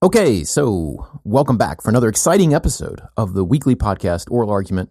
Okay, 0.00 0.44
so 0.44 1.08
welcome 1.24 1.56
back 1.56 1.82
for 1.82 1.88
another 1.88 2.08
exciting 2.08 2.54
episode 2.54 3.00
of 3.16 3.34
the 3.34 3.44
weekly 3.44 3.74
podcast 3.74 4.30
Oral 4.30 4.48
Argument, 4.48 4.90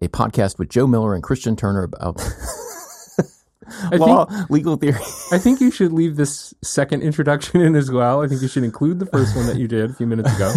a 0.00 0.08
podcast 0.08 0.58
with 0.58 0.70
Joe 0.70 0.86
Miller 0.86 1.14
and 1.14 1.22
Christian 1.22 1.56
Turner 1.56 1.82
about 1.82 2.16
law, 3.92 4.24
think- 4.24 4.48
legal 4.50 4.76
theory. 4.76 4.98
I 5.30 5.36
think 5.36 5.60
you 5.60 5.70
should 5.70 5.92
leave 5.92 6.16
this 6.16 6.54
second 6.62 7.02
introduction 7.02 7.60
in 7.60 7.76
as 7.76 7.90
well. 7.90 8.22
I 8.22 8.28
think 8.28 8.40
you 8.40 8.48
should 8.48 8.64
include 8.64 8.98
the 8.98 9.04
first 9.04 9.36
one 9.36 9.46
that 9.46 9.58
you 9.58 9.68
did 9.68 9.90
a 9.90 9.92
few 9.92 10.06
minutes 10.06 10.34
ago. 10.34 10.50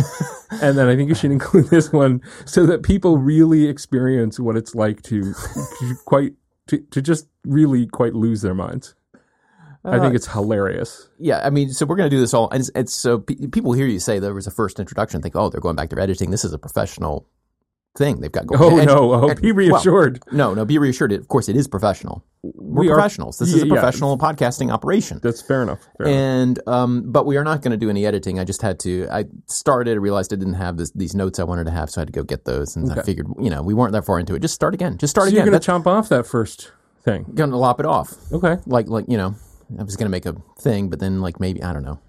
and 0.61 0.77
then 0.77 0.87
I 0.87 0.95
think 0.95 1.09
you 1.09 1.15
should 1.15 1.31
include 1.31 1.65
this 1.69 1.91
one 1.91 2.21
so 2.45 2.65
that 2.67 2.83
people 2.83 3.17
really 3.17 3.67
experience 3.67 4.39
what 4.39 4.55
it's 4.55 4.75
like 4.75 5.01
to, 5.03 5.33
to 5.33 5.95
quite 6.05 6.35
to, 6.67 6.77
to 6.77 7.01
just 7.01 7.27
really 7.43 7.85
quite 7.85 8.13
lose 8.13 8.43
their 8.43 8.55
minds. 8.55 8.95
I 9.93 9.99
think 9.99 10.15
it's 10.15 10.27
hilarious. 10.27 11.09
yeah, 11.19 11.41
I 11.43 11.49
mean, 11.49 11.71
so 11.71 11.85
we're 11.85 11.95
going 11.95 12.09
to 12.09 12.15
do 12.15 12.19
this 12.19 12.33
all. 12.33 12.49
And 12.51 12.59
it's, 12.61 12.71
it's 12.75 12.93
so 12.93 13.19
pe- 13.19 13.47
people 13.47 13.73
hear 13.73 13.87
you 13.87 13.99
say 13.99 14.19
there 14.19 14.33
was 14.33 14.47
a 14.47 14.51
first 14.51 14.79
introduction, 14.79 15.21
think, 15.21 15.35
oh, 15.35 15.49
they're 15.49 15.61
going 15.61 15.75
back 15.75 15.89
to 15.91 15.99
editing. 15.99 16.31
This 16.31 16.43
is 16.45 16.53
a 16.53 16.57
professional 16.59 17.27
thing 17.97 18.21
they've 18.21 18.31
got 18.31 18.45
going. 18.45 18.61
Oh 18.61 18.77
And- 18.77 18.87
no! 18.87 19.13
Oh, 19.13 19.29
and- 19.29 19.41
be 19.41 19.51
well, 19.51 19.71
reassured. 19.71 20.21
no, 20.31 20.53
no, 20.53 20.63
be 20.65 20.77
reassured. 20.77 21.11
Of 21.11 21.27
course, 21.27 21.49
it 21.49 21.55
is 21.55 21.67
professional. 21.67 22.23
We're 22.43 22.81
We 22.83 22.89
are- 22.89 22.93
professionals. 22.93 23.37
This 23.39 23.49
is 23.49 23.55
a 23.55 23.57
yeah, 23.67 23.73
yeah. 23.73 23.81
professional 23.81 24.17
podcasting 24.17 24.71
operation. 24.71 25.19
That's 25.23 25.41
fair 25.41 25.63
enough. 25.63 25.79
Fair. 25.97 26.07
And 26.07 26.59
um, 26.67 27.11
but 27.11 27.25
we 27.25 27.35
are 27.35 27.43
not 27.43 27.61
going 27.61 27.71
to 27.71 27.77
do 27.77 27.89
any 27.89 28.05
editing. 28.05 28.39
I 28.39 28.43
just 28.45 28.61
had 28.61 28.79
to. 28.81 29.07
I 29.11 29.25
started. 29.47 29.91
I 29.93 29.95
realized 29.95 30.31
I 30.31 30.37
didn't 30.37 30.53
have 30.53 30.77
this, 30.77 30.91
these 30.91 31.15
notes 31.15 31.39
I 31.39 31.43
wanted 31.43 31.65
to 31.65 31.71
have, 31.71 31.89
so 31.89 31.99
I 31.99 32.01
had 32.03 32.07
to 32.07 32.13
go 32.13 32.23
get 32.23 32.45
those. 32.45 32.75
And 32.77 32.89
I 32.93 33.01
figured, 33.01 33.27
you 33.41 33.49
know, 33.49 33.61
we 33.63 33.73
weren't 33.73 33.91
that 33.93 34.05
far 34.05 34.19
into 34.19 34.35
it. 34.35 34.39
Just 34.39 34.53
start 34.53 34.73
again. 34.73 34.97
Just 34.97 35.11
start 35.11 35.27
again. 35.27 35.37
You're 35.45 35.51
going 35.51 35.59
to 35.61 35.71
chomp 35.71 35.85
off 35.87 36.07
that 36.09 36.25
first 36.27 36.71
thing. 37.03 37.23
going 37.33 37.49
to 37.49 37.57
lop 37.57 37.79
it 37.81 37.85
off. 37.85 38.13
Okay. 38.31 38.57
Like 38.67 38.87
like 38.87 39.05
you 39.09 39.17
know, 39.17 39.35
I 39.77 39.83
was 39.83 39.95
going 39.95 40.05
to 40.05 40.11
make 40.11 40.25
a 40.25 40.35
thing, 40.59 40.89
but 40.89 40.99
then 40.99 41.21
like 41.21 41.39
maybe 41.39 41.61
I 41.63 41.73
don't 41.73 41.83
know. 41.83 41.99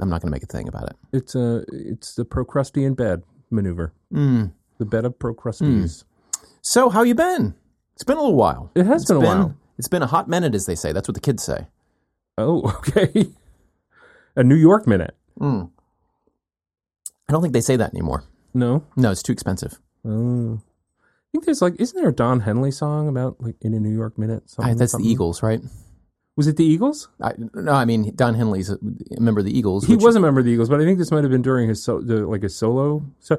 I'm 0.00 0.08
not 0.08 0.22
going 0.22 0.30
to 0.30 0.34
make 0.34 0.42
a 0.42 0.46
thing 0.46 0.68
about 0.68 0.84
it. 0.90 0.96
It's 1.12 1.34
a 1.34 1.64
it's 1.68 2.14
the 2.14 2.24
Procrustean 2.24 2.94
bed 2.94 3.22
maneuver. 3.50 3.92
Mm. 4.12 4.52
The 4.78 4.86
bed 4.86 5.04
of 5.04 5.18
Procrustes. 5.18 6.04
So 6.62 6.88
how 6.88 7.02
you 7.02 7.14
been? 7.14 7.54
It's 7.94 8.04
been 8.04 8.16
a 8.16 8.20
little 8.20 8.36
while. 8.36 8.70
It 8.74 8.86
has 8.86 9.02
It's 9.02 9.10
been 9.10 9.18
a 9.18 9.20
while. 9.20 9.56
It's 9.78 9.88
been 9.88 10.02
a 10.02 10.06
hot 10.06 10.28
minute, 10.28 10.54
as 10.54 10.66
they 10.66 10.74
say. 10.74 10.92
That's 10.92 11.08
what 11.08 11.14
the 11.14 11.20
kids 11.20 11.42
say. 11.42 11.66
Oh, 12.38 12.74
okay. 12.88 13.30
A 14.36 14.44
New 14.44 14.56
York 14.56 14.86
minute. 14.86 15.14
Mm. 15.38 15.70
I 17.28 17.32
don't 17.32 17.42
think 17.42 17.54
they 17.54 17.60
say 17.60 17.76
that 17.76 17.92
anymore. 17.92 18.24
No. 18.54 18.84
No, 18.96 19.10
it's 19.10 19.22
too 19.22 19.32
expensive. 19.32 19.78
Oh. 20.04 20.60
I 20.62 21.28
think 21.32 21.44
there's 21.44 21.62
like, 21.62 21.74
isn't 21.78 21.96
there 21.98 22.10
a 22.10 22.14
Don 22.14 22.40
Henley 22.40 22.70
song 22.70 23.08
about 23.08 23.40
like 23.40 23.56
in 23.60 23.72
a 23.74 23.80
New 23.80 23.94
York 23.94 24.18
minute? 24.18 24.50
Something, 24.50 24.74
I, 24.74 24.76
that's 24.76 24.92
something? 24.92 25.06
the 25.06 25.12
Eagles, 25.12 25.42
right? 25.42 25.60
Was 26.40 26.46
it 26.46 26.56
the 26.56 26.64
Eagles? 26.64 27.08
I, 27.20 27.34
no, 27.52 27.72
I 27.72 27.84
mean 27.84 28.14
Don 28.16 28.34
Henley's 28.34 28.70
a 28.70 28.78
member 29.20 29.40
of 29.40 29.44
the 29.44 29.54
Eagles. 29.58 29.84
He 29.86 29.94
which- 29.96 30.02
was 30.04 30.16
a 30.16 30.20
member 30.20 30.40
of 30.40 30.46
the 30.46 30.52
Eagles, 30.52 30.70
but 30.70 30.80
I 30.80 30.84
think 30.84 30.98
this 30.98 31.10
might 31.10 31.22
have 31.22 31.30
been 31.30 31.42
during 31.42 31.68
his 31.68 31.82
so, 31.82 32.00
the, 32.00 32.26
like 32.26 32.42
his 32.42 32.56
solo. 32.56 33.04
So 33.18 33.38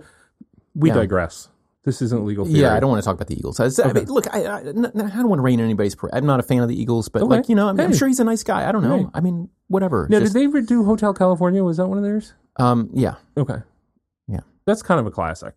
we 0.75 0.89
Yeah. 0.89 0.95
digress. 0.95 1.47
This 1.83 1.99
isn't 2.03 2.23
legal 2.25 2.45
theory. 2.45 2.59
Yeah, 2.59 2.75
I 2.75 2.79
don't 2.79 2.91
want 2.91 3.01
to 3.01 3.05
talk 3.05 3.15
about 3.15 3.27
the 3.27 3.33
Eagles. 3.35 3.59
I, 3.59 3.65
I 3.83 3.91
mean, 3.91 4.05
look, 4.05 4.31
I, 4.31 4.43
I, 4.45 4.57
I 4.59 4.61
don't 4.61 5.29
want 5.29 5.39
to 5.39 5.41
rain 5.41 5.59
on 5.59 5.65
anybody's 5.65 5.95
parade. 5.95 6.13
I'm 6.13 6.27
not 6.27 6.39
a 6.39 6.43
fan 6.43 6.59
of 6.61 6.69
the 6.69 6.79
Eagles, 6.79 7.09
but 7.09 7.23
Okay. 7.23 7.29
like 7.37 7.49
you 7.49 7.55
know, 7.55 7.69
I'm, 7.69 7.79
I'm 7.79 7.95
sure 7.95 8.07
he's 8.07 8.19
a 8.19 8.23
nice 8.23 8.43
guy. 8.43 8.69
I 8.69 8.71
don't 8.71 8.83
know. 8.83 8.97
Hey. 8.97 9.05
I 9.15 9.19
mean, 9.21 9.49
whatever. 9.67 10.05
Now, 10.07 10.19
Just- 10.19 10.33
did 10.33 10.39
they 10.41 10.45
ever 10.45 10.61
do 10.61 10.83
Hotel 10.85 11.11
California? 11.15 11.63
Was 11.63 11.77
that 11.77 11.87
one 11.87 11.97
of 11.97 12.03
theirs? 12.03 12.33
um, 12.57 12.91
yeah, 12.93 13.15
Okay. 13.35 13.57
Yeah. 14.27 14.41
That's 14.67 14.83
kind 14.83 14.99
of 14.99 15.07
a 15.07 15.11
classic. 15.11 15.55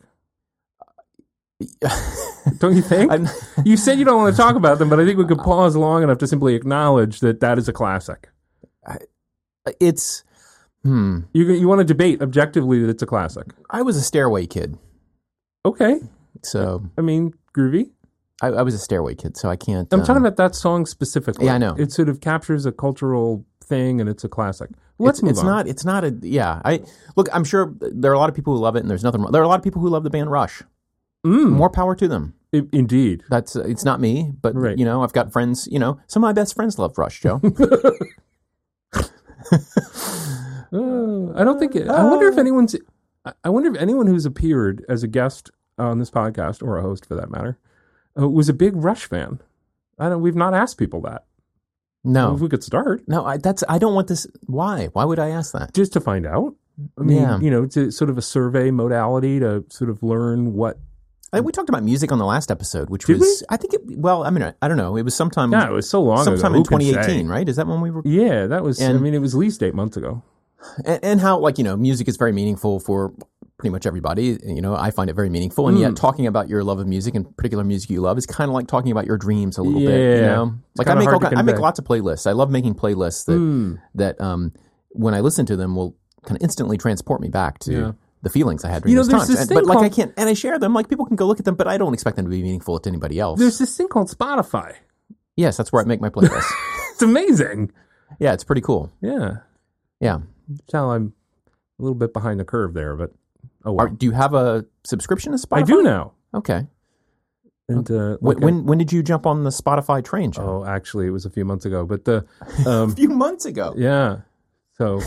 Don't 2.59 2.77
you 2.77 2.83
think? 2.83 3.11
You 3.65 3.77
said 3.77 3.99
you 3.99 4.05
don't 4.05 4.19
want 4.19 4.35
to 4.35 4.41
talk 4.41 4.57
about 4.57 4.79
them, 4.79 4.91
but 4.91 5.01
I 5.01 5.07
think 5.07 5.19
we 5.19 5.25
could 5.27 5.39
pause 5.39 5.75
long 5.77 6.03
enough 6.03 6.19
to 6.19 6.27
simply 6.27 6.55
acknowledge 6.55 7.21
that 7.21 7.41
that 7.41 7.57
is 7.59 7.69
a 7.69 7.73
classic. 7.73 8.29
it's. 9.81 10.25
Hmm. 10.83 11.21
You 11.33 11.51
you 11.53 11.67
want 11.67 11.79
to 11.79 11.85
debate 11.85 12.21
objectively 12.21 12.81
that 12.81 12.91
it's 12.91 13.03
a 13.03 13.07
classic. 13.07 13.47
I 13.71 13.81
was 13.81 13.97
a 13.97 14.03
Stairway 14.03 14.47
kid, 14.47 14.77
Okay. 15.65 15.99
so 16.43 16.85
I 16.99 17.01
mean, 17.01 17.33
groovy. 17.57 17.91
I, 18.43 18.49
I 18.49 18.63
was 18.63 18.75
a 18.75 18.79
Stairway 18.79 19.15
kid, 19.15 19.37
so 19.39 19.49
I 19.49 19.57
can't. 19.57 19.91
I'm 19.93 20.01
um, 20.01 20.07
talking 20.07 20.21
about 20.21 20.37
that 20.37 20.55
song 20.55 20.85
specifically. 20.85 21.47
Yeah, 21.47 21.55
I 21.55 21.59
know. 21.59 21.75
It 21.79 21.93
sort 21.93 22.11
of 22.11 22.21
captures 22.21 22.67
a 22.67 22.73
cultural 22.73 23.47
thing, 23.63 24.01
and 24.01 24.11
it's 24.11 24.25
a 24.25 24.29
classic. 24.29 24.71
Let's 24.99 25.19
it's, 25.19 25.23
move 25.23 25.31
it's 25.31 25.41
on. 25.41 25.47
not. 25.47 25.69
It's 25.69 25.85
not 25.85 26.05
a. 26.05 26.15
Yeah. 26.21 26.61
I 26.65 26.83
look. 27.17 27.29
I'm 27.33 27.45
sure 27.45 27.73
there 27.81 28.11
are 28.11 28.15
a 28.15 28.19
lot 28.19 28.29
of 28.29 28.35
people 28.37 28.55
who 28.55 28.61
love 28.61 28.77
it, 28.77 28.81
and 28.81 28.91
there's 28.91 29.05
nothing 29.05 29.23
wrong. 29.23 29.33
There 29.33 29.41
are 29.41 29.45
a 29.45 29.49
lot 29.49 29.59
of 29.59 29.65
people 29.65 29.81
who 29.81 29.89
love 29.89 30.05
the 30.05 30.11
band 30.11 30.31
Rush. 30.31 30.63
Mm, 31.25 31.51
More 31.53 31.71
power 31.71 31.95
to 31.97 32.07
them. 32.07 32.35
i- 32.55 32.69
indeed. 32.73 33.23
That's. 33.31 33.57
Uh, 33.57 33.63
it's 33.67 33.85
not 33.85 34.01
me, 34.01 34.33
but 34.43 34.55
Right. 34.55 34.77
you 34.79 34.85
know, 34.85 35.03
I've 35.03 35.13
got 35.15 35.33
friends. 35.33 35.67
You 35.71 35.79
know, 35.79 35.99
some 36.07 36.23
of 36.23 36.29
my 36.29 36.33
best 36.33 36.55
friends 36.55 36.79
love 36.79 36.97
Rush, 36.99 37.21
Joe. 37.21 37.41
Uh, 40.73 41.33
I 41.35 41.45
don't 41.45 41.59
think. 41.59 41.77
It, 41.77 41.89
I 41.89 42.03
wonder 42.05 42.27
if 42.29 42.39
anyone's. 42.39 42.75
I- 43.25 43.33
I 43.45 43.49
wonder 43.49 43.71
if 43.71 43.77
anyone 43.81 44.07
who's 44.07 44.27
appeared 44.27 44.85
as 44.89 45.03
a 45.03 45.07
guest 45.09 45.51
on 45.79 45.99
this 45.99 46.11
podcast 46.11 46.63
or 46.63 46.77
a 46.79 46.83
host, 46.83 47.07
for 47.07 47.15
that 47.15 47.31
matter, 47.31 47.59
uh, 48.19 48.29
was 48.29 48.49
a 48.49 48.53
big 48.53 48.75
Rush 48.77 49.05
fan. 49.07 49.41
I 49.99 50.09
don't. 50.09 50.21
We've 50.21 50.35
not 50.35 50.53
asked 50.55 50.79
people 50.79 51.01
that. 51.03 51.25
no. 52.03 52.35
If 52.35 52.41
we 52.41 52.49
could 52.49 52.65
start 52.65 53.03
No, 53.07 53.25
I, 53.25 53.37
that's 53.37 53.63
I 53.69 53.79
don't 53.79 53.95
want 53.95 54.09
this. 54.09 54.27
Why? 54.47 54.87
Why 54.93 55.05
would 55.05 55.19
I 55.21 55.29
ask 55.31 55.53
that? 55.53 55.73
just 55.75 55.93
to 55.93 56.01
find 56.01 56.27
out. 56.27 56.55
I 56.99 57.03
mean, 57.03 57.19
Yeah. 57.23 57.39
you 57.39 57.51
know, 57.53 57.63
it's 57.63 57.77
a, 57.77 57.93
sort 57.93 58.11
of 58.11 58.19
a 58.19 58.23
survey 58.23 58.73
modality 58.73 59.39
to 59.41 59.65
sort 59.69 59.91
of 59.91 60.03
learn 60.03 60.55
what. 60.55 60.79
I 61.35 61.39
think 61.39 61.47
we 61.47 61.53
talked 61.53 61.69
about 61.69 61.83
music 61.83 62.13
on 62.13 62.19
the 62.19 62.25
last 62.25 62.51
episode, 62.51 62.91
which 62.91 63.05
Did 63.07 63.19
was 63.21 63.43
I 63.49 63.57
think 63.57 63.75
it. 63.75 63.81
Well, 63.99 64.25
I 64.25 64.31
mean, 64.31 64.43
I, 64.43 64.55
I 64.63 64.69
don't 64.69 64.77
know. 64.77 64.97
It 64.97 65.03
was 65.03 65.15
sometime. 65.15 65.53
Yeah, 65.53 65.69
it 65.69 65.73
was 65.73 65.89
so 65.89 66.01
long 66.03 66.25
sometime 66.25 66.53
ago. 66.53 66.59
in 66.59 66.65
2018, 66.65 67.29
right? 67.29 67.49
Is 67.49 67.57
that 67.57 67.67
when 67.67 67.81
we 67.81 67.91
were? 67.91 68.03
Yeah, 68.05 68.47
that 68.47 68.63
was. 68.63 68.81
I 68.81 68.93
mean, 68.95 69.15
it 69.15 69.19
was 69.19 69.35
at 69.35 69.39
least 69.39 69.63
eight 69.63 69.75
months 69.75 69.97
ago. 69.97 70.23
And, 70.85 71.01
and 71.05 71.21
how 71.21 71.39
like 71.39 71.59
you 71.59 71.65
know, 71.65 71.77
music 71.77 72.09
is 72.09 72.17
very 72.17 72.33
meaningful 72.33 72.81
for 72.81 73.13
pretty 73.59 73.71
much 73.71 73.85
everybody. 73.87 74.39
You 74.45 74.63
know, 74.63 74.75
I 74.75 74.91
find 74.91 75.11
it 75.11 75.15
very 75.15 75.29
meaningful, 75.29 75.69
and 75.69 75.77
Mm. 75.77 75.81
yet 75.81 75.97
talking 75.97 76.27
about 76.27 76.49
your 76.49 76.65
love 76.65 76.79
of 76.79 76.87
music 76.87 77.15
and 77.15 77.37
particular 77.37 77.65
music 77.65 77.91
you 77.91 78.01
love 78.01 78.17
is 78.19 78.27
kind 78.27 78.49
of 78.49 78.55
like 78.55 78.67
talking 78.67 78.91
about 78.93 79.07
your 79.07 79.19
dreams 79.19 79.59
a 79.59 79.63
little 79.63 79.81
bit. 79.81 79.91
You 79.91 80.21
Yeah. 80.23 80.27
know, 80.37 80.55
It's 80.71 80.79
like 80.79 80.89
I 80.89 80.95
make 80.95 81.09
all, 81.09 81.25
I 81.39 81.43
make 81.43 81.59
lots 81.59 81.79
of 81.79 81.85
playlists. 81.85 82.27
I 82.27 82.33
love 82.33 82.51
making 82.51 82.75
playlists 82.77 83.27
that 83.27 83.33
Mm. 83.39 83.79
that 83.97 84.21
um 84.21 84.53
when 84.91 85.13
I 85.15 85.21
listen 85.21 85.45
to 85.47 85.57
them 85.57 85.75
will 85.77 85.97
kind 86.25 86.37
of 86.39 86.43
instantly 86.43 86.79
transport 86.79 87.21
me 87.21 87.29
back 87.29 87.59
to. 87.61 87.73
Yeah. 87.73 87.93
The 88.25 88.31
feelings 88.31 88.65
I 88.65 88.71
had 88.71 88.83
during 88.83 88.91
You 88.93 88.97
know, 88.97 89.03
those 89.03 89.09
there's 89.11 89.21
times, 89.21 89.29
this 89.29 89.41
And- 89.41 89.49
thing 89.51 89.59
but 89.59 89.67
like 89.67 89.85
I 89.85 89.95
can't, 89.95 90.13
and 90.17 90.29
I 90.29 90.35
share 90.35 90.59
them. 90.59 90.75
Like 90.75 90.89
people 90.89 91.07
can 91.07 91.15
go 91.17 91.27
look 91.27 91.39
at 91.39 91.45
them, 91.45 91.55
but 91.55 91.69
I 91.69 91.77
don't 91.79 91.95
expect 91.95 92.17
them 92.17 92.25
to 92.25 92.31
be 92.31 92.43
meaningful 92.43 92.79
to 92.81 92.89
anybody 92.91 93.21
else. 93.21 93.39
There's 93.39 93.59
this 93.59 93.77
thing 93.77 93.87
called 93.89 94.09
Spotify. 94.11 94.75
yes, 95.37 95.57
that's 95.57 95.71
where 95.73 95.83
I 95.83 95.87
make 95.87 96.01
my 96.01 96.09
playlists. 96.11 96.51
It's 96.95 97.03
amazing. 97.03 97.73
yeah, 98.21 98.33
it's 98.35 98.45
pretty 98.45 98.61
cool. 98.61 98.93
Yeah. 99.01 99.39
Yeah, 100.01 100.19
Tell 100.69 100.91
I'm 100.93 101.13
a 101.79 101.83
little 101.83 101.95
bit 101.97 102.13
behind 102.13 102.39
the 102.39 102.45
curve 102.45 102.73
there, 102.75 102.95
but 102.97 103.11
oh 103.65 103.73
well. 103.73 103.87
Are, 103.87 103.89
do 103.89 104.07
you 104.07 104.13
have 104.13 104.33
a 104.35 104.65
subscription 104.85 105.33
to 105.33 105.39
Spotify? 105.39 105.59
I 105.59 105.63
do 105.63 105.83
now. 105.83 106.13
Okay. 106.33 106.67
And 107.69 107.91
uh, 107.91 108.17
When, 108.21 108.37
like 108.37 108.45
when 108.45 108.65
when 108.67 108.79
did 108.79 108.93
you 108.93 109.03
jump 109.03 109.27
on 109.27 109.43
the 109.43 109.51
Spotify 109.51 110.05
train, 110.05 110.31
Joe? 110.33 110.63
oh, 110.63 110.69
actually, 110.69 111.07
it 111.07 111.11
was 111.11 111.25
a 111.27 111.31
few 111.31 111.45
months 111.45 111.65
ago. 111.65 111.85
But 111.85 112.05
the 112.05 112.25
a 112.67 112.71
um, 112.71 112.95
few 112.95 113.09
months 113.09 113.45
ago. 113.45 113.75
yeah. 113.77 114.19
So 114.79 115.01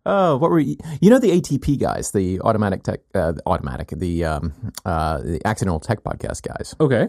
Oh, 0.09 0.37
what 0.37 0.50
were 0.53 0.61
you? 0.61 0.77
You 1.00 1.11
know 1.11 1.19
the 1.19 1.33
ATP 1.33 1.81
guys, 1.81 2.12
the 2.12 2.41
automatic 2.43 2.84
tech, 2.84 3.00
uh, 3.12 3.33
automatic, 3.44 3.89
the 3.89 4.25
um, 4.25 4.72
uh, 4.84 5.19
the 5.19 5.41
accidental 5.44 5.81
tech 5.81 6.05
podcast 6.05 6.43
guys. 6.43 6.75
okay. 6.81 7.09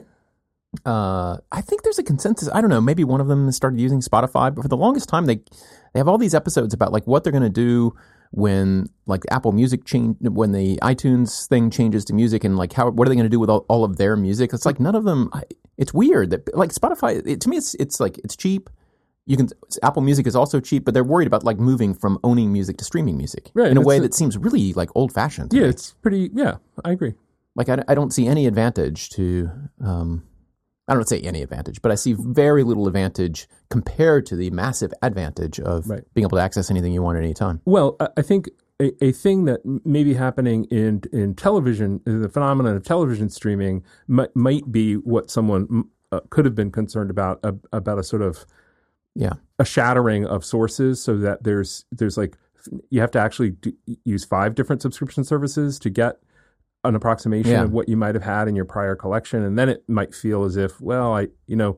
Uh, 0.86 1.38
I 1.52 1.62
think 1.62 1.84
there's 1.84 2.00
a 2.00 2.04
consensus. 2.04 2.50
I 2.54 2.60
don't 2.60 2.70
know. 2.70 2.82
Maybe 2.82 3.04
one 3.04 3.22
of 3.22 3.28
them 3.28 3.52
started 3.52 3.80
using 3.80 4.02
Spotify, 4.02 4.54
but 4.54 4.64
for 4.64 4.68
the 4.68 4.76
longest 4.76 5.08
time, 5.10 5.26
they 5.26 5.38
they 5.94 6.00
have 6.00 6.08
all 6.08 6.18
these 6.18 6.34
episodes 6.34 6.74
about 6.74 6.92
like 6.92 7.06
what 7.06 7.24
they're 7.24 7.32
going 7.32 7.44
to 7.44 7.50
do 7.50 7.96
when 8.32 8.88
like 9.06 9.24
Apple 9.30 9.52
Music 9.52 9.86
change 9.86 10.18
when 10.22 10.52
the 10.52 10.78
iTunes 10.82 11.48
thing 11.48 11.70
changes 11.70 12.04
to 12.06 12.14
music 12.14 12.44
and 12.44 12.58
like 12.58 12.74
how 12.74 12.90
what 12.90 13.08
are 13.08 13.10
they 13.10 13.16
going 13.16 13.26
to 13.26 13.30
do 13.30 13.40
with 13.40 13.50
all, 13.50 13.66
all 13.70 13.84
of 13.84 13.98
their 13.98 14.16
music? 14.16 14.54
It's 14.54 14.66
like 14.66 14.80
none 14.80 14.96
of 14.96 15.04
them. 15.04 15.30
I, 15.34 15.44
it's 15.78 15.94
weird 15.94 16.32
that 16.32 16.56
like 16.56 16.72
Spotify. 16.72 17.26
It, 17.26 17.42
to 17.42 17.50
me, 17.50 17.58
it's 17.58 17.76
it's 17.76 18.00
like 18.00 18.18
it's 18.20 18.36
cheap. 18.36 18.70
You 19.28 19.38
can 19.38 19.50
Apple 19.84 20.02
Music 20.02 20.26
is 20.26 20.36
also 20.36 20.60
cheap, 20.60 20.86
but 20.86 20.94
they're 20.94 21.04
worried 21.04 21.28
about 21.28 21.44
like 21.44 21.60
moving 21.60 21.94
from 21.94 22.18
owning 22.24 22.52
music 22.52 22.78
to 22.78 22.84
streaming 22.86 23.18
music 23.18 23.52
Right, 23.54 23.70
in 23.70 23.78
a 23.78 23.82
way 23.82 23.98
a- 23.98 24.02
that 24.02 24.14
seems 24.16 24.38
really 24.38 24.74
like 24.74 24.90
old 24.96 25.12
fashioned. 25.14 25.54
Yeah, 25.54 25.66
it's 25.66 25.94
pretty. 26.02 26.32
Yeah, 26.34 26.56
I 26.86 26.92
agree. 26.92 27.14
Like 27.56 27.70
I, 27.70 27.84
I 27.88 27.94
don't 27.94 28.12
see 28.12 28.26
any 28.28 28.48
advantage 28.48 29.10
to. 29.12 29.52
Um, 29.84 30.24
I 30.88 30.94
don't 30.94 31.08
say 31.10 31.20
any 31.20 31.42
advantage, 31.42 31.82
but 31.82 31.92
I 31.92 31.96
see 31.96 32.16
very 32.18 32.64
little 32.64 32.88
advantage 32.88 33.50
compared 33.70 34.26
to 34.28 34.38
the 34.38 34.50
massive 34.52 34.94
advantage 35.02 35.60
of 35.60 35.90
Right. 35.90 36.02
being 36.14 36.24
able 36.24 36.38
to 36.38 36.42
access 36.42 36.72
anything 36.72 36.94
you 36.94 37.02
want 37.02 37.18
at 37.18 37.24
any 37.26 37.34
time. 37.34 37.60
Well, 37.66 37.98
I 38.16 38.22
think 38.22 38.48
a, 38.82 38.94
a 39.04 39.12
thing 39.12 39.44
that 39.46 39.60
may 39.86 40.06
be 40.06 40.14
happening 40.14 40.64
in 40.66 41.02
in 41.12 41.36
television, 41.36 42.00
the 42.06 42.30
phenomenon 42.30 42.78
of 42.78 42.84
television 42.84 43.28
streaming, 43.30 43.84
might, 44.08 44.34
might 44.34 44.72
be 44.72 44.94
what 44.94 45.30
someone 45.30 45.84
uh, 46.14 46.22
could 46.30 46.46
have 46.46 46.56
been 46.56 46.72
concerned 46.72 47.10
about 47.10 47.40
uh, 47.44 47.52
about 47.74 48.00
a 48.00 48.04
sort 48.04 48.22
of 48.22 48.46
Yeah. 49.18 49.34
a 49.60 49.66
shattering 49.66 50.26
of 50.26 50.46
sources, 50.46 51.02
so 51.02 51.18
that 51.18 51.44
there's 51.44 51.86
there's 51.92 52.18
like 52.18 52.38
you 52.90 53.00
have 53.02 53.12
to 53.12 53.20
actually 53.20 53.52
do, 53.52 53.74
use 54.06 54.24
five 54.26 54.54
different 54.56 54.82
subscription 54.82 55.24
services 55.24 55.80
to 55.80 55.90
get 55.90 56.20
an 56.84 56.96
approximation 56.96 57.52
Yeah. 57.52 57.64
of 57.64 57.72
what 57.72 57.90
you 57.90 57.98
might 57.98 58.14
have 58.16 58.24
had 58.24 58.48
in 58.48 58.56
your 58.56 58.66
prior 58.66 58.96
collection, 58.96 59.42
and 59.44 59.58
then 59.58 59.70
it 59.70 59.84
might 59.90 60.14
feel 60.14 60.44
as 60.44 60.56
if, 60.58 60.80
well, 60.80 61.14
I 61.14 61.28
you 61.48 61.56
know. 61.56 61.78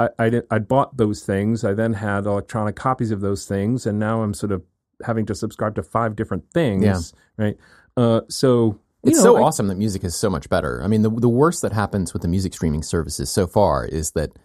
I, 0.00 0.10
I 0.16 0.30
did, 0.30 0.44
I'd 0.52 0.68
bought 0.68 0.96
those 0.96 1.24
things. 1.24 1.64
I 1.64 1.74
then 1.74 1.94
had 1.94 2.24
electronic 2.24 2.76
copies 2.76 3.10
of 3.10 3.20
those 3.20 3.46
things, 3.46 3.84
and 3.84 3.98
now 3.98 4.22
I'm 4.22 4.32
sort 4.32 4.52
of 4.52 4.62
having 5.04 5.26
to 5.26 5.34
subscribe 5.34 5.74
to 5.74 5.82
five 5.82 6.14
different 6.14 6.44
things, 6.54 6.84
Yeah. 6.84 7.00
right? 7.44 7.56
Uh, 7.96 8.20
so 8.28 8.78
It's 9.02 9.18
know, 9.18 9.24
so 9.24 9.36
I- 9.38 9.42
awesome 9.42 9.66
that 9.66 9.74
music 9.74 10.04
is 10.04 10.14
so 10.14 10.30
much 10.30 10.48
better. 10.48 10.80
I 10.84 10.86
mean, 10.86 11.02
the 11.02 11.10
the 11.10 11.28
worst 11.28 11.62
that 11.62 11.72
happens 11.72 12.12
with 12.12 12.22
the 12.22 12.28
music 12.28 12.54
streaming 12.54 12.84
services 12.84 13.28
so 13.28 13.48
far 13.48 13.86
is 13.86 14.12
that 14.12 14.38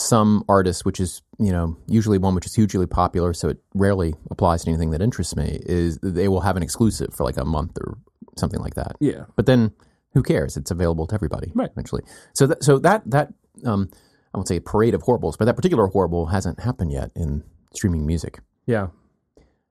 some 0.00 0.44
artist, 0.48 0.84
which 0.84 1.00
is 1.00 1.22
you 1.38 1.52
know 1.52 1.76
usually 1.86 2.18
one 2.18 2.34
which 2.34 2.46
is 2.46 2.54
hugely 2.54 2.86
popular, 2.86 3.32
so 3.32 3.48
it 3.48 3.58
rarely 3.74 4.14
applies 4.30 4.64
to 4.64 4.70
anything 4.70 4.90
that 4.90 5.00
interests 5.02 5.36
me, 5.36 5.60
is 5.66 5.98
they 6.02 6.28
will 6.28 6.40
have 6.40 6.56
an 6.56 6.62
exclusive 6.62 7.14
for 7.14 7.24
like 7.24 7.36
a 7.36 7.44
month 7.44 7.76
or 7.80 7.98
something 8.36 8.60
like 8.60 8.74
that. 8.74 8.96
Yeah, 9.00 9.24
But 9.36 9.46
then 9.46 9.72
who 10.14 10.22
cares? 10.22 10.56
It's 10.56 10.70
available 10.70 11.06
to 11.06 11.14
everybody 11.14 11.52
Right. 11.54 11.70
eventually. 11.70 12.02
So 12.34 12.46
that 12.48 12.64
so 12.64 12.78
that 12.80 13.02
that 13.10 13.32
um, 13.64 13.90
I 14.34 14.38
won't 14.38 14.48
say 14.48 14.56
a 14.56 14.60
parade 14.60 14.94
of 14.94 15.02
horribles, 15.02 15.36
but 15.36 15.44
that 15.46 15.56
particular 15.56 15.86
horrible 15.88 16.26
hasn't 16.26 16.60
happened 16.60 16.92
yet 16.92 17.10
in 17.14 17.44
streaming 17.74 18.06
music. 18.06 18.40
yeah, 18.66 18.88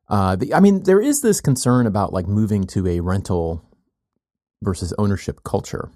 Uh, 0.07 0.35
the, 0.35 0.53
I 0.53 0.59
mean, 0.59 0.83
there 0.83 1.01
is 1.01 1.21
this 1.21 1.39
concern 1.41 1.85
about 1.87 2.13
like 2.13 2.27
moving 2.27 2.63
to 2.67 2.87
a 2.87 2.99
rental 2.99 3.63
versus 4.61 4.93
ownership 4.97 5.43
culture, 5.43 5.89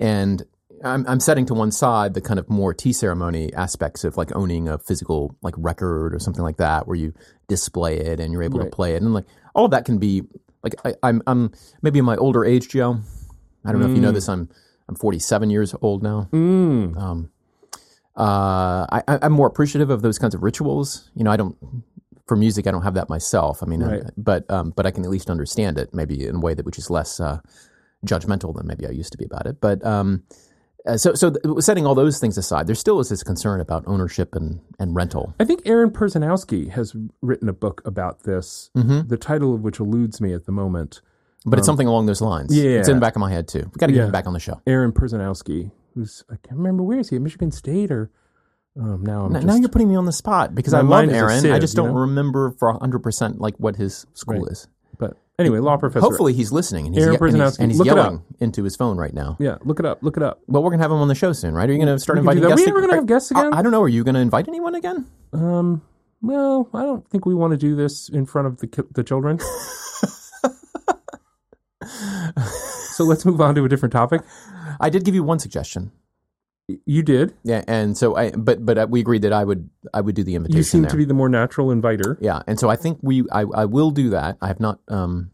and 0.00 0.42
I'm, 0.84 1.06
I'm 1.06 1.20
setting 1.20 1.46
to 1.46 1.54
one 1.54 1.70
side 1.70 2.14
the 2.14 2.20
kind 2.20 2.38
of 2.38 2.48
more 2.50 2.74
tea 2.74 2.92
ceremony 2.92 3.52
aspects 3.54 4.04
of 4.04 4.16
like 4.16 4.34
owning 4.34 4.68
a 4.68 4.78
physical 4.78 5.36
like 5.42 5.54
record 5.56 6.14
or 6.14 6.18
something 6.18 6.42
like 6.42 6.56
that, 6.58 6.86
where 6.86 6.96
you 6.96 7.12
display 7.48 7.98
it 7.98 8.20
and 8.20 8.32
you're 8.32 8.42
able 8.42 8.58
Right. 8.58 8.70
to 8.70 8.74
play 8.76 8.94
it, 8.94 9.02
and 9.02 9.14
like 9.14 9.24
all 9.54 9.64
of 9.66 9.70
that 9.72 9.84
can 9.84 9.98
be 9.98 10.22
like 10.62 10.74
I, 10.84 10.94
I'm 11.02 11.22
I'm 11.26 11.52
maybe 11.82 11.98
in 11.98 12.04
my 12.04 12.16
older 12.16 12.44
age, 12.44 12.68
Joe. 12.68 12.98
I 13.64 13.70
don't 13.72 13.80
know 13.80 13.86
if 13.88 13.94
you 13.94 14.00
know 14.00 14.12
this. 14.12 14.28
I'm 14.28 14.48
I'm 14.88 14.94
47 14.96 15.50
years 15.50 15.74
old 15.82 16.02
now. 16.02 16.28
mm, 16.32 16.96
Um, 16.96 17.30
uh, 18.16 18.86
I, 18.90 19.02
I- 19.08 19.18
I'm 19.22 19.32
more 19.32 19.46
appreciative 19.46 19.90
of 19.90 20.02
those 20.02 20.18
kinds 20.18 20.34
of 20.34 20.42
rituals. 20.42 21.10
You 21.14 21.24
know, 21.24 21.30
I 21.30 21.36
don't 21.36 21.56
for 22.26 22.36
music. 22.36 22.66
I 22.66 22.70
don't 22.70 22.82
have 22.82 22.94
that 22.94 23.08
myself. 23.08 23.62
I 23.62 23.66
mean, 23.66 23.82
Right. 23.82 24.02
uh, 24.04 24.10
but 24.16 24.50
um, 24.50 24.72
but 24.76 24.86
I 24.86 24.90
can 24.90 25.04
at 25.04 25.10
least 25.10 25.30
understand 25.30 25.78
it 25.78 25.94
maybe 25.94 26.26
in 26.26 26.36
a 26.36 26.40
way 26.40 26.54
that 26.54 26.66
which 26.66 26.78
is 26.78 26.90
less 26.90 27.20
uh, 27.20 27.40
judgmental 28.04 28.54
than 28.54 28.66
maybe 28.66 28.86
I 28.86 28.90
used 28.90 29.12
to 29.12 29.18
be 29.18 29.24
about 29.24 29.46
it. 29.46 29.60
But 29.60 29.84
um, 29.86 30.22
uh, 30.86 30.96
so 30.96 31.14
so 31.14 31.30
th- 31.30 31.60
setting 31.60 31.86
all 31.86 31.94
those 31.94 32.18
things 32.18 32.36
aside, 32.38 32.66
there 32.66 32.74
still 32.74 32.98
is 33.00 33.08
this 33.08 33.22
concern 33.22 33.60
about 33.60 33.84
ownership 33.86 34.34
and 34.34 34.60
and 34.78 34.94
rental. 34.94 35.34
I 35.40 35.44
think 35.44 35.62
Aaron 35.64 35.90
Perzanowski 35.90 36.70
has 36.70 36.94
written 37.20 37.48
a 37.48 37.52
book 37.52 37.82
about 37.84 38.24
this. 38.24 38.70
Mm-hmm. 38.76 39.08
The 39.08 39.16
title 39.16 39.54
of 39.54 39.62
which 39.62 39.78
eludes 39.80 40.20
me 40.20 40.32
at 40.34 40.46
the 40.46 40.52
moment. 40.52 41.00
But 41.44 41.58
it's 41.58 41.66
something 41.66 41.88
along 41.88 42.06
those 42.06 42.20
lines. 42.20 42.56
yeah. 42.56 42.78
it's 42.78 42.88
in 42.88 42.94
the 42.96 43.00
back 43.00 43.16
of 43.16 43.20
my 43.20 43.30
head 43.32 43.48
too. 43.48 43.60
We 43.74 43.78
got 43.78 43.86
to 43.86 43.92
get 43.92 43.98
Yeah. 43.98 44.04
him 44.06 44.12
back 44.12 44.26
on 44.28 44.32
the 44.32 44.38
show. 44.38 44.60
Aaron 44.66 44.92
Perzanowski, 44.92 45.72
who's 45.94 46.22
I 46.30 46.36
can't 46.36 46.56
remember 46.56 46.84
where 46.84 47.00
is 47.00 47.08
he 47.10 47.16
at 47.16 47.22
Michigan 47.22 47.50
State 47.50 47.90
or 47.90 48.10
um, 48.80 49.02
now 49.02 49.24
I'm 49.26 49.32
Now, 49.32 49.38
just, 49.40 49.46
now 49.48 49.54
you're 49.56 49.68
putting 49.68 49.88
me 49.88 49.96
on 49.96 50.04
the 50.06 50.12
spot 50.12 50.54
because 50.54 50.72
I 50.72 50.78
love 50.78 50.88
mind 50.88 51.10
is 51.10 51.16
a 51.16 51.18
Aaron. 51.18 51.46
I 51.52 51.58
just 51.58 51.74
don't 51.76 51.88
know? 51.94 52.00
remember 52.00 52.52
for 52.52 52.70
100 52.70 53.00
percent 53.00 53.40
like 53.40 53.56
what 53.56 53.74
his 53.76 54.06
school 54.14 54.40
Right. 54.42 54.52
is. 54.52 54.68
Anyway, 55.42 55.58
law 55.58 55.76
professor. 55.76 56.00
Hopefully 56.00 56.32
he's 56.32 56.50
listening 56.52 56.86
and 56.86 56.94
he's, 56.94 57.04
Aaron 57.04 57.14
ye- 57.14 57.18
and 57.18 57.26
he's, 57.36 57.40
Perzanowski. 57.40 57.58
and 57.60 57.70
he's 57.70 57.78
Look 57.78 57.88
it 57.88 57.94
yelling 57.96 58.22
into 58.40 58.62
his 58.64 58.76
phone 58.76 58.96
right 58.96 59.12
now. 59.12 59.36
yeah, 59.38 59.58
look 59.64 59.78
it 59.80 59.86
up. 59.86 60.02
Look 60.02 60.16
it 60.16 60.22
up. 60.22 60.40
Well, 60.46 60.62
we're 60.62 60.70
gonna 60.70 60.82
have 60.82 60.90
him 60.90 60.98
on 60.98 61.08
the 61.08 61.14
show 61.14 61.32
soon, 61.32 61.54
right? 61.54 61.68
Are 61.68 61.72
you 61.72 61.78
gonna 61.78 61.98
start 61.98 62.18
We 62.18 62.24
can 62.26 62.26
do 62.26 62.30
inviting 62.30 62.48
that. 62.48 62.56
guests? 62.56 62.66
We 62.66 62.70
ever 62.72 62.80
gonna 62.80 62.94
have 62.94 63.06
guests 63.06 63.32
I- 63.32 63.40
again? 63.40 63.54
I, 63.54 63.62
don't 63.62 63.72
know. 63.72 63.82
Are 63.82 63.88
you 63.88 64.04
gonna 64.04 64.20
invite 64.20 64.48
anyone 64.48 64.74
again? 64.74 65.06
Um, 65.32 65.82
well, 66.22 66.68
I 66.72 66.82
don't 66.82 67.06
think 67.08 67.26
we 67.26 67.34
want 67.34 67.50
to 67.52 67.56
do 67.56 67.74
this 67.76 68.08
in 68.08 68.26
front 68.26 68.46
of 68.48 68.58
the 68.58 68.66
ki- 68.68 68.82
the 68.92 69.02
children. 69.04 69.38
so 72.94 73.04
let's 73.04 73.24
move 73.24 73.40
on 73.40 73.54
to 73.54 73.64
a 73.64 73.68
different 73.68 73.92
topic. 73.92 74.22
I 74.80 74.88
did 74.90 75.04
give 75.04 75.14
you 75.14 75.24
one 75.24 75.38
suggestion. 75.38 75.90
You 76.86 77.02
did. 77.02 77.34
Yeah, 77.42 77.64
and 77.66 77.98
so 77.98 78.16
I, 78.16 78.30
but 78.30 78.64
but 78.64 78.78
uh, 78.78 78.86
we 78.88 79.00
agreed 79.00 79.22
that 79.22 79.32
I 79.32 79.44
would 79.44 79.68
I 79.92 80.00
would 80.00 80.14
do 80.14 80.22
the 80.22 80.36
invitation. 80.36 80.56
You 80.58 80.62
seem 80.62 80.82
there. 80.82 80.90
to 80.92 80.96
be 80.96 81.04
the 81.04 81.12
more 81.14 81.28
natural 81.28 81.70
inviter. 81.70 82.16
Yeah, 82.20 82.42
and 82.46 82.58
so 82.58 82.70
I 82.70 82.76
think 82.76 82.98
we 83.02 83.24
I, 83.32 83.40
I 83.42 83.64
will 83.64 83.90
do 83.90 84.10
that. 84.10 84.38
I 84.40 84.46
have 84.46 84.60
not 84.60 84.78
um 84.88 85.30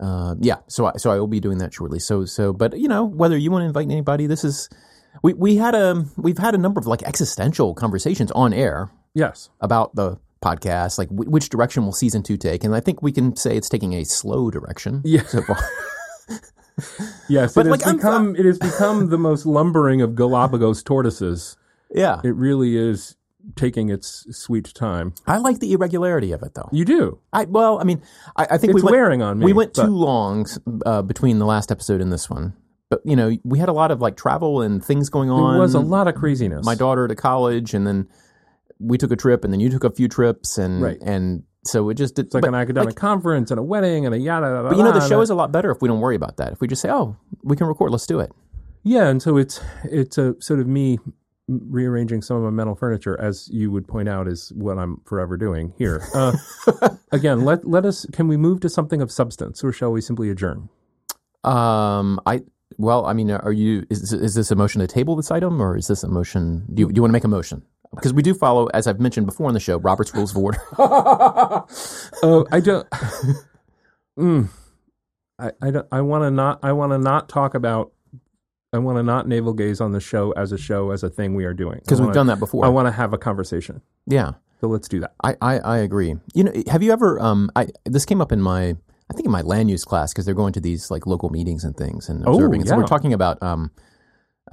uh 0.00 0.34
yeah, 0.40 0.56
so 0.68 0.86
I, 0.86 0.92
so 0.96 1.10
I 1.10 1.18
will 1.18 1.26
be 1.28 1.38
doing 1.40 1.58
that 1.58 1.72
shortly. 1.74 1.98
So 1.98 2.24
so 2.24 2.52
but 2.52 2.78
you 2.78 2.88
know, 2.88 3.04
whether 3.04 3.36
you 3.36 3.50
want 3.50 3.62
to 3.62 3.66
invite 3.66 3.84
anybody, 3.90 4.26
this 4.26 4.42
is 4.42 4.68
we 5.22 5.34
we 5.34 5.56
had 5.56 5.74
a 5.74 6.04
we've 6.16 6.38
had 6.38 6.54
a 6.54 6.58
number 6.58 6.78
of 6.80 6.86
like 6.86 7.02
existential 7.02 7.74
conversations 7.74 8.30
on 8.32 8.52
air 8.52 8.90
Yes. 9.14 9.50
about 9.60 9.94
the 9.96 10.18
podcast, 10.42 10.98
like 10.98 11.08
w- 11.10 11.28
which 11.30 11.48
direction 11.50 11.84
will 11.84 11.92
season 11.92 12.22
2 12.22 12.36
take, 12.36 12.62
and 12.64 12.74
I 12.74 12.80
think 12.80 13.02
we 13.02 13.10
can 13.12 13.34
say 13.36 13.56
it's 13.56 13.68
taking 13.68 13.92
a 13.94 14.04
slow 14.04 14.50
direction 14.50 15.02
Yeah. 15.04 15.24
so 15.24 15.42
far. 15.42 15.58
Yes. 17.28 17.54
But, 17.54 17.66
it 17.66 17.70
has 17.70 17.80
like, 17.80 17.86
I'm- 17.86 17.96
become 17.96 18.36
it 18.36 18.44
has 18.44 18.58
become 18.58 19.08
the 19.10 19.18
most 19.18 19.44
lumbering 19.46 20.00
of 20.02 20.14
Galapagos 20.14 20.82
tortoises. 20.82 21.56
yeah. 21.94 22.20
It 22.24 22.34
really 22.34 22.76
is 22.76 23.16
taking 23.56 23.88
its 23.88 24.26
sweet 24.36 24.72
time. 24.74 25.14
I 25.26 25.38
like 25.38 25.58
the 25.60 25.72
irregularity 25.72 26.32
of 26.32 26.42
it 26.42 26.54
though. 26.54 26.68
You 26.72 26.84
do. 26.84 27.18
I 27.32 27.44
well, 27.44 27.80
I 27.80 27.84
mean, 27.84 28.02
I, 28.36 28.44
I 28.50 28.58
think 28.58 28.70
It's 28.70 28.74
we 28.76 28.82
went, 28.82 28.92
wearing 28.94 29.22
on 29.22 29.38
me. 29.38 29.44
we 29.46 29.52
went 29.52 29.74
but- 29.74 29.84
too 29.86 29.94
long 29.94 30.46
uh, 30.86 31.02
between 31.02 31.38
the 31.38 31.46
last 31.46 31.70
episode 31.70 32.00
and 32.00 32.12
this 32.12 32.28
one. 32.30 32.54
But 32.90 33.02
you 33.04 33.16
know, 33.16 33.36
we 33.44 33.58
had 33.58 33.68
a 33.68 33.72
lot 33.74 33.90
of 33.90 34.00
like 34.00 34.16
travel 34.16 34.62
and 34.62 34.82
things 34.84 35.10
going 35.10 35.28
on. 35.30 35.52
There 35.54 35.60
was 35.60 35.74
a 35.74 35.80
lot 35.80 36.08
of 36.08 36.14
craziness. 36.14 36.64
My 36.64 36.74
daughter 36.74 37.06
to 37.06 37.14
college, 37.14 37.74
and 37.74 37.86
then 37.86 38.08
we 38.78 38.96
took 38.96 39.10
a 39.10 39.16
trip, 39.16 39.44
and 39.44 39.52
then 39.52 39.60
you 39.60 39.68
took 39.68 39.84
a 39.84 39.90
few 39.90 40.08
trips, 40.08 40.56
and 40.56 40.80
Right. 40.80 40.98
and 41.02 41.42
so 41.64 41.88
it 41.90 41.94
just 41.94 42.14
did. 42.14 42.26
It's 42.26 42.34
like 42.34 42.42
but, 42.42 42.48
an 42.48 42.54
academic 42.54 42.88
like, 42.88 42.96
conference 42.96 43.50
and 43.50 43.58
a 43.58 43.62
wedding 43.62 44.06
and 44.06 44.14
a 44.14 44.18
yada 44.18 44.46
yada. 44.46 44.68
but 44.68 44.76
you 44.76 44.82
know, 44.82 44.92
the 44.92 45.06
show 45.06 45.20
is 45.20 45.30
a 45.30 45.34
lot 45.34 45.52
better 45.52 45.70
if 45.70 45.82
we 45.82 45.88
don't 45.88 46.00
worry 46.00 46.16
about 46.16 46.36
that. 46.36 46.52
If 46.52 46.60
we 46.60 46.68
just 46.68 46.82
say, 46.82 46.90
"Oh, 46.90 47.16
we 47.42 47.56
can 47.56 47.66
record, 47.66 47.90
let's 47.90 48.06
do 48.06 48.20
it." 48.20 48.32
Yeah, 48.84 49.08
and 49.08 49.20
so 49.20 49.36
it's 49.36 49.60
it's 49.84 50.18
a 50.18 50.40
sort 50.40 50.60
of 50.60 50.66
me 50.66 50.98
rearranging 51.48 52.20
some 52.20 52.36
of 52.36 52.42
my 52.42 52.50
mental 52.50 52.74
furniture, 52.74 53.18
as 53.20 53.48
you 53.50 53.70
would 53.70 53.88
point 53.88 54.08
out, 54.08 54.28
is 54.28 54.52
what 54.54 54.78
I'm 54.78 55.00
forever 55.04 55.36
doing 55.36 55.72
here. 55.78 56.02
Uh, 56.14 56.36
again, 57.12 57.44
let 57.44 57.66
let 57.66 57.84
us. 57.84 58.06
Can 58.12 58.28
we 58.28 58.36
move 58.36 58.60
to 58.60 58.68
something 58.68 59.02
of 59.02 59.10
substance, 59.10 59.64
or 59.64 59.72
shall 59.72 59.90
we 59.90 60.00
simply 60.00 60.30
adjourn? 60.30 60.68
Um, 61.44 62.20
I 62.26 62.42
well, 62.76 63.06
I 63.06 63.12
mean, 63.12 63.30
are 63.30 63.52
you? 63.52 63.84
Is 63.90 64.12
is 64.12 64.34
this 64.34 64.50
a 64.50 64.56
motion 64.56 64.80
to 64.80 64.86
table 64.86 65.16
this 65.16 65.30
item, 65.30 65.60
or 65.60 65.76
is 65.76 65.88
this 65.88 66.02
a 66.02 66.08
motion? 66.08 66.66
Do 66.72 66.82
you, 66.82 66.88
do 66.88 66.98
you 66.98 67.02
want 67.02 67.10
to 67.10 67.14
make 67.14 67.24
a 67.24 67.28
motion? 67.28 67.62
Because 67.94 68.12
we 68.12 68.22
do 68.22 68.34
follow, 68.34 68.66
as 68.68 68.86
I've 68.86 69.00
mentioned 69.00 69.26
before 69.26 69.48
on 69.48 69.54
the 69.54 69.60
show, 69.60 69.78
Robert's 69.78 70.14
Rules 70.14 70.32
of 70.32 70.38
Order. 70.38 70.58
Oh, 72.22 72.46
I 72.50 72.60
don't. 72.60 72.88
mm, 74.18 74.48
I 75.38 75.50
I 75.62 75.70
don't. 75.70 75.86
I 75.92 76.00
want 76.00 76.22
to 76.24 76.30
not. 76.30 76.58
I 76.62 76.72
want 76.72 76.92
to 76.92 76.98
not 76.98 77.28
talk 77.28 77.54
about. 77.54 77.92
I 78.72 78.78
want 78.78 78.98
to 78.98 79.02
not 79.02 79.26
navel 79.26 79.54
gaze 79.54 79.80
on 79.80 79.92
the 79.92 80.00
show 80.00 80.32
as 80.32 80.52
a 80.52 80.58
show 80.58 80.90
as 80.90 81.02
a 81.02 81.08
thing 81.08 81.34
we 81.34 81.44
are 81.46 81.54
doing 81.54 81.78
Because 81.78 82.02
we've 82.02 82.12
done 82.12 82.26
that 82.26 82.38
before. 82.38 82.66
I 82.66 82.68
want 82.68 82.86
to 82.86 82.92
have 82.92 83.12
a 83.14 83.18
conversation. 83.18 83.80
yeah. 84.06 84.32
So 84.60 84.66
let's 84.66 84.88
do 84.88 84.98
that. 84.98 85.14
I, 85.22 85.36
I, 85.40 85.58
I 85.60 85.78
agree. 85.78 86.16
You 86.34 86.42
know, 86.44 86.52
have 86.68 86.82
you 86.82 86.90
ever? 86.92 87.20
Um, 87.20 87.48
I 87.54 87.68
this 87.84 88.04
came 88.04 88.20
up 88.20 88.32
in 88.32 88.42
my, 88.42 88.70
I 89.08 89.14
think 89.14 89.24
in 89.24 89.30
my 89.30 89.42
land 89.42 89.70
use 89.70 89.84
class 89.84 90.12
because 90.12 90.24
they're 90.26 90.34
going 90.34 90.52
to 90.54 90.60
these 90.60 90.90
like 90.90 91.06
local 91.06 91.30
meetings 91.30 91.62
and 91.62 91.76
things 91.76 92.08
and 92.08 92.26
Oh, 92.26 92.32
observing. 92.32 92.62
And 92.62 92.68
So 92.68 92.74
yeah. 92.74 92.80
we're 92.80 92.86
talking 92.88 93.12
about 93.12 93.40
um, 93.40 93.70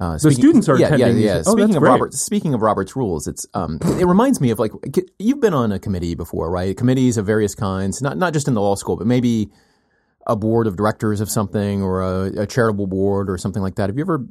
uh, 0.00 0.18
The 0.18 0.30
students 0.32 0.68
are 0.68 0.78
yeah, 0.78 0.86
attending 0.86 1.08
Yeah, 1.08 1.12
these- 1.14 1.24
yeah. 1.24 1.42
oh, 1.46 1.52
speaking 1.56 1.76
of 1.76 1.80
great. 1.80 1.90
Robert's, 1.90 2.20
speaking 2.20 2.54
of 2.54 2.62
Robert's 2.62 2.96
rules, 2.96 3.26
it's 3.26 3.46
um, 3.54 3.78
it 3.98 4.06
reminds 4.06 4.40
me 4.40 4.50
of 4.50 4.58
like 4.58 4.72
you've 5.18 5.40
been 5.40 5.54
on 5.54 5.72
a 5.72 5.78
committee 5.78 6.14
before, 6.14 6.50
right? 6.50 6.76
Committees 6.76 7.16
of 7.16 7.26
various 7.26 7.54
kinds, 7.54 8.02
not 8.02 8.16
not 8.18 8.32
just 8.32 8.48
in 8.48 8.54
the 8.54 8.60
law 8.60 8.74
school, 8.74 8.96
but 8.96 9.06
maybe 9.06 9.50
a 10.26 10.34
board 10.36 10.66
of 10.66 10.76
directors 10.76 11.20
of 11.20 11.30
something 11.30 11.82
or 11.82 12.02
a, 12.02 12.42
a 12.42 12.46
charitable 12.46 12.86
board 12.88 13.30
or 13.30 13.38
something 13.38 13.62
like 13.62 13.76
that. 13.76 13.88
Have 13.88 13.96
you 13.96 14.02
ever? 14.04 14.26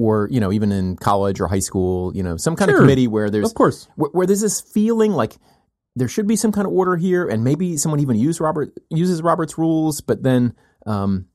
Or 0.00 0.28
you 0.30 0.38
know, 0.38 0.52
even 0.52 0.70
in 0.70 0.94
college 0.96 1.40
or 1.40 1.48
high 1.48 1.58
school, 1.58 2.14
you 2.14 2.22
know, 2.22 2.36
some 2.36 2.54
kind 2.54 2.68
Sure. 2.70 2.78
of 2.78 2.82
committee 2.82 3.08
where 3.08 3.30
there's 3.30 3.46
Of 3.48 3.54
course. 3.54 3.88
where, 3.96 4.10
where 4.12 4.26
there's 4.28 4.40
this 4.42 4.60
feeling 4.60 5.10
like 5.12 5.36
there 5.96 6.06
should 6.06 6.28
be 6.28 6.36
some 6.36 6.52
kind 6.52 6.64
of 6.68 6.72
order 6.72 6.94
here, 6.96 7.26
and 7.26 7.42
maybe 7.42 7.76
someone 7.76 7.98
even 7.98 8.14
use 8.14 8.40
Robert 8.40 8.70
uses 8.90 9.20
Robert's 9.22 9.58
rules, 9.58 10.00
but 10.00 10.22
then 10.22 10.54
um, 10.86 11.26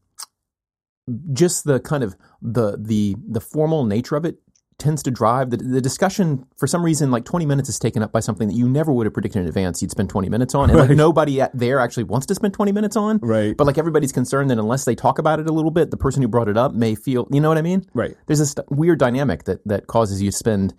just 1.34 1.66
the 1.66 1.80
kind 1.80 2.04
of 2.04 2.16
the 2.42 2.78
the 2.80 3.16
the 3.28 3.42
formal 3.42 3.84
nature 3.86 4.16
of 4.16 4.26
it 4.26 4.38
tends 4.80 5.04
to 5.04 5.12
drive 5.12 5.50
the, 5.52 5.58
the 5.58 5.80
discussion 5.80 6.46
for 6.58 6.66
some 6.68 6.84
reason 6.84 7.12
like 7.12 7.24
20 7.26 7.46
minutes 7.46 7.70
is 7.70 7.78
taken 7.78 8.02
up 8.02 8.12
by 8.12 8.20
something 8.20 8.48
that 8.48 8.56
you 8.56 8.68
never 8.68 8.92
would 8.92 9.06
have 9.06 9.14
predicted 9.14 9.42
in 9.42 9.48
advance 9.48 9.82
you'd 9.82 9.92
spend 9.92 10.10
20 10.10 10.30
minutes 10.30 10.56
on 10.56 10.70
and 10.70 10.80
like 10.80 10.90
nobody 10.90 11.40
at 11.40 11.52
there 11.58 11.80
actually 11.80 12.04
wants 12.04 12.26
to 12.26 12.34
spend 12.36 12.54
20 12.54 12.72
minutes 12.72 12.96
on 12.96 13.20
Right. 13.22 13.56
but 13.56 13.68
like 13.68 13.78
everybody's 13.78 14.12
concerned 14.12 14.50
that 14.50 14.58
unless 14.58 14.84
they 14.86 14.96
talk 14.96 15.20
about 15.20 15.40
it 15.40 15.48
a 15.48 15.54
little 15.54 15.72
bit 15.72 15.92
the 15.92 15.98
person 15.98 16.22
who 16.22 16.28
brought 16.28 16.50
it 16.50 16.58
up 16.58 16.74
may 16.74 16.96
feel 16.96 17.28
you 17.32 17.40
know 17.40 17.50
what 17.50 17.58
i 17.58 17.62
mean 17.62 17.86
Right. 17.94 18.16
there's 18.28 18.40
this 18.40 18.56
weird 18.70 18.98
dynamic 19.00 19.44
that 19.44 19.66
that 19.68 19.88
causes 19.88 20.22
you 20.22 20.32
to 20.32 20.36
spend 20.38 20.74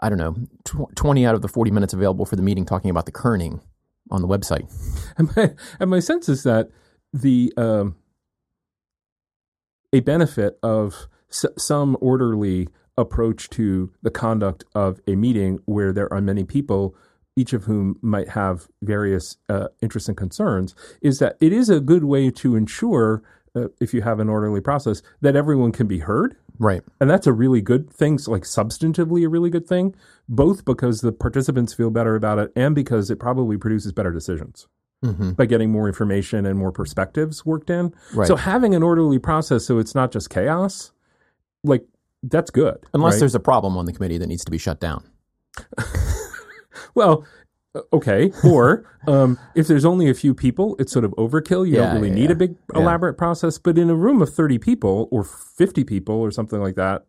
I 0.00 0.08
don't 0.08 0.18
know 0.18 0.34
tw- 0.64 0.94
20 0.96 1.26
out 1.26 1.34
of 1.34 1.42
the 1.42 1.48
40 1.48 1.70
minutes 1.70 1.92
available 1.92 2.24
for 2.26 2.36
the 2.36 2.42
meeting 2.42 2.64
talking 2.64 2.90
about 2.90 3.06
the 3.06 3.12
kerning 3.12 3.60
on 4.10 4.20
the 4.22 4.28
website. 4.28 4.68
And 5.16 5.34
my, 5.36 5.54
and 5.78 5.90
my 5.90 6.00
sense 6.00 6.28
is 6.28 6.42
that 6.42 6.70
the 7.12 7.52
um, 7.56 7.94
a 9.92 10.00
benefit 10.00 10.58
of 10.62 11.08
s- 11.30 11.46
some 11.56 11.96
orderly 12.00 12.68
approach 12.96 13.48
to 13.50 13.92
the 14.02 14.10
conduct 14.10 14.64
of 14.74 15.00
a 15.06 15.14
meeting 15.14 15.58
where 15.64 15.92
there 15.92 16.12
are 16.12 16.20
many 16.20 16.44
people, 16.44 16.94
each 17.36 17.52
of 17.52 17.64
whom 17.64 17.98
might 18.02 18.30
have 18.30 18.68
various 18.82 19.36
uh, 19.48 19.68
interests 19.80 20.08
and 20.08 20.16
concerns, 20.16 20.74
is 21.00 21.18
that 21.18 21.36
it 21.40 21.52
is 21.52 21.70
a 21.70 21.80
good 21.80 22.04
way 22.04 22.30
to 22.30 22.54
ensure, 22.54 23.22
uh, 23.56 23.68
if 23.80 23.94
you 23.94 24.02
have 24.02 24.20
an 24.20 24.28
orderly 24.28 24.60
process, 24.60 25.02
that 25.20 25.36
everyone 25.36 25.72
can 25.72 25.86
be 25.86 26.00
heard. 26.00 26.36
Right. 26.58 26.82
And 27.00 27.08
that's 27.08 27.26
a 27.26 27.32
really 27.32 27.62
good 27.62 27.90
thing, 27.90 28.18
so, 28.18 28.30
like 28.30 28.42
substantively 28.42 29.24
a 29.24 29.28
really 29.28 29.50
good 29.50 29.66
thing, 29.66 29.94
both 30.28 30.64
because 30.64 31.00
the 31.00 31.12
participants 31.12 31.72
feel 31.72 31.90
better 31.90 32.14
about 32.14 32.38
it 32.38 32.52
and 32.54 32.74
because 32.74 33.10
it 33.10 33.18
probably 33.18 33.56
produces 33.56 33.92
better 33.92 34.12
decisions. 34.12 34.68
By 35.36 35.46
getting 35.46 35.70
more 35.70 35.88
information 35.88 36.46
and 36.46 36.58
more 36.58 36.70
perspectives 36.72 37.44
worked 37.44 37.70
in. 37.70 37.92
Right. 38.14 38.28
So 38.28 38.36
having 38.36 38.74
an 38.74 38.82
orderly 38.82 39.18
process 39.18 39.66
so 39.66 39.78
it's 39.78 39.94
not 39.94 40.12
just 40.12 40.30
chaos, 40.30 40.92
like 41.64 41.84
that's 42.22 42.50
good. 42.50 42.78
Unless 42.94 43.14
right? 43.14 43.20
there's 43.20 43.34
a 43.34 43.40
problem 43.40 43.76
on 43.76 43.84
the 43.84 43.92
committee 43.92 44.18
that 44.18 44.28
needs 44.28 44.44
to 44.44 44.50
be 44.50 44.58
shut 44.58 44.80
down. 44.80 45.04
Well, 46.94 47.24
uh, 47.74 47.80
okay. 47.92 48.32
Or 48.44 48.84
um, 49.06 49.38
if 49.54 49.66
there's 49.66 49.84
only 49.84 50.10
a 50.10 50.14
few 50.14 50.34
people, 50.34 50.76
it's 50.78 50.92
sort 50.92 51.04
of 51.04 51.12
overkill. 51.12 51.66
You 51.66 51.76
Yeah, 51.76 51.86
don't 51.86 51.94
really 51.96 52.08
yeah, 52.08 52.14
need 52.14 52.24
yeah. 52.24 52.32
a 52.32 52.36
big 52.36 52.56
elaborate 52.74 53.14
process. 53.14 53.58
But 53.58 53.78
in 53.78 53.90
a 53.90 53.94
room 53.94 54.20
of 54.22 54.32
30 54.32 54.58
people 54.58 55.08
or 55.10 55.24
50 55.24 55.84
people 55.84 56.14
or 56.14 56.30
something 56.30 56.60
like 56.60 56.74
that, 56.76 57.04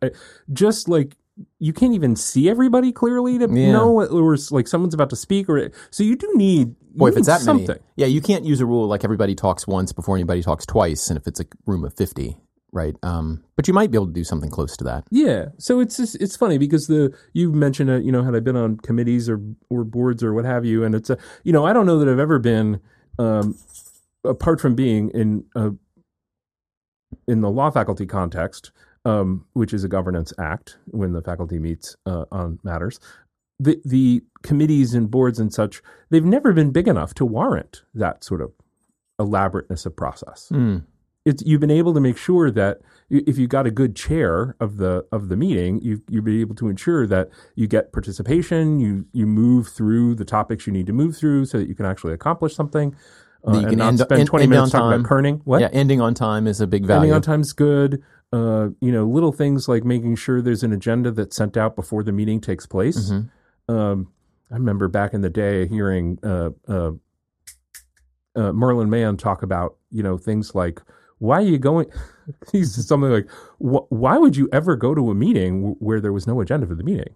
just 0.51 0.88
like 0.88 1.17
you 1.60 1.74
can't 1.74 1.94
even 1.94 2.16
see 2.16 2.50
everybody 2.50 2.92
clearly 2.92 3.38
to 3.40 3.48
Yeah. 3.50 3.72
know 3.72 3.92
what, 3.92 4.12
or 4.12 4.38
like 4.52 4.68
someone's 4.68 4.94
about 4.94 5.10
to 5.10 5.16
speak 5.16 5.50
or 5.50 5.72
so 5.90 6.04
you 6.04 6.16
do 6.16 6.32
need 6.36 6.75
Boy, 6.96 7.08
if 7.10 7.18
it's 7.18 7.28
that 7.28 7.42
something. 7.42 7.68
many, 7.68 7.80
yeah, 7.96 8.06
you 8.06 8.22
can't 8.22 8.46
use 8.46 8.62
a 8.62 8.66
rule 8.66 8.88
like 8.88 9.04
everybody 9.04 9.34
talks 9.34 9.66
once 9.66 9.92
before 9.92 10.16
anybody 10.16 10.44
talks 10.44 10.66
twice, 10.66 11.10
and 11.10 11.18
if 11.18 11.25
it's 11.25 11.40
a 11.40 11.46
room 11.66 11.84
of 11.84 11.96
fifty, 11.96 12.38
right? 12.72 12.96
Um, 13.02 13.44
but 13.56 13.68
you 13.68 13.74
might 13.74 13.90
be 13.90 13.98
able 13.98 14.06
to 14.08 14.13
do 14.13 14.24
something 14.24 14.52
close 14.52 14.78
to 14.78 14.84
that. 14.84 15.06
Yeah, 15.10 15.46
so 15.58 15.80
it's 15.80 15.98
just, 15.98 16.16
it's 16.22 16.36
funny 16.36 16.60
because 16.60 16.86
the 16.86 17.12
you 17.34 17.52
mentioned 17.52 17.90
uh, 17.90 17.96
you 17.96 18.12
know 18.12 18.24
had 18.24 18.36
I 18.36 18.42
been 18.42 18.56
on 18.56 18.78
committees 18.78 19.28
or 19.28 19.42
or 19.72 19.84
boards 19.84 20.22
or 20.24 20.36
what 20.36 20.46
have 20.46 20.66
you, 20.66 20.84
and 20.84 20.94
it's 20.94 21.10
a 21.10 21.18
you 21.44 21.52
know 21.52 21.66
I 21.66 21.74
don't 21.74 21.88
know 21.88 21.98
that 21.98 22.08
I've 22.08 22.20
ever 22.20 22.38
been 22.38 22.80
um, 23.18 23.58
apart 24.24 24.62
from 24.62 24.75
being 24.75 25.10
in 25.16 25.46
a, 25.56 25.72
in 27.28 27.42
the 27.42 27.50
law 27.50 27.72
faculty 27.72 28.06
context, 28.06 28.72
um, 29.05 29.45
which 29.53 29.74
is 29.74 29.83
a 29.83 29.88
governance 29.88 30.33
act 30.39 30.77
when 30.88 31.13
the 31.13 31.22
faculty 31.22 31.60
meets 31.60 31.95
uh, 32.05 32.25
on 32.31 32.60
matters. 32.63 33.00
The 33.60 33.79
the 33.86 34.24
committees 34.41 34.93
and 34.93 35.10
boards 35.12 35.39
and 35.39 35.53
such 35.53 35.81
they've 36.10 36.25
never 36.25 36.53
been 36.53 36.72
big 36.72 36.88
enough 36.88 37.13
to 37.15 37.25
warrant 37.25 37.83
that 37.93 38.24
sort 38.24 38.41
of 38.41 38.51
elaborateness 39.19 39.86
of 39.86 39.95
process 39.95 40.50
Mm. 40.51 40.83
it's 41.25 41.43
you've 41.45 41.62
been 41.62 41.72
able 41.72 41.93
to 41.93 42.00
make 42.00 42.17
sure 42.17 42.50
that 42.51 42.81
if 43.10 43.38
you've 43.38 43.50
got 43.51 43.67
a 43.67 43.72
good 43.72 43.95
chair 43.95 44.55
of 44.60 44.77
the 44.77 45.05
of 45.12 45.29
the 45.29 45.38
meeting, 45.38 45.79
you 45.81 46.01
you've 46.10 46.25
been 46.25 46.39
able 46.41 46.55
to 46.55 46.67
ensure 46.67 47.05
that 47.07 47.29
you 47.55 47.67
get 47.67 47.93
participation, 47.93 48.79
you 48.79 49.05
you 49.13 49.27
move 49.27 49.67
through 49.67 50.15
the 50.15 50.25
topics 50.25 50.65
you 50.65 50.74
need 50.74 50.88
to 50.88 50.93
move 50.93 51.15
through, 51.15 51.45
so 51.45 51.60
that 51.60 51.67
you 51.69 51.75
can 51.75 51.86
actually 51.86 52.13
accomplish 52.13 52.55
something, 52.55 52.95
uh, 53.47 53.51
you 53.53 53.59
and 53.59 53.69
can 53.69 53.77
not 53.79 53.88
end- 53.89 54.00
spend 54.00 54.19
end- 54.21 54.29
twenty 54.29 54.43
end 54.43 54.51
minutes 54.51 54.73
on 54.73 54.81
talking 54.81 55.00
about 55.00 55.09
time. 55.09 55.23
kerning. 55.23 55.41
What? 55.43 55.62
Yeah, 55.62 55.69
ending 55.73 56.01
on 56.01 56.13
time 56.13 56.47
is 56.47 56.62
a 56.62 56.67
big 56.67 56.85
value. 56.85 57.01
Ending 57.01 57.13
on 57.13 57.21
time's 57.21 57.53
good. 57.53 58.01
Uh, 58.31 58.69
you 58.81 58.91
know, 58.91 59.05
little 59.05 59.31
things 59.31 59.67
like 59.67 59.83
making 59.83 60.15
sure 60.15 60.41
there's 60.41 60.63
an 60.63 60.73
agenda 60.73 61.12
that's 61.12 61.35
sent 61.35 61.55
out 61.55 61.75
before 61.75 62.03
the 62.03 62.12
meeting 62.12 62.41
takes 62.41 62.65
place. 62.65 63.12
Mm-hmm. 63.12 63.73
Um, 63.73 64.12
I 64.51 64.55
remember 64.55 64.88
back 64.88 65.13
in 65.13 65.21
the 65.21 65.29
day 65.29 65.67
hearing 65.67 66.17
uh, 66.23 66.50
uh, 66.67 66.91
uh, 68.35 68.51
Merlin 68.53 68.89
Mann 68.89 69.17
talk 69.17 69.43
about 69.43 69.75
you 69.91 70.03
know 70.03 70.17
things 70.17 70.55
like 70.55 70.81
why 71.19 71.38
are 71.38 71.41
you 71.45 71.57
going? 71.57 71.88
He 72.53 72.63
said 72.63 72.85
something 72.85 73.12
like, 73.12 73.29
"Why 73.59 74.17
would 74.17 74.38
you 74.38 74.47
ever 74.53 74.77
go 74.77 74.95
to 74.95 75.12
a 75.12 75.13
meeting 75.13 75.75
where 75.79 76.00
there 76.00 76.13
was 76.13 76.25
no 76.25 76.39
agenda 76.39 76.65
for 76.65 76.73
the 76.75 76.83
meeting? 76.83 77.13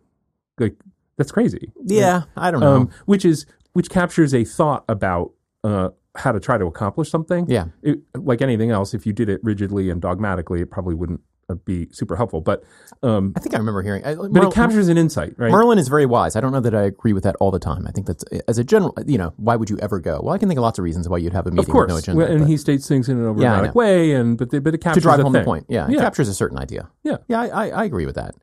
Like 0.60 0.76
that's 1.18 1.32
crazy." 1.32 1.72
Yeah, 1.82 2.24
I 2.36 2.52
don't 2.52 2.60
know. 2.60 2.76
Um, 2.76 2.90
which 3.06 3.24
is 3.24 3.46
which 3.72 3.90
captures 3.90 4.34
a 4.34 4.44
thought 4.44 4.84
about 4.90 5.32
uh, 5.64 5.92
how 6.18 6.32
to 6.32 6.40
try 6.40 6.58
to 6.58 6.66
accomplish 6.66 7.10
something. 7.10 7.46
yeah, 7.50 7.66
It, 7.82 8.00
like 8.16 8.42
anything 8.42 8.72
else, 8.72 8.94
if 8.94 9.06
you 9.06 9.14
did 9.14 9.30
it 9.30 9.40
rigidly 9.44 9.90
and 9.90 10.02
dogmatically, 10.02 10.62
it 10.62 10.72
probably 10.72 10.96
wouldn't 10.96 11.22
uh, 11.50 11.56
be 11.66 11.88
super 11.92 12.16
helpful. 12.16 12.42
But 12.42 12.64
um, 13.04 13.34
I 13.36 13.40
think 13.40 13.56
I 13.56 13.58
remember 13.58 13.82
hearing. 13.82 14.04
I, 14.06 14.16
but 14.16 14.44
it 14.44 14.52
captures 14.54 14.88
an 14.90 14.98
insight, 14.98 15.34
right? 15.38 15.52
Merlin 15.52 15.78
is 15.78 15.88
very 15.88 16.06
wise. 16.06 16.36
I 16.36 16.42
don't 16.42 16.52
know 16.52 16.60
that 16.60 16.76
I 16.76 16.82
agree 16.84 17.14
with 17.14 17.24
that 17.24 17.36
all 17.40 17.52
the 17.52 17.60
time. 17.60 17.86
I 17.88 17.92
think 17.92 18.08
that's 18.08 18.24
as 18.48 18.58
a 18.58 18.64
general, 18.64 18.94
you 19.06 19.18
know, 19.18 19.34
why 19.38 19.56
would 19.56 19.70
you 19.70 19.78
ever 19.80 20.00
go? 20.00 20.20
Well, 20.24 20.34
I 20.34 20.38
can 20.40 20.50
think 20.50 20.58
of 20.58 20.64
lots 20.64 20.78
of 20.80 20.84
reasons 20.84 21.08
why 21.08 21.20
you'd 21.20 21.34
have 21.34 21.48
a 21.48 21.52
meeting 21.52 21.70
of 21.70 21.72
course, 21.72 21.84
with 21.94 22.08
no 22.08 22.14
agenda. 22.14 22.32
And 22.34 22.40
but 22.42 22.50
he 22.50 22.58
states 22.58 22.88
things 22.88 23.08
in 23.08 23.18
an 23.18 23.24
Yeah, 23.40 23.60
overdramatic 23.60 23.66
know. 23.68 23.72
way, 23.74 24.12
and 24.12 24.38
but 24.38 24.50
they, 24.52 24.60
but 24.60 24.74
it 24.74 24.82
to 24.82 25.00
drive 25.00 25.22
home 25.22 25.32
thing. 25.34 25.42
the 25.42 25.46
point. 25.46 25.66
Yeah, 25.70 25.90
it 25.90 25.98
captures 26.00 26.28
a 26.28 26.34
certain 26.34 26.58
idea. 26.58 26.90
Yeah. 27.04 27.18
yeah, 27.30 27.40
I, 27.42 27.48
I, 27.48 27.68
I 27.70 27.84
agree 27.86 28.06
with 28.06 28.16
that. 28.16 28.36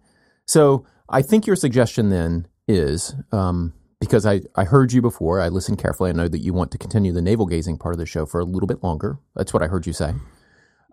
So 0.46 0.86
I 1.08 1.20
think 1.22 1.46
your 1.46 1.56
suggestion 1.56 2.08
then 2.10 2.46
is 2.66 3.14
um, 3.32 3.74
because 4.00 4.26
I, 4.26 4.42
I 4.56 4.64
heard 4.64 4.92
you 4.92 5.00
before, 5.02 5.40
I 5.40 5.48
listened 5.48 5.78
carefully. 5.78 6.10
I 6.10 6.12
know 6.12 6.28
that 6.28 6.38
you 6.40 6.52
want 6.52 6.70
to 6.72 6.78
continue 6.78 7.12
the 7.12 7.22
navel 7.22 7.46
gazing 7.46 7.78
part 7.78 7.94
of 7.94 7.98
the 7.98 8.06
show 8.06 8.26
for 8.26 8.40
a 8.40 8.44
little 8.44 8.66
bit 8.66 8.82
longer. 8.82 9.18
That's 9.34 9.52
what 9.54 9.62
I 9.62 9.66
heard 9.66 9.86
you 9.86 9.92
say. 9.92 10.12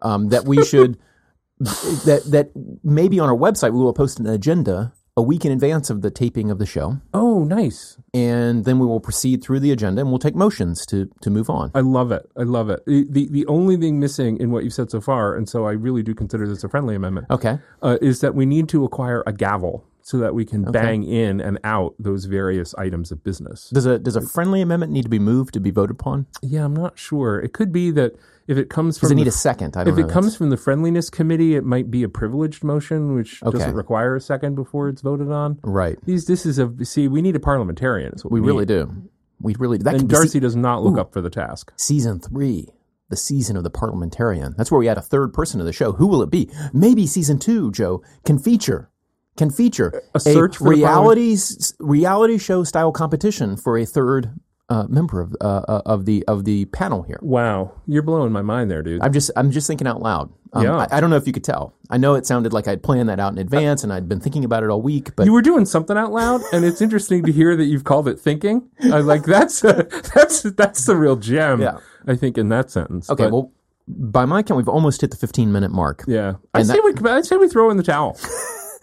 Um, 0.01 0.29
that 0.29 0.46
we 0.46 0.63
should 0.65 0.98
that 1.60 2.24
that 2.27 2.51
maybe 2.84 3.20
on 3.20 3.29
our 3.29 3.36
website 3.36 3.72
we 3.74 3.79
will 3.79 3.93
post 3.93 4.20
an 4.20 4.27
agenda 4.27 4.93
a 5.17 5.22
week 5.22 5.43
in 5.43 5.51
advance 5.51 5.89
of 5.89 6.01
the 6.01 6.10
taping 6.10 6.50
of 6.50 6.58
the 6.58 6.65
show, 6.65 6.98
Oh, 7.13 7.43
nice! 7.43 7.98
and 8.13 8.63
then 8.63 8.79
we 8.79 8.86
will 8.88 9.01
proceed 9.01 9.43
through 9.43 9.60
the 9.60 9.72
agenda 9.72 10.00
and 10.01 10.10
we'll 10.10 10.20
take 10.20 10.36
motions 10.36 10.86
to 10.88 11.10
to 11.22 11.29
move 11.29 11.50
on. 11.50 11.70
I 11.75 11.81
love 11.81 12.12
it. 12.13 12.24
I 12.38 12.43
love 12.43 12.70
it. 12.70 12.84
The, 12.88 13.05
the 13.10 13.27
the 13.29 13.46
only 13.48 13.75
thing 13.77 14.00
missing 14.00 14.38
in 14.38 14.51
what 14.51 14.63
you've 14.63 14.74
said 14.74 14.89
so 14.89 15.01
far, 15.01 15.36
and 15.36 15.48
so 15.50 15.65
I 15.67 15.74
really 15.74 16.01
do 16.01 16.15
consider 16.15 16.48
this 16.48 16.63
a 16.63 16.70
friendly 16.70 16.96
amendment, 16.96 17.27
Okay. 17.29 17.60
uh, 17.81 17.98
is 18.01 18.22
that 18.22 18.34
we 18.36 18.46
need 18.46 18.70
to 18.70 18.86
acquire 18.86 19.22
a 19.27 19.34
gavel 19.34 19.86
so 20.12 20.18
that 20.18 20.36
we 20.36 20.44
can 20.44 20.63
bang 20.63 21.03
in 21.06 21.39
and 21.39 21.58
out 21.63 21.96
those 21.98 22.25
various 22.25 22.75
items 22.75 23.12
of 23.13 23.24
business. 23.24 23.70
Does 23.70 23.86
a 23.86 23.98
does 23.98 24.18
a 24.18 24.22
friendly 24.22 24.60
amendment 24.62 24.91
need 24.91 25.03
to 25.03 25.10
be 25.10 25.20
moved 25.20 25.53
to 25.53 25.62
be 25.62 25.72
voted 25.72 25.91
upon? 25.91 26.25
Yeah, 26.41 26.65
I'm 26.65 26.75
not 26.75 27.00
sure. 27.00 27.39
It 27.39 27.53
could 27.53 27.72
be 27.72 27.91
that 27.91 28.15
if 28.48 28.58
it 28.58 28.70
comes 28.70 28.98
from 28.98 29.06
Does 29.08 29.12
it 29.13 29.15
need 29.15 29.24
the 29.25 29.30
a 29.30 29.32
second? 29.32 29.77
I 29.77 29.86
don't 29.86 29.94
If 29.94 30.00
know. 30.00 30.08
it 30.10 30.12
comes 30.12 30.36
from 30.36 30.50
the 30.50 30.58
friendliness 30.58 31.10
committee, 31.10 31.56
it 31.56 31.63
might 31.63 31.89
be 31.89 32.03
a 32.03 32.10
privileged 32.10 32.62
motion, 32.63 33.15
which 33.15 33.41
Okay. 33.41 33.58
doesn't 33.58 33.74
require 33.75 34.18
a 34.18 34.22
second 34.22 34.56
before 34.56 34.89
it's 34.89 35.01
voted 35.01 35.32
on. 35.32 35.58
right. 35.63 35.98
These, 36.06 36.25
this 36.25 36.46
is 36.46 36.60
a 36.60 36.70
see. 36.84 37.08
We 37.08 37.22
need 37.22 37.38
a 37.38 37.39
parliamentarian. 37.39 38.12
Is 38.13 38.25
what 38.25 38.34
We 38.34 38.41
we, 38.41 38.48
really 38.48 38.65
do. 38.65 38.91
We 39.39 39.56
really 39.58 39.77
do. 39.77 39.86
That 39.86 39.96
And 39.96 40.10
Darcy 40.10 40.27
se- 40.27 40.39
does 40.41 40.56
not 40.58 40.84
look 40.84 40.98
up 41.00 41.13
for 41.13 41.22
the 41.22 41.30
task. 41.30 41.72
season 41.77 42.20
three, 42.20 42.68
the 43.10 43.15
season 43.18 43.56
of 43.58 43.63
the 43.63 43.70
parliamentarian. 43.70 44.53
That's 44.58 44.70
where 44.72 44.80
we 44.80 44.88
add 44.89 44.98
a 44.98 45.01
third 45.01 45.34
person 45.34 45.58
to 45.60 45.63
the 45.63 45.74
show. 45.74 45.94
Who 45.94 46.06
will 46.08 46.22
it 46.22 46.30
be? 46.30 46.50
Maybe 46.74 47.08
season 47.08 47.39
two, 47.39 47.72
Joe, 47.72 48.03
can 48.25 48.38
feature 48.38 48.89
can 49.38 49.50
feature 49.50 50.04
A 50.14 50.20
search 50.20 50.58
for 50.58 50.70
reality 50.70 51.38
reality 51.80 52.38
show 52.38 52.64
style 52.64 52.92
competition 52.92 53.56
for 53.58 53.78
a 53.78 53.86
third 53.86 54.40
uh, 54.70 54.86
member 54.88 55.20
of 55.20 55.36
uh, 55.42 55.62
uh, 55.68 55.82
of 55.86 56.06
the 56.06 56.24
of 56.28 56.46
the 56.46 56.66
panel 56.66 57.02
here. 57.04 57.20
Wow, 57.22 57.74
you're 57.88 58.04
blowing 58.04 58.32
my 58.32 58.42
mind 58.42 58.72
there, 58.72 58.82
dude. 58.82 59.02
I'm 59.02 59.12
just 59.12 59.30
I'm 59.36 59.52
just 59.52 59.68
thinking 59.68 59.88
out 59.88 60.02
loud. 60.02 60.32
Um, 60.54 60.64
Yeah. 60.64 60.76
I, 60.78 60.98
I 60.98 61.00
don't 61.02 61.10
know 61.10 61.16
if 61.18 61.28
you 61.28 61.34
could 61.34 61.44
tell. 61.44 61.74
I 61.90 61.98
know 61.98 62.16
it 62.16 62.26
sounded 62.26 62.52
like 62.54 62.68
I'd 62.68 62.84
planned 62.84 63.08
that 63.10 63.20
out 63.20 63.32
in 63.32 63.38
advance 63.38 63.84
and 63.84 63.92
I'd 63.94 64.08
been 64.10 64.20
thinking 64.20 64.44
about 64.46 64.64
it 64.64 64.70
all 64.70 64.82
week, 64.82 65.16
but 65.16 65.26
you 65.26 65.34
were 65.34 65.42
doing 65.42 65.66
something 65.66 65.98
out 65.98 66.12
loud, 66.12 66.42
and 66.54 66.64
it's 66.66 66.82
interesting 66.82 67.24
to 67.24 67.32
hear 67.32 67.56
that 67.56 67.66
you've 67.66 67.84
called 67.84 68.08
it 68.08 68.20
thinking. 68.20 68.70
I 68.84 69.00
like 69.00 69.24
that's 69.24 69.60
that's 70.16 70.44
that's 70.44 70.86
the 70.86 70.96
real 70.96 71.16
gem. 71.18 71.62
Yeah. 71.62 71.78
I 72.08 72.16
think 72.16 72.38
in 72.38 72.50
that 72.50 72.72
sentence. 72.72 73.10
okay. 73.10 73.26
But, 73.26 73.32
well, 73.34 73.52
by 73.88 74.26
my 74.26 74.42
count, 74.42 74.58
we've 74.58 74.70
almost 74.70 75.02
hit 75.02 75.12
the 75.12 75.18
15 75.18 75.52
minute 75.52 75.72
mark. 75.72 76.04
yeah, 76.08 76.36
I 76.54 76.64
say 76.64 76.80
we 76.84 76.94
I 77.10 77.22
say 77.22 77.36
we 77.38 77.50
throw 77.50 77.70
in 77.72 77.78
the 77.78 77.84
towel. 77.84 78.18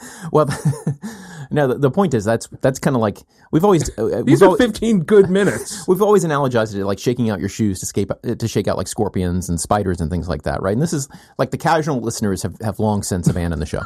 Well, 0.32 0.46
no. 1.50 1.68
The, 1.68 1.78
the 1.78 1.90
point 1.90 2.12
is 2.12 2.24
that's 2.24 2.48
that's 2.60 2.78
kind 2.78 2.96
of 2.96 3.02
like 3.02 3.18
we've 3.50 3.64
always 3.64 3.88
uh, 3.98 4.22
These 4.24 4.42
we've, 4.42 4.50
are 4.50 4.56
15 4.56 5.00
good 5.00 5.30
minutes. 5.30 5.86
we've 5.88 6.02
always 6.02 6.24
analogized 6.24 6.74
it 6.74 6.84
like 6.84 6.98
shaking 6.98 7.30
out 7.30 7.40
your 7.40 7.48
shoes 7.48 7.80
to 7.80 7.84
escape 7.84 8.10
uh, 8.10 8.34
to 8.34 8.48
shake 8.48 8.68
out 8.68 8.76
like 8.76 8.88
scorpions 8.88 9.48
and 9.48 9.60
spiders 9.60 10.00
and 10.00 10.10
things 10.10 10.28
like 10.28 10.42
that, 10.42 10.60
right? 10.60 10.72
And 10.72 10.82
this 10.82 10.92
is 10.92 11.08
like 11.38 11.50
the 11.50 11.58
casual 11.58 12.00
listeners 12.00 12.42
have, 12.42 12.56
have 12.60 12.78
long 12.78 13.02
since 13.02 13.28
abandoned 13.28 13.62
the 13.62 13.66
show, 13.66 13.80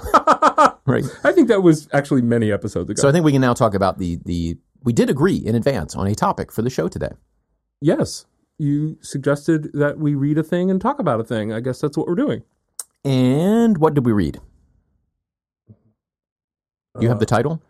right? 0.86 1.04
I 1.24 1.32
think 1.32 1.48
that 1.48 1.62
was 1.62 1.88
actually 1.92 2.22
many 2.22 2.50
episodes 2.50 2.90
ago. 2.90 3.00
So 3.00 3.08
I 3.08 3.12
think 3.12 3.24
we 3.24 3.32
can 3.32 3.40
now 3.40 3.54
talk 3.54 3.74
about 3.74 3.98
the 3.98 4.18
the 4.24 4.56
we 4.82 4.92
did 4.92 5.10
agree 5.10 5.36
in 5.36 5.54
advance 5.54 5.94
on 5.94 6.06
a 6.06 6.14
topic 6.14 6.50
for 6.50 6.62
the 6.62 6.70
show 6.70 6.88
today. 6.88 7.10
yes, 7.80 8.26
you 8.58 8.96
suggested 9.00 9.70
that 9.74 9.98
we 9.98 10.14
read 10.14 10.38
a 10.38 10.42
thing 10.42 10.70
and 10.70 10.80
talk 10.80 10.98
about 10.98 11.20
a 11.20 11.24
thing. 11.24 11.52
I 11.52 11.60
guess 11.60 11.80
that's 11.80 11.96
what 11.96 12.06
we're 12.06 12.14
doing. 12.14 12.42
And 13.04 13.78
what 13.78 13.94
did 13.94 14.06
we 14.06 14.12
read? 14.12 14.40
You 17.00 17.08
have 17.08 17.18
the 17.20 17.26
title? 17.26 17.62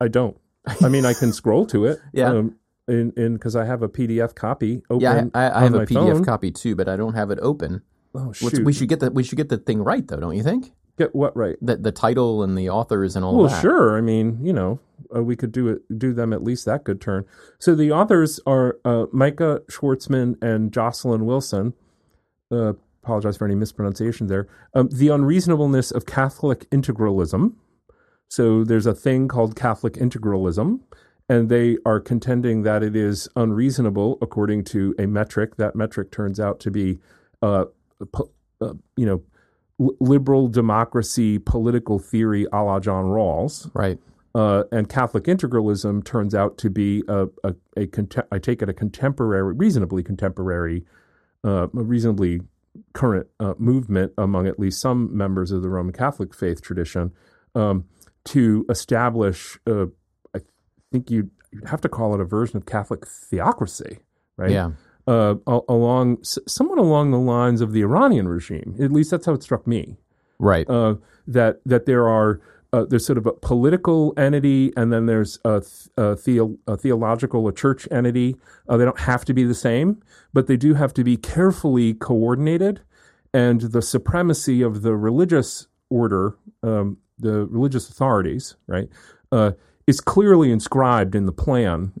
I 0.00 0.08
don't. 0.08 0.36
I 0.80 0.88
mean, 0.88 1.04
I 1.04 1.14
can 1.14 1.32
scroll 1.32 1.66
to 1.66 1.86
it. 1.86 1.98
Yeah. 2.12 2.30
Um, 2.30 2.56
in 2.88 3.12
in 3.16 3.34
because 3.34 3.54
I 3.54 3.64
have 3.66 3.82
a 3.82 3.88
PDF 3.88 4.34
copy 4.34 4.82
open. 4.90 5.02
Yeah, 5.02 5.24
I, 5.32 5.60
I 5.60 5.62
have 5.62 5.74
a 5.74 5.86
PDF 5.86 6.12
phone. 6.14 6.24
copy 6.24 6.50
too, 6.50 6.74
but 6.74 6.88
I 6.88 6.96
don't 6.96 7.14
have 7.14 7.30
it 7.30 7.38
open. 7.40 7.82
Oh 8.14 8.26
Let's- 8.26 8.38
shoot! 8.38 8.64
we 8.64 8.72
should 8.72 8.88
get 8.88 8.98
the 8.98 9.12
we 9.12 9.22
should 9.22 9.36
get 9.36 9.48
the 9.48 9.58
thing 9.58 9.82
right 9.82 10.06
though, 10.06 10.18
don't 10.18 10.36
you 10.36 10.42
think? 10.42 10.72
get 10.98 11.14
what 11.14 11.34
right? 11.36 11.56
The 11.62 11.76
the 11.76 11.92
title 11.92 12.42
and 12.42 12.58
the 12.58 12.68
authors 12.68 13.14
and 13.16 13.24
all 13.24 13.36
Well, 13.38 13.48
that. 13.48 13.62
sure. 13.62 13.96
I 13.96 14.00
mean, 14.00 14.38
you 14.44 14.52
know, 14.52 14.80
uh, 15.14 15.22
we 15.22 15.36
could 15.36 15.52
do 15.52 15.68
it, 15.68 15.82
do 15.98 16.12
them 16.12 16.32
at 16.32 16.42
least 16.42 16.64
that 16.66 16.82
good 16.84 17.00
turn. 17.00 17.24
So 17.60 17.74
the 17.76 17.92
authors 17.92 18.40
are 18.44 18.78
uh, 18.84 19.06
Micah 19.12 19.62
Schwartzman 19.70 20.42
and 20.42 20.72
Jocelyn 20.72 21.24
Wilson. 21.26 21.74
Uh, 22.50 22.72
apologize 23.04 23.36
for 23.38 23.44
any 23.46 23.54
mispronunciation 23.54 24.26
there. 24.26 24.48
Um, 24.74 24.88
the 24.92 25.08
unreasonableness 25.08 25.90
of 25.92 26.04
Catholic 26.06 26.68
integralism. 26.70 27.54
So 28.30 28.62
there's 28.62 28.86
a 28.86 28.94
thing 28.94 29.26
called 29.26 29.56
Catholic 29.56 29.94
integralism, 29.94 30.80
and 31.28 31.48
they 31.48 31.78
are 31.84 31.98
contending 31.98 32.62
that 32.62 32.82
it 32.82 32.94
is 32.94 33.28
unreasonable 33.34 34.18
according 34.22 34.64
to 34.64 34.94
a 35.00 35.06
metric. 35.06 35.56
That 35.56 35.74
metric 35.74 36.12
turns 36.12 36.38
out 36.38 36.60
to 36.60 36.70
be, 36.70 37.00
uh, 37.42 37.64
uh, 38.14 38.74
you 38.96 39.06
know, 39.06 39.22
liberal 39.98 40.46
democracy 40.46 41.38
political 41.40 41.98
theory 41.98 42.46
a 42.52 42.62
la 42.62 42.78
John 42.78 43.06
Rawls. 43.06 43.68
Right. 43.74 43.98
Uh, 44.32 44.62
and 44.70 44.88
Catholic 44.88 45.24
integralism 45.24 46.04
turns 46.04 46.32
out 46.32 46.56
to 46.58 46.70
be 46.70 47.02
a, 47.08 47.26
a, 47.42 47.54
a 47.76 47.86
contem- 47.88 48.28
I 48.30 48.38
take 48.38 48.62
it 48.62 48.68
a 48.68 48.72
contemporary, 48.72 49.54
reasonably 49.54 50.04
contemporary, 50.04 50.84
uh, 51.44 51.64
a 51.64 51.82
reasonably 51.82 52.42
current 52.92 53.26
uh, 53.40 53.54
movement 53.58 54.12
among 54.16 54.46
at 54.46 54.60
least 54.60 54.80
some 54.80 55.16
members 55.16 55.50
of 55.50 55.62
the 55.62 55.68
Roman 55.68 55.92
Catholic 55.92 56.32
faith 56.32 56.62
tradition 56.62 57.10
um, 57.56 57.86
to 58.26 58.66
establish. 58.68 59.58
Uh, 59.66 59.86
I 60.34 60.40
think 60.92 61.10
you'd, 61.10 61.30
you'd 61.52 61.68
have 61.68 61.80
to 61.82 61.88
call 61.88 62.14
it 62.14 62.20
a 62.20 62.24
version 62.24 62.56
of 62.56 62.66
Catholic 62.66 63.06
theocracy, 63.06 63.98
right? 64.36 64.50
Yeah. 64.50 64.70
Uh, 65.06 65.36
a- 65.46 65.60
along 65.68 66.18
s- 66.20 66.38
somewhat 66.46 66.78
along 66.78 67.10
the 67.10 67.18
lines 67.18 67.60
of 67.60 67.72
the 67.72 67.80
Iranian 67.80 68.28
regime. 68.28 68.76
At 68.80 68.92
least 68.92 69.10
that's 69.10 69.26
how 69.26 69.32
it 69.32 69.42
struck 69.42 69.66
me 69.66 69.96
Right. 70.38 70.68
uh, 70.68 70.96
that 71.26 71.60
that 71.66 71.86
there 71.86 72.08
are 72.08 72.40
uh, 72.72 72.84
there's 72.88 73.04
sort 73.04 73.18
of 73.18 73.26
a 73.26 73.32
political 73.32 74.14
entity 74.16 74.72
and 74.76 74.92
then 74.92 75.06
there's 75.06 75.40
a, 75.44 75.60
th- 75.60 75.88
a, 75.96 76.14
theo- 76.14 76.56
a 76.68 76.76
theological 76.76 77.48
a 77.48 77.52
church 77.52 77.88
entity. 77.90 78.36
Uh, 78.68 78.76
they 78.76 78.84
don't 78.84 79.00
have 79.00 79.24
to 79.24 79.34
be 79.34 79.42
the 79.42 79.54
same, 79.54 80.00
but 80.32 80.46
they 80.46 80.56
do 80.56 80.74
have 80.74 80.94
to 80.94 81.02
be 81.02 81.16
carefully 81.16 81.94
coordinated. 81.94 82.80
And 83.34 83.60
the 83.62 83.82
supremacy 83.82 84.62
of 84.62 84.82
the 84.82 84.94
religious 84.94 85.66
order, 85.88 86.36
um, 86.62 86.98
the 87.20 87.46
religious 87.46 87.88
authorities, 87.88 88.56
right, 88.66 88.88
uh, 89.32 89.52
is 89.86 90.00
clearly 90.00 90.52
inscribed 90.52 91.14
in 91.14 91.26
the 91.26 91.32
plan, 91.32 91.92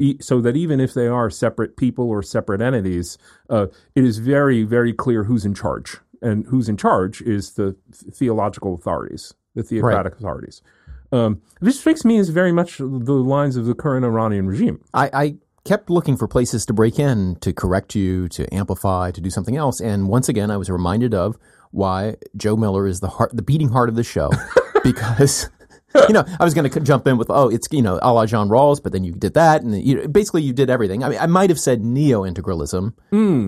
e- 0.00 0.16
so 0.20 0.40
that 0.40 0.56
even 0.56 0.80
if 0.80 0.94
they 0.94 1.06
are 1.08 1.28
separate 1.30 1.76
people 1.76 2.08
or 2.08 2.22
separate 2.22 2.60
entities, 2.60 3.18
uh, 3.50 3.66
it 3.94 4.04
is 4.04 4.18
very, 4.18 4.62
very 4.64 4.92
clear 4.92 5.24
who's 5.24 5.44
in 5.44 5.54
charge. 5.54 5.98
And 6.20 6.46
who's 6.46 6.68
in 6.68 6.76
charge 6.76 7.20
is 7.22 7.54
the 7.54 7.74
th- 7.92 8.14
theological 8.14 8.74
authorities, 8.74 9.34
the 9.56 9.64
theocratic 9.64 10.14
authorities. 10.18 10.62
Um, 11.10 11.42
this 11.60 11.80
strikes 11.80 12.04
me 12.04 12.18
as 12.18 12.28
very 12.28 12.52
much 12.52 12.78
the 12.78 12.84
lines 12.84 13.56
of 13.56 13.66
the 13.66 13.74
current 13.74 14.04
Iranian 14.04 14.46
regime. 14.46 14.80
I, 14.94 15.10
I 15.12 15.34
kept 15.64 15.90
looking 15.90 16.16
for 16.16 16.28
places 16.28 16.64
to 16.66 16.72
break 16.72 16.98
in, 16.98 17.36
to 17.40 17.52
correct 17.52 17.94
you, 17.94 18.28
to 18.28 18.52
amplify, 18.54 19.10
to 19.10 19.20
do 19.20 19.30
something 19.30 19.56
else. 19.56 19.80
And 19.80 20.08
once 20.08 20.28
again, 20.28 20.50
I 20.50 20.56
was 20.56 20.70
reminded 20.70 21.12
of 21.12 21.36
why 21.72 22.16
Joe 22.36 22.56
Miller 22.56 22.86
is 22.86 23.00
the 23.00 23.08
heart, 23.08 23.34
the 23.34 23.42
beating 23.42 23.68
heart 23.68 23.88
of 23.88 23.96
the 23.96 24.04
show, 24.04 24.30
because. 24.84 25.50
You 26.08 26.14
know, 26.14 26.24
I 26.40 26.44
was 26.44 26.54
going 26.54 26.70
to 26.70 26.80
jump 26.80 27.06
in 27.06 27.18
with, 27.18 27.28
oh, 27.28 27.50
it's, 27.50 27.68
you 27.70 27.82
know, 27.82 27.98
a 28.00 28.14
la 28.14 28.24
John 28.24 28.48
Rawls, 28.48 28.82
but 28.82 28.92
then 28.92 29.04
you 29.04 29.12
did 29.12 29.34
that. 29.34 29.60
And 29.60 29.78
you, 29.78 30.08
basically 30.08 30.40
you 30.40 30.54
did 30.54 30.70
everything. 30.70 31.04
I 31.04 31.10
mean, 31.10 31.18
I 31.18 31.26
might 31.26 31.50
have 31.50 31.60
said 31.60 31.84
neo 31.84 32.22
integralism 32.22 32.94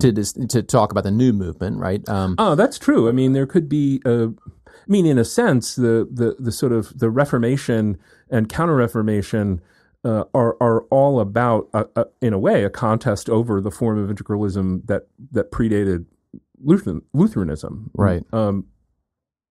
to, 0.00 0.12
dis, 0.12 0.34
to 0.50 0.62
talk 0.62 0.90
about 0.92 1.04
the 1.04 1.10
new 1.10 1.32
movement, 1.32 1.78
right? 1.78 2.06
Um, 2.06 2.34
Oh, 2.36 2.54
that's 2.54 2.78
true. 2.78 3.08
I 3.08 3.12
mean, 3.12 3.32
there 3.32 3.46
could 3.46 3.66
be. 3.66 4.02
Uh, 4.04 4.26
I 4.26 4.86
mean, 4.88 5.06
in 5.06 5.16
a 5.16 5.24
sense, 5.24 5.74
the 5.74 6.06
the 6.12 6.36
the 6.38 6.52
sort 6.52 6.72
of 6.72 6.98
the 6.98 7.08
Reformation 7.08 7.96
and 8.28 8.46
Counter 8.50 8.76
Reformation 8.76 9.62
uh, 10.04 10.24
are 10.34 10.58
are 10.60 10.82
all 10.90 11.20
about, 11.20 11.70
uh, 11.72 11.84
uh, 11.96 12.04
in 12.20 12.34
a 12.34 12.38
way, 12.38 12.62
a 12.64 12.68
contest 12.68 13.30
over 13.30 13.62
the 13.62 13.70
form 13.70 13.96
of 13.96 14.14
integralism 14.14 14.86
that 14.86 15.06
that 15.32 15.50
predated 15.50 16.04
Lutheran, 16.64 17.02
Lutheranism. 17.12 17.90
Right. 17.94 18.22
Um, 18.32 18.66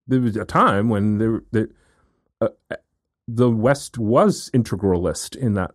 there 0.07 0.19
was 0.19 0.35
a 0.35 0.45
time 0.45 0.89
when 0.89 1.17
there 1.17 1.43
the 1.51 1.69
uh, 2.41 2.49
the 3.27 3.49
West 3.49 3.97
was 3.97 4.49
integralist 4.53 5.35
in 5.35 5.53
that 5.53 5.71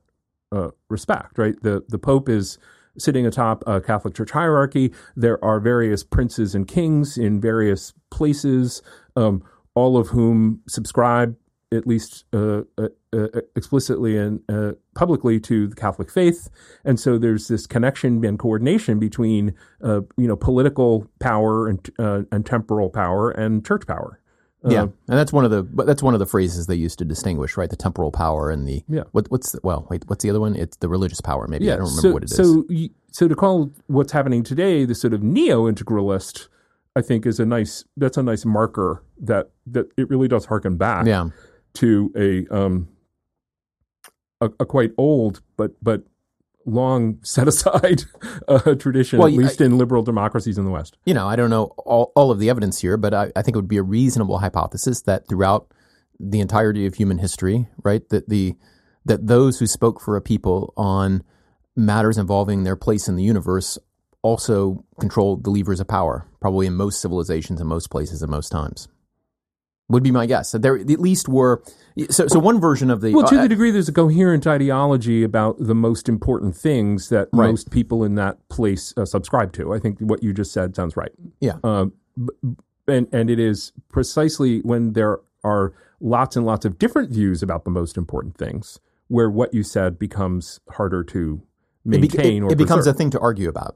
uh, 0.52 0.70
respect, 0.90 1.38
right? 1.38 1.54
The 1.62 1.84
the 1.88 1.98
Pope 1.98 2.28
is 2.28 2.58
sitting 2.98 3.26
atop 3.26 3.62
a 3.66 3.80
Catholic 3.80 4.14
Church 4.14 4.32
hierarchy. 4.32 4.92
There 5.16 5.42
are 5.44 5.60
various 5.60 6.02
princes 6.02 6.54
and 6.54 6.66
kings 6.66 7.16
in 7.16 7.40
various 7.40 7.94
places, 8.10 8.82
um, 9.16 9.42
all 9.74 9.96
of 9.96 10.08
whom 10.08 10.60
subscribe 10.68 11.36
at 11.72 11.86
least 11.86 12.24
uh, 12.32 12.62
uh, 12.78 12.88
uh, 13.12 13.26
explicitly 13.54 14.16
and 14.16 14.40
uh, 14.48 14.72
publicly 14.94 15.38
to 15.40 15.66
the 15.66 15.76
Catholic 15.76 16.10
faith, 16.10 16.48
and 16.84 16.98
so 16.98 17.18
there's 17.18 17.48
this 17.48 17.66
connection 17.66 18.24
and 18.24 18.38
coordination 18.38 18.98
between 18.98 19.54
uh, 19.82 20.00
you 20.16 20.26
know 20.26 20.36
political 20.36 21.06
power 21.18 21.68
and 21.68 21.88
uh, 21.98 22.22
and 22.32 22.46
temporal 22.46 22.90
power 22.90 23.30
and 23.30 23.66
church 23.66 23.86
power. 23.86 24.20
Yeah, 24.66 24.82
and 24.82 24.92
that's 25.06 25.32
one 25.32 25.44
of 25.44 25.50
the 25.50 25.62
but 25.62 25.86
that's 25.86 26.02
one 26.02 26.14
of 26.14 26.20
the 26.20 26.26
phrases 26.26 26.66
they 26.66 26.74
used 26.74 26.98
to 26.98 27.04
distinguish, 27.04 27.56
right? 27.56 27.70
The 27.70 27.76
temporal 27.76 28.10
power 28.10 28.50
and 28.50 28.66
the 28.66 28.82
Yeah. 28.88 29.04
What, 29.12 29.30
what's 29.30 29.52
the, 29.52 29.60
well, 29.62 29.86
wait, 29.88 30.02
what's 30.08 30.24
the 30.24 30.30
other 30.30 30.40
one? 30.40 30.56
It's 30.56 30.76
the 30.78 30.88
religious 30.88 31.20
power. 31.20 31.46
Maybe 31.46 31.70
I 31.70 31.76
don't 31.76 31.84
remember 31.84 32.00
so, 32.00 32.12
what 32.12 32.22
it 32.24 32.30
is. 32.30 32.36
So, 32.36 32.66
so 33.12 33.28
to 33.28 33.36
call 33.36 33.70
what's 33.86 34.12
happening 34.12 34.42
today 34.42 34.84
the 34.84 34.96
sort 34.96 35.14
of 35.14 35.22
neo-integralist, 35.22 36.48
I 36.96 37.02
think 37.02 37.24
is 37.24 37.38
a 37.38 37.46
nice. 37.46 37.84
That's 37.96 38.16
a 38.16 38.22
nice 38.22 38.44
marker 38.44 39.04
that 39.20 39.50
that 39.68 39.90
it 39.96 40.10
really 40.10 40.28
does 40.28 40.46
harken 40.46 40.76
back 40.76 41.06
yeah, 41.06 41.28
to 41.78 42.12
a 42.16 42.46
um 42.54 42.88
a, 44.40 44.50
a 44.60 44.66
quite 44.66 44.92
old 44.98 45.40
but 45.56 45.72
but 45.82 46.02
long 46.66 47.18
set 47.22 47.48
aside 47.48 48.02
uh, 48.46 48.74
tradition, 48.74 49.18
Well, 49.18 49.28
at 49.28 49.34
least 49.34 49.60
in 49.60 49.78
liberal 49.78 50.02
democracies 50.02 50.58
in 50.58 50.64
the 50.64 50.70
West. 50.70 50.98
you 51.06 51.14
know, 51.14 51.26
I 51.26 51.34
don't 51.34 51.50
know 51.50 51.72
all, 51.78 52.12
all 52.14 52.30
of 52.30 52.38
the 52.38 52.50
evidence 52.50 52.78
here, 52.78 52.96
but 52.96 53.14
I, 53.14 53.32
I 53.34 53.42
think 53.42 53.56
it 53.56 53.58
would 53.58 53.68
be 53.68 53.78
a 53.78 53.82
reasonable 53.82 54.38
hypothesis 54.38 55.02
that 55.02 55.26
throughout 55.28 55.72
the 56.20 56.40
entirety 56.40 56.84
of 56.86 56.94
human 56.94 57.18
history, 57.18 57.68
right, 57.82 58.06
that 58.10 58.28
the 58.28 58.54
that 59.04 59.26
those 59.26 59.58
who 59.58 59.66
spoke 59.66 60.00
for 60.00 60.16
a 60.16 60.20
people 60.20 60.74
on 60.76 61.22
matters 61.74 62.18
involving 62.18 62.64
their 62.64 62.76
place 62.76 63.08
in 63.08 63.16
the 63.16 63.22
universe 63.22 63.78
also 64.20 64.84
controlled 65.00 65.44
the 65.44 65.50
levers 65.50 65.80
of 65.80 65.88
power, 65.88 66.26
probably 66.40 66.66
in 66.66 66.74
most 66.74 67.00
civilizations, 67.00 67.60
in 67.60 67.66
most 67.66 67.88
places, 67.88 68.22
in 68.22 68.28
most 68.28 68.50
times. 68.50 68.88
Would 69.90 70.02
be 70.02 70.10
my 70.10 70.26
guess. 70.26 70.52
That 70.52 70.60
there 70.62 70.76
at 70.76 70.86
least 71.00 71.28
were 71.28 71.62
so. 72.10 72.26
So 72.26 72.38
one 72.38 72.60
version 72.60 72.90
of 72.90 73.00
the 73.00 73.14
Well, 73.14 73.26
to 73.26 73.38
uh, 73.38 73.42
the 73.42 73.48
degree 73.48 73.70
there's 73.70 73.88
a 73.88 73.92
coherent 73.92 74.46
ideology 74.46 75.22
about 75.22 75.56
the 75.58 75.74
most 75.74 76.08
important 76.08 76.54
things 76.56 77.08
that 77.08 77.28
Right. 77.32 77.46
most 77.48 77.70
people 77.70 78.04
in 78.04 78.14
that 78.16 78.36
place 78.50 78.92
uh, 78.98 79.06
subscribe 79.06 79.52
to. 79.54 79.72
I 79.72 79.78
think 79.78 79.98
what 80.00 80.22
you 80.22 80.34
just 80.34 80.52
said 80.52 80.76
sounds 80.76 80.94
right. 80.96 81.12
yeah, 81.40 81.54
Uh, 81.64 81.86
and 82.86 83.08
and 83.12 83.30
it 83.30 83.38
is 83.38 83.72
precisely 83.88 84.60
when 84.60 84.92
there 84.92 85.20
are 85.42 85.72
lots 86.00 86.36
and 86.36 86.44
lots 86.44 86.64
of 86.66 86.78
different 86.78 87.10
views 87.10 87.42
about 87.42 87.64
the 87.64 87.70
most 87.70 87.96
important 87.96 88.36
things 88.36 88.78
where 89.08 89.30
what 89.30 89.54
you 89.54 89.62
said 89.62 89.98
becomes 89.98 90.60
harder 90.70 91.02
to 91.02 91.40
maintain 91.84 92.42
it- 92.42 92.46
or 92.46 92.52
it 92.52 92.58
becomes 92.58 92.86
a 92.86 92.94
thing 92.94 93.10
to 93.10 93.18
argue 93.20 93.48
about. 93.48 93.74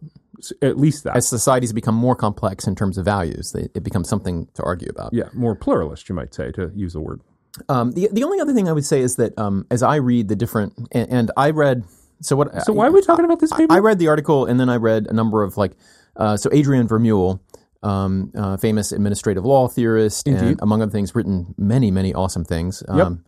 at 0.61 0.77
least 0.77 1.05
that. 1.05 1.17
As 1.17 1.29
societies 1.29 1.73
become 1.73 1.95
more 1.95 2.17
complex 2.17 2.67
in 2.67 2.75
terms 2.75 2.99
of 2.99 3.05
values, 3.05 3.53
they, 3.53 3.69
it 3.75 3.83
becomes 3.85 4.09
something 4.09 4.49
to 4.55 4.63
argue 4.65 4.89
about. 4.91 5.13
yeah 5.13 5.29
more 5.33 5.55
pluralist 5.55 6.09
you 6.09 6.15
might 6.15 6.35
say 6.35 6.51
to 6.53 6.71
use 6.75 6.95
a 6.95 7.01
word. 7.01 7.21
Um, 7.69 7.93
the 7.93 8.09
the 8.13 8.25
only 8.25 8.41
other 8.41 8.53
thing 8.55 8.69
I 8.69 8.73
would 8.73 8.85
say 8.87 9.01
is 9.03 9.17
that 9.17 9.39
um, 9.39 9.67
as 9.71 9.83
I 9.83 9.97
read 9.97 10.29
the 10.29 10.37
different 10.37 10.73
and, 10.91 11.09
and 11.11 11.31
I 11.37 11.51
read 11.51 11.85
so 12.21 12.35
what 12.37 12.65
so 12.65 12.73
why 12.73 12.87
are 12.89 12.93
we 12.93 13.03
talking 13.03 13.25
about 13.25 13.41
this 13.41 13.53
paper? 13.53 13.73
I 13.73 13.79
read 13.79 13.99
the 13.99 14.09
article 14.09 14.47
and 14.47 14.59
then 14.59 14.69
I 14.69 14.77
read 14.77 15.07
a 15.07 15.13
number 15.13 15.43
of 15.43 15.57
like 15.57 15.73
uh, 16.17 16.37
so 16.37 16.49
Adrian 16.53 16.89
Vermeule, 16.89 17.41
um, 17.83 18.33
uh, 18.37 18.57
famous 18.57 18.91
administrative 18.93 19.45
law 19.45 19.69
theorist, 19.69 20.27
and 20.29 20.59
among 20.63 20.83
other 20.83 20.91
things, 20.93 21.15
written 21.15 21.55
many 21.59 21.91
many 21.91 22.13
awesome 22.15 22.45
things. 22.45 22.83
Um, 22.89 23.25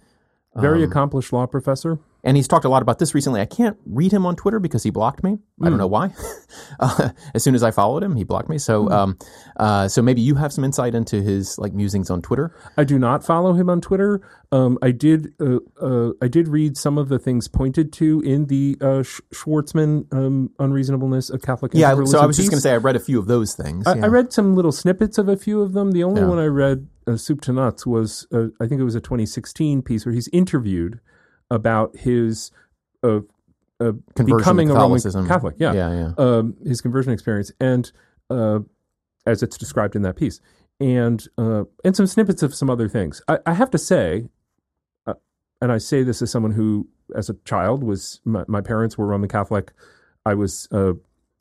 very 0.56 0.82
accomplished 0.84 1.32
law 1.32 1.46
professor 1.46 1.98
and 2.24 2.36
he's 2.36 2.48
talked 2.48 2.64
a 2.64 2.68
lot 2.68 2.82
about 2.82 2.98
this 2.98 3.14
recently. 3.14 3.40
I 3.40 3.44
can't 3.46 3.76
read 3.84 4.10
him 4.12 4.24
on 4.26 4.34
Twitter 4.34 4.58
because 4.58 4.82
he 4.82 4.90
blocked 4.90 5.22
me. 5.22 5.38
I 5.62 5.68
don't 5.68 5.78
know 5.78 5.86
why. 5.86 6.12
uh, 6.80 7.10
as 7.34 7.44
soon 7.44 7.54
as 7.54 7.62
I 7.62 7.70
followed 7.70 8.02
him, 8.02 8.16
he 8.16 8.24
blocked 8.24 8.48
me. 8.48 8.58
So, 8.58 8.90
um, 8.90 9.18
uh, 9.56 9.88
so 9.88 10.02
maybe 10.02 10.20
you 10.22 10.34
have 10.36 10.52
some 10.52 10.64
insight 10.64 10.94
into 10.94 11.20
his 11.22 11.58
like 11.58 11.74
musings 11.74 12.10
on 12.10 12.22
Twitter. 12.22 12.56
I 12.76 12.84
do 12.84 12.98
not 12.98 13.24
follow 13.24 13.52
him 13.52 13.68
on 13.68 13.80
Twitter. 13.80 14.20
Um, 14.50 14.78
I 14.82 14.90
did. 14.90 15.34
Uh, 15.40 15.58
uh, 15.80 16.12
I 16.22 16.28
did 16.28 16.48
read 16.48 16.76
some 16.76 16.96
of 16.96 17.08
the 17.08 17.18
things 17.18 17.46
pointed 17.46 17.92
to 17.94 18.20
in 18.22 18.46
the 18.46 18.78
uh, 18.80 19.02
Sch- 19.02 19.20
Schwartzman 19.32 20.12
um, 20.12 20.50
unreasonableness 20.58 21.28
of 21.28 21.42
Catholic. 21.42 21.72
Yeah, 21.74 21.94
so 22.04 22.20
I 22.20 22.26
was 22.26 22.36
just 22.36 22.50
going 22.50 22.58
to 22.58 22.62
say 22.62 22.72
I 22.72 22.78
read 22.78 22.96
a 22.96 23.00
few 23.00 23.18
of 23.18 23.26
those 23.26 23.54
things. 23.54 23.86
I, 23.86 23.96
yeah. 23.96 24.04
I 24.04 24.08
read 24.08 24.32
some 24.32 24.54
little 24.56 24.72
snippets 24.72 25.18
of 25.18 25.28
a 25.28 25.36
few 25.36 25.60
of 25.60 25.72
them. 25.72 25.92
The 25.92 26.02
only 26.02 26.22
Yeah. 26.22 26.28
one 26.28 26.38
I 26.38 26.46
read, 26.46 26.88
uh, 27.06 27.16
soup 27.16 27.40
to 27.42 27.52
nuts, 27.52 27.86
was 27.86 28.26
uh, 28.32 28.46
I 28.60 28.66
think 28.66 28.80
it 28.80 28.84
was 28.84 28.94
a 28.94 29.00
2016 29.00 29.82
piece 29.82 30.06
where 30.06 30.14
he's 30.14 30.28
interviewed 30.28 31.00
about 31.50 31.96
his 31.96 32.50
uh, 33.02 33.20
uh, 33.80 33.92
Conversion 34.14 34.14
to 34.14 34.24
becoming 34.36 34.70
a 34.70 34.74
Roman 34.74 35.00
Catholic. 35.26 35.56
Yeah, 35.58 35.72
yeah, 35.72 35.90
yeah. 35.92 36.12
um, 36.16 36.56
his 36.64 36.80
conversion 36.80 37.12
experience, 37.12 37.52
and 37.60 37.90
uh, 38.30 38.60
as 39.26 39.42
it's 39.42 39.58
described 39.58 39.96
in 39.96 40.02
that 40.02 40.16
piece, 40.16 40.40
and 40.80 41.26
uh, 41.38 41.64
and 41.84 41.96
some 41.96 42.06
snippets 42.06 42.42
of 42.42 42.54
some 42.54 42.70
other 42.70 42.88
things. 42.88 43.22
I, 43.28 43.38
I 43.46 43.54
have 43.54 43.70
to 43.70 43.78
say, 43.78 44.28
uh, 45.06 45.14
and 45.60 45.72
I 45.72 45.78
say 45.78 46.02
this 46.02 46.22
as 46.22 46.30
someone 46.30 46.52
who, 46.52 46.88
as 47.14 47.28
a 47.28 47.34
child, 47.44 47.82
was 47.82 48.20
my, 48.24 48.44
my 48.46 48.60
parents 48.60 48.96
were 48.96 49.06
Roman 49.06 49.28
Catholic. 49.28 49.72
I 50.24 50.34
was 50.34 50.68
uh, 50.72 50.92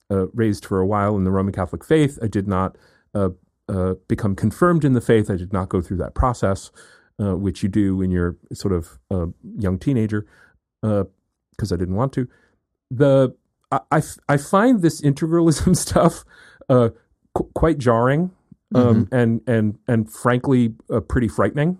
uh, 0.09 0.27
raised 0.33 0.65
for 0.65 0.79
a 0.79 0.85
while 0.85 1.15
in 1.15 1.23
the 1.23 1.31
Roman 1.31 1.53
Catholic 1.53 1.83
faith. 1.83 2.19
I 2.21 2.27
did 2.27 2.47
not 2.47 2.77
uh, 3.13 3.29
uh, 3.69 3.95
become 4.07 4.35
confirmed 4.35 4.83
in 4.85 4.93
the 4.93 5.01
faith. 5.01 5.29
I 5.29 5.37
did 5.37 5.53
not 5.53 5.69
go 5.69 5.81
through 5.81 5.97
that 5.97 6.15
process, 6.15 6.71
uh, 7.23 7.35
which 7.35 7.63
you 7.63 7.69
do 7.69 7.95
when 7.97 8.11
you're 8.11 8.35
sort 8.53 8.73
of 8.73 8.99
a 9.11 9.27
young 9.57 9.77
teenager, 9.79 10.25
because 10.81 11.71
I 11.71 11.75
didn't 11.75 11.95
want 11.95 12.13
to. 12.13 12.27
The 12.91 13.35
I, 13.71 13.79
I 13.91 13.97
f- 13.97 14.17
I 14.29 14.37
find 14.37 14.81
this 14.81 15.01
integralism 15.01 15.75
stuff 15.87 16.23
uh, 16.69 16.89
qu- 17.33 17.49
quite 17.55 17.77
jarring 17.77 18.31
um, 18.75 19.07
and 19.11 19.41
and 19.47 19.77
and 19.87 20.11
frankly 20.11 20.73
uh, 20.89 20.99
pretty 20.99 21.27
frightening. 21.27 21.77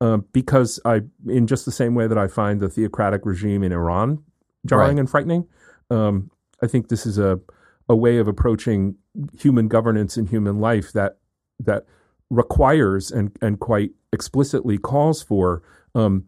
uh, 0.00 0.18
because 0.32 0.78
I, 0.84 1.00
in 1.26 1.46
just 1.46 1.64
the 1.64 1.72
same 1.72 1.94
way 1.94 2.06
that 2.06 2.18
I 2.18 2.28
find 2.28 2.60
the 2.60 2.68
theocratic 2.68 3.22
regime 3.26 3.62
in 3.64 3.72
Iran 3.72 4.22
jarring 4.66 4.96
Right. 4.96 5.00
and 5.00 5.10
frightening, 5.10 5.46
um, 5.90 6.30
I 6.62 6.66
think 6.68 6.88
this 6.88 7.04
is 7.06 7.18
a 7.18 7.40
a 7.88 7.96
way 7.96 8.18
of 8.18 8.28
approaching 8.28 8.96
human 9.40 9.66
governance 9.68 10.16
and 10.18 10.28
human 10.28 10.60
life 10.60 10.92
that 10.92 11.18
that 11.64 11.84
requires 12.30 13.10
and 13.10 13.36
and 13.40 13.58
quite 13.60 13.90
explicitly 14.12 14.78
calls 14.78 15.22
for 15.22 15.62
um, 15.94 16.24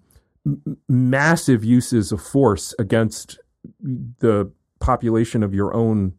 m- 0.46 0.76
massive 0.88 1.64
uses 1.64 2.12
of 2.12 2.20
force 2.22 2.74
against 2.78 3.38
the 3.80 4.50
population 4.80 5.42
of 5.42 5.52
your 5.54 5.74
own 5.74 6.14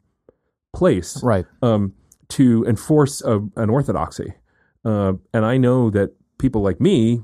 place 0.73 1.21
Right. 1.23 1.45
um, 1.61 1.93
to 2.29 2.63
enforce 2.65 3.21
a, 3.21 3.39
an 3.57 3.69
orthodoxy. 3.69 4.33
Uh, 4.85 5.13
and 5.33 5.45
I 5.45 5.57
know 5.57 5.89
that 5.89 6.13
people 6.37 6.61
like 6.61 6.79
me, 6.79 7.21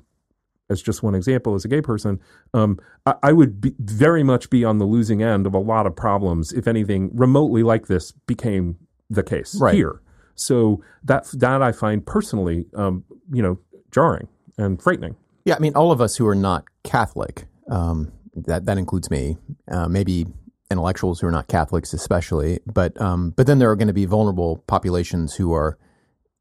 as 0.70 0.82
just 0.82 1.02
one 1.04 1.16
example, 1.16 1.56
as 1.56 1.64
a 1.64 1.68
gay 1.68 1.82
person, 1.82 2.20
um, 2.54 2.80
I, 3.06 3.14
I 3.24 3.32
would 3.34 3.62
be, 3.62 3.74
very 3.80 4.24
much 4.24 4.50
be 4.50 4.66
on 4.66 4.80
the 4.80 4.86
losing 4.86 5.22
end 5.24 5.46
of 5.48 5.54
a 5.54 5.60
lot 5.60 5.86
of 5.88 5.96
problems 5.96 6.52
if 6.52 6.68
anything 6.68 7.12
remotely 7.14 7.64
like 7.64 7.88
this 7.88 8.12
became 8.12 8.78
the 9.10 9.24
case 9.24 9.56
Right. 9.62 9.76
here. 9.76 10.02
So 10.38 10.84
that 11.04 11.26
that 11.34 11.62
I 11.62 11.72
find 11.72 12.06
personally, 12.06 12.68
um, 12.76 13.04
you 13.34 13.42
know, 13.42 13.60
jarring 13.92 14.28
and 14.58 14.82
frightening. 14.82 15.16
Yeah, 15.46 15.56
I 15.56 15.60
mean, 15.60 15.76
all 15.76 15.92
of 15.92 16.00
us 16.00 16.16
who 16.16 16.28
are 16.28 16.36
not 16.36 16.66
Catholic, 16.84 17.46
um, 17.70 18.12
that 18.36 18.66
that 18.66 18.78
includes 18.78 19.10
me, 19.10 19.38
uh, 19.70 19.88
maybe 19.88 20.28
intellectuals 20.70 21.20
who 21.20 21.28
are 21.28 21.32
not 21.32 21.48
Catholics, 21.48 21.92
especially. 21.94 22.60
But 22.66 23.00
um, 23.02 23.32
but 23.32 23.48
then 23.48 23.58
there 23.60 23.72
are 23.72 23.76
going 23.76 23.88
to 23.88 23.94
be 23.94 24.06
vulnerable 24.06 24.64
populations 24.68 25.36
who 25.36 25.54
are, 25.54 25.78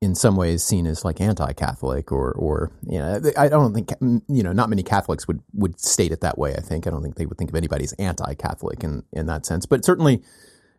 in 0.02 0.14
some 0.14 0.36
ways, 0.36 0.62
seen 0.62 0.86
as 0.86 1.04
like 1.04 1.20
anti-Catholic, 1.20 2.12
or 2.12 2.32
or 2.32 2.72
you 2.86 2.98
know, 2.98 3.20
I 3.38 3.48
don't 3.48 3.72
think 3.72 3.92
you 4.00 4.42
know, 4.42 4.52
not 4.52 4.68
many 4.68 4.82
Catholics 4.82 5.26
would 5.26 5.40
would 5.54 5.80
state 5.80 6.12
it 6.12 6.20
that 6.20 6.36
way. 6.36 6.54
I 6.54 6.60
think 6.60 6.86
I 6.86 6.90
don't 6.90 7.02
think 7.02 7.14
they 7.14 7.24
would 7.24 7.38
think 7.38 7.50
of 7.50 7.56
anybody 7.56 7.84
as 7.84 7.92
anti-Catholic 7.94 8.84
in 8.84 9.04
in 9.12 9.26
that 9.26 9.46
sense. 9.46 9.64
But 9.64 9.84
certainly. 9.84 10.22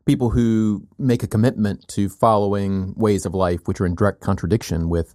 People 0.07 0.29
who 0.31 0.87
make 0.97 1.21
a 1.21 1.27
commitment 1.27 1.87
to 1.89 2.09
following 2.09 2.93
ways 2.95 3.25
of 3.25 3.33
life 3.35 3.59
which 3.67 3.79
are 3.81 3.85
in 3.85 3.93
direct 3.93 4.21
contradiction 4.21 4.89
with 4.89 5.13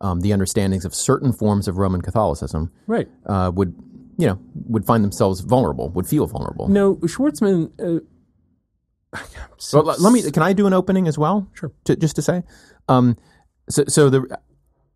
um, 0.00 0.20
the 0.20 0.32
understandings 0.32 0.84
of 0.84 0.94
certain 0.94 1.32
forms 1.32 1.66
of 1.66 1.78
Roman 1.78 2.00
Catholicism 2.02 2.70
Right. 2.86 3.08
uh, 3.26 3.50
would, 3.54 3.74
you 4.18 4.26
know, 4.26 4.38
would 4.68 4.84
find 4.84 5.02
themselves 5.02 5.40
vulnerable, 5.40 5.88
would 5.90 6.06
feel 6.06 6.26
vulnerable. 6.26 6.68
No, 6.68 6.96
Schwartzman. 6.96 7.70
Uh, 9.14 9.18
So 9.56 9.78
l- 9.80 9.96
let 9.98 10.12
me. 10.12 10.30
Can 10.30 10.42
I 10.42 10.52
do 10.52 10.66
an 10.66 10.72
opening 10.74 11.08
as 11.08 11.16
well? 11.16 11.48
Sure. 11.54 11.72
To, 11.84 11.96
just 11.96 12.16
to 12.16 12.22
say, 12.22 12.42
um, 12.88 13.16
so 13.70 13.84
so 13.88 14.10
the, 14.10 14.38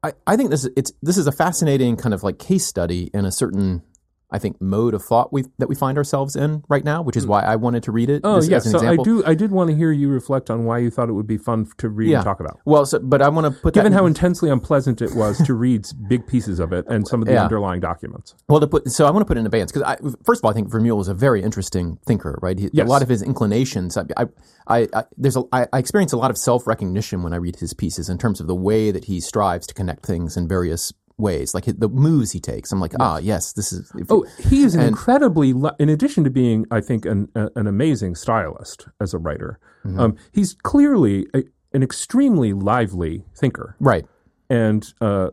I, 0.02 0.12
I 0.26 0.36
think 0.36 0.50
this 0.50 0.68
it's 0.76 0.92
this 1.02 1.16
is 1.16 1.26
a 1.26 1.32
fascinating 1.32 1.96
kind 1.96 2.12
of 2.12 2.22
like 2.22 2.38
case 2.38 2.66
study 2.66 3.10
in 3.14 3.24
a 3.24 3.32
certain. 3.32 3.82
I 4.30 4.38
think 4.38 4.60
mode 4.60 4.92
of 4.92 5.02
thought 5.02 5.32
we 5.32 5.44
that 5.56 5.68
we 5.68 5.74
find 5.74 5.96
ourselves 5.96 6.36
in 6.36 6.62
right 6.68 6.84
now, 6.84 7.00
which 7.00 7.16
is 7.16 7.24
hmm. 7.24 7.30
why 7.30 7.42
I 7.42 7.56
wanted 7.56 7.82
to 7.84 7.92
read 7.92 8.10
it. 8.10 8.20
Oh 8.24 8.36
as, 8.36 8.48
yes, 8.48 8.66
as 8.66 8.72
so 8.72 8.86
I 8.86 8.96
do. 8.96 9.24
I 9.24 9.34
did 9.34 9.50
want 9.50 9.70
to 9.70 9.76
hear 9.76 9.90
you 9.90 10.10
reflect 10.10 10.50
on 10.50 10.64
why 10.64 10.78
you 10.78 10.90
thought 10.90 11.08
it 11.08 11.14
would 11.14 11.26
be 11.26 11.38
fun 11.38 11.66
to 11.78 11.88
read 11.88 12.10
Yeah. 12.10 12.18
and 12.18 12.24
talk 12.24 12.40
about. 12.40 12.60
Well, 12.66 12.84
so, 12.84 12.98
but 12.98 13.22
I 13.22 13.30
want 13.30 13.46
to 13.46 13.60
put 13.62 13.72
Given 13.72 13.92
that 13.92 13.96
in- 13.96 14.02
how 14.02 14.06
intensely 14.06 14.50
unpleasant 14.50 15.00
it 15.00 15.14
was 15.14 15.38
to 15.46 15.54
read 15.54 15.86
big 16.08 16.26
pieces 16.26 16.60
of 16.60 16.72
it 16.74 16.84
and 16.88 17.08
some 17.08 17.22
of 17.22 17.26
the 17.26 17.34
Yeah. 17.34 17.44
underlying 17.44 17.80
documents. 17.80 18.34
Well, 18.48 18.60
to 18.60 18.66
put 18.66 18.90
so 18.90 19.06
I 19.06 19.10
want 19.10 19.22
to 19.22 19.26
put 19.26 19.38
it 19.38 19.40
in 19.40 19.46
advance 19.46 19.72
because 19.72 20.16
first 20.24 20.40
of 20.40 20.44
all, 20.44 20.50
I 20.50 20.54
think 20.54 20.68
Vermeule 20.68 21.00
is 21.00 21.08
a 21.08 21.14
very 21.14 21.42
interesting 21.42 21.98
thinker, 22.06 22.38
right? 22.42 22.58
He, 22.58 22.68
Yes. 22.72 22.86
A 22.86 22.90
lot 22.90 23.02
of 23.02 23.08
his 23.08 23.22
inclinations, 23.22 23.96
I, 23.96 24.04
I, 24.16 24.26
I, 24.66 24.88
I 24.92 25.04
there's 25.16 25.36
a, 25.36 25.42
I, 25.52 25.66
I 25.72 25.78
experience 25.78 26.12
a 26.12 26.18
lot 26.18 26.30
of 26.30 26.36
self 26.36 26.66
recognition 26.66 27.22
when 27.22 27.32
I 27.32 27.36
read 27.36 27.56
his 27.56 27.72
pieces 27.72 28.08
in 28.08 28.18
terms 28.18 28.40
of 28.40 28.46
the 28.46 28.54
way 28.54 28.90
that 28.90 29.06
he 29.06 29.20
strives 29.20 29.66
to 29.68 29.74
connect 29.74 30.04
things 30.04 30.36
in 30.36 30.46
various 30.46 30.92
ways, 31.18 31.52
like 31.54 31.64
the 31.66 31.88
moves 31.88 32.32
he 32.32 32.40
takes. 32.40 32.72
I'm 32.72 32.80
like, 32.80 32.92
ah, 33.00 33.18
yes, 33.18 33.52
this 33.52 33.72
is. 33.72 33.90
Oh, 34.08 34.24
he 34.38 34.62
is 34.62 34.74
an 34.74 34.80
And- 34.80 34.88
incredibly, 34.90 35.50
in 35.78 35.88
addition 35.88 36.24
to 36.24 36.30
being, 36.30 36.64
I 36.70 36.80
think, 36.80 37.04
an, 37.04 37.28
an 37.34 37.66
amazing 37.66 38.14
stylist 38.14 38.86
as 39.00 39.12
a 39.14 39.18
writer, 39.18 39.58
Mm-hmm. 39.84 40.00
um, 40.00 40.16
he's 40.32 40.54
clearly 40.54 41.26
a, 41.34 41.44
an 41.72 41.82
extremely 41.84 42.52
lively 42.52 43.24
thinker. 43.36 43.76
right, 43.78 44.04
And 44.50 44.84
uh, 45.00 45.30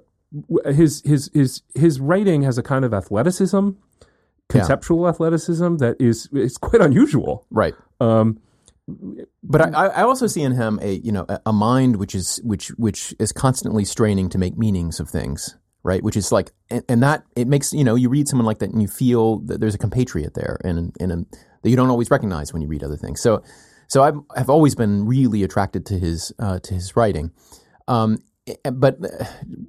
his, 0.67 1.01
his, 1.03 1.31
his, 1.33 1.63
his 1.73 1.99
writing 1.99 2.43
has 2.43 2.57
a 2.59 2.63
kind 2.63 2.85
of 2.85 2.93
athleticism, 2.93 3.69
conceptual 4.49 5.07
athleticism 5.07 5.77
that 5.77 5.95
is, 5.99 6.29
is 6.33 6.57
quite 6.57 6.81
unusual. 6.81 7.45
right. 7.49 7.73
Um, 7.99 8.39
But 9.43 9.73
I, 9.73 9.87
I 9.87 10.03
also 10.03 10.27
see 10.27 10.41
in 10.43 10.51
him 10.51 10.77
a 10.81 10.93
you 10.93 11.11
know 11.11 11.25
a 11.45 11.51
mind 11.51 11.95
which 11.95 12.13
is 12.13 12.39
which 12.43 12.67
which 12.77 13.15
is 13.17 13.31
constantly 13.31 13.83
straining 13.83 14.29
to 14.29 14.37
make 14.37 14.57
meanings 14.59 14.99
of 14.99 15.09
things, 15.09 15.57
right? 15.85 16.03
Which 16.03 16.17
is 16.17 16.31
like 16.31 16.51
and, 16.69 16.83
and 16.89 17.03
that 17.03 17.23
it 17.35 17.47
makes 17.47 17.71
you 17.71 17.83
know 17.83 17.95
you 17.95 18.09
read 18.09 18.27
someone 18.27 18.45
like 18.45 18.59
that 18.59 18.71
and 18.71 18.81
you 18.81 18.87
feel 18.87 19.37
that 19.41 19.61
there's 19.61 19.75
a 19.75 19.77
compatriot 19.77 20.33
there 20.33 20.59
and 20.65 20.93
and 20.99 21.25
that 21.61 21.69
you 21.69 21.75
don't 21.75 21.89
always 21.89 22.11
recognize 22.11 22.51
when 22.51 22.61
you 22.61 22.67
read 22.67 22.83
other 22.83 22.97
things. 22.97 23.21
So 23.21 23.43
so 23.87 24.03
I've 24.03 24.19
I've 24.35 24.49
always 24.49 24.75
been 24.75 25.05
really 25.05 25.43
attracted 25.43 25.85
to 25.87 25.99
his 25.99 26.33
uh, 26.39 26.59
to 26.59 26.73
his 26.73 26.95
writing. 26.95 27.31
Um, 27.87 28.17
eh, 28.47 28.55
but 28.71 28.97
uh, 29.03 29.25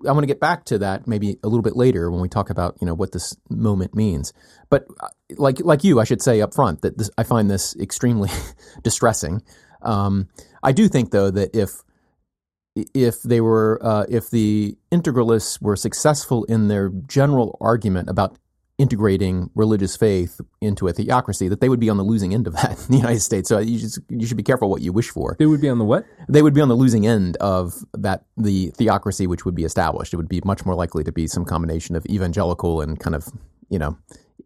I 0.08 0.12
want 0.12 0.22
to 0.22 0.26
get 0.26 0.40
back 0.40 0.64
to 0.64 0.78
that 0.78 1.06
maybe 1.06 1.36
a 1.44 1.48
little 1.48 1.62
bit 1.62 1.76
later 1.76 2.10
when 2.10 2.22
we 2.22 2.28
talk 2.28 2.48
about 2.48 2.76
you 2.80 2.86
know 2.86 2.94
what 2.94 3.12
this 3.12 3.36
moment 3.50 3.94
means. 3.94 4.32
But 4.70 4.86
uh, 5.00 5.08
like 5.36 5.60
like 5.60 5.84
you, 5.84 6.00
I 6.00 6.04
should 6.04 6.22
say 6.22 6.40
up 6.40 6.54
front 6.54 6.80
that 6.80 6.96
this, 6.96 7.10
I 7.18 7.24
find 7.24 7.50
this 7.50 7.76
extremely 7.76 8.30
distressing. 8.82 9.42
Um, 9.82 10.28
I 10.62 10.72
do 10.72 10.88
think 10.88 11.10
though 11.10 11.30
that 11.30 11.54
if 11.54 11.82
if 12.94 13.22
they 13.22 13.40
were 13.40 13.78
uh, 13.82 14.04
if 14.08 14.30
the 14.30 14.76
integralists 14.92 15.60
were 15.62 15.76
successful 15.76 16.44
in 16.44 16.68
their 16.68 16.90
general 17.06 17.56
argument 17.60 18.08
about 18.10 18.36
integrating 18.78 19.48
religious 19.54 19.96
faith 19.96 20.38
into 20.60 20.86
a 20.86 20.92
theocracy, 20.92 21.48
that 21.48 21.62
they 21.62 21.68
would 21.70 21.80
be 21.80 21.88
on 21.88 21.96
the 21.96 22.02
losing 22.04 22.34
end 22.34 22.46
of 22.46 22.52
that 22.52 22.72
in 22.78 22.86
the 22.90 22.96
United 22.98 23.20
States. 23.20 23.48
So 23.48 23.58
you 23.58 23.78
just 23.78 23.98
you 24.10 24.26
should 24.26 24.36
be 24.36 24.42
careful 24.42 24.68
what 24.68 24.82
you 24.82 24.92
wish 24.92 25.08
for 25.08 25.36
they 25.38 25.46
would 25.46 25.62
be 25.62 25.68
on 25.70 25.78
the 25.78 25.84
what? 25.84 26.04
they 26.28 26.42
would 26.42 26.52
be 26.54 26.60
on 26.60 26.68
the 26.68 26.74
losing 26.76 27.06
end 27.06 27.36
of 27.38 27.74
that 27.94 28.26
the 28.36 28.70
theocracy 28.76 29.26
which 29.26 29.44
would 29.44 29.54
be 29.54 29.64
established. 29.64 30.12
It 30.12 30.18
would 30.18 30.28
be 30.28 30.42
much 30.44 30.66
more 30.66 30.74
likely 30.74 31.04
to 31.04 31.12
be 31.12 31.26
some 31.26 31.44
combination 31.44 31.96
of 31.96 32.04
evangelical 32.06 32.82
and 32.82 33.00
kind 33.00 33.16
of 33.16 33.28
you 33.70 33.78
know 33.78 33.96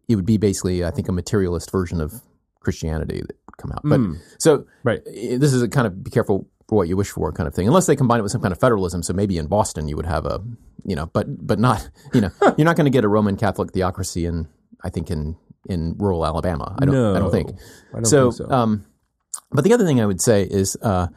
it 0.07 0.15
would 0.15 0.25
be 0.25 0.37
basically 0.37 0.85
I 0.85 0.91
think 0.91 1.09
a 1.09 1.11
materialist 1.11 1.69
version 1.71 1.99
of 1.99 2.21
Christianity 2.61 3.19
that 3.21 3.35
would 3.47 3.57
come 3.57 3.71
out. 3.73 3.81
But 3.83 3.99
so 4.37 4.65
Right. 4.83 5.03
this 5.05 5.51
is 5.51 5.61
a 5.61 5.67
kind 5.67 5.85
of 5.87 6.03
be 6.03 6.11
careful 6.11 6.47
for 6.71 6.77
what 6.77 6.87
you 6.87 6.95
wish 6.95 7.09
for 7.09 7.33
kind 7.33 7.49
of 7.49 7.53
thing. 7.53 7.67
Unless 7.67 7.87
they 7.87 7.97
combine 7.97 8.19
it 8.19 8.23
with 8.23 8.31
some 8.31 8.39
kind 8.39 8.53
of 8.53 8.59
federalism. 8.59 9.03
So 9.03 9.11
maybe 9.11 9.37
in 9.37 9.47
Boston 9.47 9.89
you 9.89 9.97
would 9.97 10.05
have 10.05 10.25
a 10.25 10.39
you 10.85 10.95
know, 10.95 11.07
but 11.07 11.45
but 11.45 11.59
not 11.59 11.89
you 12.13 12.21
know 12.21 12.29
you're 12.57 12.63
not 12.63 12.77
going 12.77 12.85
to 12.85 12.91
get 12.91 13.03
a 13.03 13.09
Roman 13.09 13.35
Catholic 13.35 13.73
theocracy 13.73 14.25
in 14.25 14.47
I 14.81 14.89
think 14.89 15.11
in 15.11 15.35
in 15.67 15.95
rural 15.97 16.25
Alabama. 16.25 16.77
I 16.79 16.85
don't 16.85 17.15
I 17.17 17.19
don't 17.19 17.29
think. 17.29 17.49
I 17.91 17.95
don't 17.95 18.05
so, 18.05 18.31
think 18.31 18.49
so. 18.49 18.55
Um, 18.55 18.85
but 19.51 19.65
the 19.65 19.73
other 19.73 19.85
thing 19.85 19.99
I 19.99 20.05
would 20.05 20.21
say 20.21 20.43
is 20.43 20.77
uh, 20.81 21.07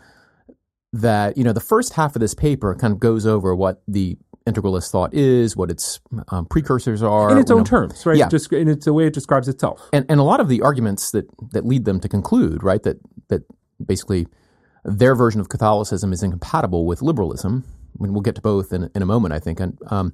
that 0.92 1.38
you 1.38 1.44
know 1.44 1.52
the 1.52 1.60
first 1.60 1.92
half 1.92 2.16
of 2.16 2.20
this 2.20 2.34
paper 2.34 2.74
kind 2.74 2.92
of 2.92 2.98
goes 2.98 3.24
over 3.24 3.54
what 3.54 3.80
the 3.86 4.18
integralist 4.48 4.90
thought 4.90 5.14
is, 5.14 5.56
what 5.56 5.70
its 5.70 6.00
um, 6.28 6.46
precursors 6.46 7.00
are, 7.00 7.30
in 7.30 7.38
its 7.38 7.52
own 7.52 7.58
know, 7.58 7.64
terms, 7.64 8.04
right? 8.04 8.16
Yeah. 8.16 8.28
Just 8.28 8.52
in 8.52 8.66
its 8.66 8.86
the 8.86 8.92
way 8.92 9.06
it 9.06 9.14
describes 9.14 9.46
itself. 9.46 9.88
and 9.92 10.04
and 10.08 10.18
a 10.18 10.24
lot 10.24 10.40
of 10.40 10.48
the 10.48 10.62
arguments 10.62 11.12
that 11.12 11.26
that 11.52 11.64
lead 11.64 11.84
them 11.84 12.00
to 12.00 12.08
conclude, 12.08 12.64
right, 12.64 12.82
that 12.82 12.96
that 13.28 13.42
basically 13.86 14.26
their 14.84 15.14
version 15.14 15.40
of 15.40 15.48
Catholicism 15.48 16.12
is 16.12 16.22
incompatible 16.22 16.86
with 16.86 17.02
liberalism. 17.02 17.64
I 17.98 18.02
mean, 18.02 18.12
we'll 18.12 18.22
get 18.22 18.34
to 18.36 18.40
both 18.40 18.72
in, 18.72 18.90
in 18.94 19.02
a 19.02 19.06
moment, 19.06 19.32
I 19.34 19.38
think, 19.38 19.60
and 19.60 19.78
um, 19.86 20.12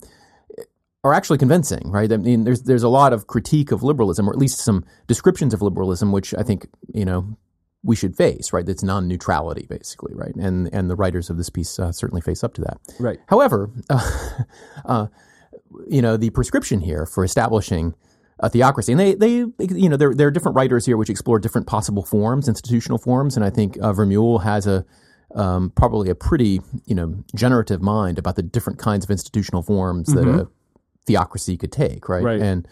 are 1.03 1.15
actually 1.15 1.39
convincing, 1.39 1.91
right? 1.91 2.13
I 2.13 2.17
mean, 2.19 2.45
there's 2.45 2.63
there's 2.63 2.83
a 2.83 2.89
lot 2.89 3.13
of 3.13 3.27
critique 3.27 3.73
of 3.73 3.83
liberalism, 3.83 4.29
or 4.29 4.33
at 4.33 4.39
least 4.39 4.59
some 4.59 4.85
descriptions 5.07 5.55
of 5.55 5.63
liberalism, 5.63 6.13
which 6.13 6.35
I 6.35 6.43
think 6.43 6.67
you 6.93 7.05
know 7.05 7.37
we 7.83 7.97
should 7.97 8.15
face, 8.15 8.53
right? 8.53 8.67
That's 8.67 8.83
non-neutrality, 8.83 9.67
basically, 9.69 10.15
right? 10.15 10.35
And 10.37 10.69
and 10.73 10.91
the 10.91 10.97
writers 10.97 11.31
of 11.31 11.39
this 11.39 11.49
piece 11.49 11.79
uh, 11.79 11.93
certainly 11.93 12.21
face 12.21 12.45
up 12.45 12.55
to 12.55 12.61
that. 12.63 12.79
Right. 12.99 13.19
However, 13.29 13.71
uh, 13.89 14.21
uh, 14.85 15.07
you 15.89 16.03
know, 16.03 16.17
the 16.17 16.31
prescription 16.31 16.81
here 16.81 17.07
for 17.07 17.25
establishing 17.25 17.95
a 18.41 18.49
theocracy, 18.49 18.93
and 18.93 19.01
they, 19.01 19.15
they, 19.15 19.45
you 19.59 19.89
know, 19.89 19.97
there, 19.97 20.15
there 20.15 20.27
are 20.27 20.31
different 20.31 20.57
writers 20.57 20.87
here 20.87 20.97
which 20.97 21.11
explore 21.11 21.39
different 21.39 21.67
possible 21.67 22.05
forms, 22.05 22.49
institutional 22.49 22.99
forms, 22.99 23.37
and 23.37 23.45
I 23.45 23.51
think 23.51 23.77
uh, 23.79 23.93
Vermeule 23.93 24.43
has 24.43 24.67
a 24.67 24.85
um, 25.35 25.71
probably 25.71 26.11
a 26.11 26.15
pretty, 26.15 26.61
you 26.87 26.95
know, 26.95 27.23
generative 27.35 27.81
mind 27.81 28.19
about 28.19 28.37
the 28.37 28.43
different 28.43 28.79
kinds 28.79 29.05
of 29.05 29.11
institutional 29.11 29.63
forms 29.63 30.13
that 30.13 30.27
a 30.27 30.49
theocracy 31.07 31.57
could 31.57 31.71
take, 31.71 32.09
right? 32.09 32.23
Right. 32.23 32.41
And 32.41 32.67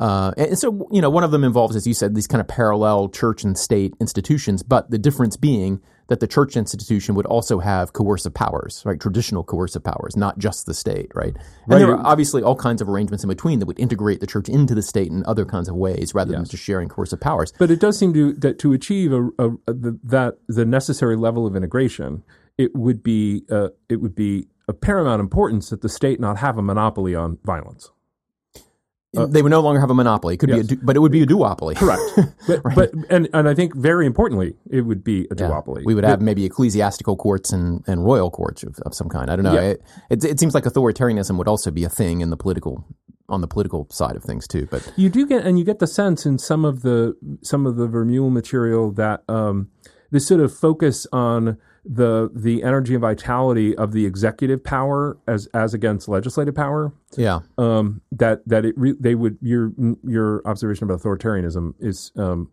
uh, 0.00 0.32
and 0.36 0.58
so, 0.58 0.88
you 0.92 1.02
know, 1.02 1.10
one 1.10 1.24
of 1.24 1.32
them 1.32 1.42
involves, 1.42 1.74
as 1.74 1.86
you 1.86 1.92
said, 1.92 2.14
these 2.14 2.26
kind 2.26 2.40
of 2.40 2.46
parallel 2.48 3.08
church 3.08 3.42
and 3.42 3.58
state 3.58 3.94
institutions, 4.00 4.62
but 4.62 4.90
the 4.90 4.98
difference 4.98 5.36
being 5.36 5.82
that 6.08 6.20
the 6.20 6.26
church 6.26 6.56
institution 6.56 7.14
would 7.14 7.26
also 7.26 7.58
have 7.58 7.92
coercive 7.92 8.34
powers, 8.34 8.82
right? 8.84 8.98
Traditional 8.98 9.44
coercive 9.44 9.84
powers, 9.84 10.16
not 10.16 10.38
just 10.38 10.66
the 10.66 10.74
state, 10.74 11.10
right? 11.14 11.36
And 11.68 11.80
there 11.80 11.92
are 11.92 12.06
obviously 12.06 12.42
all 12.42 12.56
kinds 12.56 12.80
of 12.80 12.88
arrangements 12.88 13.22
in 13.22 13.28
between 13.28 13.58
that 13.58 13.66
would 13.66 13.78
integrate 13.78 14.20
the 14.20 14.26
church 14.26 14.48
into 14.48 14.74
the 14.74 14.82
state 14.82 15.10
in 15.10 15.24
other 15.26 15.44
kinds 15.44 15.68
of 15.68 15.76
ways 15.76 16.14
rather 16.14 16.32
than 16.32 16.44
just 16.44 16.62
sharing 16.62 16.88
coercive 16.88 17.20
powers. 17.20 17.52
But 17.58 17.70
it 17.70 17.78
does 17.78 17.98
seem 17.98 18.14
to 18.14 18.32
that 18.34 18.58
to 18.60 18.72
achieve 18.72 19.12
a, 19.12 19.28
a, 19.38 19.50
a 19.66 19.72
the, 19.72 19.98
that 20.04 20.38
the 20.48 20.64
necessary 20.64 21.16
level 21.16 21.46
of 21.46 21.54
integration, 21.54 22.22
it 22.56 22.74
would 22.74 23.02
be 23.02 23.44
uh, 23.50 23.68
it 23.88 23.96
would 24.00 24.14
be 24.14 24.48
of 24.66 24.80
paramount 24.80 25.20
importance 25.20 25.70
that 25.70 25.82
the 25.82 25.88
state 25.88 26.20
not 26.20 26.38
have 26.38 26.58
a 26.58 26.62
monopoly 26.62 27.14
on 27.14 27.38
violence. 27.44 27.90
They 29.14 29.40
would 29.42 29.50
no 29.50 29.60
longer 29.60 29.80
have 29.80 29.90
a 29.90 29.94
monopoly. 29.94 30.34
It 30.34 30.36
could 30.38 30.50
Yes. 30.50 30.66
be, 30.66 30.74
a 30.74 30.76
du- 30.76 30.84
but 30.84 30.96
it 30.96 30.98
would 31.00 31.12
be 31.12 31.22
a 31.22 31.26
duopoly. 31.26 31.76
correct. 31.76 32.02
but, 32.46 32.62
but 32.74 32.90
and 33.10 33.28
and 33.32 33.48
I 33.48 33.54
think 33.54 33.74
very 33.74 34.04
importantly, 34.06 34.54
it 34.70 34.82
would 34.82 35.02
be 35.02 35.22
a 35.30 35.34
Yeah. 35.36 35.48
duopoly. 35.48 35.84
We 35.84 35.94
would 35.94 36.04
have 36.04 36.20
maybe 36.20 36.44
ecclesiastical 36.44 37.16
courts 37.16 37.52
and, 37.52 37.82
and 37.86 38.04
royal 38.04 38.30
courts 38.30 38.62
of, 38.62 38.78
of 38.80 38.94
some 38.94 39.08
kind. 39.08 39.30
I 39.30 39.36
don't 39.36 39.44
know. 39.44 39.54
Yeah. 39.54 39.60
It, 39.60 39.82
it, 40.10 40.24
it 40.24 40.40
seems 40.40 40.54
like 40.54 40.64
authoritarianism 40.64 41.36
would 41.38 41.48
also 41.48 41.70
be 41.70 41.84
a 41.84 41.88
thing 41.88 42.20
in 42.20 42.30
the 42.30 42.36
political 42.36 42.84
on 43.30 43.40
the 43.42 43.46
political 43.48 43.86
side 43.90 44.16
of 44.16 44.22
things 44.24 44.46
too. 44.48 44.66
But 44.70 44.90
You 44.96 45.10
do 45.10 45.26
get, 45.26 45.44
and 45.44 45.58
you 45.58 45.64
get 45.64 45.80
the 45.80 45.86
sense 45.86 46.24
in 46.24 46.38
some 46.38 46.64
of 46.64 46.82
the 46.82 47.14
some 47.42 47.66
of 47.66 47.76
the 47.76 47.86
Vermeule 47.88 48.30
material 48.32 48.90
that 48.92 49.22
um, 49.28 49.68
this 50.10 50.26
sort 50.26 50.40
of 50.40 50.54
focus 50.54 51.06
on 51.12 51.58
the 51.84 52.30
the 52.34 52.62
energy 52.62 52.94
and 52.94 53.00
vitality 53.00 53.76
of 53.76 53.92
the 53.92 54.04
executive 54.06 54.62
power 54.62 55.16
as 55.26 55.46
as 55.54 55.74
against 55.74 56.08
legislative 56.08 56.54
power. 56.54 56.92
yeah, 57.16 57.40
Um, 57.56 58.00
that 58.12 58.46
that 58.48 58.64
it 58.64 58.74
re- 58.78 58.96
they 58.98 59.14
would 59.14 59.38
your 59.40 59.72
your 60.04 60.42
observation 60.46 60.84
about 60.84 61.00
authoritarianism 61.00 61.74
is 61.78 62.12
um, 62.16 62.50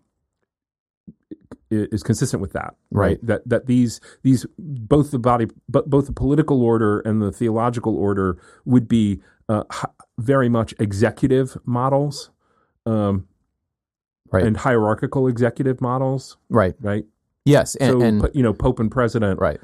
is 1.72 2.04
consistent 2.04 2.42
with 2.42 2.54
that, 2.54 2.76
Right. 2.92 3.20
That 3.26 3.48
that 3.50 3.66
these 3.66 4.00
these 4.24 4.46
both 4.58 5.12
the 5.12 5.20
body, 5.20 5.48
but 5.68 5.90
both 5.90 6.06
the 6.06 6.14
political 6.14 6.62
order 6.62 7.00
and 7.00 7.22
the 7.22 7.32
theological 7.32 7.98
order 7.98 8.38
would 8.66 8.88
be 8.88 9.22
uh, 9.50 9.64
very 10.18 10.48
much 10.50 10.74
executive 10.80 11.58
models, 11.66 12.30
um, 12.86 13.28
Right. 14.32 14.44
and 14.46 14.58
hierarchical 14.58 15.28
executive 15.28 15.82
models, 15.82 16.38
right. 16.50 16.74
right? 16.82 17.06
Yes, 17.46 17.76
and, 17.76 17.92
so 17.92 18.02
and 18.02 18.30
you 18.34 18.44
know, 18.44 18.54
Pope 18.54 18.80
and 18.80 18.92
President, 18.92 19.40
right. 19.40 19.60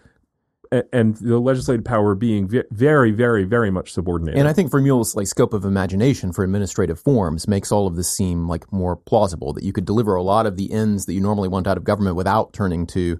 and 0.93 1.17
the 1.17 1.39
legislative 1.39 1.83
power 1.83 2.13
being 2.15 2.47
very, 2.71 3.11
very, 3.11 3.43
very 3.43 3.71
much 3.71 3.91
subordinated. 3.91 4.39
And 4.39 4.47
I 4.47 4.53
think 4.53 4.71
Vermeule's 4.71 5.15
like 5.15 5.27
scope 5.27 5.53
of 5.53 5.65
imagination 5.65 6.31
for 6.31 6.43
administrative 6.43 6.99
forms 6.99 7.47
makes 7.47 7.71
all 7.71 7.87
of 7.87 7.95
this 7.95 8.09
seem 8.09 8.47
like 8.47 8.71
more 8.71 8.95
plausible. 8.95 9.51
That 9.53 9.63
you 9.63 9.73
could 9.73 9.85
deliver 9.85 10.15
a 10.15 10.21
lot 10.21 10.45
of 10.45 10.57
the 10.57 10.71
ends 10.71 11.07
that 11.07 11.13
you 11.13 11.21
normally 11.21 11.49
want 11.49 11.67
out 11.67 11.77
of 11.77 11.83
government 11.83 12.15
without 12.15 12.53
turning 12.53 12.85
to 12.87 13.19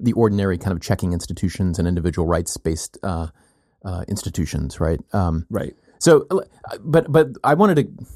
the 0.00 0.12
ordinary 0.14 0.58
kind 0.58 0.72
of 0.72 0.80
checking 0.80 1.12
institutions 1.12 1.78
and 1.78 1.86
individual 1.86 2.26
rights 2.26 2.56
based 2.56 2.98
uh, 3.02 3.28
uh, 3.84 4.04
institutions, 4.08 4.80
right? 4.80 5.00
Um, 5.12 5.46
right. 5.50 5.74
So, 5.98 6.26
uh, 6.30 6.40
but 6.80 7.10
but 7.10 7.28
I 7.44 7.54
wanted 7.54 7.76
to 7.76 8.06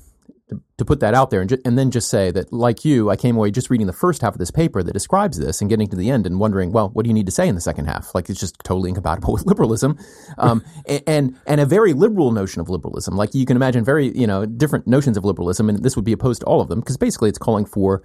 to 0.78 0.84
put 0.84 1.00
that 1.00 1.14
out 1.14 1.30
there 1.30 1.40
and, 1.40 1.50
ju- 1.50 1.58
and 1.64 1.78
then 1.78 1.90
just 1.90 2.08
say 2.08 2.30
that, 2.30 2.52
like 2.52 2.84
you, 2.84 3.10
I 3.10 3.16
came 3.16 3.36
away 3.36 3.50
just 3.50 3.70
reading 3.70 3.86
the 3.86 3.92
first 3.92 4.22
half 4.22 4.34
of 4.34 4.38
this 4.38 4.50
paper 4.50 4.82
that 4.82 4.92
describes 4.92 5.38
this 5.38 5.60
and 5.60 5.70
getting 5.70 5.88
to 5.88 5.96
the 5.96 6.10
end 6.10 6.26
and 6.26 6.40
wondering, 6.40 6.72
well, 6.72 6.88
what 6.90 7.04
do 7.04 7.08
you 7.08 7.14
need 7.14 7.26
to 7.26 7.32
say 7.32 7.48
in 7.48 7.54
the 7.54 7.60
second 7.60 7.86
half? 7.86 8.14
Like 8.14 8.28
it's 8.30 8.40
just 8.40 8.58
totally 8.64 8.88
incompatible 8.88 9.32
with 9.34 9.46
liberalism, 9.46 9.98
um, 10.38 10.64
and 11.06 11.36
and 11.46 11.60
a 11.60 11.66
very 11.66 11.92
liberal 11.92 12.32
notion 12.32 12.60
of 12.60 12.68
liberalism. 12.68 13.16
Like 13.16 13.34
you 13.34 13.46
can 13.46 13.56
imagine 13.56 13.84
very 13.84 14.16
you 14.16 14.26
know 14.26 14.46
different 14.46 14.86
notions 14.86 15.16
of 15.16 15.24
liberalism, 15.24 15.68
and 15.68 15.82
this 15.82 15.96
would 15.96 16.04
be 16.04 16.12
opposed 16.12 16.40
to 16.40 16.46
all 16.46 16.60
of 16.60 16.68
them 16.68 16.80
because 16.80 16.96
basically 16.96 17.28
it's 17.28 17.38
calling 17.38 17.64
for 17.64 18.02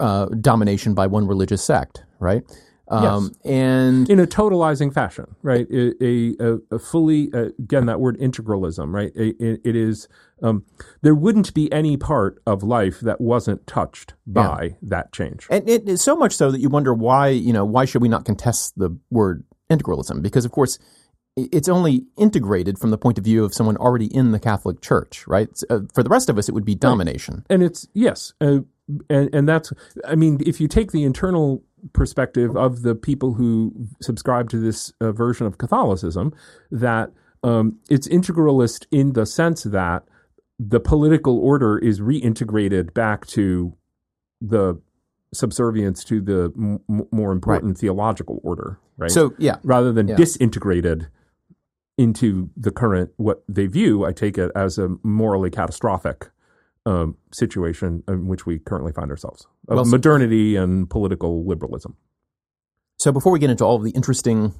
uh, 0.00 0.26
domination 0.40 0.94
by 0.94 1.06
one 1.06 1.26
religious 1.26 1.62
sect, 1.62 2.04
right? 2.18 2.42
Um, 2.90 3.34
And 3.44 4.08
in 4.08 4.18
a 4.18 4.26
totalizing 4.26 4.92
fashion, 4.92 5.36
right? 5.42 5.66
A, 5.70 5.92
a, 6.02 6.58
a 6.70 6.78
fully 6.78 7.30
uh, 7.34 7.50
again 7.58 7.86
that 7.86 8.00
word 8.00 8.18
integralism, 8.18 8.92
right? 8.92 9.12
It, 9.14 9.60
it 9.64 9.76
is 9.76 10.08
um, 10.42 10.64
there 11.02 11.14
wouldn't 11.14 11.52
be 11.54 11.70
any 11.72 11.96
part 11.96 12.40
of 12.46 12.62
life 12.62 13.00
that 13.00 13.20
wasn't 13.20 13.66
touched 13.66 14.14
by 14.26 14.76
that 14.82 15.12
change. 15.12 15.46
And 15.50 15.68
it 15.68 15.88
is 15.88 16.00
so 16.00 16.16
much 16.16 16.34
so 16.34 16.50
that 16.50 16.60
you 16.60 16.68
wonder 16.68 16.94
why, 16.94 17.28
you 17.28 17.52
know, 17.52 17.64
why 17.64 17.84
should 17.84 18.02
we 18.02 18.08
not 18.08 18.24
contest 18.24 18.74
the 18.76 18.96
word 19.10 19.44
integralism? 19.70 20.22
Because 20.22 20.44
of 20.44 20.52
course, 20.52 20.78
it's 21.36 21.68
only 21.68 22.06
integrated 22.16 22.78
from 22.78 22.90
the 22.90 22.98
point 22.98 23.18
of 23.18 23.24
view 23.24 23.44
of 23.44 23.54
someone 23.54 23.76
already 23.76 24.06
in 24.06 24.32
the 24.32 24.40
Catholic 24.40 24.80
Church, 24.80 25.26
right? 25.26 25.48
Uh, 25.70 25.80
for 25.94 26.02
the 26.02 26.08
rest 26.08 26.28
of 26.28 26.38
us, 26.38 26.48
it 26.48 26.52
would 26.52 26.64
be 26.64 26.74
domination. 26.74 27.44
and 27.50 27.62
it's 27.62 27.86
yes, 27.94 28.32
uh, 28.40 28.60
and 29.10 29.34
and 29.34 29.48
that's 29.48 29.72
I 30.06 30.14
mean, 30.14 30.40
if 30.46 30.60
you 30.60 30.68
take 30.68 30.92
the 30.92 31.04
internal 31.04 31.62
perspective 31.92 32.56
of 32.56 32.82
the 32.82 32.94
people 32.94 33.34
who 33.34 33.72
subscribe 34.00 34.48
to 34.50 34.58
this 34.58 34.92
uh, 35.00 35.12
version 35.12 35.46
of 35.46 35.58
Catholicism, 35.58 36.32
that 36.70 37.10
um, 37.42 37.78
it's 37.88 38.08
integralist 38.08 38.86
in 38.90 39.12
the 39.12 39.24
sense 39.26 39.62
that 39.64 40.04
the 40.58 40.80
political 40.80 41.38
order 41.38 41.78
is 41.78 42.00
reintegrated 42.00 42.92
back 42.94 43.26
to 43.26 43.74
the 44.40 44.80
subservience 45.32 46.02
to 46.04 46.20
the 46.20 46.52
m- 46.56 47.06
more 47.12 47.32
important 47.32 47.78
theological 47.78 48.40
order, 48.42 48.78
right? 48.96 49.10
So 49.10 49.34
yeah, 49.38 49.56
rather 49.62 49.92
than 49.92 50.08
Yeah. 50.08 50.16
disintegrated 50.16 51.08
into 51.96 52.50
the 52.56 52.70
current 52.70 53.10
what 53.16 53.42
they 53.48 53.66
view, 53.66 54.04
I 54.04 54.12
take 54.12 54.38
it 54.38 54.50
as 54.56 54.78
a 54.78 54.96
morally 55.02 55.50
catastrophic 55.50 56.30
um, 56.88 57.16
situation 57.32 58.02
in 58.08 58.26
which 58.28 58.46
we 58.46 58.58
currently 58.58 58.92
find 58.92 59.10
ourselves 59.10 59.46
of 59.68 59.76
Well, 59.76 59.84
modernity 59.84 60.56
and 60.56 60.88
political 60.88 61.44
liberalism. 61.46 61.96
So 62.96 63.12
before 63.12 63.30
we 63.30 63.38
get 63.38 63.50
into 63.50 63.64
all 63.64 63.76
of 63.76 63.84
the 63.84 63.90
interesting 63.90 64.54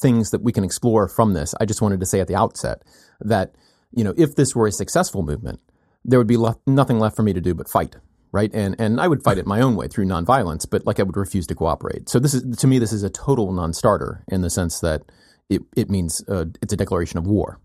things 0.00 0.30
that 0.30 0.42
we 0.42 0.52
can 0.52 0.64
explore 0.64 1.06
from 1.06 1.34
this, 1.34 1.54
I 1.60 1.66
just 1.66 1.82
wanted 1.82 2.00
to 2.00 2.06
say 2.06 2.20
at 2.20 2.28
the 2.28 2.34
outset 2.34 2.82
that 3.20 3.54
you 3.92 4.02
know 4.02 4.14
if 4.16 4.34
this 4.34 4.56
were 4.56 4.66
a 4.66 4.72
successful 4.72 5.22
movement, 5.22 5.60
there 6.02 6.18
would 6.18 6.26
be 6.26 6.38
left, 6.38 6.60
nothing 6.66 6.98
left 6.98 7.14
for 7.14 7.22
me 7.22 7.34
to 7.34 7.42
do 7.42 7.54
but 7.54 7.68
fight, 7.68 7.96
right? 8.32 8.50
And 8.54 8.74
and 8.78 8.98
I 8.98 9.06
would 9.06 9.22
fight 9.22 9.36
it 9.36 9.46
my 9.46 9.60
own 9.60 9.76
way 9.76 9.86
through 9.86 10.06
nonviolence, 10.06 10.66
but 10.68 10.86
like 10.86 10.98
I 10.98 11.02
would 11.02 11.16
refuse 11.16 11.46
to 11.48 11.54
cooperate. 11.54 12.08
So 12.08 12.18
this 12.18 12.32
is 12.32 12.56
to 12.56 12.66
me 12.66 12.78
this 12.78 12.92
is 12.92 13.02
a 13.02 13.10
total 13.10 13.52
non-starter 13.52 14.24
in 14.28 14.40
the 14.40 14.50
sense 14.50 14.80
that 14.80 15.02
it 15.50 15.60
it 15.76 15.90
means 15.90 16.24
uh, 16.26 16.46
it's 16.62 16.72
a 16.72 16.76
declaration 16.76 17.18
of 17.18 17.26
war. 17.26 17.60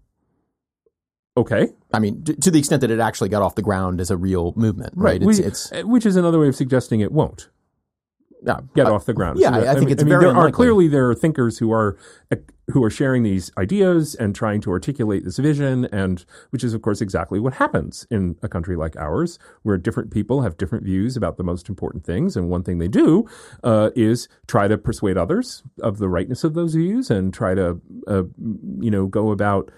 Okay, 1.37 1.69
I 1.93 1.99
mean, 1.99 2.23
to, 2.25 2.35
to 2.35 2.51
the 2.51 2.59
extent 2.59 2.81
that 2.81 2.91
it 2.91 2.99
actually 2.99 3.29
got 3.29 3.41
off 3.41 3.55
the 3.55 3.61
ground 3.61 4.01
as 4.01 4.11
a 4.11 4.17
real 4.17 4.53
movement, 4.57 4.93
right? 4.97 5.21
It's, 5.21 5.25
which, 5.25 5.39
it's 5.39 5.71
which 5.83 6.05
is 6.05 6.17
another 6.17 6.39
way 6.39 6.49
of 6.49 6.55
suggesting 6.55 6.99
it 6.99 7.11
won't 7.11 7.49
yeah, 8.43 8.59
get 8.75 8.87
uh, 8.87 8.93
off 8.93 9.05
the 9.05 9.13
ground. 9.13 9.39
yeah, 9.39 9.51
that- 9.51 9.67
I 9.67 9.73
think 9.73 9.85
mean, 9.85 9.91
it's 9.93 10.01
I 10.01 10.05
mean, 10.05 10.09
very 10.09 10.25
there 10.25 10.35
are 10.35 10.51
clearly 10.51 10.87
there 10.87 11.09
are 11.09 11.15
thinkers 11.15 11.57
who 11.59 11.71
are 11.71 11.97
who 12.71 12.83
are 12.83 12.89
sharing 12.89 13.23
these 13.23 13.51
ideas 13.57 14.15
and 14.15 14.33
trying 14.33 14.61
to 14.61 14.71
articulate 14.71 15.23
this 15.23 15.37
vision, 15.37 15.85
and 15.85 16.25
which 16.49 16.63
is 16.63 16.73
of 16.73 16.81
course 16.81 17.01
exactly 17.01 17.39
what 17.39 17.53
happens 17.55 18.07
in 18.09 18.35
a 18.41 18.49
country 18.49 18.75
like 18.75 18.95
ours, 18.97 19.37
where 19.63 19.77
different 19.77 20.11
people 20.11 20.41
have 20.41 20.57
different 20.57 20.83
views 20.83 21.15
about 21.15 21.37
the 21.37 21.43
most 21.43 21.69
important 21.69 22.03
things, 22.03 22.35
and 22.35 22.49
one 22.49 22.63
thing 22.63 22.79
they 22.79 22.87
do 22.87 23.27
uh, 23.63 23.91
is 23.95 24.27
try 24.47 24.67
to 24.67 24.77
persuade 24.77 25.17
others 25.17 25.63
of 25.81 25.97
the 25.99 26.09
rightness 26.09 26.43
of 26.43 26.53
those 26.53 26.73
views, 26.73 27.11
and 27.11 27.33
try 27.33 27.53
to 27.53 27.79
uh, 28.07 28.23
you 28.79 28.91
know 28.91 29.05
go 29.05 29.31
about 29.31 29.71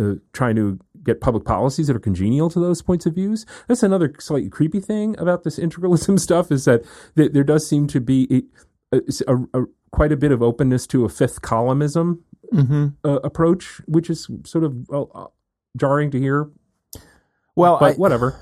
uh, 0.00 0.14
trying 0.32 0.56
to 0.56 0.78
get 1.02 1.20
public 1.20 1.44
policies 1.44 1.86
that 1.86 1.96
are 1.96 2.00
congenial 2.00 2.50
to 2.50 2.60
those 2.60 2.82
points 2.82 3.06
of 3.06 3.14
views. 3.14 3.46
That's 3.68 3.82
another 3.82 4.14
slightly 4.18 4.50
creepy 4.50 4.80
thing 4.80 5.18
about 5.18 5.44
this 5.44 5.58
integralism 5.64 6.18
stuff 6.18 6.50
is 6.50 6.64
that 6.64 6.84
th- 7.16 7.32
there 7.32 7.44
does 7.44 7.68
seem 7.68 7.86
to 7.88 8.00
be 8.00 8.44
a, 8.92 9.00
a, 9.26 9.36
a, 9.54 9.64
quite 9.92 10.12
a 10.12 10.16
bit 10.16 10.32
of 10.32 10.42
openness 10.42 10.86
to 10.88 11.04
a 11.04 11.08
fifth 11.08 11.42
columnism 11.42 12.20
mhm. 12.52 12.94
uh, 13.04 13.20
approach, 13.22 13.80
which 13.86 14.10
is 14.10 14.28
sort 14.44 14.64
of 14.64 14.88
well, 14.88 15.10
uh, 15.14 15.26
jarring 15.76 16.10
to 16.10 16.18
hear. 16.18 16.50
well, 17.56 17.78
But 17.78 17.94
I, 17.94 17.96
whatever. 17.96 18.36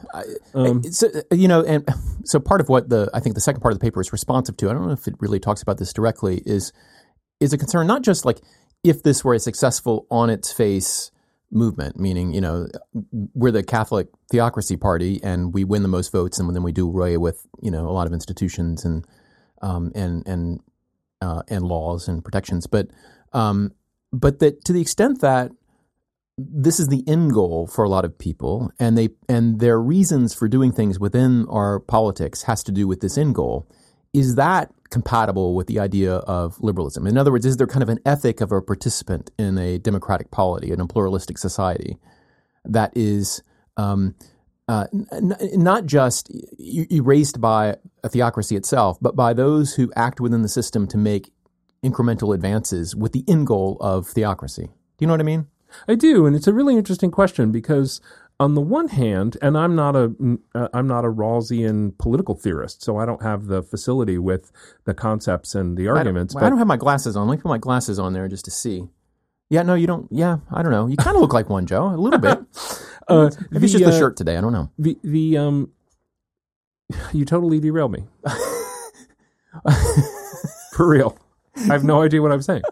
Um, 0.54 0.82
It's, 0.84 1.02
uh, 1.02 1.22
you 1.30 1.48
know, 1.48 1.62
and 1.62 1.88
so 2.24 2.40
part 2.40 2.60
of 2.60 2.68
what 2.68 2.88
the 2.88 3.10
I 3.14 3.20
think 3.20 3.34
the 3.34 3.40
second 3.40 3.60
part 3.60 3.72
of 3.72 3.78
the 3.78 3.84
paper 3.84 4.00
is 4.00 4.12
responsive 4.12 4.56
to. 4.58 4.70
I 4.70 4.72
don't 4.72 4.86
know 4.86 4.92
if 4.92 5.06
it 5.06 5.14
really 5.20 5.40
talks 5.40 5.62
about 5.62 5.78
this 5.78 5.92
directly. 5.92 6.42
Is 6.44 6.72
is 7.40 7.52
a 7.52 7.58
concern 7.58 7.86
not 7.86 8.02
just 8.02 8.24
like 8.24 8.40
if 8.84 9.02
this 9.02 9.24
were 9.24 9.34
a 9.34 9.38
successful 9.38 10.06
on 10.10 10.30
its 10.30 10.52
face 10.52 11.10
movement, 11.50 11.98
meaning 11.98 12.32
you 12.32 12.40
know 12.40 12.66
we're 13.34 13.50
the 13.50 13.62
Catholic 13.62 14.08
theocracy 14.30 14.76
party 14.76 15.20
and 15.22 15.54
we 15.54 15.64
win 15.64 15.82
the 15.82 15.88
most 15.88 16.12
votes, 16.12 16.38
and 16.38 16.54
then 16.54 16.62
we 16.62 16.72
do 16.72 16.86
away 16.86 17.16
with 17.16 17.46
you 17.62 17.70
know 17.70 17.88
a 17.88 17.92
lot 17.92 18.06
of 18.06 18.12
institutions 18.12 18.84
and 18.84 19.06
um, 19.62 19.92
and 19.94 20.26
and 20.26 20.60
uh, 21.20 21.42
and 21.48 21.64
laws 21.64 22.08
and 22.08 22.24
protections, 22.24 22.66
but 22.66 22.88
um, 23.32 23.72
but 24.12 24.38
that 24.40 24.64
to 24.64 24.72
the 24.72 24.80
extent 24.80 25.20
that 25.20 25.50
this 26.38 26.78
is 26.78 26.86
the 26.86 27.02
end 27.08 27.32
goal 27.32 27.66
for 27.66 27.84
a 27.84 27.88
lot 27.88 28.04
of 28.04 28.16
people, 28.18 28.70
and 28.78 28.96
they 28.96 29.10
and 29.28 29.60
their 29.60 29.80
reasons 29.80 30.34
for 30.34 30.48
doing 30.48 30.72
things 30.72 30.98
within 30.98 31.46
our 31.48 31.80
politics 31.80 32.42
has 32.42 32.62
to 32.64 32.72
do 32.72 32.86
with 32.86 33.00
this 33.00 33.18
end 33.18 33.34
goal. 33.34 33.68
Is 34.14 34.36
that 34.36 34.72
compatible 34.90 35.54
with 35.54 35.66
the 35.66 35.78
idea 35.78 36.14
of 36.14 36.60
liberalism? 36.60 37.06
In 37.06 37.18
other 37.18 37.32
words, 37.32 37.46
is 37.46 37.56
there 37.56 37.66
kind 37.66 37.82
of 37.82 37.88
an 37.88 38.00
ethic 38.06 38.40
of 38.40 38.52
a 38.52 38.60
participant 38.60 39.30
in 39.38 39.58
a 39.58 39.78
democratic 39.78 40.30
polity, 40.30 40.70
in 40.70 40.80
a 40.80 40.86
pluralistic 40.86 41.38
society, 41.38 41.98
that 42.64 42.92
is 42.96 43.42
um, 43.76 44.14
uh, 44.68 44.86
n- 44.92 45.36
not 45.54 45.86
just 45.86 46.30
erased 46.58 47.40
by 47.40 47.76
a 48.04 48.08
theocracy 48.08 48.56
itself, 48.56 48.98
but 49.00 49.16
by 49.16 49.32
those 49.32 49.74
who 49.74 49.92
act 49.96 50.20
within 50.20 50.42
the 50.42 50.48
system 50.48 50.86
to 50.88 50.98
make 50.98 51.32
incremental 51.82 52.34
advances 52.34 52.94
with 52.94 53.12
the 53.12 53.24
end 53.28 53.46
goal 53.46 53.76
of 53.80 54.06
theocracy? 54.06 54.64
Do 54.64 54.70
you 55.00 55.06
know 55.06 55.12
what 55.14 55.20
I 55.20 55.24
mean? 55.24 55.46
I 55.86 55.94
do, 55.94 56.26
and 56.26 56.34
it's 56.34 56.46
a 56.46 56.52
really 56.52 56.76
interesting 56.76 57.10
question 57.10 57.52
because 57.52 58.00
on 58.40 58.54
the 58.54 58.60
one 58.60 58.88
hand, 58.88 59.36
and 59.42 59.58
I'm 59.58 59.74
not 59.74 59.96
a 59.96 60.12
uh, 60.54 60.68
I'm 60.72 60.86
not 60.86 61.04
a 61.04 61.08
Rawlsian 61.08 61.98
political 61.98 62.34
theorist, 62.34 62.82
so 62.82 62.96
I 62.96 63.04
don't 63.04 63.22
have 63.22 63.46
the 63.46 63.62
facility 63.62 64.18
with 64.18 64.52
the 64.84 64.94
concepts 64.94 65.54
and 65.54 65.76
the 65.76 65.88
arguments. 65.88 66.36
I 66.36 66.40
don't, 66.40 66.46
I 66.46 66.50
don't 66.50 66.58
have 66.58 66.66
my 66.68 66.76
glasses 66.76 67.16
on. 67.16 67.26
Let 67.28 67.36
me 67.36 67.42
put 67.42 67.48
my 67.48 67.58
glasses 67.58 67.98
on 67.98 68.12
there 68.12 68.28
just 68.28 68.44
to 68.44 68.50
see. 68.50 68.88
Yeah, 69.50 69.62
no, 69.62 69.74
you 69.74 69.86
don't. 69.86 70.06
Yeah, 70.10 70.38
I 70.52 70.62
don't 70.62 70.72
know. 70.72 70.86
You 70.86 70.96
kind 70.96 71.16
of 71.16 71.22
look 71.22 71.32
like 71.32 71.48
one, 71.48 71.66
Joe, 71.66 71.88
a 71.88 71.96
little 71.96 72.20
bit. 72.20 72.38
Uh, 73.08 73.30
Maybe 73.50 73.64
it's 73.64 73.72
just 73.72 73.84
the 73.86 73.90
uh, 73.90 73.98
shirt 73.98 74.18
today. 74.18 74.36
I 74.36 74.42
don't 74.42 74.52
know. 74.52 74.70
The 74.78 74.98
the 75.02 75.38
um, 75.38 75.70
you 77.14 77.24
totally 77.24 77.58
derailed 77.58 77.90
me. 77.90 78.04
For 80.74 80.86
real, 80.86 81.16
I 81.56 81.72
have 81.72 81.84
no 81.84 82.02
idea 82.02 82.20
what 82.20 82.32
I'm 82.32 82.42
saying. 82.42 82.64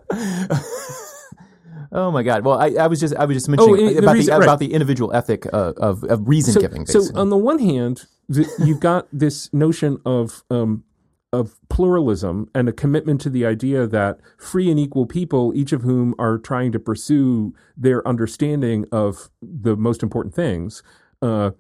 Oh 1.93 2.11
my 2.11 2.23
God! 2.23 2.45
Well, 2.45 2.59
I, 2.59 2.69
I 2.81 2.87
was 2.87 3.01
just 3.01 3.15
I 3.17 3.25
was 3.25 3.37
just 3.37 3.49
mentioning 3.49 3.75
Oh, 3.75 3.91
the 3.93 3.99
about 3.99 4.15
reason- 4.15 4.33
the 4.35 4.39
right. 4.39 4.45
about 4.47 4.59
the 4.59 4.73
individual 4.73 5.13
ethic 5.15 5.47
uh, 5.53 5.73
of 5.77 6.03
of 6.05 6.29
reason 6.29 6.55
So, 6.55 6.61
giving. 6.61 6.87
so 6.87 7.01
on 7.15 7.31
the 7.31 7.37
one 7.37 7.59
hand, 7.59 8.07
th- 8.33 8.49
you've 8.59 8.81
got 8.81 9.07
this 9.13 9.53
notion 9.53 9.99
of 10.05 10.43
um, 10.51 10.85
of 11.33 11.59
pluralism 11.69 12.49
and 12.55 12.69
a 12.69 12.73
commitment 12.73 13.21
to 13.23 13.31
the 13.31 13.45
idea 13.45 13.87
that 13.87 14.19
free 14.39 14.71
and 14.71 14.79
equal 14.81 15.07
people, 15.07 15.53
each 15.55 15.73
of 15.73 15.83
whom 15.83 16.15
are 16.19 16.39
trying 16.39 16.73
to 16.73 16.79
pursue 16.79 17.53
their 17.77 18.07
understanding 18.07 18.87
of 18.93 19.29
the 19.43 19.77
most 19.77 20.03
important 20.03 20.35
things, 20.35 20.83
uh, 21.23 21.51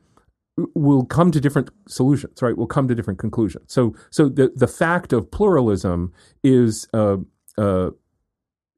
will 0.74 1.04
come 1.04 1.30
to 1.30 1.40
different 1.40 1.68
solutions. 1.88 2.40
Right? 2.40 2.56
Will 2.56 2.66
come 2.66 2.88
to 2.88 2.94
different 2.94 3.18
conclusions. 3.18 3.72
So, 3.72 3.94
so 4.10 4.28
the 4.28 4.52
the 4.54 4.68
fact 4.68 5.12
of 5.12 5.30
pluralism 5.30 6.12
is. 6.42 6.88
Uh, 6.92 7.18
uh, 7.58 7.90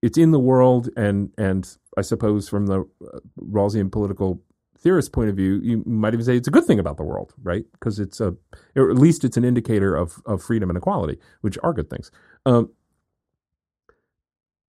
it's 0.03 0.19
in 0.19 0.31
the 0.31 0.39
world, 0.39 0.89
and 0.97 1.33
and 1.39 1.77
I 1.97 2.03
suppose 2.03 2.49
from 2.49 2.67
the 2.67 2.81
uh, 2.81 3.19
Rawlsian 3.41 3.91
political 3.91 4.43
theorist 4.79 5.13
point 5.13 5.29
of 5.29 5.37
view, 5.37 5.61
you 5.63 5.83
might 5.87 6.15
even 6.15 6.25
say 6.25 6.37
it's 6.37 6.47
a 6.47 6.53
good 6.53 6.65
thing 6.65 6.79
about 6.79 6.97
the 6.97 7.03
world, 7.03 7.35
right? 7.43 7.65
Because 7.73 7.99
it's 7.99 8.21
a, 8.21 8.37
or 8.77 8.91
at 8.91 8.97
least 8.97 9.25
it's 9.25 9.37
an 9.37 9.45
indicator 9.45 9.97
of 9.97 10.23
of 10.27 10.43
freedom 10.43 10.71
and 10.71 10.77
equality, 10.77 11.19
which 11.41 11.59
are 11.63 11.73
good 11.73 11.91
things. 11.91 12.11
Um, 12.47 12.71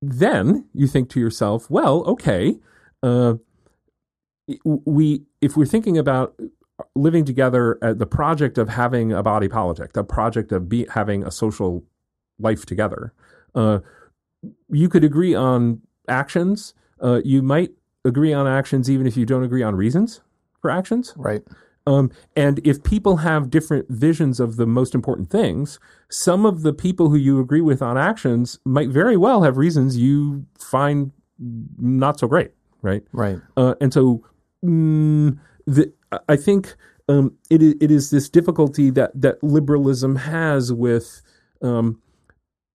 then 0.01 0.67
you 0.73 0.87
think 0.87 1.09
to 1.09 1.19
yourself, 1.19 1.69
well, 1.69 2.03
okay, 2.05 2.57
uh, 3.03 3.35
we 4.63 5.23
if 5.41 5.55
we're 5.55 5.65
thinking 5.65 5.97
about 5.97 6.39
living 6.95 7.25
together, 7.25 7.77
uh, 7.81 7.93
the 7.93 8.05
project 8.05 8.57
of 8.57 8.69
having 8.69 9.11
a 9.11 9.21
body 9.21 9.47
politic, 9.47 9.93
the 9.93 10.03
project 10.03 10.51
of 10.51 10.69
be, 10.69 10.85
having 10.93 11.23
a 11.23 11.31
social 11.31 11.83
life 12.39 12.65
together, 12.65 13.13
uh, 13.55 13.79
you 14.69 14.89
could 14.89 15.03
agree 15.03 15.35
on 15.35 15.81
actions. 16.07 16.73
Uh, 17.01 17.21
you 17.23 17.41
might 17.41 17.71
agree 18.05 18.33
on 18.33 18.47
actions 18.47 18.89
even 18.89 19.05
if 19.05 19.17
you 19.17 19.25
don't 19.25 19.43
agree 19.43 19.63
on 19.63 19.75
reasons 19.75 20.21
for 20.61 20.69
actions. 20.69 21.13
right. 21.17 21.41
Um, 21.87 22.11
and 22.35 22.59
if 22.67 22.83
people 22.83 23.17
have 23.17 23.49
different 23.49 23.89
visions 23.89 24.39
of 24.39 24.57
the 24.57 24.67
most 24.67 24.93
important 24.93 25.31
things, 25.31 25.79
some 26.09 26.45
of 26.45 26.61
the 26.61 26.71
people 26.71 27.09
who 27.09 27.15
you 27.15 27.39
agree 27.39 27.61
with 27.61 27.81
on 27.81 27.97
actions 27.97 28.59
might 28.63 28.89
very 28.89 29.17
well 29.17 29.41
have 29.41 29.57
reasons 29.57 29.97
you 29.97 30.45
find 30.59 31.11
not 31.79 32.19
so 32.19 32.27
great, 32.27 32.51
right? 32.83 33.03
Right. 33.11 33.39
Uh, 33.57 33.73
and 33.81 33.91
so, 33.91 34.23
mm, 34.63 35.39
the, 35.65 35.91
I 36.27 36.35
think 36.35 36.75
um, 37.07 37.35
it 37.49 37.63
is, 37.63 37.75
it 37.81 37.89
is 37.89 38.11
this 38.11 38.29
difficulty 38.29 38.91
that 38.91 39.19
that 39.19 39.41
liberalism 39.43 40.15
has 40.17 40.71
with 40.71 41.23
um, 41.63 41.99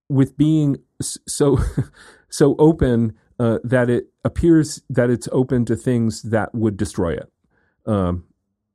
with 0.08 0.36
being 0.36 0.78
so 1.26 1.58
so 2.28 2.56
open 2.58 3.14
uh, 3.38 3.58
that 3.64 3.90
it 3.90 4.08
appears 4.24 4.82
that 4.88 5.10
it's 5.10 5.28
open 5.32 5.64
to 5.66 5.76
things 5.76 6.22
that 6.22 6.54
would 6.54 6.76
destroy 6.76 7.14
it. 7.14 7.30
Um, 7.86 8.24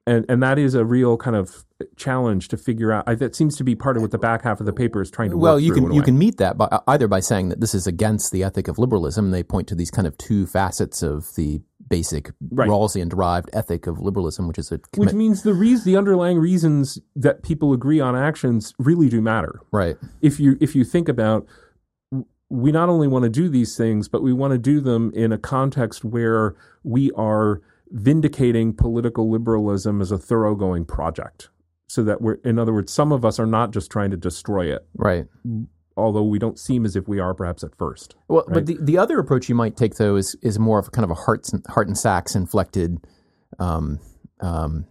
and 0.06 0.26
and 0.28 0.42
that 0.42 0.58
is 0.58 0.74
a 0.74 0.84
real 0.84 1.18
kind 1.18 1.36
of 1.36 1.66
challenge 1.96 2.48
to 2.50 2.58
figure 2.58 2.92
out. 2.92 3.04
I, 3.08 3.16
that 3.16 3.36
seems 3.36 3.56
to 3.58 3.64
be 3.64 3.76
part 3.76 3.96
of 3.96 4.02
what 4.02 4.12
the 4.12 4.18
back 4.18 4.44
half 4.44 4.60
of 4.60 4.66
the 4.66 4.74
paper 4.74 5.02
is 5.02 5.12
trying 5.12 5.30
to. 5.32 5.38
Well, 5.38 5.60
you 5.60 5.74
can 5.74 5.92
you 5.92 6.00
way. 6.00 6.06
can 6.06 6.18
meet 6.18 6.38
that 6.38 6.58
by 6.58 6.80
either 6.88 7.08
by 7.08 7.20
saying 7.20 7.50
that 7.50 7.62
this 7.62 7.76
is 7.76 7.86
against 7.86 8.32
the 8.32 8.44
ethic 8.44 8.68
of 8.68 8.80
liberalism. 8.80 9.32
They 9.32 9.44
point 9.44 9.68
to 9.68 9.76
these 9.76 9.92
kind 9.92 10.08
of 10.08 10.18
two 10.18 10.48
facets 10.48 11.04
of 11.04 11.36
the 11.36 11.62
basic 11.88 12.32
Right. 12.52 12.70
Rawlsian 12.70 13.10
derived 13.10 13.50
ethic 13.54 13.88
of 13.88 14.00
liberalism, 14.00 14.48
which 14.48 14.58
is 14.58 14.72
a 14.72 14.80
which 14.96 15.14
means 15.14 15.44
the 15.44 15.54
reas 15.54 15.84
the 15.84 15.96
underlying 15.96 16.40
reasons 16.40 17.00
that 17.16 17.44
people 17.44 17.74
agree 17.74 18.00
on 18.00 18.16
actions 18.16 18.74
really 18.80 19.10
do 19.10 19.22
matter. 19.22 19.62
right. 19.72 19.98
if 20.22 20.40
you 20.40 20.58
if 20.60 20.76
you 20.76 20.84
think 20.84 21.08
about 21.08 21.46
we 22.50 22.72
not 22.72 22.90
only 22.90 23.08
want 23.08 23.24
to 23.24 23.30
do 23.30 23.48
these 23.50 23.78
things 23.78 24.08
but 24.08 24.22
we 24.22 24.34
want 24.34 24.52
to 24.52 24.58
do 24.58 24.80
them 24.82 25.12
in 25.14 25.32
a 25.32 25.38
context 25.38 26.04
where 26.04 26.56
we 26.84 27.12
are 27.12 27.62
vindicating 27.92 28.74
political 28.74 29.30
liberalism 29.30 30.02
as 30.02 30.12
a 30.12 30.18
thoroughgoing 30.18 30.86
project. 30.86 31.50
So 31.88 32.04
that 32.04 32.22
we're 32.22 32.36
in 32.44 32.60
other 32.60 32.74
words 32.74 32.94
some 32.94 33.12
of 33.12 33.26
us 33.26 33.40
are 33.40 33.48
not 33.48 33.72
just 33.72 33.92
trying 33.92 34.12
to 34.12 34.18
destroy 34.18 34.74
it. 34.74 34.88
Right. 34.96 35.26
although 35.98 36.24
we 36.24 36.40
don't 36.40 36.60
seem 36.60 36.86
as 36.86 36.96
if 36.96 37.08
we 37.08 37.20
are 37.20 37.34
perhaps 37.34 37.64
at 37.64 37.76
first. 37.76 38.16
Well, 38.28 38.46
but 38.48 38.68
the, 38.68 38.78
the 38.80 38.98
other 38.98 39.20
approach 39.20 39.50
you 39.50 39.56
might 39.56 39.76
take 39.76 39.96
though 39.96 40.16
is 40.16 40.36
is 40.42 40.60
more 40.60 40.80
of 40.80 40.88
a 40.88 40.92
kind 40.92 41.04
of 41.04 41.12
a 41.12 41.16
heart 41.16 41.50
and, 41.52 41.64
Hart 41.68 41.88
and 41.88 41.98
Sacks 41.98 42.36
inflected, 42.36 43.00
um, 43.58 44.00
um, 44.40 44.86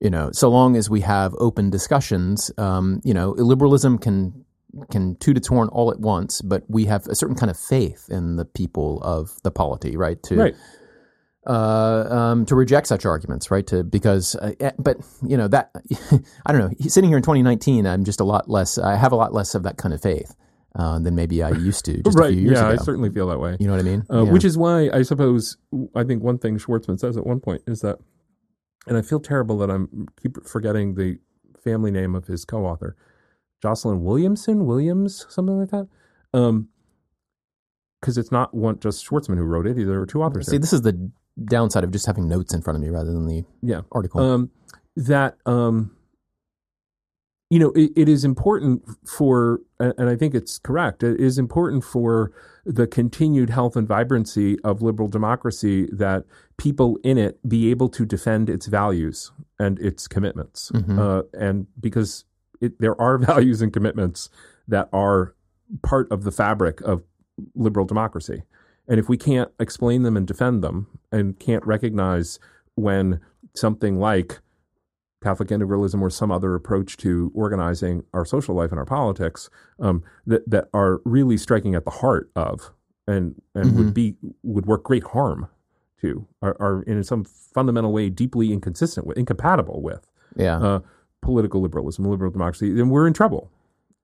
you 0.00 0.10
know, 0.10 0.30
so 0.32 0.48
long 0.48 0.74
as 0.74 0.88
we 0.88 1.02
have 1.02 1.34
open 1.38 1.68
discussions, 1.68 2.50
um, 2.58 3.00
you 3.04 3.12
know, 3.12 3.30
liberalism 3.32 3.98
can 3.98 4.45
can 4.90 5.16
toot 5.16 5.36
its 5.36 5.48
horn 5.48 5.68
all 5.68 5.90
at 5.90 6.00
once, 6.00 6.40
but 6.42 6.64
we 6.68 6.86
have 6.86 7.06
a 7.06 7.14
certain 7.14 7.36
kind 7.36 7.50
of 7.50 7.58
faith 7.58 8.08
in 8.10 8.36
the 8.36 8.44
people 8.44 9.00
of 9.02 9.32
the 9.42 9.50
polity, 9.50 9.96
right? 9.96 10.22
To 10.24 10.36
right 10.36 10.54
uh, 11.46 12.06
um, 12.10 12.46
to 12.46 12.54
reject 12.56 12.88
such 12.88 13.06
arguments, 13.06 13.50
right? 13.50 13.66
To 13.68 13.84
because, 13.84 14.34
uh, 14.36 14.52
eh, 14.58 14.72
but 14.78 14.96
you 15.22 15.36
know 15.36 15.48
that 15.48 15.70
I 16.46 16.52
don't 16.52 16.60
know. 16.60 16.70
Sitting 16.88 17.08
here 17.08 17.16
in 17.16 17.22
2019, 17.22 17.86
I'm 17.86 18.04
just 18.04 18.20
a 18.20 18.24
lot 18.24 18.50
less. 18.50 18.78
I 18.78 18.96
have 18.96 19.12
a 19.12 19.16
lot 19.16 19.32
less 19.32 19.54
of 19.54 19.62
that 19.62 19.76
kind 19.76 19.94
of 19.94 20.02
faith 20.02 20.34
uh, 20.74 20.98
than 20.98 21.14
maybe 21.14 21.42
I 21.42 21.50
used 21.50 21.84
to 21.84 22.02
just 22.02 22.18
a 22.18 22.20
right 22.20 22.32
few 22.32 22.42
years 22.42 22.58
yeah 22.58 22.70
ago. 22.70 22.80
i 22.80 22.84
certainly 22.84 23.10
feel 23.10 23.28
that 23.28 23.38
way 23.38 23.56
You 23.60 23.66
know 23.66 23.74
what 23.74 23.80
I 23.80 23.88
mean? 23.88 24.04
Uh, 24.10 24.24
Yeah. 24.24 24.32
Which 24.32 24.44
is 24.44 24.58
why 24.58 24.90
I 24.92 25.02
suppose 25.02 25.56
I 25.94 26.02
think 26.02 26.22
one 26.22 26.38
thing 26.38 26.58
Schwartzman 26.58 26.98
says 26.98 27.16
at 27.16 27.26
one 27.26 27.40
point 27.40 27.62
is 27.66 27.80
that, 27.80 27.98
and 28.86 28.96
I 28.96 29.02
feel 29.02 29.20
terrible 29.20 29.56
that 29.58 29.70
I'm 29.70 30.08
keep 30.20 30.44
forgetting 30.44 30.94
the 30.94 31.18
family 31.62 31.90
name 31.90 32.14
of 32.14 32.26
his 32.26 32.44
co-author, 32.44 32.96
Jocelyn 33.66 34.04
Williamson, 34.04 34.64
Williams, 34.64 35.26
something 35.28 35.58
like 35.58 35.70
that. 35.70 35.88
Um, 36.32 36.68
because 38.00 38.16
it's 38.16 38.30
not 38.30 38.54
one 38.54 38.78
just 38.78 39.04
Schwartzman 39.04 39.38
who 39.38 39.42
wrote 39.42 39.66
it. 39.66 39.74
There 39.74 39.98
were 39.98 40.06
two 40.06 40.22
authors. 40.22 40.46
See, 40.46 40.52
there. 40.52 40.60
this 40.60 40.72
is 40.72 40.82
the 40.82 41.10
downside 41.44 41.82
of 41.82 41.90
just 41.90 42.06
having 42.06 42.28
notes 42.28 42.54
in 42.54 42.62
front 42.62 42.76
of 42.76 42.82
me 42.82 42.90
rather 42.90 43.10
than 43.12 43.26
the 43.26 43.44
Yeah. 43.62 43.80
article. 43.90 44.20
um, 44.20 44.50
that 44.96 45.36
um, 45.46 45.90
you 47.50 47.58
know 47.58 47.70
it, 47.72 47.90
it 47.96 48.08
is 48.08 48.24
important 48.24 48.82
for 49.06 49.60
and 49.78 50.08
i 50.08 50.16
think 50.16 50.34
it's 50.34 50.58
correct 50.58 51.02
it 51.04 51.20
is 51.20 51.38
important 51.38 51.84
for 51.84 52.32
the 52.64 52.86
continued 52.88 53.50
health 53.50 53.76
and 53.76 53.86
vibrancy 53.86 54.58
of 54.64 54.80
liberal 54.82 55.06
democracy 55.08 55.86
that 55.92 56.24
people 56.56 56.98
in 57.04 57.18
it 57.18 57.38
be 57.48 57.70
able 57.70 57.88
to 57.90 58.04
defend 58.06 58.48
its 58.50 58.66
values 58.66 59.30
and 59.60 59.78
its 59.78 60.08
commitments 60.08 60.72
Mhm. 60.74 60.98
uh, 60.98 61.22
and 61.38 61.66
because 61.78 62.24
it, 62.60 62.80
there 62.80 63.00
are 63.00 63.18
values 63.32 63.62
and 63.62 63.72
commitments 63.72 64.30
that 64.68 64.88
are 64.92 65.34
part 65.82 66.10
of 66.10 66.24
the 66.24 66.32
fabric 66.32 66.80
of 66.82 67.02
liberal 67.54 67.84
democracy 67.84 68.42
and 68.88 69.00
if 69.00 69.08
we 69.08 69.16
can't 69.16 69.50
explain 69.58 70.02
them 70.02 70.16
and 70.16 70.26
defend 70.26 70.62
them 70.62 70.86
and 71.10 71.38
can't 71.38 71.64
recognize 71.66 72.38
when 72.76 73.20
something 73.54 73.98
like 73.98 74.40
Catholic 75.22 75.48
integralism 75.48 76.00
or 76.02 76.10
some 76.10 76.30
other 76.30 76.54
approach 76.54 76.96
to 76.98 77.32
organizing 77.34 78.04
our 78.12 78.24
social 78.24 78.54
life 78.54 78.70
and 78.70 78.78
our 78.78 78.84
politics 78.84 79.50
um, 79.80 80.04
that 80.26 80.48
that 80.48 80.68
are 80.72 81.00
really 81.04 81.36
striking 81.36 81.74
at 81.74 81.84
the 81.84 81.90
heart 81.90 82.30
of 82.36 82.72
and 83.06 83.40
and 83.54 83.66
Mm-hmm. 83.66 83.78
would 83.78 83.94
be 83.94 84.16
would 84.42 84.66
work 84.66 84.84
great 84.84 85.04
harm 85.04 85.48
to 86.00 86.26
are, 86.42 86.56
are 86.60 86.82
in 86.82 87.02
some 87.02 87.24
fundamental 87.24 87.92
way 87.92 88.10
deeply 88.10 88.52
inconsistent 88.52 89.06
with 89.06 89.16
incompatible 89.16 89.82
with 89.82 90.06
yeah. 90.36 90.58
uh, 90.58 90.80
political 91.26 91.60
liberalism, 91.60 92.04
liberal 92.06 92.30
democracy, 92.30 92.72
then 92.72 92.88
we're 92.88 93.06
in 93.06 93.12
trouble. 93.12 93.50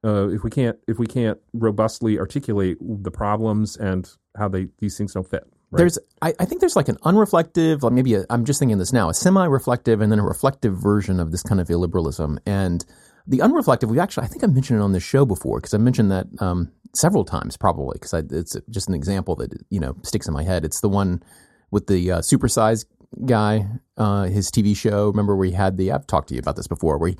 Uh, 0.04 0.28
if 0.30 0.42
we 0.42 0.50
can't 0.50 0.76
if 0.88 0.98
we 0.98 1.06
can't 1.06 1.38
robustly 1.52 2.18
articulate 2.18 2.76
the 2.80 3.10
problems 3.10 3.76
and 3.76 4.10
how 4.36 4.48
they 4.48 4.66
these 4.78 4.98
things 4.98 5.14
don't 5.14 5.28
fit. 5.28 5.44
Right? 5.70 5.78
There's, 5.78 5.98
I, 6.20 6.34
I 6.38 6.44
think 6.44 6.60
there's 6.60 6.76
like 6.76 6.88
an 6.88 6.96
unreflective, 6.96 7.82
like 7.82 7.94
maybe 7.94 8.16
I'm 8.28 8.44
just 8.44 8.58
thinking 8.58 8.76
this 8.76 8.92
now, 8.92 9.08
a 9.08 9.14
semi-reflective 9.14 10.02
and 10.02 10.12
then 10.12 10.18
a 10.18 10.24
reflective 10.24 10.76
version 10.76 11.18
of 11.18 11.30
this 11.30 11.42
kind 11.42 11.60
of 11.62 11.68
illiberalism. 11.68 12.38
And 12.44 12.84
the 13.26 13.38
unreflective, 13.38 13.88
we 13.88 13.98
actually, 13.98 14.24
I 14.24 14.26
think 14.26 14.44
I 14.44 14.48
mentioned 14.48 14.80
it 14.80 14.82
on 14.82 14.92
this 14.92 15.02
show 15.02 15.24
before 15.24 15.60
because 15.60 15.72
I 15.72 15.78
mentioned 15.78 16.10
that 16.10 16.26
um, 16.40 16.70
several 16.94 17.24
times 17.24 17.56
probably 17.56 17.94
because 17.94 18.12
it's 18.12 18.56
just 18.68 18.88
an 18.88 18.94
example 18.94 19.34
that 19.36 19.50
you 19.70 19.80
know 19.80 19.96
sticks 20.02 20.26
in 20.28 20.34
my 20.34 20.42
head. 20.42 20.64
It's 20.64 20.80
the 20.80 20.90
one 20.90 21.22
with 21.70 21.86
the 21.86 22.12
uh, 22.12 22.18
supersize 22.18 22.84
guy, 23.24 23.66
uh, 23.96 24.24
his 24.24 24.50
TV 24.50 24.76
show. 24.76 25.08
Remember 25.08 25.42
he 25.44 25.52
had 25.52 25.76
the? 25.76 25.92
I've 25.92 26.06
talked 26.06 26.28
to 26.28 26.34
you 26.34 26.40
about 26.40 26.56
this 26.56 26.66
before, 26.66 26.98
where 26.98 27.10
he, 27.10 27.16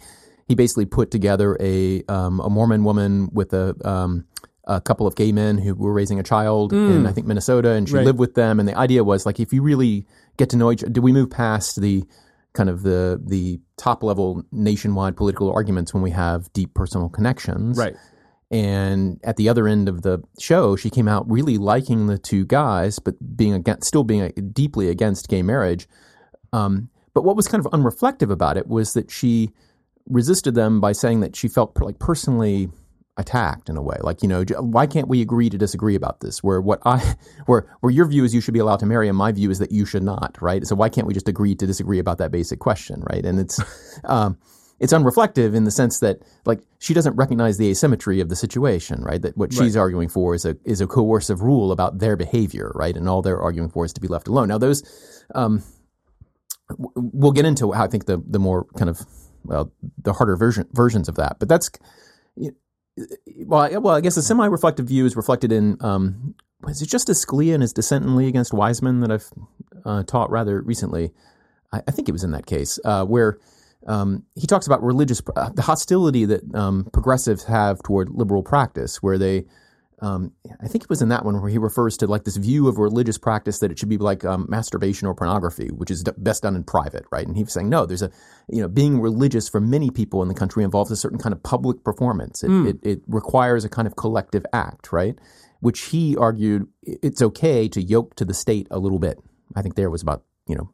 he 0.48 0.54
basically 0.54 0.86
put 0.86 1.10
together 1.10 1.56
a 1.60 2.02
um, 2.08 2.40
a 2.40 2.50
Mormon 2.50 2.84
woman 2.84 3.28
with 3.32 3.52
a 3.52 3.74
um, 3.88 4.24
a 4.64 4.80
couple 4.80 5.06
of 5.06 5.16
gay 5.16 5.32
men 5.32 5.58
who 5.58 5.74
were 5.74 5.92
raising 5.92 6.18
a 6.20 6.22
child 6.22 6.72
in 6.72 7.06
I 7.06 7.12
think 7.12 7.26
Minnesota, 7.26 7.70
and 7.70 7.88
she 7.88 7.96
Right. 7.96 8.06
lived 8.06 8.18
with 8.18 8.34
them. 8.34 8.60
And 8.60 8.68
the 8.68 8.76
idea 8.78 9.02
was 9.02 9.26
like, 9.26 9.40
if 9.40 9.52
you 9.52 9.60
really 9.62 10.06
get 10.36 10.50
to 10.50 10.56
know 10.56 10.70
each, 10.70 10.80
do 10.90 11.02
we 11.02 11.12
move 11.12 11.30
past 11.30 11.80
the 11.80 12.04
kind 12.52 12.68
of 12.68 12.82
the 12.82 13.20
the 13.24 13.60
top 13.76 14.02
level 14.02 14.44
nationwide 14.52 15.16
political 15.16 15.50
arguments 15.52 15.92
when 15.94 16.02
we 16.02 16.10
have 16.10 16.52
deep 16.52 16.74
personal 16.74 17.08
connections? 17.08 17.76
right. 17.78 17.96
And 18.52 19.18
at 19.24 19.36
the 19.36 19.48
other 19.48 19.66
end 19.66 19.88
of 19.88 20.02
the 20.02 20.22
show, 20.38 20.76
she 20.76 20.90
came 20.90 21.08
out 21.08 21.28
really 21.28 21.56
liking 21.56 22.06
the 22.06 22.18
two 22.18 22.44
guys, 22.44 22.98
but 22.98 23.14
being 23.34 23.54
against, 23.54 23.88
still 23.88 24.04
being 24.04 24.22
uh, 24.22 24.30
deeply 24.52 24.90
against 24.90 25.28
gay 25.28 25.42
marriage. 25.42 25.88
Um, 26.52 26.90
but 27.14 27.22
what 27.24 27.34
was 27.34 27.48
kind 27.48 27.64
of 27.64 27.72
unreflective 27.72 28.30
about 28.30 28.58
it 28.58 28.66
was 28.68 28.92
that 28.92 29.10
she 29.10 29.50
resisted 30.06 30.54
them 30.54 30.82
by 30.82 30.92
saying 30.92 31.20
that 31.20 31.34
she 31.34 31.48
felt 31.48 31.80
like 31.80 31.98
personally 31.98 32.68
attacked 33.16 33.70
in 33.70 33.76
a 33.78 33.82
way. 33.82 33.96
Like, 34.02 34.22
you 34.22 34.28
know, 34.28 34.44
why 34.60 34.86
can't 34.86 35.08
we 35.08 35.22
agree 35.22 35.48
to 35.48 35.56
disagree 35.56 35.94
about 35.94 36.20
this? 36.20 36.42
Where 36.42 36.60
what 36.60 36.80
I, 36.84 37.16
where 37.46 37.66
where 37.80 37.90
your 37.90 38.06
view 38.06 38.22
is 38.24 38.34
you 38.34 38.42
should 38.42 38.54
be 38.54 38.60
allowed 38.60 38.80
to 38.80 38.86
marry, 38.86 39.08
and 39.08 39.16
my 39.16 39.32
view 39.32 39.50
is 39.50 39.60
that 39.60 39.72
you 39.72 39.86
should 39.86 40.02
not, 40.02 40.36
right? 40.42 40.66
So 40.66 40.74
why 40.74 40.90
can't 40.90 41.06
we 41.06 41.14
just 41.14 41.28
agree 41.28 41.54
to 41.54 41.66
disagree 41.66 41.98
about 41.98 42.18
that 42.18 42.30
basic 42.30 42.58
question, 42.58 43.02
right? 43.10 43.24
And 43.24 43.40
it's, 43.40 43.60
um, 44.04 44.38
it's 44.82 44.92
unreflective 44.92 45.54
in 45.54 45.62
the 45.62 45.70
sense 45.70 46.00
that 46.00 46.18
like 46.44 46.60
she 46.80 46.92
doesn't 46.92 47.14
recognize 47.14 47.56
the 47.56 47.70
asymmetry 47.70 48.20
of 48.20 48.28
the 48.28 48.34
situation, 48.34 49.00
right? 49.02 49.22
That 49.22 49.36
what 49.36 49.52
she's 49.52 49.76
arguing 49.76 50.08
for 50.08 50.34
is 50.34 50.44
a 50.44 50.56
is 50.64 50.80
a 50.80 50.88
coercive 50.88 51.40
rule 51.40 51.70
about 51.70 52.00
their 52.00 52.16
behavior, 52.16 52.72
right? 52.74 52.96
And 52.96 53.08
all 53.08 53.22
they're 53.22 53.40
arguing 53.40 53.70
for 53.70 53.84
is 53.84 53.92
to 53.92 54.00
be 54.00 54.08
left 54.08 54.26
alone. 54.26 54.48
Now 54.48 54.58
those, 54.58 54.82
um, 55.36 55.62
w- 56.68 56.90
we'll 56.96 57.30
get 57.30 57.46
into 57.46 57.70
how 57.70 57.84
I 57.84 57.86
think 57.86 58.06
the 58.06 58.20
the 58.26 58.40
more 58.40 58.66
kind 58.76 58.90
of 58.90 59.00
well 59.44 59.72
the 59.98 60.14
harder 60.14 60.36
version 60.36 60.66
versions 60.72 61.08
of 61.08 61.14
that, 61.14 61.38
but 61.38 61.48
that's 61.48 61.70
well, 63.46 63.60
I, 63.60 63.76
well, 63.78 63.94
I 63.94 64.00
guess 64.00 64.16
the 64.16 64.22
semi-reflective 64.22 64.86
view 64.86 65.06
is 65.06 65.16
reflected 65.16 65.52
in 65.52 65.76
um, 65.80 66.34
was 66.60 66.82
it 66.82 66.86
Justice 66.86 67.24
Scalia 67.24 67.54
and 67.54 67.62
his 67.62 67.72
dissent 67.72 68.04
in 68.04 68.16
Lee 68.16 68.26
against 68.26 68.50
Weisman 68.50 69.00
that 69.00 69.12
I've 69.12 69.30
uh, 69.84 70.02
taught 70.02 70.28
rather 70.30 70.60
recently. 70.60 71.12
I, 71.72 71.82
I 71.86 71.92
think 71.92 72.08
it 72.08 72.12
was 72.12 72.24
in 72.24 72.32
that 72.32 72.46
case 72.46 72.80
uh, 72.84 73.04
where 73.04 73.38
um, 73.86 74.24
he 74.34 74.46
talks 74.46 74.66
about 74.66 74.82
religious 74.82 75.20
uh, 75.36 75.50
the 75.50 75.62
hostility 75.62 76.24
that 76.26 76.54
um, 76.54 76.88
progressives 76.92 77.44
have 77.44 77.82
toward 77.82 78.10
liberal 78.10 78.42
practice, 78.42 79.02
where 79.02 79.18
they. 79.18 79.44
Um, 80.00 80.32
I 80.60 80.66
think 80.66 80.82
it 80.82 80.90
was 80.90 81.00
in 81.00 81.10
that 81.10 81.24
one 81.24 81.40
where 81.40 81.48
he 81.48 81.58
refers 81.58 81.96
to 81.98 82.08
like 82.08 82.24
this 82.24 82.36
view 82.36 82.66
of 82.66 82.76
religious 82.76 83.18
practice 83.18 83.60
that 83.60 83.70
it 83.70 83.78
should 83.78 83.88
be 83.88 83.98
like 83.98 84.24
um, 84.24 84.46
masturbation 84.48 85.06
or 85.06 85.14
pornography, 85.14 85.68
which 85.68 85.92
is 85.92 86.02
d- 86.02 86.10
best 86.16 86.42
done 86.42 86.56
in 86.56 86.64
private, 86.64 87.04
right? 87.12 87.24
And 87.24 87.36
he 87.36 87.44
was 87.44 87.52
saying 87.52 87.68
no, 87.68 87.86
there's 87.86 88.02
a 88.02 88.10
you 88.48 88.60
know 88.60 88.66
being 88.68 89.00
religious 89.00 89.48
for 89.48 89.60
many 89.60 89.90
people 89.90 90.20
in 90.20 90.26
the 90.26 90.34
country 90.34 90.64
involves 90.64 90.90
a 90.90 90.96
certain 90.96 91.18
kind 91.18 91.32
of 91.32 91.40
public 91.44 91.84
performance. 91.84 92.42
It, 92.42 92.50
it, 92.66 92.78
it 92.82 93.02
requires 93.06 93.64
a 93.64 93.68
kind 93.68 93.86
of 93.86 93.94
collective 93.94 94.44
act, 94.52 94.92
right? 94.92 95.16
Which 95.60 95.82
he 95.82 96.16
argued 96.16 96.66
it's 96.82 97.22
okay 97.22 97.68
to 97.68 97.80
yoke 97.80 98.16
to 98.16 98.24
the 98.24 98.34
state 98.34 98.66
a 98.72 98.80
little 98.80 98.98
bit. 98.98 99.20
I 99.54 99.62
think 99.62 99.76
there 99.76 99.88
was 99.88 100.02
about 100.02 100.24
you 100.48 100.56
know 100.56 100.72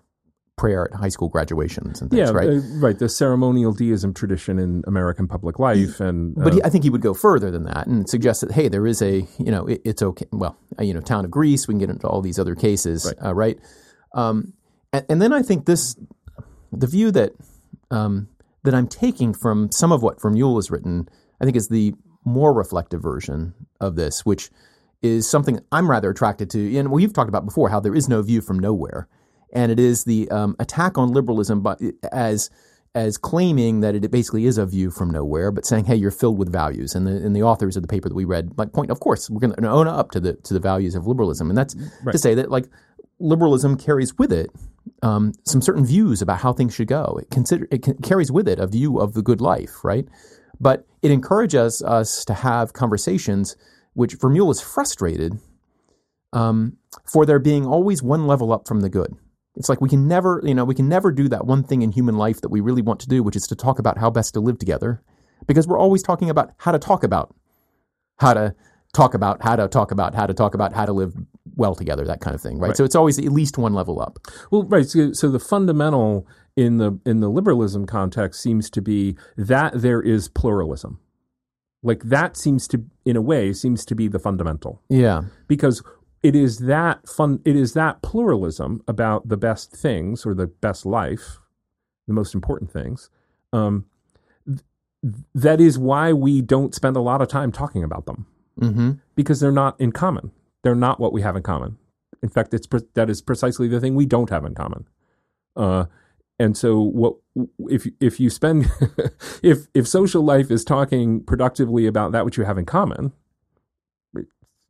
prayer 0.58 0.88
at 0.92 0.98
high 0.98 1.08
school 1.08 1.28
graduations 1.28 2.02
and 2.02 2.10
things, 2.10 2.18
Yeah, 2.18 2.30
right? 2.34 2.48
uh, 2.48 2.60
right. 2.80 2.98
The 2.98 3.08
ceremonial 3.08 3.72
deism 3.72 4.12
tradition 4.12 4.58
in 4.58 4.82
American 4.86 5.26
public 5.28 5.58
life, 5.58 6.00
and 6.00 6.36
uh, 6.36 6.44
But 6.44 6.52
he, 6.54 6.62
I 6.62 6.68
think 6.68 6.84
he 6.84 6.90
would 6.90 7.00
go 7.00 7.14
further 7.14 7.50
than 7.50 7.64
that 7.64 7.86
and 7.86 8.08
suggest 8.08 8.42
that 8.42 8.52
hey, 8.52 8.68
there 8.68 8.86
is 8.86 9.00
a 9.00 9.26
you 9.38 9.50
know 9.50 9.66
it, 9.66 9.80
it's 9.84 10.02
okay. 10.02 10.26
Well, 10.32 10.56
uh, 10.78 10.82
you 10.82 10.92
know, 10.92 11.00
town 11.00 11.24
of 11.24 11.30
Greece. 11.30 11.66
We 11.66 11.72
can 11.72 11.78
get 11.78 11.90
into 11.90 12.06
all 12.06 12.20
these 12.20 12.38
other 12.38 12.54
cases, 12.54 13.06
right? 13.06 13.26
Uh, 13.28 13.34
right? 13.34 13.58
Um, 14.14 14.52
and, 14.92 15.06
and 15.08 15.22
then 15.22 15.32
I 15.32 15.42
think 15.42 15.64
this 15.66 15.96
the 16.72 16.86
view 16.86 17.10
that 17.12 17.32
um, 17.90 18.28
that 18.64 18.74
I'm 18.74 18.88
taking 18.88 19.32
from 19.32 19.70
some 19.72 19.92
of 19.92 20.02
what 20.02 20.20
from 20.20 20.34
Vermeule 20.34 20.56
has 20.56 20.70
written, 20.70 21.08
I 21.40 21.44
think 21.44 21.56
is 21.56 21.68
the 21.68 21.94
more 22.24 22.52
reflective 22.52 23.00
version 23.02 23.54
of 23.80 23.96
this, 23.96 24.26
which 24.26 24.50
is 25.00 25.28
something 25.28 25.60
I'm 25.70 25.90
rather 25.90 26.10
attracted 26.10 26.50
to. 26.50 26.76
And 26.76 26.90
we've 26.90 27.12
talked 27.12 27.28
about 27.28 27.44
before 27.44 27.70
how 27.70 27.80
there 27.80 27.94
is 27.94 28.08
no 28.08 28.20
view 28.22 28.40
from 28.40 28.58
nowhere, 28.58 29.08
and 29.52 29.72
it 29.72 29.80
is 29.80 30.04
the 30.04 30.30
um, 30.30 30.56
attack 30.58 30.98
on 30.98 31.12
liberalism, 31.12 31.60
but 31.60 31.80
as 32.12 32.50
as 32.94 33.18
claiming 33.18 33.80
that 33.80 33.94
it 33.94 34.10
basically 34.10 34.46
is 34.46 34.58
a 34.58 34.66
view 34.66 34.90
from 34.90 35.10
nowhere, 35.10 35.50
but 35.50 35.66
saying, 35.66 35.84
"Hey, 35.84 35.96
you're 35.96 36.10
filled 36.10 36.38
with 36.38 36.50
values." 36.50 36.94
And 36.94 37.06
the 37.06 37.16
and 37.16 37.34
the 37.34 37.42
authors 37.42 37.76
of 37.76 37.82
the 37.82 37.88
paper 37.88 38.08
that 38.08 38.14
we 38.14 38.24
read, 38.24 38.52
like, 38.56 38.72
point, 38.72 38.90
of 38.90 39.00
course, 39.00 39.28
we're 39.30 39.40
going 39.40 39.54
to 39.54 39.68
own 39.68 39.86
up 39.86 40.10
to 40.12 40.20
the 40.20 40.34
to 40.34 40.54
the 40.54 40.60
values 40.60 40.94
of 40.94 41.06
liberalism, 41.06 41.50
and 41.50 41.56
that's 41.56 41.74
to 42.10 42.18
say 42.18 42.34
that 42.34 42.50
like 42.50 42.68
liberalism 43.20 43.76
carries 43.76 44.16
with 44.16 44.32
it 44.32 44.50
um, 45.02 45.32
some 45.44 45.60
certain 45.60 45.84
views 45.84 46.22
about 46.22 46.40
how 46.40 46.52
things 46.52 46.74
should 46.74 46.88
go. 46.88 47.18
It 47.20 47.30
consider 47.30 47.66
it 47.70 47.82
can, 47.82 47.98
carries 47.98 48.32
with 48.32 48.48
it 48.48 48.58
a 48.58 48.66
view 48.66 48.98
of 48.98 49.14
the 49.14 49.22
good 49.22 49.40
life, 49.40 49.84
right? 49.84 50.06
But 50.60 50.86
it 51.02 51.10
encourages 51.10 51.82
us 51.82 52.24
to 52.24 52.34
have 52.34 52.72
conversations, 52.72 53.56
which 53.94 54.18
Vermeule 54.18 54.50
is 54.50 54.60
frustrated 54.60 55.38
um, 56.32 56.76
for 57.04 57.24
there 57.24 57.38
being 57.38 57.66
always 57.66 58.02
one 58.02 58.26
level 58.26 58.52
up 58.52 58.66
from 58.66 58.80
the 58.80 58.88
good. 58.88 59.16
It's 59.58 59.68
like 59.68 59.80
we 59.80 59.88
can 59.88 60.08
never, 60.08 60.40
you 60.44 60.54
know, 60.54 60.64
we 60.64 60.74
can 60.74 60.88
never 60.88 61.12
do 61.12 61.28
that 61.28 61.44
one 61.44 61.64
thing 61.64 61.82
in 61.82 61.92
human 61.92 62.16
life 62.16 62.40
that 62.40 62.48
we 62.48 62.60
really 62.60 62.82
want 62.82 63.00
to 63.00 63.08
do, 63.08 63.22
which 63.22 63.36
is 63.36 63.46
to 63.48 63.56
talk 63.56 63.78
about 63.78 63.98
how 63.98 64.08
best 64.08 64.34
to 64.34 64.40
live 64.40 64.58
together, 64.58 65.02
because 65.46 65.66
we're 65.66 65.78
always 65.78 66.02
talking 66.02 66.30
about 66.30 66.52
how 66.58 66.72
to 66.72 66.78
talk 66.78 67.02
about 67.02 67.34
how 68.18 68.34
to 68.34 68.54
talk 68.94 69.14
about 69.14 69.42
how 69.42 69.56
to 69.56 69.68
talk 69.68 69.90
about 69.90 70.14
how 70.14 70.26
to 70.26 70.34
talk 70.34 70.54
about 70.54 70.72
how 70.72 70.86
to 70.86 70.92
live 70.92 71.14
well 71.56 71.74
together, 71.74 72.04
that 72.04 72.20
kind 72.20 72.34
of 72.34 72.40
thing, 72.40 72.58
right? 72.58 72.76
So 72.76 72.84
it's 72.84 72.94
always 72.94 73.18
at 73.18 73.26
least 73.26 73.58
one 73.58 73.74
level 73.74 74.00
up. 74.00 74.18
Well, 74.50 74.62
right. 74.62 74.86
So, 74.86 75.12
so 75.12 75.28
the 75.28 75.40
fundamental 75.40 76.26
in 76.56 76.78
the 76.78 76.98
in 77.04 77.20
the 77.20 77.28
liberalism 77.28 77.84
context 77.86 78.40
seems 78.40 78.70
to 78.70 78.80
be 78.80 79.16
that 79.36 79.72
there 79.74 80.00
is 80.00 80.28
pluralism. 80.28 81.00
Like 81.82 82.02
that 82.04 82.36
seems 82.36 82.66
to, 82.68 82.84
in 83.04 83.16
a 83.16 83.20
way, 83.20 83.52
seems 83.52 83.84
to 83.84 83.94
be 83.94 84.08
the 84.08 84.18
fundamental 84.18 84.82
Yeah, 84.88 85.22
because 85.46 85.82
it 86.28 86.34
is 86.36 86.58
that 86.58 87.08
fun. 87.08 87.40
It 87.46 87.56
is 87.56 87.72
that 87.72 88.02
pluralism 88.02 88.82
about 88.86 89.28
the 89.28 89.38
best 89.38 89.72
things 89.72 90.26
or 90.26 90.34
the 90.34 90.46
best 90.46 90.84
life, 90.84 91.38
the 92.06 92.12
most 92.12 92.34
important 92.34 92.70
things. 92.70 93.08
Um, 93.52 93.86
th- 94.46 94.60
that 95.34 95.58
is 95.58 95.78
why 95.78 96.12
we 96.12 96.42
don't 96.42 96.74
spend 96.74 96.96
a 96.96 97.00
lot 97.00 97.22
of 97.22 97.28
time 97.28 97.50
talking 97.50 97.82
about 97.82 98.04
them 98.06 98.26
hmm 98.58 98.90
because 99.14 99.40
they're 99.40 99.52
not 99.64 99.80
in 99.80 99.92
common. 99.92 100.30
They're 100.62 100.74
not 100.74 101.00
what 101.00 101.12
we 101.12 101.22
have 101.22 101.36
in 101.36 101.42
common. 101.42 101.78
In 102.22 102.28
fact, 102.28 102.52
it's 102.54 102.66
pre- 102.66 102.92
that 102.94 103.08
is 103.08 103.22
precisely 103.22 103.68
the 103.68 103.80
thing 103.80 103.94
we 103.94 104.06
don't 104.06 104.30
have 104.30 104.44
in 104.44 104.54
common. 104.54 104.86
Uh, 105.56 105.86
and 106.38 106.56
so, 106.56 106.80
what 106.80 107.14
if 107.70 107.86
if 108.00 108.20
you 108.20 108.30
spend 108.30 108.70
if 109.42 109.66
if 109.74 109.88
social 109.88 110.22
life 110.22 110.50
is 110.50 110.64
talking 110.64 111.24
productively 111.24 111.86
about 111.86 112.12
that 112.12 112.24
which 112.26 112.36
you 112.36 112.44
have 112.44 112.58
in 112.58 112.66
common? 112.66 113.12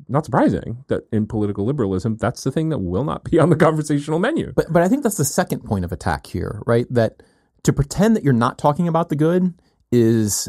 Not 0.07 0.25
surprising 0.25 0.85
that 0.89 1.09
in 1.13 1.27
political 1.27 1.65
liberalism, 1.65 2.17
that's 2.17 2.45
the 2.45 2.53
thing 2.53 2.69
that 2.69 2.79
will 2.79 3.05
not 3.05 3.25
be 3.25 3.39
on 3.41 3.51
the 3.51 3.57
conversational 3.57 4.19
menu. 4.19 4.53
But 4.55 4.73
but 4.73 4.83
I 4.83 4.89
think 4.89 5.03
that's 5.03 5.17
the 5.17 5.25
second 5.25 5.65
point 5.65 5.85
of 5.85 5.93
attack 5.93 6.27
here, 6.27 6.63
right? 6.67 6.87
That 6.91 7.23
to 7.65 7.73
pretend 7.73 8.17
that 8.17 8.25
you're 8.25 8.33
not 8.33 8.59
talking 8.59 8.89
about 8.89 9.09
the 9.09 9.17
good 9.17 9.55
is, 9.91 10.49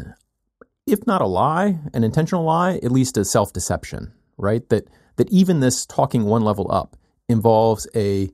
if 0.86 1.06
not 1.08 1.22
a 1.22 1.28
lie, 1.28 1.80
an 1.94 2.04
intentional 2.04 2.44
lie, 2.44 2.76
at 2.84 2.92
least 2.92 3.18
a 3.18 3.26
self 3.26 3.52
deception, 3.54 4.14
right? 4.38 4.68
That 4.70 4.88
that 5.16 5.30
even 5.32 5.60
this 5.60 5.86
talking 5.86 6.26
one 6.26 6.44
level 6.44 6.72
up 6.72 6.96
involves 7.28 7.88
a 7.96 8.30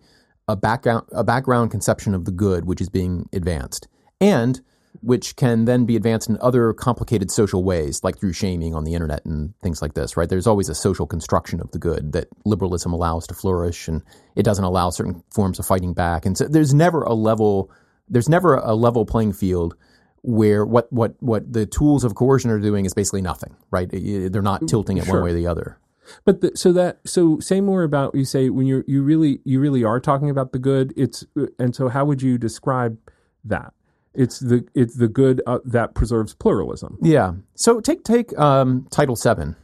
a 0.48 0.56
background 0.56 1.08
a 1.12 1.24
background 1.24 1.72
conception 1.72 2.14
of 2.14 2.26
the 2.26 2.32
good 2.32 2.66
which 2.66 2.82
is 2.82 2.90
being 2.90 3.28
advanced 3.34 3.88
and 4.22 4.62
which 5.02 5.36
can 5.36 5.66
then 5.66 5.86
be 5.86 5.96
advanced 5.96 6.30
in 6.30 6.38
other 6.42 6.74
complicated 6.74 7.32
social 7.32 7.64
ways 7.64 8.04
like 8.04 8.20
through 8.20 8.34
shaming 8.34 8.74
on 8.74 8.84
the 8.84 8.94
internet 8.94 9.24
and 9.26 9.54
things 9.62 9.82
like 9.82 9.94
this 9.94 10.18
right 10.18 10.30
there's 10.30 10.48
always 10.48 10.70
a 10.70 10.76
social 10.76 11.06
construction 11.06 11.60
of 11.60 11.72
the 11.72 11.80
good 11.80 12.12
that 12.12 12.28
liberalism 12.46 12.94
allows 12.94 13.28
to 13.28 13.34
flourish 13.34 13.88
and 13.88 14.02
it 14.36 14.44
doesn't 14.44 14.66
allow 14.66 14.90
certain 14.90 15.24
forms 15.32 15.60
of 15.60 15.66
fighting 15.66 15.94
back 15.94 16.26
and 16.26 16.38
so 16.38 16.48
there's 16.48 16.74
never 16.74 17.04
a 17.04 17.14
level 17.14 17.72
there's 18.10 18.30
never 18.30 18.56
a 18.56 18.76
level 18.76 19.06
playing 19.06 19.34
field 19.34 19.76
where 20.22 20.66
what 20.66 20.92
what 20.92 21.16
what 21.22 21.52
the 21.52 21.66
tools 21.66 22.04
of 22.04 22.16
coercion 22.16 22.50
are 22.50 22.60
doing 22.60 22.86
is 22.86 22.94
basically 22.94 23.22
nothing 23.22 23.56
right 23.72 23.90
they're 23.92 24.42
not 24.42 24.62
mm, 24.62 24.68
tilting 24.68 24.98
it 24.98 25.08
one 25.08 25.24
way 25.24 25.32
or 25.32 25.34
the 25.34 25.48
other 25.48 25.78
But 26.24 26.42
the, 26.42 26.52
so 26.56 26.72
that 26.74 27.00
so 27.06 27.40
say 27.40 27.62
more 27.62 27.84
about 27.84 28.16
you 28.16 28.26
say 28.26 28.50
when 28.50 28.68
you're 28.68 28.84
you 28.88 29.02
really 29.02 29.40
you 29.44 29.60
really 29.60 29.84
are 29.84 30.00
talking 30.00 30.30
about 30.30 30.52
the 30.52 30.60
good. 30.60 30.94
It's 30.96 31.26
and 31.60 31.76
so 31.76 31.90
how 31.90 32.06
would 32.06 32.22
you 32.22 32.38
describe 32.38 32.98
that? 33.44 33.74
It's 34.16 34.40
the 34.40 34.68
it's 34.74 34.96
the 34.98 35.08
good 35.08 35.42
uh, 35.48 35.60
that 35.66 35.96
preserves 35.96 36.34
pluralism. 36.34 36.98
Yeah. 37.02 37.34
So 37.56 37.80
take 37.80 38.04
take 38.04 38.38
um, 38.38 38.88
Title 38.92 39.16
VII, 39.16 39.56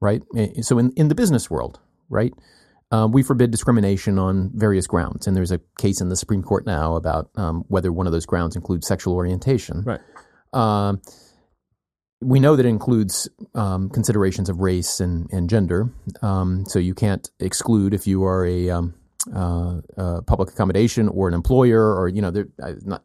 right? 0.00 0.22
So 0.62 0.78
in 0.78 0.92
in 0.92 1.08
the 1.08 1.14
business 1.14 1.50
world, 1.50 1.80
right, 2.08 2.32
um, 2.90 3.12
we 3.12 3.22
forbid 3.22 3.50
discrimination 3.50 4.18
on 4.18 4.50
various 4.54 4.86
grounds, 4.86 5.26
and 5.26 5.36
there's 5.36 5.52
a 5.52 5.60
case 5.78 6.00
in 6.00 6.08
the 6.08 6.16
Supreme 6.16 6.42
Court 6.42 6.66
now 6.66 6.94
about 6.94 7.30
um, 7.36 7.64
whether 7.68 7.92
one 7.92 8.06
of 8.06 8.12
those 8.12 8.26
grounds 8.26 8.54
includes 8.54 8.86
sexual 8.86 9.14
orientation. 9.14 9.82
Right. 9.82 10.00
Um, 10.52 11.00
we 12.20 12.40
know 12.40 12.56
that 12.56 12.64
it 12.64 12.68
includes 12.68 13.28
um, 13.54 13.90
considerations 13.90 14.48
of 14.48 14.60
race 14.60 15.00
and, 15.00 15.30
and 15.32 15.50
gender. 15.50 15.92
Um, 16.22 16.64
so 16.66 16.78
you 16.78 16.94
can't 16.94 17.28
exclude 17.40 17.92
if 17.92 18.06
you 18.06 18.24
are 18.24 18.46
a, 18.46 18.70
um, 18.70 18.94
uh, 19.34 19.80
uh, 19.98 20.20
public 20.22 20.50
accommodation 20.50 21.08
or 21.08 21.28
an 21.28 21.34
employer, 21.34 21.94
or 21.94 22.08
you 22.08 22.22
know, 22.22 22.30
they're 22.30 22.48
uh, 22.62 22.72
not 22.84 23.02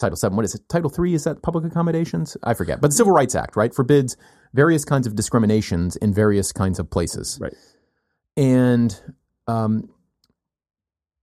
Title 0.00 0.16
Seven. 0.16 0.34
What 0.36 0.44
is 0.44 0.54
it? 0.54 0.68
Title 0.68 0.90
Three 0.90 1.14
is 1.14 1.24
that 1.24 1.42
public 1.42 1.64
accommodations? 1.64 2.36
I 2.42 2.54
forget. 2.54 2.80
But 2.80 2.88
the 2.88 2.96
Civil 2.96 3.12
Rights 3.12 3.34
Act, 3.34 3.54
right, 3.54 3.72
forbids 3.72 4.16
various 4.54 4.84
kinds 4.84 5.06
of 5.06 5.14
discriminations 5.14 5.96
in 5.96 6.12
various 6.12 6.50
kinds 6.52 6.78
of 6.78 6.90
places. 6.90 7.38
Right. 7.40 7.54
And 8.36 8.98
um, 9.46 9.90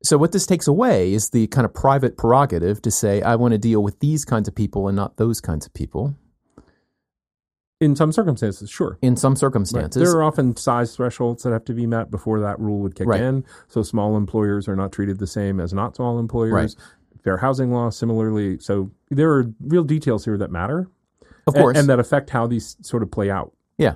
so 0.04 0.18
what 0.18 0.32
this 0.32 0.46
takes 0.46 0.68
away 0.68 1.12
is 1.14 1.32
the 1.32 1.48
kind 1.48 1.66
of 1.66 1.74
private 1.74 2.16
prerogative 2.18 2.82
to 2.84 2.92
say, 2.92 3.22
I 3.22 3.36
want 3.36 3.54
to 3.54 3.58
deal 3.58 3.84
with 3.84 4.00
these 4.00 4.24
kinds 4.24 4.48
of 4.48 4.56
people 4.56 4.88
and 4.88 4.96
not 4.96 5.18
those 5.18 5.42
kinds 5.42 5.66
of 5.66 5.74
people. 5.74 6.16
In 7.80 7.96
some 7.96 8.12
circumstances, 8.12 8.72
sure. 8.72 8.98
In 9.04 9.16
some 9.16 9.34
Right. 9.34 9.38
circumstances, 9.40 10.02
There 10.02 10.18
are 10.18 10.24
often 10.24 10.56
size 10.56 10.96
thresholds 10.96 11.44
that 11.44 11.52
have 11.52 11.64
to 11.66 11.74
be 11.74 11.86
met 11.86 12.10
before 12.10 12.40
that 12.40 12.60
rule 12.60 12.80
would 12.80 12.96
kick 12.96 13.08
Right. 13.08 13.22
in. 13.22 13.44
So 13.68 13.84
small 13.84 14.18
employers 14.18 14.68
are 14.68 14.76
not 14.76 14.92
treated 14.92 15.20
the 15.20 15.28
same 15.28 15.60
as 15.60 15.74
not 15.74 15.96
small 15.96 16.18
employers. 16.18 16.52
Right. 16.52 16.76
Fair 17.28 17.38
housing 17.38 17.72
law 17.72 17.90
similarly. 17.90 18.58
So 18.60 18.90
there 19.10 19.32
are 19.34 19.52
real 19.60 19.84
details 19.84 20.24
here 20.24 20.38
that 20.38 20.50
matter, 20.52 20.90
Of 21.46 21.54
course, 21.54 21.78
and, 21.78 21.90
that 21.90 22.00
affect 22.00 22.30
how 22.30 22.48
these 22.48 22.78
sort 22.82 23.04
of 23.04 23.12
play 23.12 23.30
out. 23.30 23.52
yeah. 23.78 23.96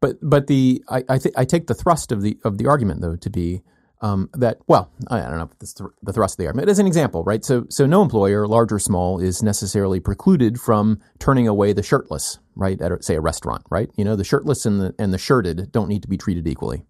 But 0.00 0.16
but 0.22 0.46
the 0.46 0.84
I 0.88 1.02
I, 1.08 1.18
th- 1.18 1.34
I 1.36 1.44
take 1.44 1.66
the 1.66 1.74
thrust 1.74 2.12
of 2.12 2.22
the 2.22 2.38
of 2.44 2.58
the 2.58 2.66
argument 2.68 3.00
though 3.00 3.16
to 3.16 3.30
be 3.30 3.62
um, 4.00 4.30
that 4.34 4.58
well 4.68 4.92
I, 5.08 5.18
don't 5.22 5.38
know 5.38 5.50
if 5.50 5.58
th- 5.58 5.90
the 6.02 6.12
thrust 6.12 6.34
of 6.34 6.38
the 6.38 6.46
argument 6.46 6.68
as 6.68 6.78
an 6.78 6.86
example 6.86 7.24
right 7.24 7.44
so 7.44 7.66
so 7.68 7.84
no 7.84 8.00
employer 8.02 8.46
large 8.46 8.70
or 8.70 8.78
small 8.78 9.18
is 9.18 9.42
necessarily 9.42 9.98
precluded 9.98 10.60
from 10.60 11.00
turning 11.18 11.48
away 11.48 11.72
the 11.72 11.82
shirtless 11.82 12.38
right 12.54 12.80
at 12.80 13.02
say 13.02 13.16
a 13.16 13.20
restaurant 13.20 13.64
right 13.70 13.90
you 13.96 14.04
know 14.04 14.14
the 14.14 14.22
shirtless 14.22 14.64
and 14.66 14.80
the 14.80 14.94
and 15.00 15.12
the 15.12 15.18
shirted 15.18 15.72
don't 15.72 15.88
need 15.88 16.02
to 16.02 16.08
be 16.08 16.16
treated 16.16 16.46
equally 16.46 16.84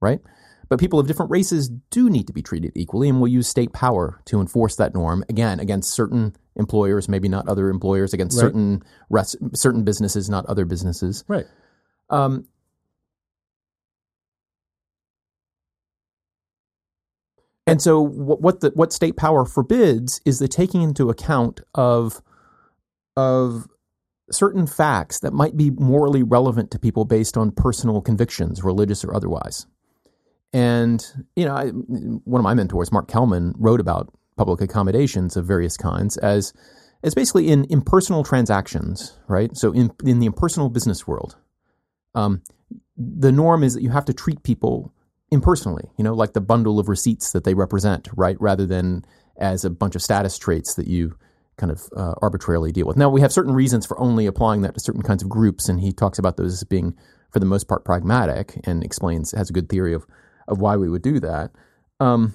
right 0.00 0.20
but 0.68 0.78
people 0.78 0.98
of 0.98 1.06
different 1.06 1.30
races 1.30 1.68
do 1.90 2.10
need 2.10 2.26
to 2.26 2.32
be 2.32 2.42
treated 2.42 2.72
equally 2.74 3.08
and 3.08 3.20
will 3.20 3.28
use 3.28 3.48
state 3.48 3.72
power 3.72 4.20
to 4.26 4.40
enforce 4.40 4.76
that 4.76 4.94
norm 4.94 5.24
again 5.28 5.60
against 5.60 5.90
certain 5.92 6.34
employers 6.56 7.08
maybe 7.08 7.28
not 7.28 7.48
other 7.48 7.68
employers 7.70 8.12
against 8.12 8.36
Right. 8.36 8.46
certain 8.46 8.82
res- 9.10 9.36
certain 9.54 9.84
businesses 9.84 10.28
not 10.28 10.46
other 10.46 10.64
businesses 10.64 11.24
Right. 11.28 11.46
um, 12.10 12.46
and 17.66 17.82
so, 17.82 18.00
what, 18.00 18.40
what 18.40 18.60
the 18.60 18.70
what 18.74 18.92
state 18.92 19.16
power 19.16 19.44
forbids 19.44 20.20
is 20.24 20.38
the 20.38 20.48
taking 20.48 20.82
into 20.82 21.10
account 21.10 21.60
of 21.74 22.22
of 23.16 23.66
certain 24.30 24.66
facts 24.66 25.20
that 25.20 25.32
might 25.32 25.56
be 25.56 25.70
morally 25.70 26.22
relevant 26.22 26.70
to 26.70 26.78
people 26.78 27.04
based 27.04 27.36
on 27.36 27.50
personal 27.50 28.00
convictions, 28.00 28.62
religious 28.62 29.04
or 29.04 29.14
otherwise. 29.14 29.66
And 30.52 31.04
you 31.36 31.44
know, 31.44 31.54
I, 31.54 31.68
one 31.68 32.40
of 32.40 32.44
my 32.44 32.54
mentors, 32.54 32.92
Mark 32.92 33.08
Kelman, 33.08 33.54
wrote 33.58 33.80
about 33.80 34.12
public 34.36 34.60
accommodations 34.60 35.36
of 35.36 35.46
various 35.46 35.76
kinds 35.76 36.16
as 36.18 36.52
as 37.04 37.14
basically 37.14 37.48
in 37.48 37.66
impersonal 37.70 38.24
transactions, 38.24 39.18
right? 39.28 39.56
So 39.56 39.72
in 39.72 39.92
in 40.04 40.18
the 40.20 40.26
impersonal 40.26 40.70
business 40.70 41.06
world, 41.06 41.36
um, 42.14 42.42
the 42.96 43.32
norm 43.32 43.62
is 43.62 43.74
that 43.74 43.82
you 43.82 43.90
have 43.90 44.06
to 44.06 44.14
treat 44.14 44.42
people 44.42 44.92
impersonally, 45.30 45.84
you 45.98 46.04
know, 46.04 46.14
like 46.14 46.32
the 46.32 46.40
bundle 46.40 46.78
of 46.78 46.88
receipts 46.88 47.32
that 47.32 47.44
they 47.44 47.54
represent, 47.54 48.08
right? 48.16 48.40
Rather 48.40 48.66
than 48.66 49.04
as 49.38 49.64
a 49.64 49.70
bunch 49.70 49.94
of 49.94 50.02
status 50.02 50.38
traits 50.38 50.74
that 50.74 50.86
you 50.86 51.16
kind 51.56 51.70
of 51.70 51.82
uh, 51.96 52.14
arbitrarily 52.22 52.72
deal 52.72 52.86
with. 52.86 52.96
Now, 52.96 53.10
we 53.10 53.20
have 53.20 53.32
certain 53.32 53.52
reasons 53.52 53.84
for 53.84 53.98
only 53.98 54.26
applying 54.26 54.62
that 54.62 54.74
to 54.74 54.80
certain 54.80 55.02
kinds 55.02 55.22
of 55.22 55.28
groups, 55.28 55.68
and 55.68 55.80
he 55.80 55.92
talks 55.92 56.18
about 56.18 56.36
those 56.36 56.54
as 56.54 56.64
being, 56.64 56.96
for 57.30 57.40
the 57.40 57.46
most 57.46 57.68
part, 57.68 57.84
pragmatic 57.84 58.58
and 58.64 58.82
explains, 58.82 59.32
has 59.32 59.50
a 59.50 59.52
good 59.52 59.68
theory 59.68 59.92
of, 59.92 60.06
of 60.48 60.60
why 60.60 60.76
we 60.76 60.88
would 60.88 61.02
do 61.02 61.20
that. 61.20 61.50
Um, 62.00 62.34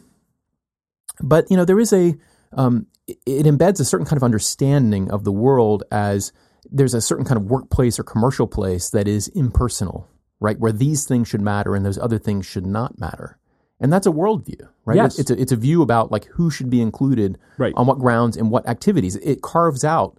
but, 1.21 1.49
you 1.49 1.57
know, 1.57 1.65
there 1.65 1.79
is 1.79 1.93
a, 1.93 2.15
um, 2.53 2.87
it 3.07 3.45
embeds 3.45 3.79
a 3.79 3.85
certain 3.85 4.05
kind 4.05 4.17
of 4.17 4.23
understanding 4.23 5.11
of 5.11 5.23
the 5.23 5.31
world 5.31 5.83
as 5.91 6.31
there's 6.71 6.93
a 6.93 7.01
certain 7.01 7.25
kind 7.25 7.37
of 7.37 7.45
workplace 7.45 7.99
or 7.99 8.03
commercial 8.03 8.47
place 8.47 8.89
that 8.91 9.07
is 9.07 9.27
impersonal, 9.29 10.09
right? 10.39 10.59
Where 10.59 10.71
these 10.71 11.05
things 11.05 11.27
should 11.27 11.41
matter 11.41 11.75
and 11.75 11.85
those 11.85 11.97
other 11.97 12.17
things 12.17 12.45
should 12.45 12.65
not 12.65 12.97
matter. 12.99 13.37
And 13.79 13.91
that's 13.91 14.07
a 14.07 14.11
worldview, 14.11 14.69
right? 14.85 14.95
Yes. 14.95 15.19
It's 15.19 15.29
a, 15.29 15.39
it's 15.39 15.51
a 15.51 15.57
view 15.57 15.81
about 15.81 16.11
like 16.11 16.25
who 16.25 16.49
should 16.49 16.69
be 16.69 16.81
included 16.81 17.37
Right. 17.57 17.73
on 17.75 17.85
what 17.87 17.99
grounds 17.99 18.37
and 18.37 18.49
what 18.49 18.67
activities. 18.67 19.17
It 19.17 19.41
carves 19.41 19.83
out 19.83 20.17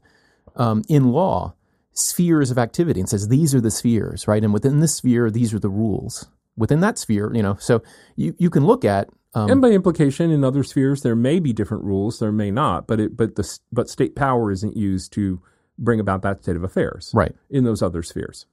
um, 0.57 0.83
in 0.89 1.13
law 1.13 1.55
spheres 1.93 2.51
of 2.51 2.59
activity 2.59 3.01
and 3.01 3.09
says 3.09 3.29
these 3.29 3.55
are 3.55 3.61
the 3.61 3.71
spheres, 3.71 4.29
right? 4.29 4.43
And 4.45 4.53
within 4.53 4.81
this 4.81 4.97
sphere, 4.97 5.31
these 5.31 5.55
are 5.55 5.59
the 5.61 5.71
rules. 5.71 6.27
Within 6.57 6.81
that 6.81 6.99
sphere, 6.99 7.33
you 7.35 7.43
know, 7.43 7.57
so 7.59 7.83
you, 8.17 8.35
you 8.39 8.49
can 8.51 8.65
look 8.65 8.85
at 8.85 9.09
um, 9.35 9.51
and 9.51 9.61
by 9.61 9.71
implication, 9.71 10.31
in 10.31 10.45
other 10.45 10.63
spheres, 10.63 11.03
there 11.03 11.17
may 11.17 11.41
be 11.41 11.53
different 11.53 11.83
rules, 11.83 12.21
there 12.21 12.31
may 12.31 12.53
not, 12.53 12.87
but 12.87 13.01
it, 13.01 13.17
but 13.17 13.35
the 13.35 13.59
but 13.73 13.89
state 13.91 14.15
power 14.15 14.53
isn't 14.53 14.77
used 14.77 15.13
to 15.15 15.43
bring 15.77 15.99
about 15.99 16.23
that 16.23 16.43
state 16.45 16.55
of 16.55 16.63
affairs, 16.63 17.11
right. 17.15 17.35
In 17.51 17.65
those 17.65 17.83
other 17.83 18.03
spheres, 18.05 18.47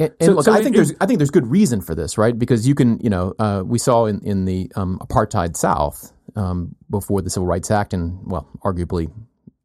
And, 0.00 0.12
and 0.18 0.26
So- 0.26 0.32
look, 0.32 0.44
so 0.44 0.52
I 0.52 0.62
think 0.64 0.74
it- 0.74 0.78
there's 0.78 0.92
I 1.00 1.06
think 1.06 1.20
there's 1.20 1.30
good 1.30 1.46
reason 1.46 1.80
for 1.80 1.94
this, 1.94 2.18
right? 2.18 2.36
Because 2.36 2.66
you 2.66 2.74
can, 2.74 2.98
you 3.00 3.10
know, 3.10 3.34
uh, 3.38 3.62
we 3.64 3.78
saw 3.78 4.06
in 4.06 4.20
in 4.22 4.44
the 4.46 4.70
um, 4.74 4.98
apartheid 4.98 5.56
South 5.56 6.12
um, 6.34 6.74
before 6.90 7.22
the 7.22 7.30
Civil 7.30 7.46
Rights 7.46 7.70
Act, 7.70 7.94
and 7.94 8.18
well, 8.24 8.48
arguably, 8.64 9.08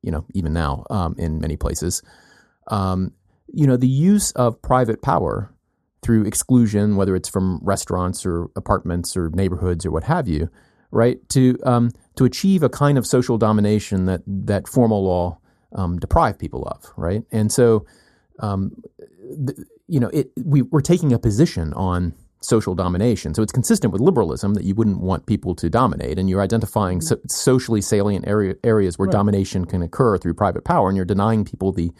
you 0.03 0.11
know, 0.11 0.25
even 0.35 0.53
now 0.53 0.85
um, 0.91 1.15
in 1.17 1.39
many 1.39 1.57
places, 1.57 2.03
um, 2.67 3.13
you 3.51 3.65
know, 3.65 3.77
the 3.77 3.87
use 3.87 4.31
of 4.33 4.61
private 4.61 5.01
power 5.01 5.51
through 6.01 6.25
exclusion, 6.25 6.95
whether 6.95 7.15
it's 7.15 7.29
from 7.29 7.59
restaurants 7.63 8.25
or 8.25 8.49
apartments 8.55 9.15
or 9.15 9.29
neighborhoods 9.29 9.85
or 9.85 9.91
what 9.91 10.03
have 10.03 10.27
you, 10.27 10.49
right? 10.91 11.17
To 11.29 11.57
um, 11.63 11.91
to 12.15 12.25
achieve 12.25 12.63
a 12.63 12.69
kind 12.69 12.97
of 12.97 13.05
social 13.05 13.37
domination 13.37 14.05
that 14.05 14.21
that 14.25 14.67
formal 14.67 15.03
law 15.03 15.37
um, 15.73 15.99
deprived 15.99 16.39
people 16.39 16.67
of, 16.67 16.91
right? 16.97 17.23
And 17.31 17.51
so 17.51 17.85
um, 18.39 18.75
you 19.87 19.99
know, 19.99 20.07
it, 20.07 20.31
we, 20.43 20.61
we're 20.63 20.81
taking 20.81 21.13
a 21.13 21.19
position 21.19 21.73
on 21.73 22.13
social 22.41 22.73
domination. 22.73 23.33
So 23.33 23.43
it's 23.43 23.51
consistent 23.51 23.93
with 23.93 24.01
liberalism 24.01 24.55
that 24.55 24.63
you 24.63 24.73
wouldn't 24.73 24.99
want 24.99 25.25
people 25.27 25.53
to 25.55 25.69
dominate, 25.69 26.17
and 26.17 26.29
you're 26.29 26.41
identifying 26.41 27.01
so, 27.01 27.17
socially 27.27 27.81
salient 27.81 28.27
area, 28.27 28.55
areas 28.63 28.97
where 28.97 29.07
domination 29.07 29.65
can 29.65 29.81
occur 29.81 30.17
through 30.17 30.33
private 30.33 30.63
power, 30.63 30.89
and 30.89 30.95
you're 30.95 31.05
denying 31.05 31.45
people 31.45 31.71
the 31.71 31.91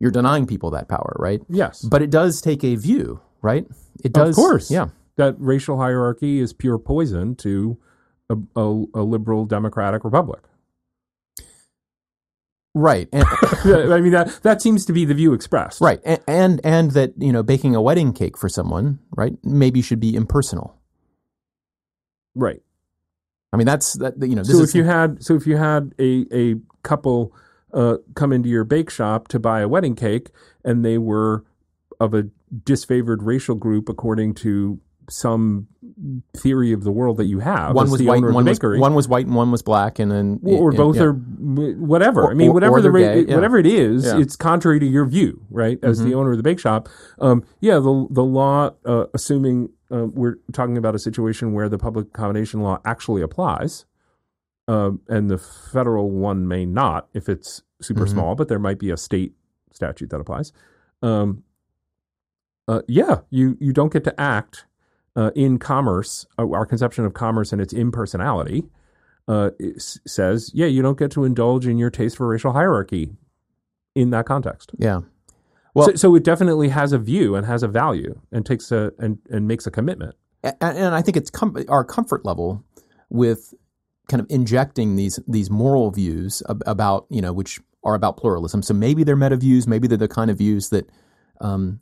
you're 0.00 0.10
denying 0.12 0.46
people 0.46 0.70
that 0.70 0.88
power, 0.88 1.16
right? 1.18 1.40
yes, 1.48 1.82
But 1.82 2.02
it 2.02 2.10
does 2.10 2.40
take 2.40 2.62
a 2.62 2.76
view, 2.76 3.20
right? 3.42 3.66
It 4.04 4.12
does, 4.12 4.30
Of 4.30 4.36
course. 4.36 4.70
yeah. 4.70 4.88
that 5.16 5.36
racial 5.38 5.78
hierarchy 5.78 6.40
is 6.40 6.52
pure 6.52 6.78
poison 6.78 7.36
to 7.36 7.78
a, 8.30 8.36
a, 8.56 8.84
a 8.94 9.02
liberal 9.02 9.46
democratic 9.46 10.04
republic. 10.04 10.42
Right, 12.74 13.08
and, 13.12 13.24
I 13.64 14.00
mean, 14.00 14.12
that 14.12 14.40
that 14.44 14.62
seems 14.62 14.86
to 14.86 14.92
be 14.92 15.04
the 15.04 15.14
view 15.14 15.32
expressed. 15.34 15.80
right, 15.80 16.00
and, 16.04 16.20
and 16.28 16.60
and 16.64 16.90
that 16.92 17.14
you 17.18 17.32
know 17.32 17.42
baking 17.42 17.74
a 17.74 17.82
wedding 17.82 18.12
cake 18.12 18.38
for 18.38 18.48
someone, 18.48 19.00
right, 19.16 19.34
maybe 19.44 19.82
should 19.82 20.00
be 20.00 20.14
impersonal. 20.16 20.76
right. 22.34 22.62
I 23.52 23.58
mean, 23.58 23.66
that's 23.66 23.94
that 23.94 24.14
you 24.22 24.36
know. 24.36 24.44
This 24.44 24.56
So 24.56 24.62
is, 24.62 24.70
if 24.70 24.76
you 24.76 24.84
had 24.84 25.24
so 25.24 25.34
if 25.36 25.46
you 25.46 25.56
had 25.58 25.94
a 25.98 26.26
a 26.32 26.56
couple 26.84 27.34
uh, 27.74 27.98
come 28.14 28.32
into 28.32 28.48
your 28.48 28.64
bake 28.64 28.90
shop 28.90 29.28
to 29.28 29.40
buy 29.40 29.60
a 29.60 29.68
wedding 29.68 29.96
cake, 29.96 30.30
and 30.64 30.84
they 30.84 30.98
were 30.98 31.44
of 32.00 32.14
a 32.14 32.24
disfavored 32.64 33.18
racial 33.20 33.54
group 33.54 33.88
according 33.88 34.34
to 34.34 34.80
some 35.10 35.66
theory 36.36 36.72
of 36.72 36.84
the 36.84 36.90
world 36.92 37.16
that 37.16 37.24
you 37.24 37.38
have, 37.38 37.74
one 37.74 37.90
was 37.90 38.02
white, 38.02 38.22
and 38.22 38.34
one 38.34 38.44
was 38.44 38.60
one 38.62 38.94
was 38.94 39.08
white, 39.08 39.24
and 39.26 39.34
one 39.34 39.50
was 39.50 39.62
black, 39.62 39.98
and 39.98 40.10
then 40.10 40.38
or 40.44 40.68
and- 40.68 40.76
both 40.76 40.96
yeah. 40.96 41.04
are 41.04 41.12
whatever. 41.12 42.24
Or- 42.24 42.30
I 42.30 42.34
mean, 42.34 42.52
whatever 42.52 42.82
the 42.82 42.90
ra- 42.90 43.00
gay, 43.00 43.20
yeah. 43.26 43.34
whatever 43.34 43.56
it 43.58 43.66
is, 43.66 44.04
Yeah. 44.04 44.12
Mm-hmm. 44.12 44.22
it's 44.22 44.36
contrary 44.36 44.78
to 44.80 44.86
your 44.86 45.06
view, 45.06 45.40
right? 45.50 45.78
As 45.82 46.02
the 46.04 46.12
owner 46.14 46.32
of 46.32 46.36
the 46.36 46.42
bake 46.42 46.58
shop, 46.60 46.88
um, 47.20 47.42
yeah, 47.60 47.74
the 47.76 48.06
the 48.10 48.22
law, 48.24 48.70
uh, 48.84 49.06
assuming 49.14 49.70
uh, 49.90 50.04
we're 50.06 50.36
talking 50.52 50.76
about 50.76 50.94
a 50.94 50.98
situation 50.98 51.54
where 51.54 51.70
the 51.70 51.78
public 51.78 52.08
accommodation 52.08 52.60
law 52.60 52.78
actually 52.84 53.22
applies, 53.22 53.86
um, 54.66 55.00
and 55.08 55.30
the 55.30 55.38
federal 55.38 56.10
one 56.10 56.46
may 56.46 56.66
not 56.66 57.08
if 57.14 57.30
it's 57.30 57.62
super 57.80 58.04
Mhm. 58.04 58.10
small, 58.10 58.34
but 58.34 58.48
there 58.48 58.58
might 58.58 58.78
be 58.78 58.90
a 58.90 58.96
state 58.98 59.32
statute 59.72 60.10
that 60.10 60.20
applies. 60.20 60.52
Um, 61.00 61.44
uh, 62.68 62.82
yeah, 62.86 63.18
you 63.30 63.56
you 63.60 63.72
don't 63.72 63.92
get 63.92 64.04
to 64.04 64.20
act 64.20 64.66
uh, 65.16 65.30
in 65.34 65.58
commerce. 65.58 66.26
Uh, 66.38 66.48
our 66.50 66.66
conception 66.66 67.04
of 67.04 67.14
commerce 67.14 67.52
and 67.52 67.60
its 67.60 67.72
impersonality 67.72 68.64
uh, 69.26 69.50
s- 69.76 69.98
says, 70.06 70.50
yeah, 70.54 70.66
you 70.66 70.80
don't 70.82 70.98
get 70.98 71.10
to 71.12 71.24
indulge 71.24 71.66
in 71.66 71.78
your 71.78 71.90
taste 71.90 72.16
for 72.16 72.26
racial 72.28 72.52
hierarchy 72.52 73.10
in 73.94 74.10
that 74.10 74.26
context. 74.26 74.70
yeah. 74.78 75.00
Well- 75.74 75.88
so, 75.88 75.94
so 75.96 76.14
it 76.14 76.24
definitely 76.24 76.68
has 76.68 76.92
a 76.92 76.98
view 76.98 77.34
and 77.36 77.46
has 77.46 77.62
a 77.62 77.68
value 77.68 78.20
and 78.32 78.44
takes 78.46 78.70
a 78.72 78.92
and, 78.98 79.18
and 79.30 79.46
makes 79.48 79.66
a 79.66 79.70
commitment. 79.70 80.14
and, 80.42 80.54
and 80.60 80.94
I 80.94 81.02
think 81.02 81.16
it's 81.16 81.30
com- 81.30 81.56
our 81.68 81.84
comfort 81.84 82.24
level 82.24 82.64
with 83.10 83.54
kind 84.08 84.20
of 84.20 84.26
injecting 84.30 84.96
these 84.96 85.18
these 85.28 85.50
moral 85.50 85.90
views 85.90 86.42
ab- 86.48 86.62
about 86.66 87.06
you 87.10 87.20
know 87.20 87.32
which 87.32 87.60
are 87.84 87.94
about 87.94 88.16
pluralism. 88.16 88.62
So 88.62 88.72
maybe 88.74 89.04
they're 89.04 89.16
meta 89.16 89.36
views, 89.36 89.66
maybe 89.68 89.86
they're 89.88 89.98
the 89.98 90.08
kind 90.08 90.30
of 90.30 90.38
views 90.38 90.70
that 90.70 90.90
um, 91.40 91.80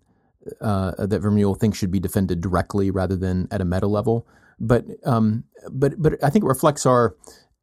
uh, 0.61 1.07
that 1.07 1.23
Vermeule 1.23 1.59
thinks 1.59 1.79
should 1.79 1.91
be 1.91 2.01
defended 2.01 2.41
directly 2.41 2.91
rather 2.91 3.17
than 3.17 3.49
at 3.51 3.61
a 3.61 3.65
meta 3.65 3.87
level. 3.87 4.27
But 4.59 4.87
um, 5.05 5.45
but 5.71 6.01
but 6.01 6.23
I 6.25 6.31
think 6.31 6.45
it 6.45 6.49
reflects 6.49 6.87
our 6.87 7.15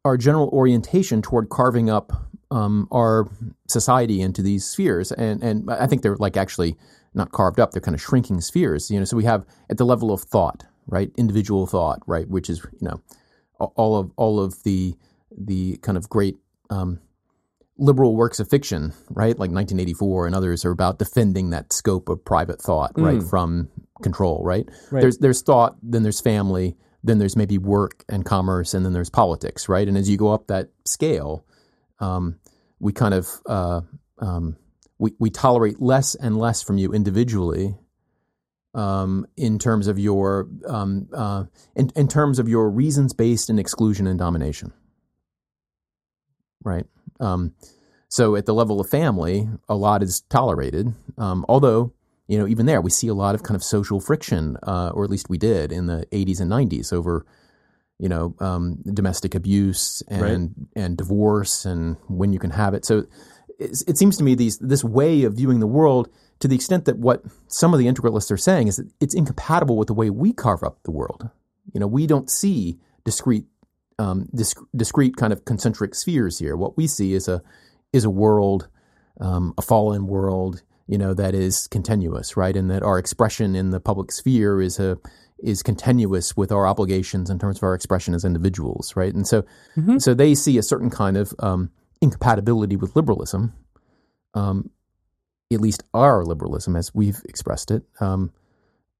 our 0.04 0.16
general 0.16 0.48
orientation 0.50 1.22
toward 1.22 1.48
carving 1.48 1.90
up 1.90 2.12
um, 2.50 2.86
our 2.92 3.28
society 3.68 4.20
into 4.20 4.42
these 4.42 4.64
spheres, 4.64 5.10
and 5.12 5.42
and 5.42 5.70
I 5.70 5.86
think 5.86 6.02
they're 6.02 6.16
like 6.16 6.36
actually 6.36 6.76
not 7.14 7.32
carved 7.32 7.58
up; 7.58 7.72
they're 7.72 7.80
kind 7.80 7.94
of 7.94 8.00
shrinking 8.00 8.40
spheres. 8.40 8.90
You 8.90 8.98
know, 8.98 9.04
so 9.04 9.16
we 9.16 9.24
have 9.24 9.44
at 9.70 9.78
the 9.78 9.84
level 9.84 10.12
of 10.12 10.20
thought, 10.22 10.64
right, 10.86 11.10
individual 11.16 11.66
thought, 11.66 12.00
right, 12.06 12.28
which 12.28 12.48
is 12.48 12.64
you 12.80 12.88
know 12.88 13.02
all 13.58 13.96
of 13.96 14.12
all 14.16 14.40
of 14.40 14.62
the 14.62 14.94
the 15.36 15.78
kind 15.78 15.98
of 15.98 16.08
great 16.08 16.36
um, 16.70 17.00
liberal 17.76 18.16
works 18.16 18.40
of 18.40 18.48
fiction, 18.48 18.92
right, 19.10 19.38
like 19.38 19.50
1984 19.50 20.26
and 20.26 20.34
others, 20.34 20.64
are 20.64 20.70
about 20.70 20.98
defending 20.98 21.50
that 21.50 21.72
scope 21.72 22.08
of 22.08 22.24
private 22.24 22.60
thought, 22.60 22.92
right, 22.96 23.22
from 23.22 23.68
control, 24.02 24.42
right? 24.44 24.68
Right. 24.90 25.00
There's 25.00 25.18
there's 25.18 25.42
thought, 25.42 25.76
then 25.82 26.02
there's 26.02 26.20
family, 26.20 26.76
then 27.02 27.18
there's 27.18 27.36
maybe 27.36 27.58
work 27.58 28.04
and 28.08 28.24
commerce, 28.24 28.74
and 28.74 28.84
then 28.84 28.92
there's 28.92 29.10
politics, 29.10 29.68
right? 29.68 29.86
And 29.86 29.96
as 29.96 30.08
you 30.08 30.16
go 30.16 30.32
up 30.32 30.46
that 30.46 30.70
scale, 30.84 31.44
um, 32.00 32.38
we 32.78 32.92
kind 32.92 33.14
of 33.14 33.28
uh, 33.46 33.80
um, 34.18 34.56
we 34.98 35.12
we 35.18 35.30
tolerate 35.30 35.80
less 35.80 36.14
and 36.14 36.36
less 36.36 36.62
from 36.62 36.78
you 36.78 36.92
individually. 36.92 37.76
Um, 38.74 39.28
in 39.36 39.60
terms 39.60 39.86
of 39.86 40.00
your 40.00 40.48
um, 40.66 41.08
uh, 41.12 41.44
in, 41.76 41.90
in 41.94 42.08
terms 42.08 42.40
of 42.40 42.48
your 42.48 42.68
reasons 42.68 43.12
based 43.12 43.48
in 43.48 43.60
exclusion 43.60 44.08
and 44.08 44.18
domination, 44.18 44.72
right? 46.64 46.84
Um, 47.20 47.54
so 48.08 48.36
at 48.36 48.46
the 48.46 48.54
level 48.54 48.80
of 48.80 48.88
family, 48.88 49.48
a 49.68 49.74
lot 49.74 50.02
is 50.02 50.20
tolerated. 50.28 50.92
Um, 51.18 51.44
although, 51.48 51.92
you 52.28 52.38
know, 52.38 52.46
even 52.46 52.66
there, 52.66 52.80
we 52.80 52.90
see 52.90 53.08
a 53.08 53.14
lot 53.14 53.34
of 53.34 53.42
kind 53.42 53.56
of 53.56 53.64
social 53.64 54.00
friction, 54.00 54.56
uh, 54.62 54.90
or 54.94 55.04
at 55.04 55.10
least 55.10 55.28
we 55.28 55.38
did 55.38 55.72
in 55.72 55.86
the 55.86 56.06
80s 56.12 56.40
and 56.40 56.50
90s 56.50 56.92
over, 56.92 57.26
you 57.98 58.08
know, 58.08 58.34
um, 58.40 58.78
domestic 58.92 59.34
abuse 59.34 60.02
and 60.08 60.22
Right. 60.22 60.40
and 60.76 60.96
divorce 60.96 61.64
and 61.64 61.96
when 62.08 62.32
you 62.32 62.38
can 62.38 62.50
have 62.50 62.74
it. 62.74 62.84
So 62.84 63.06
it, 63.58 63.82
it 63.86 63.98
seems 63.98 64.16
to 64.18 64.24
me 64.24 64.34
these 64.34 64.58
this 64.58 64.84
way 64.84 65.24
of 65.24 65.34
viewing 65.34 65.60
the 65.60 65.66
world, 65.66 66.08
to 66.40 66.48
the 66.48 66.56
extent 66.56 66.84
that 66.86 66.98
what 66.98 67.22
some 67.48 67.72
of 67.72 67.78
the 67.78 67.86
integralists 67.86 68.30
are 68.30 68.36
saying 68.36 68.68
is 68.68 68.76
that 68.76 68.88
it's 69.00 69.14
incompatible 69.14 69.76
with 69.76 69.88
the 69.88 69.94
way 69.94 70.10
we 70.10 70.32
carve 70.32 70.62
up 70.62 70.78
the 70.84 70.90
world. 70.90 71.30
You 71.72 71.80
know, 71.80 71.86
we 71.86 72.06
don't 72.06 72.30
see 72.30 72.78
discrete 73.04 73.46
um, 73.98 74.28
disc- 74.34 74.62
discrete 74.74 75.16
kind 75.16 75.32
of 75.32 75.44
concentric 75.44 75.94
spheres 75.94 76.38
here. 76.38 76.56
What 76.56 76.76
we 76.76 76.86
see 76.86 77.14
is 77.14 77.28
a 77.28 77.42
is 77.92 78.04
a 78.04 78.10
world, 78.10 78.68
um, 79.20 79.54
a 79.56 79.62
fallen 79.62 80.06
world, 80.06 80.62
you 80.86 80.98
know, 80.98 81.14
that 81.14 81.34
is 81.34 81.68
continuous, 81.68 82.36
right? 82.36 82.56
And 82.56 82.70
that 82.70 82.82
our 82.82 82.98
expression 82.98 83.54
in 83.54 83.70
the 83.70 83.80
public 83.80 84.12
sphere 84.12 84.60
is 84.60 84.78
a 84.78 84.98
is 85.42 85.62
continuous 85.62 86.36
with 86.36 86.50
our 86.50 86.66
obligations 86.66 87.28
in 87.28 87.38
terms 87.38 87.58
of 87.58 87.62
our 87.62 87.74
expression 87.74 88.14
as 88.14 88.24
individuals, 88.24 88.94
right? 88.96 89.14
And 89.14 89.26
so, 89.26 89.44
so 90.00 90.14
they 90.14 90.34
see 90.34 90.58
a 90.58 90.62
certain 90.62 90.90
kind 90.90 91.16
of 91.16 91.34
um, 91.38 91.70
incompatibility 92.00 92.76
with 92.76 92.96
liberalism, 92.96 93.52
um, 94.32 94.70
at 95.52 95.60
least 95.60 95.82
our 95.92 96.24
liberalism 96.24 96.76
as 96.76 96.94
we've 96.94 97.20
expressed 97.28 97.70
it. 97.70 97.82
Um, 98.00 98.32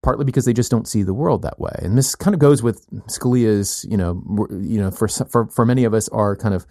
partly 0.04 0.24
because 0.26 0.44
they 0.44 0.52
just 0.52 0.70
don't 0.70 0.86
see 0.86 1.02
the 1.02 1.14
world 1.14 1.42
that 1.42 1.58
way. 1.58 1.72
And 1.78 1.96
this 1.96 2.14
kind 2.14 2.34
of 2.34 2.38
goes 2.38 2.62
with 2.62 2.86
Scalia's, 3.08 3.86
you 3.90 3.96
know, 3.96 4.22
you 4.50 4.78
know, 4.78 4.90
for 4.90 5.08
for 5.08 5.46
for 5.46 5.64
many 5.64 5.84
of 5.84 5.94
us, 5.94 6.08
our 6.10 6.36
kind 6.36 6.54
of 6.54 6.66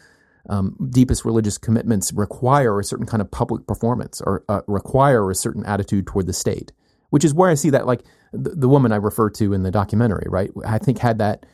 um, 0.49 0.77
deepest 0.91 1.25
religious 1.25 1.57
commitments 1.57 2.13
require 2.13 2.79
a 2.79 2.83
certain 2.83 3.07
kind 3.07 3.21
of 3.21 3.31
public 3.31 3.65
performance 3.65 4.21
or 4.21 4.43
uh, 4.49 4.61
require 4.67 5.31
a 5.31 5.35
certain 5.35 5.65
attitude 5.65 6.05
toward 6.05 6.27
the 6.27 6.33
state, 6.33 6.71
which 7.09 7.25
is 7.25 7.33
where 7.33 7.49
I 7.49 7.55
see 7.55 7.71
that, 7.71 7.87
like 7.87 8.03
the, 8.33 8.51
the 8.51 8.69
woman 8.69 8.91
I 8.91 8.97
refer 8.97 9.31
to 9.31 9.53
in 9.53 9.63
the 9.63 9.71
documentary, 9.71 10.27
right? 10.29 10.51
I 10.65 10.77
think 10.77 10.99
had 10.99 11.17
that 11.17 11.45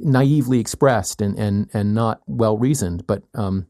naively 0.00 0.60
expressed 0.60 1.20
and 1.20 1.38
and 1.38 1.68
and 1.74 1.94
not 1.94 2.22
well 2.26 2.56
reasoned, 2.56 3.06
but 3.06 3.22
um, 3.34 3.66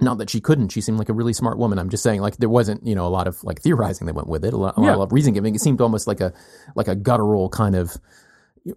not 0.00 0.18
that 0.18 0.30
she 0.30 0.40
couldn't. 0.40 0.68
She 0.70 0.80
seemed 0.80 0.98
like 0.98 1.08
a 1.08 1.12
really 1.12 1.32
smart 1.32 1.58
woman. 1.58 1.78
I'm 1.78 1.88
just 1.90 2.02
saying, 2.02 2.20
like 2.20 2.36
there 2.36 2.48
wasn't, 2.48 2.86
you 2.86 2.94
know, 2.94 3.06
a 3.06 3.08
lot 3.08 3.26
of 3.26 3.42
like 3.42 3.60
theorizing 3.60 4.06
that 4.06 4.14
went 4.14 4.28
with 4.28 4.44
it, 4.44 4.52
a 4.54 4.56
lot, 4.56 4.78
a 4.78 4.82
Yeah. 4.82 4.94
lot 4.94 5.04
of 5.04 5.12
reason 5.12 5.32
giving. 5.34 5.54
It 5.54 5.60
seemed 5.60 5.80
almost 5.80 6.06
like 6.06 6.20
a 6.20 6.32
like 6.76 6.88
a 6.88 6.94
guttural 6.94 7.48
kind 7.48 7.74
of 7.74 7.96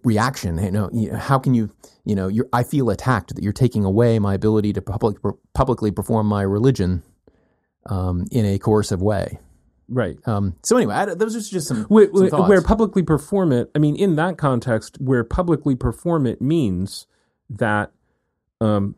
reaction. 0.04 0.58
You 0.58 0.70
know, 0.70 0.90
you- 0.92 1.14
how 1.14 1.38
can 1.38 1.54
you, 1.54 1.70
you 2.04 2.14
know, 2.14 2.28
you're, 2.28 2.48
I 2.52 2.62
feel 2.62 2.90
attacked 2.90 3.34
that 3.34 3.42
you're 3.44 3.52
taking 3.52 3.84
away 3.84 4.18
my 4.18 4.34
ability 4.34 4.72
to 4.74 4.82
public, 4.82 5.18
publicly 5.54 5.90
perform 5.90 6.26
my 6.26 6.42
religion 6.42 7.02
um, 7.86 8.26
in 8.30 8.44
a 8.46 8.58
coercive 8.58 9.02
way. 9.02 9.38
Right. 9.88 10.16
Um, 10.26 10.54
so 10.62 10.76
anyway, 10.76 10.94
I, 10.94 11.04
those 11.14 11.36
are 11.36 11.40
just 11.40 11.68
some, 11.68 11.84
Where, 11.84 12.08
some 12.28 12.48
where, 12.48 12.62
publicly 12.62 13.02
perform 13.02 13.52
it, 13.52 13.70
I 13.74 13.78
mean, 13.78 13.94
in 13.96 14.16
that 14.16 14.38
context, 14.38 14.96
where 15.00 15.22
publicly 15.24 15.74
perform 15.74 16.26
it 16.26 16.40
means 16.40 17.06
that 17.50 17.90
um, 18.60 18.94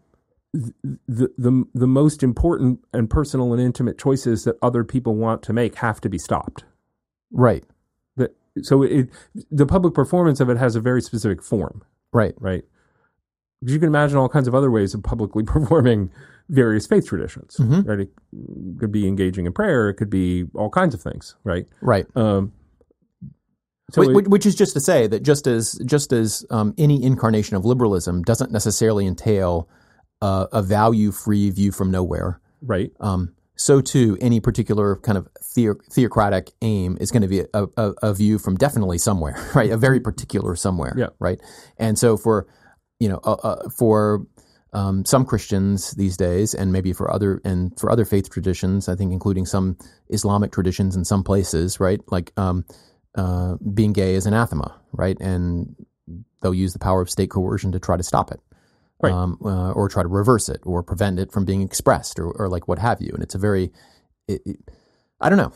the, 1.08 1.30
the, 1.36 1.64
the 1.74 1.86
most 1.86 2.22
important 2.22 2.78
and 2.92 3.10
personal 3.10 3.52
and 3.52 3.60
intimate 3.60 3.98
choices 3.98 4.44
that 4.44 4.56
other 4.62 4.84
people 4.84 5.14
want 5.16 5.42
to 5.42 5.52
make 5.52 5.74
have 5.76 6.00
to 6.02 6.08
be 6.08 6.18
stopped. 6.18 6.64
right, 7.32 7.64
That, 8.16 8.36
so 8.62 8.82
it, 8.84 9.08
the 9.50 9.66
public 9.66 9.94
performance 9.94 10.38
of 10.40 10.48
it 10.48 10.56
has 10.56 10.76
a 10.76 10.80
very 10.80 11.02
specific 11.02 11.42
form, 11.42 11.82
right, 12.12 12.34
right? 12.38 12.62
Because 13.60 13.72
you 13.74 13.80
can 13.80 13.88
imagine 13.88 14.16
all 14.16 14.28
kinds 14.28 14.46
of 14.46 14.54
other 14.54 14.70
ways 14.70 14.94
of 14.94 15.02
publicly 15.02 15.42
performing 15.54 16.10
various 16.50 16.86
faith 16.86 17.06
traditions, 17.08 17.56
Mhm. 17.58 17.86
right? 17.88 18.00
It 18.00 18.10
could 18.78 18.92
be 18.92 19.08
engaging 19.08 19.46
in 19.46 19.52
prayer. 19.52 19.88
It 19.88 19.94
could 19.94 20.10
be 20.10 20.44
all 20.54 20.70
kinds 20.70 20.94
of 20.94 21.00
things, 21.02 21.34
right? 21.42 21.66
right. 21.80 22.06
Um, 22.14 22.52
so 23.90 24.02
Wh- 24.02 24.18
it- 24.18 24.28
which 24.28 24.46
is 24.46 24.54
just 24.54 24.74
to 24.74 24.80
say 24.80 25.06
that 25.08 25.22
just 25.22 25.46
as 25.46 25.72
just 25.84 26.12
as 26.12 26.44
um, 26.50 26.74
any 26.78 27.02
incarnation 27.02 27.56
of 27.56 27.64
liberalism 27.64 28.22
doesn't 28.22 28.50
necessarily 28.52 29.06
entail 29.06 29.68
uh, 30.24 30.46
a 30.52 30.62
value-free 30.62 31.50
view 31.58 31.70
from 31.78 31.88
nowhere, 31.90 32.40
right, 32.62 32.90
um, 33.00 33.22
so 33.56 33.80
too 33.80 34.16
any 34.20 34.40
particular 34.40 34.96
kind 35.06 35.16
of 35.18 35.28
theo- 35.54 35.80
theocratic 35.94 36.50
aim 36.62 36.96
is 37.00 37.10
going 37.12 37.22
to 37.22 37.28
be 37.36 37.40
a, 37.40 37.64
a, 37.76 37.86
a 38.02 38.14
view 38.14 38.38
from 38.38 38.54
definitely 38.56 38.98
somewhere, 38.98 39.36
right? 39.58 39.70
A 39.70 39.76
very 39.76 40.00
particular 40.00 40.56
somewhere, 40.56 40.94
Yeah. 40.96 41.10
right? 41.26 41.38
And 41.78 41.98
so 41.98 42.16
for 42.16 42.46
you 43.02 43.08
know 43.10 43.20
uh, 43.24 43.38
uh, 43.50 43.68
for 43.78 44.26
um, 44.72 45.04
some 45.04 45.24
Christians 45.24 45.92
these 46.02 46.16
days, 46.16 46.54
and 46.54 46.72
maybe 46.72 46.92
for 46.92 47.06
other 47.16 47.40
and 47.44 47.78
for 47.78 47.90
other 47.92 48.04
faith 48.04 48.26
traditions, 48.30 48.88
I 48.88 48.96
think 48.96 49.12
including 49.12 49.46
some 49.46 49.76
Islamic 50.08 50.50
traditions 50.50 50.96
in 50.96 51.04
some 51.04 51.22
places, 51.22 51.78
right? 51.78 52.00
Like 52.10 52.32
um, 52.36 52.64
uh, 53.14 53.54
being 53.78 53.92
gay 53.92 54.14
is 54.18 54.26
anathema, 54.26 54.70
right? 54.92 55.16
And 55.20 55.76
they'll 56.42 56.54
use 56.64 56.72
the 56.72 56.80
power 56.88 57.00
of 57.02 57.08
state 57.10 57.30
coercion 57.30 57.70
to 57.72 57.78
try 57.78 57.96
to 57.96 58.02
stop 58.02 58.32
it, 58.32 58.40
Right. 59.04 59.12
Um, 59.12 59.38
uh, 59.44 59.72
or 59.72 59.88
try 59.88 60.02
to 60.02 60.08
reverse 60.08 60.48
it, 60.48 60.60
or 60.64 60.82
prevent 60.82 61.18
it 61.18 61.32
from 61.32 61.44
being 61.44 61.62
expressed, 61.62 62.18
or, 62.18 62.30
or 62.32 62.48
like 62.48 62.66
what 62.68 62.78
have 62.78 63.00
you. 63.00 63.10
And 63.14 63.22
it's 63.22 63.34
a 63.34 63.38
very, 63.38 63.72
it, 64.28 64.42
it, 64.44 64.56
I 65.20 65.28
don't 65.28 65.38
know, 65.38 65.52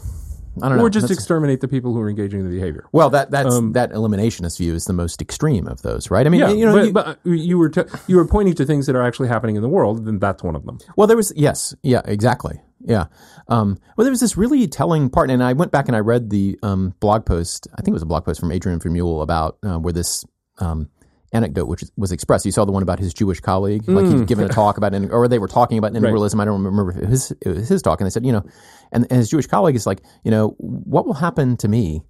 I 0.63 0.69
don't 0.69 0.79
know, 0.79 0.85
or 0.85 0.91
just 0.91 1.05
That's- 1.05 1.19
exterminate 1.19 1.61
the 1.61 1.69
people 1.69 1.93
who 1.95 2.01
are 2.01 2.09
engaging 2.09 2.41
in 2.41 2.47
the 2.49 2.53
behavior. 2.53 2.87
well, 2.93 3.11
that 3.11 3.31
that's 3.31 3.55
um, 3.55 3.73
that 3.73 3.93
eliminationist 3.93 4.59
view 4.59 4.75
is 4.75 4.85
the 4.87 4.93
most 4.93 5.21
extreme 5.23 5.67
of 5.69 5.83
those, 5.83 6.11
right? 6.11 6.27
I 6.27 6.31
mean, 6.31 6.41
Yeah, 6.41 6.51
you 6.51 6.67
know, 6.67 6.73
but, 6.75 6.85
you- 6.87 6.93
but 6.93 7.07
uh, 7.09 7.15
you 7.25 7.59
were 7.59 7.69
t- 7.69 7.83
you 8.07 8.17
were 8.17 8.27
pointing 8.27 8.55
to 8.55 8.65
things 8.65 8.87
that 8.87 8.97
are 8.97 9.03
actually 9.03 9.29
happening 9.29 9.57
in 9.57 9.63
the 9.63 9.69
world, 9.69 10.05
then 10.05 10.19
that's 10.19 10.43
one 10.43 10.55
of 10.57 10.65
them. 10.67 10.79
Well, 10.97 11.07
there 11.07 11.17
was 11.17 11.33
yes, 11.37 11.75
yeah, 11.83 12.03
exactly, 12.05 12.61
yeah. 12.81 13.07
Um, 13.49 13.79
well, 13.97 14.05
there 14.05 14.11
was 14.13 14.21
this 14.21 14.37
really 14.37 14.67
telling 14.67 15.11
part, 15.11 15.31
and 15.31 15.43
I 15.43 15.53
went 15.53 15.71
back 15.73 15.87
and 15.89 15.97
I 15.97 16.01
read 16.01 16.31
the 16.31 16.59
um, 16.63 16.95
blog 17.01 17.25
post. 17.25 17.69
I 17.75 17.83
think 17.83 17.89
it 17.89 17.95
was 17.95 18.03
a 18.03 18.07
blog 18.07 18.25
post 18.25 18.41
from 18.41 18.51
Adrian 18.53 18.81
Vermeule 18.81 19.23
about 19.23 19.59
uh, 19.63 19.79
where 19.79 19.93
this 19.93 20.25
um, 20.59 20.89
anecdote 21.33 21.67
which 21.67 21.85
was 21.97 22.11
expressed. 22.13 22.47
You 22.47 22.53
saw 22.53 22.65
the 22.65 22.73
one 22.73 22.83
about 22.83 22.99
his 22.99 23.13
Jewish 23.13 23.41
colleague, 23.41 23.89
like 23.89 24.07
he'd 24.07 24.27
given 24.27 24.45
a 24.45 24.49
talk 24.49 24.79
about, 24.79 24.95
or 25.11 25.29
they 25.29 25.39
were 25.39 25.49
talking 25.49 25.79
about 25.79 25.93
integralism. 25.93 26.41
I 26.41 26.45
don't 26.45 26.63
remember 26.65 26.91
if 26.93 26.97
it 26.99 27.09
was, 27.09 27.31
it 27.43 27.49
was 27.49 27.69
his 27.69 27.83
talk, 27.83 28.01
and 28.01 28.07
they 28.07 28.11
said, 28.11 28.25
you 28.25 28.33
know, 28.33 28.45
and, 28.93 29.07
and 29.11 29.19
his 29.19 29.29
Jewish 29.29 29.47
colleague 29.47 29.77
is 29.77 29.87
like, 29.87 30.03
you 30.25 30.31
know, 30.31 30.55
what 30.59 31.07
will 31.07 31.15
happen 31.15 31.57
to 31.59 31.69
me 31.69 32.03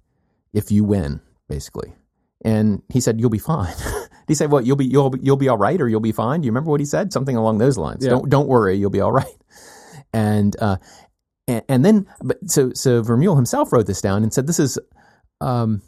if 0.53 0.71
you 0.71 0.83
win, 0.83 1.21
basically. 1.47 1.93
And 2.45 2.81
he 2.87 3.01
said, 3.01 3.19
"You'll 3.19 3.29
be 3.29 3.37
fine." 3.37 3.73
he 4.29 4.33
said, 4.33 4.49
"Well, 4.49 4.61
You'll 4.61 4.77
be 4.77 4.85
you'll 4.85 5.09
be- 5.09 5.19
you'll 5.21 5.35
be 5.35 5.49
all 5.49 5.57
right, 5.57 5.81
or 5.81 5.89
you'll 5.89 5.99
be 5.99 6.13
fine." 6.13 6.39
Do 6.39 6.45
you 6.45 6.51
remember 6.51 6.71
what 6.71 6.79
he 6.79 6.85
said? 6.85 7.11
Something 7.11 7.35
along 7.35 7.57
those 7.57 7.77
lines. 7.77 8.05
Yeah. 8.05 8.11
Don't 8.11 8.29
don't 8.29 8.47
worry, 8.47 8.77
you'll 8.77 8.89
be 8.89 9.01
all 9.01 9.11
right. 9.11 9.25
And 10.13 10.55
uh, 10.61 10.77
and, 11.49 11.63
and 11.67 11.83
then, 11.83 12.07
but 12.21 12.37
so 12.49 12.71
so 12.73 13.03
Vermeule 13.03 13.35
himself 13.35 13.73
wrote 13.73 13.87
this 13.87 13.99
down 14.01 14.23
and 14.23 14.33
said, 14.33 14.47
"This 14.47 14.59
is." 14.59 14.79
Um, 15.41 15.81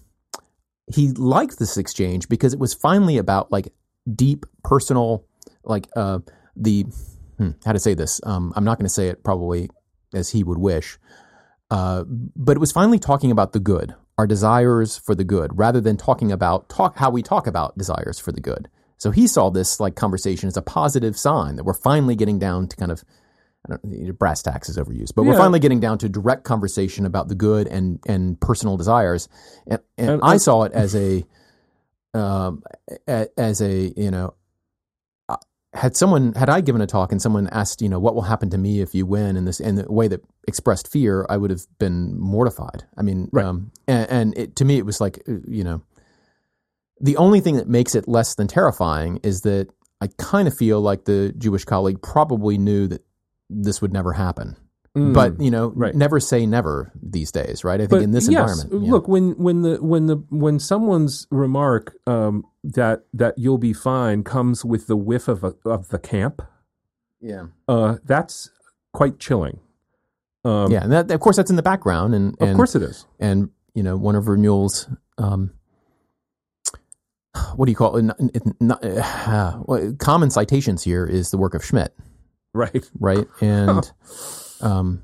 he 0.93 1.11
liked 1.11 1.59
this 1.59 1.77
exchange 1.77 2.29
because 2.29 2.53
it 2.53 2.59
was 2.59 2.73
finally 2.73 3.17
about 3.17 3.51
like 3.51 3.73
deep 4.13 4.45
personal, 4.63 5.25
like 5.63 5.87
uh, 5.95 6.19
the 6.55 6.85
hmm, 7.37 7.51
how 7.65 7.73
to 7.73 7.79
say 7.79 7.93
this. 7.93 8.21
Um, 8.23 8.53
I'm 8.55 8.63
not 8.63 8.77
going 8.77 8.85
to 8.85 8.93
say 8.93 9.07
it 9.07 9.23
probably 9.23 9.69
as 10.13 10.29
he 10.29 10.43
would 10.43 10.57
wish, 10.57 10.97
uh, 11.69 12.03
but 12.07 12.57
it 12.57 12.59
was 12.59 12.71
finally 12.71 12.99
talking 12.99 13.31
about 13.31 13.53
the 13.53 13.59
good, 13.59 13.95
our 14.17 14.27
desires 14.27 14.97
for 14.97 15.15
the 15.15 15.23
good, 15.23 15.51
rather 15.57 15.81
than 15.81 15.97
talking 15.97 16.31
about 16.31 16.69
talk 16.69 16.97
how 16.97 17.09
we 17.09 17.23
talk 17.23 17.47
about 17.47 17.77
desires 17.77 18.19
for 18.19 18.31
the 18.31 18.41
good. 18.41 18.69
So 18.97 19.09
he 19.09 19.25
saw 19.25 19.49
this 19.49 19.79
like 19.79 19.95
conversation 19.95 20.47
as 20.47 20.57
a 20.57 20.61
positive 20.61 21.17
sign 21.17 21.55
that 21.55 21.63
we're 21.63 21.73
finally 21.73 22.15
getting 22.15 22.37
down 22.37 22.67
to 22.67 22.75
kind 22.75 22.91
of 22.91 23.03
brass 24.17 24.41
tacks 24.41 24.69
is 24.69 24.77
overused, 24.77 25.13
but 25.15 25.23
we're 25.23 25.37
finally 25.37 25.59
getting 25.59 25.79
down 25.79 25.97
to 25.99 26.09
direct 26.09 26.43
conversation 26.43 27.05
about 27.05 27.27
the 27.27 27.35
good 27.35 27.67
and 27.67 27.99
and 28.07 28.39
personal 28.39 28.77
desires. 28.77 29.29
And, 29.67 29.79
and, 29.97 30.09
And- 30.09 30.21
I 30.23 30.33
and- 30.33 30.41
saw 30.41 30.63
it 30.63 30.71
as 30.73 30.95
a 30.95 31.23
um, 32.13 32.63
as 33.07 33.61
a 33.61 33.93
you 33.95 34.11
know 34.11 34.33
uh, 35.29 35.37
had 35.73 35.95
someone 35.95 36.33
had 36.33 36.49
I 36.49 36.61
given 36.61 36.81
a 36.81 36.87
talk 36.87 37.11
and 37.11 37.21
someone 37.21 37.47
asked 37.51 37.81
you 37.81 37.87
know 37.89 37.99
what 37.99 38.15
will 38.15 38.23
happen 38.23 38.49
to 38.49 38.57
me 38.57 38.81
if 38.81 38.93
you 38.95 39.05
win 39.05 39.37
in 39.37 39.45
this 39.45 39.59
in 39.59 39.75
the 39.75 39.91
way 39.91 40.07
that 40.07 40.21
expressed 40.47 40.87
fear, 40.91 41.25
I 41.29 41.37
would 41.37 41.51
have 41.51 41.61
been 41.79 42.19
mortified. 42.19 42.83
I 42.97 43.03
mean, 43.03 43.29
Right. 43.31 43.45
um, 43.45 43.71
and, 43.87 44.09
and 44.09 44.37
it, 44.37 44.55
to 44.57 44.65
me 44.65 44.77
it 44.77 44.85
was 44.85 44.99
like 44.99 45.19
uh, 45.29 45.33
you 45.47 45.63
know 45.63 45.81
the 46.99 47.17
only 47.17 47.39
thing 47.41 47.55
that 47.55 47.67
makes 47.67 47.95
it 47.95 48.07
less 48.07 48.35
than 48.35 48.47
terrifying 48.47 49.19
is 49.23 49.41
that 49.41 49.69
I 50.01 50.07
kind 50.17 50.47
of 50.47 50.55
feel 50.57 50.81
like 50.81 51.05
the 51.05 51.31
Jewish 51.37 51.63
colleague 51.63 52.01
probably 52.01 52.57
knew 52.57 52.87
that 52.87 53.03
this 53.51 53.81
would 53.81 53.91
never 53.93 54.13
happen. 54.13 54.55
Mm. 54.97 55.13
But 55.13 55.39
you 55.39 55.51
know, 55.51 55.71
Right. 55.75 55.95
never 55.95 56.19
say 56.19 56.45
never 56.45 56.91
these 57.01 57.31
days, 57.31 57.63
right? 57.63 57.75
I 57.79 57.83
think 57.83 57.89
But 57.91 58.01
in 58.01 58.11
this 58.11 58.27
yes, 58.29 58.61
environment, 58.63 58.85
yeah. 58.85 58.91
look 58.91 59.07
when 59.07 59.31
when 59.37 59.61
the 59.61 59.77
when 59.81 60.07
the 60.07 60.17
when 60.29 60.59
someone's 60.59 61.27
remark 61.31 61.93
um, 62.07 62.43
that 62.63 63.05
that 63.13 63.37
you'll 63.37 63.57
be 63.57 63.71
fine 63.73 64.23
comes 64.23 64.65
with 64.65 64.87
the 64.87 64.97
whiff 64.97 65.27
of 65.29 65.43
a, 65.45 65.53
of 65.65 65.89
the 65.89 65.99
camp, 65.99 66.41
Yeah. 67.21 67.45
Uh, 67.69 67.97
that's 68.03 68.49
quite 68.93 69.17
chilling. 69.19 69.59
Um, 70.43 70.71
yeah, 70.71 70.83
and 70.83 70.91
that, 70.91 71.09
of 71.11 71.19
course 71.21 71.37
that's 71.37 71.49
in 71.51 71.55
the 71.55 71.63
background, 71.63 72.13
and, 72.15 72.35
and 72.41 72.49
Of 72.49 72.55
course 72.57 72.75
it 72.75 72.81
is. 72.81 73.05
and 73.19 73.49
you 73.73 73.83
know 73.83 73.95
one 73.95 74.15
of 74.15 74.25
Vermeule's 74.25 74.89
um, 75.17 75.51
what 77.55 77.65
do 77.65 77.71
you 77.71 77.75
call 77.75 77.95
it? 77.95 77.99
N- 78.03 78.13
n- 78.35 78.55
n- 78.59 78.71
uh, 78.71 79.61
well, 79.65 79.93
common 79.99 80.29
citations 80.31 80.83
here 80.83 81.05
is 81.05 81.29
the 81.31 81.37
work 81.37 81.53
of 81.53 81.63
Schmitt, 81.63 81.95
Right. 82.53 82.89
right? 82.99 83.27
And 83.41 83.91
um, 84.61 85.03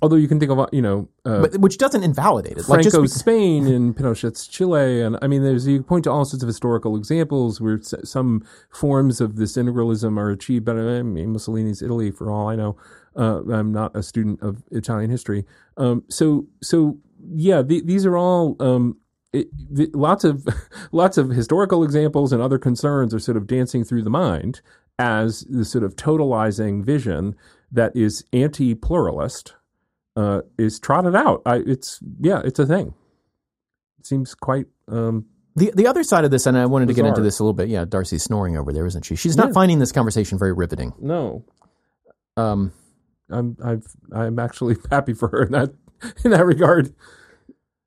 Although 0.00 0.16
you 0.16 0.28
can 0.28 0.38
think 0.38 0.52
of, 0.52 0.68
you 0.72 0.80
know, 0.80 1.08
uh, 1.24 1.42
but 1.42 1.58
which 1.58 1.76
doesn't 1.76 2.04
invalidate 2.04 2.56
it. 2.56 2.68
Like 2.68 2.82
just 2.82 3.18
Spain 3.18 3.66
and 3.66 3.96
Pinochet's 3.96 4.46
Chile, 4.46 5.02
and 5.02 5.18
I 5.22 5.26
mean, 5.26 5.42
there's 5.42 5.66
you 5.66 5.82
point 5.82 6.04
to 6.04 6.12
all 6.12 6.24
sorts 6.24 6.42
of 6.42 6.46
historical 6.46 6.96
examples 6.96 7.60
where 7.60 7.80
some 7.82 8.44
forms 8.70 9.20
of 9.20 9.36
this 9.36 9.56
integralism 9.56 10.16
are 10.16 10.30
achieved 10.30 10.64
by 10.64 10.72
I 10.72 11.02
mean, 11.02 11.32
Mussolini's 11.32 11.82
Italy, 11.82 12.12
for 12.12 12.30
all 12.30 12.48
I 12.48 12.54
know. 12.54 12.76
Uh, 13.16 13.42
I'm 13.52 13.72
not 13.72 13.96
a 13.96 14.02
student 14.02 14.40
of 14.40 14.62
Italian 14.70 15.10
history, 15.10 15.44
um, 15.76 16.04
so 16.08 16.46
so 16.62 16.98
yeah, 17.34 17.62
the, 17.62 17.82
these 17.84 18.06
are 18.06 18.16
all 18.16 18.54
um, 18.60 18.98
it, 19.32 19.48
the, 19.52 19.90
lots 19.94 20.22
of 20.22 20.46
lots 20.92 21.18
of 21.18 21.30
historical 21.30 21.82
examples 21.82 22.32
and 22.32 22.40
other 22.40 22.58
concerns 22.58 23.12
are 23.12 23.18
sort 23.18 23.36
of 23.36 23.48
dancing 23.48 23.82
through 23.82 24.02
the 24.02 24.10
mind 24.10 24.60
as 24.98 25.40
the 25.48 25.64
sort 25.64 25.84
of 25.84 25.96
totalizing 25.96 26.84
vision 26.84 27.34
that 27.72 27.94
is 27.94 28.24
anti-pluralist 28.32 29.54
uh, 30.16 30.40
is 30.58 30.78
trotted 30.80 31.14
out. 31.14 31.42
I, 31.46 31.56
it's 31.66 32.00
yeah, 32.20 32.40
it's 32.44 32.58
a 32.58 32.66
thing. 32.66 32.94
It 34.00 34.06
seems 34.06 34.34
quite 34.34 34.66
um, 34.88 35.26
the 35.54 35.70
the 35.74 35.86
other 35.86 36.02
side 36.02 36.24
of 36.24 36.30
this, 36.30 36.46
and 36.46 36.56
I 36.58 36.66
wanted 36.66 36.88
to 36.88 36.94
get 36.94 37.06
into 37.06 37.20
this 37.20 37.38
a 37.38 37.44
little 37.44 37.52
bit. 37.54 37.68
Yeah, 37.68 37.84
Darcy's 37.84 38.22
snoring 38.24 38.56
over 38.56 38.72
there, 38.72 38.86
isn't 38.86 39.04
she? 39.04 39.14
She's 39.16 39.36
not 39.36 39.48
Yeah. 39.48 39.52
finding 39.54 39.78
this 39.78 39.92
conversation 39.92 40.38
very 40.38 40.52
riveting. 40.52 40.92
no. 41.00 41.44
Um, 42.36 42.72
I'm 43.30 43.56
I've 43.62 43.84
I'm 44.12 44.38
actually 44.38 44.76
happy 44.90 45.12
for 45.12 45.28
her 45.28 45.42
in 45.44 45.52
that 45.52 45.74
in 46.24 46.30
that 46.30 46.46
regard. 46.46 46.94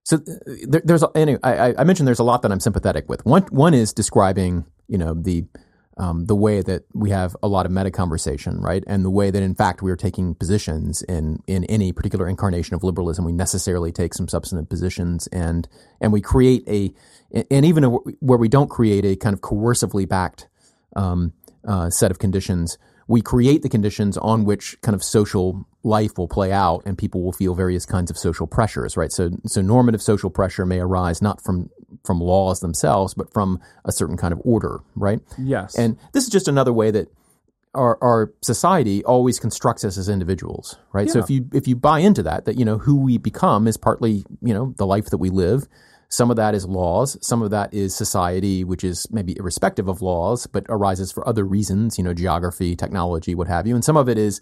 So 0.04 0.18
uh, 0.18 0.22
there, 0.68 0.82
there's 0.84 1.04
anyway, 1.16 1.40
I, 1.44 1.70
I- 1.70 1.76
I 1.80 1.84
mentioned 1.86 2.08
there's 2.08 2.20
a 2.20 2.24
lot 2.24 2.42
that 2.44 2.52
I'm 2.52 2.60
sympathetic 2.60 3.08
with. 3.10 3.26
One 3.26 3.44
one 3.44 3.74
is 3.74 3.94
describing 3.94 4.66
you 4.88 4.98
know 4.98 5.14
the 5.14 5.46
um, 5.98 6.26
the 6.26 6.36
way 6.36 6.62
that 6.62 6.84
we 6.94 7.10
have 7.10 7.36
a 7.44 7.48
lot 7.48 7.66
of 7.66 7.72
meta 7.72 7.92
conversation, 7.92 8.60
right, 8.62 8.84
and 8.88 9.04
the 9.04 9.10
way 9.10 9.30
that 9.30 9.44
in 9.44 9.56
fact 9.56 9.82
we 9.82 9.92
are 9.92 9.96
taking 9.96 10.36
positions 10.36 11.02
in 11.04 11.44
in 11.48 11.64
any 11.66 11.92
particular 11.92 12.28
incarnation 12.28 12.76
of 12.76 12.84
liberalism. 12.84 13.26
We 13.26 13.34
necessarily 13.34 13.92
take 13.92 14.14
some 14.14 14.28
substantive 14.28 14.70
positions, 14.70 15.28
and 15.28 15.68
and 16.00 16.14
we 16.14 16.22
create 16.22 16.64
a 16.68 16.94
and 17.50 17.66
even 17.66 17.84
where 17.84 18.38
we 18.38 18.50
don't 18.50 18.70
create 18.70 19.06
a 19.06 19.16
kind 19.16 19.34
of 19.34 19.42
coercively 19.42 20.08
backed 20.08 20.48
um, 20.96 21.34
uh, 21.66 21.90
set 21.90 22.12
of 22.12 22.20
conditions, 22.20 22.78
we 23.08 23.22
create 23.22 23.62
the 23.62 23.70
conditions 23.70 24.18
on 24.18 24.46
which 24.46 24.80
kind 24.82 24.96
of 24.96 25.04
social 25.04 25.66
life 25.84 26.18
will 26.18 26.28
play 26.28 26.52
out, 26.52 26.84
and 26.86 26.98
people 26.98 27.24
will 27.24 27.32
feel 27.32 27.56
various 27.56 27.86
kinds 27.86 28.12
of 28.12 28.18
social 28.18 28.48
pressures, 28.48 28.96
right? 28.96 29.12
So, 29.12 29.32
so 29.46 29.62
normative 29.62 30.02
social 30.02 30.30
pressure 30.30 30.66
may 30.66 30.80
arise 30.80 31.22
not 31.22 31.42
from 31.42 31.70
from 32.06 32.20
laws 32.20 32.62
themselves, 32.62 33.14
but 33.14 33.32
from 33.34 33.60
a 33.86 33.92
certain 33.92 34.18
kind 34.18 34.32
of 34.32 34.42
order, 34.44 34.80
right? 34.96 35.20
Yes, 35.38 35.78
And 35.78 35.98
this 36.14 36.24
is 36.24 36.30
just 36.30 36.48
another 36.48 36.72
way 36.72 36.90
that 36.92 37.10
our, 37.74 37.98
our 38.02 38.34
society 38.42 39.04
always 39.04 39.40
constructs 39.40 39.84
us 39.84 39.98
as 39.98 40.10
individuals, 40.10 40.78
right? 40.94 41.10
So 41.10 41.20
if 41.20 41.30
you 41.30 41.48
if 41.54 41.68
you 41.68 41.76
buy 41.76 42.00
into 42.00 42.24
that, 42.24 42.46
that 42.46 42.58
you 42.58 42.66
know 42.66 42.78
who 42.78 42.98
we 42.98 43.18
become 43.18 43.68
is 43.68 43.78
partly 43.78 44.26
you 44.42 44.54
know 44.54 44.74
the 44.78 44.86
life 44.86 45.10
that 45.10 45.18
we 45.18 45.30
live. 45.30 45.68
Some 46.10 46.30
of 46.30 46.36
that 46.36 46.54
is 46.54 46.66
laws. 46.66 47.18
Some 47.26 47.42
of 47.42 47.52
that 47.52 47.74
is 47.74 47.96
society, 47.96 48.66
which 48.66 48.84
is 48.84 49.08
maybe 49.12 49.38
irrespective 49.38 49.88
of 49.88 50.02
laws, 50.02 50.46
but 50.46 50.66
arises 50.68 51.10
for 51.14 51.26
other 51.26 51.46
reasons, 51.46 51.98
you 51.98 52.04
know, 52.04 52.14
geography, 52.14 52.76
technology, 52.76 53.34
what 53.34 53.48
have 53.48 53.66
you. 53.66 53.76
And 53.76 53.86
some 53.86 53.96
of 53.96 54.10
it 54.10 54.18
is 54.18 54.42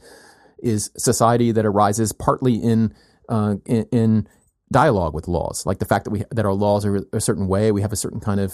is 0.63 0.91
society 0.97 1.51
that 1.51 1.65
arises 1.65 2.11
partly 2.11 2.55
in 2.55 2.93
uh, 3.27 3.55
in, 3.65 3.85
in 3.91 4.27
dialogue 4.71 5.13
with 5.13 5.27
laws, 5.27 5.65
like 5.65 5.79
the 5.79 5.85
fact 5.85 6.05
that 6.05 6.11
we 6.11 6.23
that 6.31 6.45
our 6.45 6.53
laws 6.53 6.85
are 6.85 7.03
a 7.13 7.21
certain 7.21 7.47
way. 7.47 7.71
We 7.71 7.81
have 7.81 7.93
a 7.93 7.97
certain 7.97 8.19
kind 8.19 8.39
of 8.39 8.53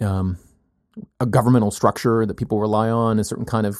um, 0.00 0.38
a 1.20 1.26
governmental 1.26 1.70
structure 1.70 2.26
that 2.26 2.34
people 2.34 2.60
rely 2.60 2.88
on, 2.90 3.18
a 3.18 3.24
certain 3.24 3.44
kind 3.44 3.66
of 3.66 3.78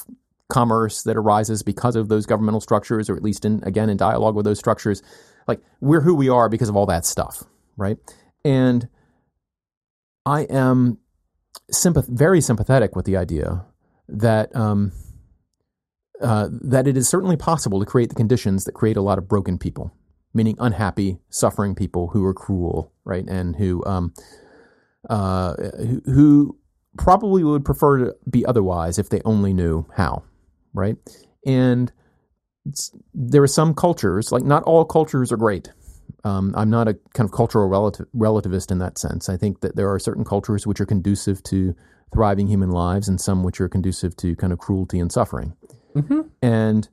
commerce 0.48 1.02
that 1.04 1.16
arises 1.16 1.62
because 1.62 1.96
of 1.96 2.08
those 2.08 2.26
governmental 2.26 2.60
structures, 2.60 3.08
or 3.08 3.16
at 3.16 3.22
least 3.22 3.44
in 3.44 3.62
again 3.64 3.88
in 3.88 3.96
dialogue 3.96 4.34
with 4.34 4.44
those 4.44 4.58
structures. 4.58 5.02
Like 5.46 5.60
we're 5.80 6.00
who 6.00 6.14
we 6.14 6.28
are 6.28 6.48
because 6.48 6.68
of 6.68 6.76
all 6.76 6.86
that 6.86 7.04
stuff, 7.04 7.44
right? 7.76 7.98
And 8.44 8.88
I 10.26 10.42
am 10.42 10.98
sympath- 11.72 12.08
very 12.08 12.40
sympathetic 12.40 12.96
with 12.96 13.04
the 13.04 13.16
idea 13.16 13.64
that 14.08 14.54
um, 14.56 14.92
uh, 16.20 16.48
that 16.50 16.86
it 16.86 16.96
is 16.96 17.08
certainly 17.08 17.36
possible 17.36 17.80
to 17.80 17.86
create 17.86 18.08
the 18.08 18.14
conditions 18.14 18.64
that 18.64 18.72
create 18.72 18.96
a 18.96 19.02
lot 19.02 19.18
of 19.18 19.28
broken 19.28 19.58
people, 19.58 19.92
meaning 20.32 20.56
unhappy, 20.58 21.18
suffering 21.28 21.74
people 21.74 22.08
who 22.08 22.24
are 22.24 22.34
cruel, 22.34 22.92
right, 23.04 23.26
and 23.28 23.56
who 23.56 23.84
um, 23.84 24.14
uh, 25.10 25.54
who, 26.06 26.58
probably 26.96 27.42
would 27.42 27.64
prefer 27.64 27.98
to 27.98 28.14
be 28.30 28.46
otherwise 28.46 29.00
if 29.00 29.08
they 29.08 29.20
only 29.24 29.52
knew 29.52 29.84
how, 29.96 30.22
right? 30.72 30.96
And 31.44 31.90
there 33.12 33.42
are 33.42 33.48
some 33.48 33.74
cultures, 33.74 34.30
like 34.30 34.44
not 34.44 34.62
all 34.62 34.84
cultures 34.84 35.32
are 35.32 35.36
great. 35.36 35.72
Um, 36.22 36.54
I'm 36.56 36.70
not 36.70 36.86
a 36.86 36.94
kind 37.12 37.28
of 37.28 37.32
cultural 37.32 37.68
relativist 38.14 38.70
in 38.70 38.78
that 38.78 38.96
sense. 38.96 39.28
I 39.28 39.36
think 39.36 39.60
that 39.60 39.74
there 39.74 39.92
are 39.92 39.98
certain 39.98 40.24
cultures 40.24 40.68
which 40.68 40.80
are 40.80 40.86
conducive 40.86 41.42
to 41.44 41.74
thriving 42.12 42.46
human 42.46 42.70
lives, 42.70 43.08
and 43.08 43.20
some 43.20 43.42
which 43.42 43.60
are 43.60 43.68
conducive 43.68 44.16
to 44.18 44.36
kind 44.36 44.52
of 44.52 44.60
cruelty 44.60 45.00
and 45.00 45.10
suffering. 45.10 45.54
Hmm 45.94 46.22
And 46.42 46.88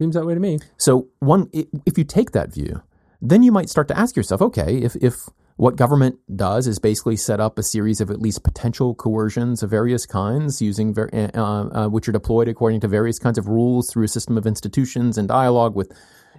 seems 0.00 0.14
that 0.14 0.26
way 0.26 0.34
to 0.34 0.40
me. 0.40 0.58
so 0.76 1.08
one, 1.20 1.48
if 1.52 1.96
you 1.98 2.04
take 2.04 2.32
that 2.32 2.52
view, 2.52 2.82
then 3.20 3.42
you 3.42 3.52
might 3.52 3.68
start 3.68 3.88
to 3.88 3.98
ask 3.98 4.16
yourself, 4.16 4.42
okay, 4.42 4.78
if 4.78 4.96
if 4.96 5.28
what 5.56 5.76
government 5.76 6.16
does 6.34 6.66
is 6.66 6.78
basically 6.78 7.14
set 7.14 7.38
up 7.38 7.58
a 7.58 7.62
series 7.62 8.00
of 8.00 8.10
at 8.10 8.20
least 8.20 8.42
potential 8.42 8.94
coercions 8.96 9.62
of 9.62 9.70
various 9.70 10.06
kinds, 10.06 10.60
using 10.62 10.92
ver- 10.94 11.10
uh, 11.12 11.38
uh, 11.38 11.88
which 11.88 12.08
are 12.08 12.12
deployed 12.12 12.48
according 12.48 12.80
to 12.80 12.88
various 12.88 13.18
kinds 13.18 13.38
of 13.38 13.46
rules 13.46 13.88
through 13.90 14.04
a 14.04 14.08
system 14.08 14.36
of 14.36 14.46
institutions 14.46 15.18
and 15.18 15.28
dialogue 15.28 15.76
with, 15.76 15.92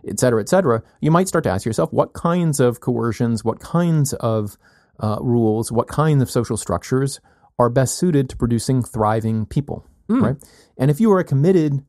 et 0.06 0.20
cetera, 0.20 0.42
et 0.42 0.50
cetera, 0.50 0.82
you 1.00 1.12
might 1.12 1.28
start 1.28 1.44
to 1.44 1.50
ask 1.50 1.66
yourself, 1.66 1.94
what 1.94 2.12
kinds 2.14 2.60
of 2.60 2.82
coercions, 2.82 3.46
what 3.46 3.60
kinds 3.60 4.14
of 4.14 4.58
uh, 5.00 5.18
rules, 5.22 5.72
what 5.72 5.88
kinds 5.88 6.22
of 6.22 6.30
social 6.30 6.58
structures 6.58 7.22
are 7.60 7.70
best 7.70 7.96
suited 7.98 8.30
to 8.30 8.36
producing 8.36 8.82
thriving 8.82 9.46
people, 9.46 9.88
right? 10.22 10.38
And 10.78 10.92
if 10.92 11.00
you 11.00 11.12
are 11.12 11.20
a 11.20 11.24
committed 11.24 11.84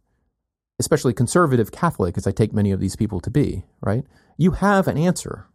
especially 0.80 1.12
conservative 1.14 1.70
Catholic, 1.70 2.16
as 2.18 2.26
I 2.26 2.32
take 2.32 2.52
many 2.52 2.72
of 2.72 2.80
these 2.80 2.96
people 2.96 3.20
to 3.20 3.30
be, 3.30 3.64
right? 3.80 4.04
You 4.36 4.52
have 4.52 4.88
an 4.88 4.98
answer 4.98 5.46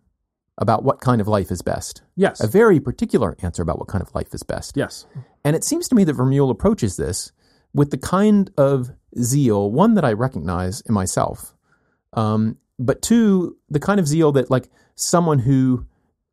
about 0.58 0.84
what 0.84 1.02
kind 1.02 1.20
of 1.20 1.28
life 1.28 1.52
is 1.52 1.62
best. 1.62 2.02
Yes, 2.16 2.42
A 2.42 2.48
very 2.48 2.80
particular 2.80 3.36
answer 3.42 3.62
about 3.62 3.80
what 3.80 3.88
kind 3.90 4.02
of 4.02 4.14
life 4.16 4.34
is 4.34 4.44
best. 4.44 4.78
yes, 4.78 5.06
And 5.44 5.56
it 5.56 5.64
seems 5.64 5.88
to 5.90 5.96
me 5.96 6.04
that 6.06 6.16
Vermeule 6.16 6.50
approaches 6.52 6.96
this 6.98 7.32
with 7.74 7.92
the 7.92 7.98
kind 7.98 8.50
of 8.58 8.92
zeal, 9.18 9.72
one 9.72 9.94
that 9.96 10.06
I 10.06 10.14
recognize 10.14 10.82
in 10.82 10.94
myself, 10.94 11.54
um, 12.14 12.58
but 12.78 13.02
two, 13.02 13.58
the 13.70 13.80
kind 13.80 14.00
of 14.00 14.08
zeal 14.08 14.32
that 14.34 14.50
like 14.50 14.70
someone 14.96 15.40
who 15.40 15.86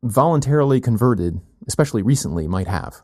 voluntarily 0.03 0.79
converted, 0.79 1.39
especially 1.67 2.01
recently, 2.01 2.47
might 2.47 2.67
have. 2.67 3.01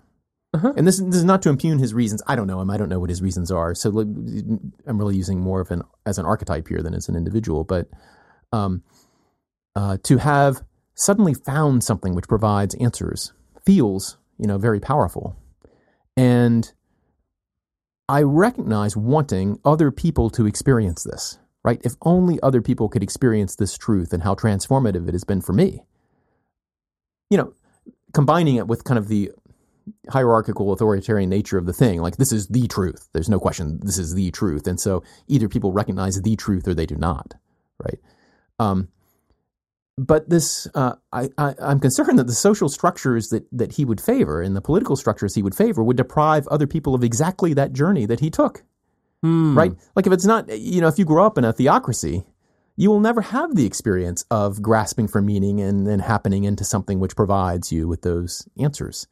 Uh-huh. 0.54 0.74
And 0.78 0.86
this, 0.86 1.00
this 1.00 1.16
is 1.16 1.24
not 1.24 1.42
to 1.44 1.50
impugn 1.50 1.80
his 1.80 1.94
reasons. 1.94 2.22
I 2.28 2.36
don't 2.36 2.46
know 2.46 2.62
him. 2.62 2.70
I 2.70 2.78
don't 2.78 2.90
know 2.90 3.00
what 3.00 3.10
his 3.10 3.22
reasons 3.24 3.50
are. 3.50 3.74
So 3.74 3.90
I'm 4.00 4.72
really 4.86 5.16
using 5.16 5.40
more 5.40 5.62
of 5.62 5.72
an 5.72 5.82
as 6.06 6.20
an 6.20 6.26
archetype 6.26 6.68
here 6.68 6.84
than 6.84 6.94
as 6.94 7.10
an 7.10 7.16
individual. 7.16 7.64
But 7.64 7.90
um, 8.52 8.84
uh, 9.76 9.98
to 10.04 10.18
have 10.18 10.62
suddenly 10.96 11.34
found 11.34 11.84
something 11.84 12.14
which 12.14 12.28
provides 12.28 12.76
answers 12.76 13.34
feels, 13.66 14.18
you 14.38 14.46
know, 14.46 14.60
very 14.60 14.80
powerful. 14.80 15.36
And 16.16 16.72
I 18.08 18.22
recognize 18.22 18.96
wanting 18.96 19.60
other 19.66 19.90
people 19.90 20.30
to 20.32 20.46
experience 20.46 21.04
this, 21.04 21.40
right? 21.64 21.82
If 21.84 21.94
only 22.04 22.40
other 22.44 22.62
people 22.62 22.90
could 22.90 23.02
experience 23.02 23.56
this 23.56 23.76
truth 23.76 24.14
and 24.14 24.22
how 24.22 24.36
transformative 24.36 25.08
it 25.08 25.14
has 25.16 25.24
been 25.24 25.42
for 25.42 25.54
me. 25.54 25.82
You 27.32 27.38
know, 27.38 27.54
combining 28.14 28.58
it 28.58 28.68
with 28.68 28.84
kind 28.84 29.00
of 29.00 29.08
the 29.08 29.32
hierarchical 30.10 30.72
authoritarian 30.72 31.30
nature 31.30 31.58
of 31.58 31.66
the 31.66 31.74
thing, 31.74 32.02
like 32.02 32.18
this 32.18 32.32
is 32.32 32.48
the 32.48 32.68
truth. 32.68 33.10
There's 33.14 33.30
no 33.30 33.40
question 33.40 33.80
this 33.84 33.98
is 33.98 34.14
the 34.14 34.32
truth. 34.32 34.68
And 34.68 34.80
so 34.80 35.04
either 35.28 35.50
people 35.50 35.72
recognize 35.72 36.22
the 36.22 36.36
truth 36.36 36.68
or 36.68 36.74
they 36.74 36.86
do 36.86 36.96
not, 36.96 37.34
right? 37.84 38.00
Um, 38.60 38.88
but 39.98 40.30
this, 40.30 40.68
uh, 40.74 40.96
I, 41.12 41.30
I, 41.38 41.54
I'm 41.62 41.80
concerned 41.80 42.18
that 42.18 42.28
the 42.28 42.34
social 42.34 42.68
structures 42.68 43.30
that, 43.30 43.46
that 43.52 43.74
he 43.74 43.86
would 43.86 44.02
favor 44.02 44.42
and 44.42 44.56
the 44.56 44.62
political 44.62 44.96
structures 44.96 45.36
he 45.36 45.44
would 45.44 45.56
favor 45.56 45.84
would 45.84 45.98
deprive 45.98 46.48
other 46.48 46.66
people 46.66 46.96
of 46.96 47.04
exactly 47.04 47.54
that 47.54 47.74
journey 47.74 48.06
that 48.08 48.20
he 48.20 48.30
took, 48.30 48.64
Hmm. 49.22 49.58
right? 49.58 49.74
Like 49.96 50.08
if 50.08 50.14
it's 50.14 50.26
not, 50.26 50.50
you 50.50 50.82
know, 50.82 50.88
if 50.88 50.98
you 50.98 51.06
grow 51.06 51.26
up 51.26 51.38
in 51.38 51.46
a 51.46 51.54
theocracy, 51.54 52.26
you 52.76 52.90
will 52.90 53.00
never 53.00 53.22
have 53.22 53.56
the 53.56 53.66
experience 53.66 54.26
of 54.32 54.62
grasping 54.62 55.08
for 55.08 55.22
meaning 55.22 55.62
and 55.62 55.86
then 55.86 56.00
happening 56.00 56.44
into 56.44 56.64
something 56.64 57.00
which 57.00 57.16
provides 57.16 57.72
you 57.72 57.88
with 57.88 58.02
those 58.02 58.48
answers. 58.58 59.08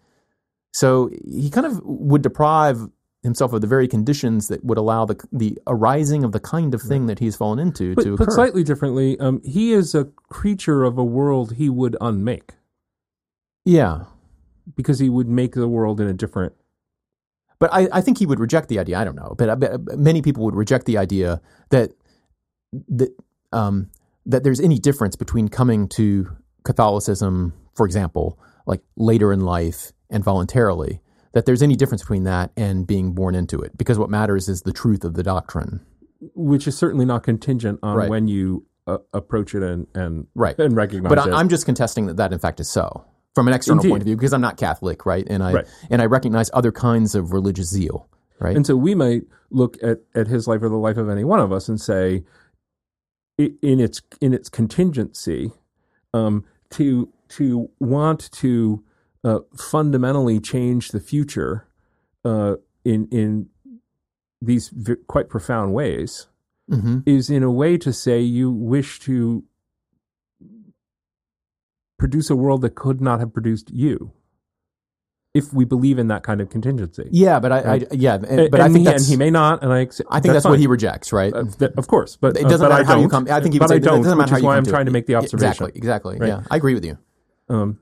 So 0.72 1.10
he 1.26 1.50
kind 1.50 1.68
of 1.68 1.82
would 1.84 2.22
deprive 2.22 2.88
himself 3.24 3.54
of 3.54 3.62
the 3.62 3.68
very 3.68 3.88
conditions 3.88 4.48
that 4.48 4.64
would 4.64 4.78
allow 4.78 5.06
the 5.06 5.24
the 5.32 5.58
arising 5.68 6.24
of 6.24 6.32
the 6.32 6.40
kind 6.40 6.74
of 6.74 6.82
thing 6.82 7.06
that 7.06 7.20
he's 7.20 7.36
fallen 7.36 7.60
into 7.60 7.94
But, 7.94 8.04
to 8.04 8.18
but 8.18 8.32
slightly 8.32 8.64
differently, 8.64 9.20
um, 9.20 9.42
he 9.44 9.74
is 9.74 9.94
a 9.94 10.06
creature 10.30 10.84
of 10.84 10.98
a 10.98 11.04
world 11.04 11.56
he 11.56 11.70
would 11.70 11.96
unmake 12.02 12.54
yeah, 13.66 14.06
because 14.76 15.00
he 15.00 15.10
would 15.10 15.28
make 15.28 15.54
the 15.54 15.68
world 15.68 16.02
in 16.02 16.08
a 16.08 16.14
different. 16.14 16.54
but 17.60 17.72
I, 17.72 17.88
I 17.92 18.02
think 18.02 18.18
he 18.18 18.26
would 18.26 18.40
reject 18.40 18.70
the 18.70 18.80
idea. 18.80 18.98
I 18.98 19.04
don't 19.04 19.16
know, 19.16 19.36
but, 19.38 19.50
I 19.50 19.78
many 19.96 20.22
people 20.22 20.44
would 20.46 20.56
reject 20.56 20.86
the 20.86 20.98
idea 20.98 21.42
that 21.70 21.92
that 22.90 23.16
um, 23.52 23.90
that 24.26 24.44
there's 24.44 24.60
any 24.60 24.80
difference 24.80 25.16
between 25.16 25.48
coming 25.48 25.88
to 25.90 26.36
Catholicism, 26.64 27.54
for 27.76 27.86
example, 27.86 28.40
like 28.66 28.82
later 28.96 29.32
in 29.32 29.42
life 29.42 29.92
and 30.12 30.24
voluntarily. 30.24 31.02
That 31.34 31.46
there's 31.46 31.64
any 31.64 31.76
difference 31.78 32.02
between 32.02 32.26
that 32.26 32.52
and 32.58 32.86
being 32.86 33.14
born 33.14 33.36
into 33.36 33.60
it, 33.62 33.78
because 33.78 33.98
what 33.98 34.10
matters 34.10 34.50
is 34.50 34.64
the 34.64 34.74
truth 34.74 35.04
of 35.06 35.14
the 35.16 35.24
doctrine. 35.24 35.80
which 36.36 36.68
is 36.68 36.78
certainly 36.78 37.04
not 37.04 37.24
contingent 37.24 37.80
on 37.82 37.98
Right. 37.98 38.08
when 38.10 38.28
you 38.28 38.64
uh, 38.86 38.98
approach 39.14 39.56
it 39.56 39.64
and 39.64 39.88
and 39.96 40.28
Right. 40.36 40.58
and 40.60 40.76
recognize 40.76 41.10
But 41.10 41.18
it. 41.18 41.32
But 41.32 41.34
I'm 41.36 41.50
just 41.50 41.66
contesting 41.66 42.06
that 42.08 42.18
that 42.18 42.32
in 42.34 42.38
fact 42.38 42.60
is 42.60 42.70
so 42.70 43.06
from 43.34 43.48
an 43.48 43.56
external 43.56 43.80
Indeed. 43.82 43.90
point 43.90 44.02
of 44.04 44.06
view 44.06 44.16
because 44.18 44.32
I'm 44.34 44.42
not 44.42 44.58
Catholic, 44.58 45.06
right? 45.08 45.26
And 45.28 45.42
I 45.42 45.54
Right. 45.54 45.68
and 45.90 46.00
I 46.02 46.06
recognize 46.06 46.52
other 46.54 46.72
kinds 46.72 47.16
of 47.16 47.32
religious 47.34 47.70
zeal, 47.70 48.08
right? 48.40 48.56
and 48.56 48.68
so 48.68 48.76
we 48.76 48.94
might 48.94 49.24
look 49.50 49.78
at, 49.82 50.02
at 50.14 50.28
his 50.28 50.48
life 50.48 50.62
or 50.62 50.70
the 50.70 50.76
life 50.78 50.98
of 50.98 51.10
any 51.10 51.24
one 51.24 51.40
of 51.40 51.52
us 51.52 51.68
and 51.70 51.80
say, 51.82 52.24
in 53.38 53.80
its 53.80 54.02
in 54.20 54.34
its 54.34 54.50
contingency, 54.50 55.52
um, 56.14 56.44
to 56.72 57.10
to 57.30 57.70
want 57.80 58.32
to 58.34 58.84
uh, 59.24 59.40
fundamentally 59.58 60.40
change 60.40 60.90
the 60.90 61.00
future 61.00 61.68
uh, 62.26 62.56
in 62.84 63.08
in 63.12 63.48
these 64.42 64.70
v- 64.70 64.96
quite 65.08 65.30
profound 65.30 65.74
ways 65.74 66.28
hmm 66.70 67.00
is 67.06 67.30
in 67.30 67.44
a 67.44 67.52
way 67.52 67.78
to 67.78 67.92
say 67.92 68.20
you 68.22 68.50
wish 68.52 69.00
to 69.00 69.44
produce 72.00 72.30
a 72.30 72.36
world 72.36 72.62
that 72.62 72.76
could 72.76 73.02
not 73.02 73.20
have 73.20 73.34
produced 73.34 73.70
you 73.72 74.12
if 75.34 75.54
we 75.54 75.64
believe 75.64 75.98
in 76.00 76.08
that 76.08 76.24
kind 76.24 76.42
of 76.42 76.50
contingency 76.50 77.08
Yeah, 77.12 77.40
but 77.40 77.52
I, 77.52 77.60
I 77.60 77.86
yeah, 77.92 78.16
and- 78.16 78.26
And- 78.26 78.52
but 78.52 78.60
I 78.60 78.66
think 78.68 78.80
he, 78.80 78.84
that's 78.86 79.04
and 79.04 79.10
he 79.12 79.16
may 79.18 79.30
not 79.30 79.64
and 79.64 79.72
i 79.72 79.80
accept, 79.80 80.10
I 80.12 80.20
think 80.20 80.34
that's, 80.34 80.46
what 80.46 80.60
he 80.60 80.68
rejects, 80.68 81.14
right? 81.14 81.32
Uh, 81.34 81.44
that- 81.60 81.78
of 81.78 81.88
course 81.88 82.18
but 82.18 82.36
it 82.38 82.46
uh, 82.46 82.50
doesn't 82.50 82.66
but 82.68 82.70
matter 82.70 82.84
I 82.84 82.94
how 82.96 83.00
you 83.02 83.08
come. 83.10 83.28
I 83.30 83.40
think 83.40 83.54
he 83.54 83.60
but 83.60 83.70
say 83.70 83.76
I 83.76 83.80
don't 83.80 84.02
doesn't 84.04 84.18
which 84.18 84.30
matter 84.30 84.32
how 84.32 84.38
is 84.38 84.42
you 84.42 84.48
why 84.48 84.56
come 84.56 84.66
i'm 84.66 84.66
trying 84.66 84.82
it. 84.84 84.86
to 84.86 84.92
make 84.92 85.06
the 85.06 85.16
observation 85.16 85.50
Exactly, 85.52 85.72
exactly. 85.76 86.18
Right. 86.20 86.28
Yeah, 86.28 86.44
I 86.50 86.56
agree 86.58 86.74
with 86.74 86.84
you. 86.86 86.98
um 87.50 87.80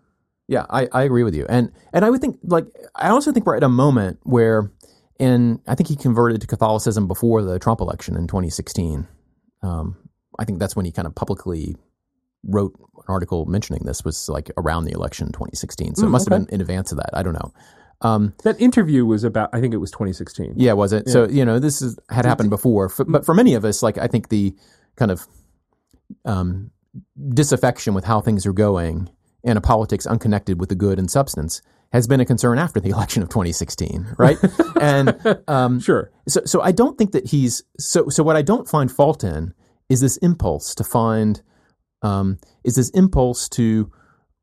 Yeah, 0.49 0.65
I, 0.69 0.87
I 0.91 1.03
agree 1.03 1.23
with 1.23 1.35
you. 1.35 1.45
And 1.47 1.71
and 1.93 2.03
I 2.03 2.09
would 2.09 2.21
think 2.21 2.39
like 2.43 2.65
I 2.95 3.09
also 3.09 3.31
think 3.31 3.45
we're 3.45 3.55
at 3.55 3.63
a 3.63 3.69
moment 3.69 4.17
where 4.23 4.71
and 5.19 5.59
I 5.67 5.75
think 5.75 5.87
he 5.89 5.95
converted 5.95 6.41
to 6.41 6.47
Catholicism 6.47 7.07
before 7.07 7.43
the 7.43 7.59
Trump 7.59 7.81
election 7.81 8.15
in 8.15 8.25
2016. 8.25 9.07
Um, 9.61 9.95
I 10.39 10.45
think 10.45 10.59
that's 10.59 10.75
when 10.75 10.85
he 10.85 10.91
kind 10.91 11.05
of 11.05 11.13
publicly 11.13 11.75
wrote 12.43 12.73
an 12.97 13.03
article 13.09 13.45
mentioning 13.45 13.83
this 13.85 14.03
was 14.03 14.27
like 14.27 14.49
around 14.57 14.85
the 14.85 14.91
election 14.93 15.27
in 15.27 15.33
2016. 15.33 15.95
So 15.95 16.05
it 16.05 16.07
Mm, 16.07 16.11
must 16.11 16.27
okay. 16.27 16.35
have 16.35 16.47
been 16.47 16.55
in 16.55 16.61
advance 16.61 16.91
of 16.91 16.97
that. 16.97 17.09
I 17.13 17.21
don't 17.21 17.33
know. 17.33 17.53
Um, 18.01 18.33
that 18.43 18.59
interview 18.61 19.05
was 19.05 19.25
about 19.25 19.49
i 19.51 19.59
think 19.59 19.73
it 19.73 19.77
was 19.77 19.91
2016 19.91 20.53
yeah, 20.55 20.71
was 20.73 20.93
it? 20.93 21.09
So 21.09 21.27
you 21.27 21.45
know, 21.45 21.59
this 21.59 21.81
is, 21.81 21.99
had 22.09 22.25
happened 22.25 22.49
before, 22.49 22.85
F 22.85 23.01
but 23.07 23.25
for 23.25 23.35
many 23.35 23.53
of 23.53 23.65
us, 23.65 23.83
like 23.83 23.97
I 23.99 24.07
think 24.07 24.29
the 24.29 24.55
kind 24.95 25.11
of 25.11 25.27
um, 26.25 26.71
disaffection 27.33 27.93
with 27.93 28.05
how 28.05 28.21
things 28.21 28.45
are 28.45 28.53
going 28.53 29.09
and 29.43 29.57
a 29.57 29.61
politics 29.61 30.05
unconnected 30.05 30.59
with 30.59 30.69
the 30.69 30.75
good 30.75 30.99
and 30.99 31.09
substance 31.09 31.61
has 31.91 32.07
been 32.07 32.19
a 32.19 32.25
concern 32.25 32.59
after 32.59 32.79
the 32.79 32.89
election 32.95 33.23
of 33.23 33.29
2016, 33.29 34.15
right? 34.17 34.37
and 34.81 35.17
um, 35.47 35.79
sure 35.79 36.11
so, 36.29 36.41
so 36.45 36.61
I 36.61 36.71
don't 36.71 36.97
think 36.97 37.11
that 37.11 37.27
he's 37.27 37.63
so. 37.77 38.09
So 38.09 38.23
what 38.23 38.35
I 38.35 38.41
don't 38.41 38.67
find 38.67 38.91
fault 38.91 39.23
in 39.23 39.53
is 39.89 40.01
this 40.01 40.17
impulse 40.17 40.75
to 40.75 40.83
find, 40.83 41.41
um, 42.01 42.37
is 42.63 42.75
this 42.75 42.89
impulse 42.91 43.49
to 43.49 43.91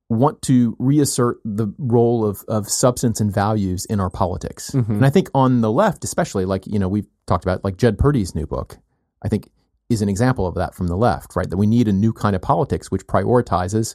want 0.08 0.40
to 0.40 0.76
reassert 0.78 1.38
the 1.44 1.68
role 1.78 2.24
of 2.24 2.44
of 2.48 2.68
substance 2.68 3.20
and 3.20 3.32
values 3.32 3.86
in 3.86 4.00
our 4.00 4.10
politics. 4.10 4.74
And 4.96 5.06
I 5.06 5.10
think 5.10 5.30
on 5.34 5.60
the 5.60 5.70
left, 5.70 6.04
especially, 6.04 6.44
like 6.44 6.66
you 6.66 6.78
know, 6.78 6.88
we've 6.88 7.08
talked 7.26 7.44
about 7.44 7.64
like 7.64 7.76
Jed 7.76 7.98
Purdy's 7.98 8.34
new 8.34 8.46
book. 8.46 8.78
I 9.22 9.28
think 9.28 9.50
is 9.88 10.02
an 10.02 10.08
example 10.08 10.46
of 10.46 10.56
that 10.56 10.74
from 10.74 10.88
the 10.88 10.96
left, 10.96 11.36
right? 11.36 11.48
That 11.48 11.56
we 11.56 11.66
need 11.66 11.86
a 11.86 11.92
new 11.92 12.12
kind 12.12 12.34
of 12.34 12.42
politics 12.42 12.90
which 12.90 13.06
prioritizes 13.06 13.94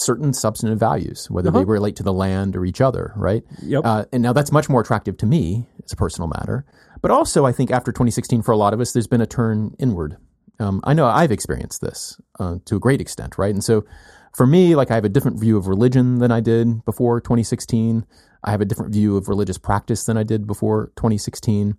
certain 0.00 0.32
substantive 0.32 0.78
values, 0.78 1.30
whether 1.30 1.50
they 1.50 1.64
relate 1.64 1.96
to 1.96 2.02
the 2.02 2.12
land 2.12 2.56
or 2.56 2.64
each 2.64 2.80
other, 2.80 3.12
right? 3.16 3.42
Yep. 3.62 3.82
Uh, 3.84 4.04
and 4.12 4.22
now 4.22 4.32
that's 4.32 4.50
much 4.50 4.68
more 4.68 4.80
attractive 4.80 5.16
to 5.18 5.26
me 5.26 5.66
as 5.84 5.92
a 5.92 5.96
personal 5.96 6.28
matter. 6.28 6.64
But 7.02 7.10
also, 7.10 7.44
I 7.44 7.52
think 7.52 7.70
after 7.70 7.92
2016, 7.92 8.42
for 8.42 8.52
a 8.52 8.56
lot 8.56 8.72
of 8.72 8.80
us, 8.80 8.92
there's 8.92 9.06
been 9.06 9.20
a 9.20 9.26
turn 9.26 9.74
inward. 9.78 10.16
Um, 10.58 10.80
I 10.84 10.94
know 10.94 11.06
I've 11.06 11.32
experienced 11.32 11.80
this 11.80 12.20
uh, 12.38 12.56
to 12.66 12.76
a 12.76 12.78
great 12.78 13.00
extent, 13.00 13.38
right? 13.38 13.52
And 13.52 13.64
so 13.64 13.84
for 14.34 14.46
me, 14.46 14.74
like 14.74 14.90
I 14.90 14.94
have 14.94 15.04
a 15.04 15.08
different 15.08 15.38
view 15.40 15.56
of 15.56 15.66
religion 15.66 16.18
than 16.18 16.30
I 16.30 16.40
did 16.40 16.84
before 16.84 17.20
2016. 17.20 18.04
I 18.42 18.50
have 18.50 18.60
a 18.60 18.64
different 18.64 18.92
view 18.92 19.16
of 19.16 19.28
religious 19.28 19.58
practice 19.58 20.04
than 20.04 20.16
I 20.16 20.22
did 20.22 20.46
before 20.46 20.92
2016. 20.96 21.76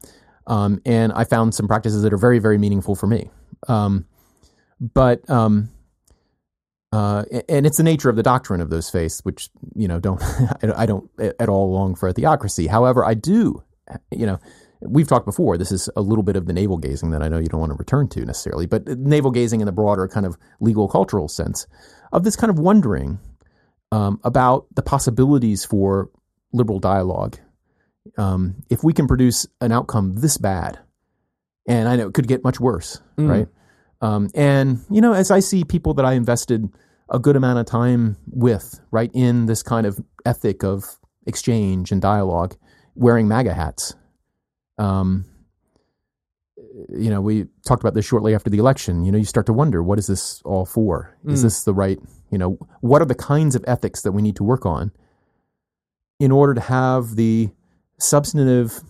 Um, 0.47 0.81
and 0.85 1.11
I 1.13 1.23
found 1.23 1.53
some 1.53 1.67
practices 1.67 2.01
that 2.03 2.13
are 2.13 2.17
very, 2.17 2.39
very 2.39 2.57
meaningful 2.57 2.95
for 2.95 3.07
me. 3.07 3.29
Um, 3.67 4.05
but 4.79 5.27
um, 5.29 5.69
uh, 6.91 7.23
and 7.47 7.65
it's 7.65 7.77
the 7.77 7.83
nature 7.83 8.09
of 8.09 8.15
the 8.15 8.23
doctrine 8.23 8.61
of 8.61 8.69
those 8.69 8.89
faiths, 8.89 9.21
which 9.21 9.49
you 9.75 9.87
know 9.87 9.99
don't 9.99 10.21
I 10.75 10.85
don't 10.85 11.09
at 11.39 11.49
all 11.49 11.71
long 11.71 11.95
for 11.95 12.09
a 12.09 12.13
theocracy. 12.13 12.67
However, 12.67 13.05
I 13.05 13.13
do, 13.13 13.63
you 14.11 14.25
know, 14.25 14.39
we've 14.81 15.07
talked 15.07 15.25
before. 15.25 15.57
This 15.57 15.71
is 15.71 15.89
a 15.95 16.01
little 16.01 16.23
bit 16.23 16.35
of 16.35 16.45
the 16.47 16.53
navel 16.53 16.77
gazing 16.77 17.11
that 17.11 17.21
I 17.23 17.29
know 17.29 17.37
you 17.39 17.47
don't 17.47 17.59
want 17.59 17.71
to 17.71 17.77
return 17.77 18.07
to 18.09 18.25
necessarily, 18.25 18.65
but 18.65 18.87
navel 18.87 19.31
gazing 19.31 19.61
in 19.61 19.65
the 19.65 19.71
broader 19.71 20.07
kind 20.07 20.25
of 20.25 20.37
legal 20.59 20.87
cultural 20.87 21.27
sense 21.27 21.65
of 22.11 22.23
this 22.23 22.35
kind 22.35 22.49
of 22.49 22.59
wondering 22.59 23.19
um, 23.91 24.19
about 24.23 24.67
the 24.75 24.81
possibilities 24.81 25.63
for 25.63 26.09
liberal 26.51 26.79
dialogue. 26.79 27.37
Um, 28.17 28.63
if 28.69 28.83
we 28.83 28.93
can 28.93 29.07
produce 29.07 29.45
an 29.61 29.71
outcome 29.71 30.15
this 30.15 30.37
bad, 30.37 30.79
and 31.67 31.87
I 31.87 31.95
know 31.95 32.07
it 32.07 32.13
could 32.13 32.27
get 32.27 32.43
much 32.43 32.59
worse, 32.59 32.99
Mm. 33.17 33.29
right? 33.29 33.47
Um, 34.01 34.29
and 34.33 34.79
you 34.89 35.01
know, 35.01 35.13
as 35.13 35.31
I 35.31 35.39
see 35.39 35.63
people 35.63 35.93
that 35.95 36.05
I 36.05 36.13
invested 36.13 36.67
a 37.09 37.19
good 37.19 37.35
amount 37.35 37.59
of 37.59 37.65
time 37.65 38.17
with, 38.27 38.79
right, 38.91 39.11
in 39.13 39.45
this 39.45 39.61
kind 39.63 39.85
of 39.85 39.99
ethic 40.25 40.63
of 40.63 40.97
exchange 41.27 41.91
and 41.91 42.01
dialogue, 42.01 42.55
wearing 42.95 43.27
MAGA 43.27 43.53
hats. 43.53 43.95
Um, 44.77 45.25
you 46.89 47.09
know, 47.09 47.21
we 47.21 47.47
talked 47.67 47.83
about 47.83 47.93
this 47.95 48.05
shortly 48.05 48.33
after 48.33 48.49
the 48.49 48.57
election. 48.57 49.03
You 49.03 49.11
know, 49.11 49.17
you 49.17 49.25
start 49.25 49.45
to 49.47 49.53
wonder, 49.53 49.83
what 49.83 49.99
is 49.99 50.07
this 50.07 50.41
all 50.45 50.65
for? 50.65 51.15
Is 51.27 51.39
Mm. 51.41 51.43
this 51.43 51.63
the 51.63 51.73
right? 51.73 51.99
You 52.31 52.37
know, 52.37 52.57
what 52.79 53.01
are 53.01 53.05
the 53.05 53.13
kinds 53.15 53.55
of 53.55 53.63
ethics 53.67 54.01
that 54.03 54.13
we 54.13 54.21
need 54.21 54.37
to 54.37 54.43
work 54.43 54.65
on 54.65 54.91
in 56.19 56.31
order 56.31 56.53
to 56.53 56.61
have 56.61 57.15
the 57.17 57.49
substantive 57.99 58.81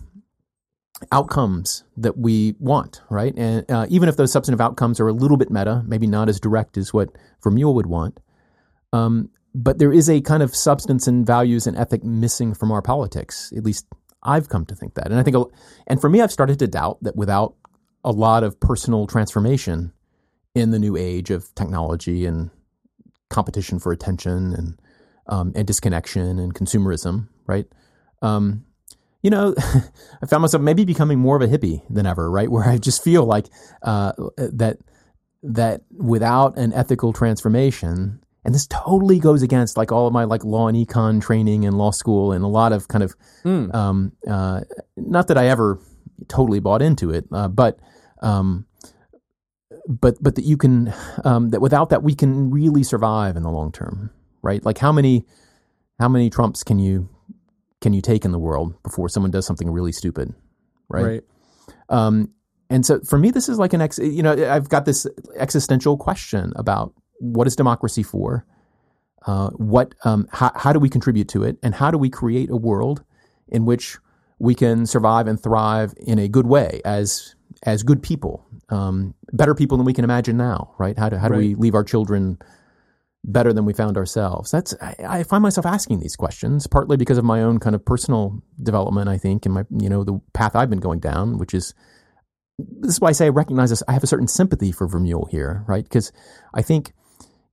outcomes 1.10 1.84
that 1.96 2.18
we 2.18 2.54
want, 2.58 3.02
right? 3.10 3.34
And 3.36 3.68
uh, 3.70 3.86
even 3.88 4.08
if 4.08 4.16
those 4.16 4.32
substantive 4.32 4.60
outcomes 4.60 5.00
are 5.00 5.08
a 5.08 5.12
little 5.12 5.36
bit 5.36 5.50
meta, 5.50 5.82
maybe 5.86 6.06
not 6.06 6.28
as 6.28 6.38
direct 6.38 6.76
as 6.76 6.92
what 6.92 7.10
Vermeule 7.42 7.74
would 7.74 7.86
want, 7.86 8.20
um, 8.92 9.30
but 9.54 9.78
there 9.78 9.92
is 9.92 10.08
a 10.08 10.20
kind 10.20 10.42
of 10.42 10.54
substance 10.54 11.06
and 11.06 11.26
values 11.26 11.66
and 11.66 11.76
ethic 11.76 12.04
missing 12.04 12.54
from 12.54 12.70
our 12.72 12.82
politics. 12.82 13.52
At 13.56 13.64
least 13.64 13.86
I've 14.22 14.48
come 14.48 14.64
to 14.66 14.74
think 14.74 14.94
that, 14.94 15.06
and 15.06 15.16
I 15.18 15.22
think, 15.22 15.36
and 15.86 16.00
for 16.00 16.08
me, 16.08 16.20
I've 16.20 16.32
started 16.32 16.58
to 16.60 16.66
doubt 16.66 16.98
that 17.02 17.16
without 17.16 17.54
a 18.04 18.12
lot 18.12 18.44
of 18.44 18.58
personal 18.60 19.06
transformation 19.06 19.92
in 20.54 20.70
the 20.70 20.78
new 20.78 20.96
age 20.96 21.30
of 21.30 21.54
technology 21.54 22.26
and 22.26 22.50
competition 23.30 23.78
for 23.78 23.92
attention 23.92 24.54
and 24.54 24.78
um, 25.28 25.52
and 25.54 25.66
disconnection 25.66 26.38
and 26.38 26.54
consumerism, 26.54 27.28
right? 27.46 27.66
Um, 28.22 28.64
you 29.22 29.30
know, 29.30 29.54
I 30.22 30.26
found 30.26 30.42
myself 30.42 30.62
maybe 30.62 30.84
becoming 30.84 31.18
more 31.18 31.36
of 31.36 31.42
a 31.42 31.46
hippie 31.48 31.82
than 31.88 32.06
ever, 32.06 32.30
right? 32.30 32.50
Where 32.50 32.64
I 32.68 32.78
just 32.78 33.02
feel 33.02 33.24
like 33.24 33.46
uh, 33.82 34.12
that 34.36 34.78
that 35.42 35.82
without 35.90 36.56
an 36.58 36.72
ethical 36.72 37.12
transformation, 37.12 38.20
and 38.44 38.54
this 38.54 38.66
totally 38.66 39.18
goes 39.18 39.42
against 39.42 39.76
like 39.76 39.92
all 39.92 40.06
of 40.06 40.12
my 40.12 40.24
like 40.24 40.44
law 40.44 40.68
and 40.68 40.76
econ 40.76 41.20
training 41.22 41.62
in 41.64 41.72
law 41.78 41.90
school 41.90 42.32
and 42.32 42.44
a 42.44 42.48
lot 42.48 42.72
of 42.72 42.88
kind 42.88 43.04
of 43.04 43.14
Mm. 43.44 43.74
um, 43.74 44.12
uh, 44.28 44.60
not 44.96 45.26
that 45.28 45.36
I 45.38 45.48
ever 45.48 45.80
totally 46.28 46.60
bought 46.60 46.82
into 46.82 47.10
it, 47.10 47.24
uh, 47.32 47.48
but 47.48 47.78
um, 48.20 48.66
but 49.88 50.14
but 50.20 50.36
that 50.36 50.44
you 50.44 50.56
can 50.56 50.92
um, 51.24 51.50
that 51.50 51.60
without 51.60 51.90
that 51.90 52.02
we 52.02 52.14
can 52.14 52.50
really 52.50 52.82
survive 52.84 53.36
in 53.36 53.42
the 53.42 53.50
long 53.50 53.72
term, 53.72 54.10
right? 54.42 54.64
Like 54.64 54.78
how 54.78 54.92
many 54.92 55.26
how 55.98 56.08
many 56.08 56.30
Trumps 56.30 56.62
can 56.62 56.78
you 56.78 57.08
can 57.82 57.92
you 57.92 58.00
take 58.00 58.24
in 58.24 58.32
the 58.32 58.38
world 58.38 58.80
before 58.82 59.08
someone 59.08 59.30
does 59.30 59.44
something 59.44 59.70
really 59.70 59.92
stupid, 59.92 60.34
right? 60.88 61.04
right 61.04 61.24
Um, 61.88 62.30
and 62.70 62.86
so 62.86 63.00
for 63.00 63.18
me, 63.18 63.30
this 63.30 63.50
is 63.50 63.58
like 63.58 63.74
an 63.74 63.82
ex. 63.82 63.98
You 63.98 64.22
know, 64.22 64.32
I've 64.50 64.70
got 64.70 64.86
this 64.86 65.06
existential 65.36 65.98
question 65.98 66.54
about 66.56 66.94
what 67.18 67.46
is 67.46 67.54
democracy 67.54 68.02
for? 68.02 68.46
Uh, 69.26 69.50
what? 69.50 69.94
Um, 70.04 70.26
how, 70.32 70.52
how 70.54 70.72
do 70.72 70.78
we 70.78 70.88
contribute 70.88 71.28
to 71.28 71.44
it? 71.44 71.58
And 71.62 71.74
how 71.74 71.90
do 71.90 71.98
we 71.98 72.08
create 72.08 72.48
a 72.48 72.56
world 72.56 73.04
in 73.48 73.66
which 73.66 73.98
we 74.38 74.54
can 74.54 74.86
survive 74.86 75.26
and 75.26 75.40
thrive 75.40 75.92
in 75.98 76.18
a 76.18 76.28
good 76.28 76.46
way 76.46 76.80
as 76.84 77.34
as 77.64 77.82
good 77.82 78.02
people, 78.02 78.44
um, 78.70 79.14
better 79.32 79.54
people 79.54 79.76
than 79.76 79.84
we 79.84 79.92
can 79.92 80.04
imagine 80.04 80.36
now, 80.36 80.74
right? 80.78 80.98
How 80.98 81.08
do 81.08 81.16
how 81.16 81.28
do 81.28 81.36
we 81.36 81.54
leave 81.54 81.74
our 81.74 81.84
children 81.84 82.38
better 83.24 83.52
than 83.52 83.64
we 83.64 83.72
found 83.72 83.96
ourselves? 83.96 84.50
That's 84.50 84.74
I, 84.80 85.22
find 85.22 85.42
myself 85.42 85.66
asking 85.66 86.00
these 86.00 86.16
questions 86.16 86.66
partly 86.66 86.96
because 86.96 87.18
of 87.18 87.24
my 87.24 87.42
own 87.42 87.58
kind 87.58 87.74
of 87.74 87.84
personal 87.84 88.42
development. 88.62 89.08
I 89.08 89.18
think, 89.18 89.46
and 89.46 89.54
my 89.54 89.64
you 89.78 89.88
know 89.88 90.04
the 90.04 90.20
path 90.32 90.56
I've 90.56 90.70
been 90.70 90.80
going 90.80 91.00
down, 91.00 91.38
which 91.38 91.54
is 91.54 91.74
this 92.58 92.94
is 92.94 93.00
why 93.00 93.08
I 93.08 93.12
say 93.12 93.26
I 93.26 93.30
recognize 93.30 93.70
this. 93.70 93.82
I 93.88 93.92
have 93.92 94.04
a 94.04 94.08
certain 94.08 94.28
sympathy 94.28 94.72
for 94.72 94.88
Vermeule 94.88 95.28
here, 95.30 95.64
right? 95.66 95.84
Because 95.84 96.12
I 96.54 96.62
think 96.62 96.92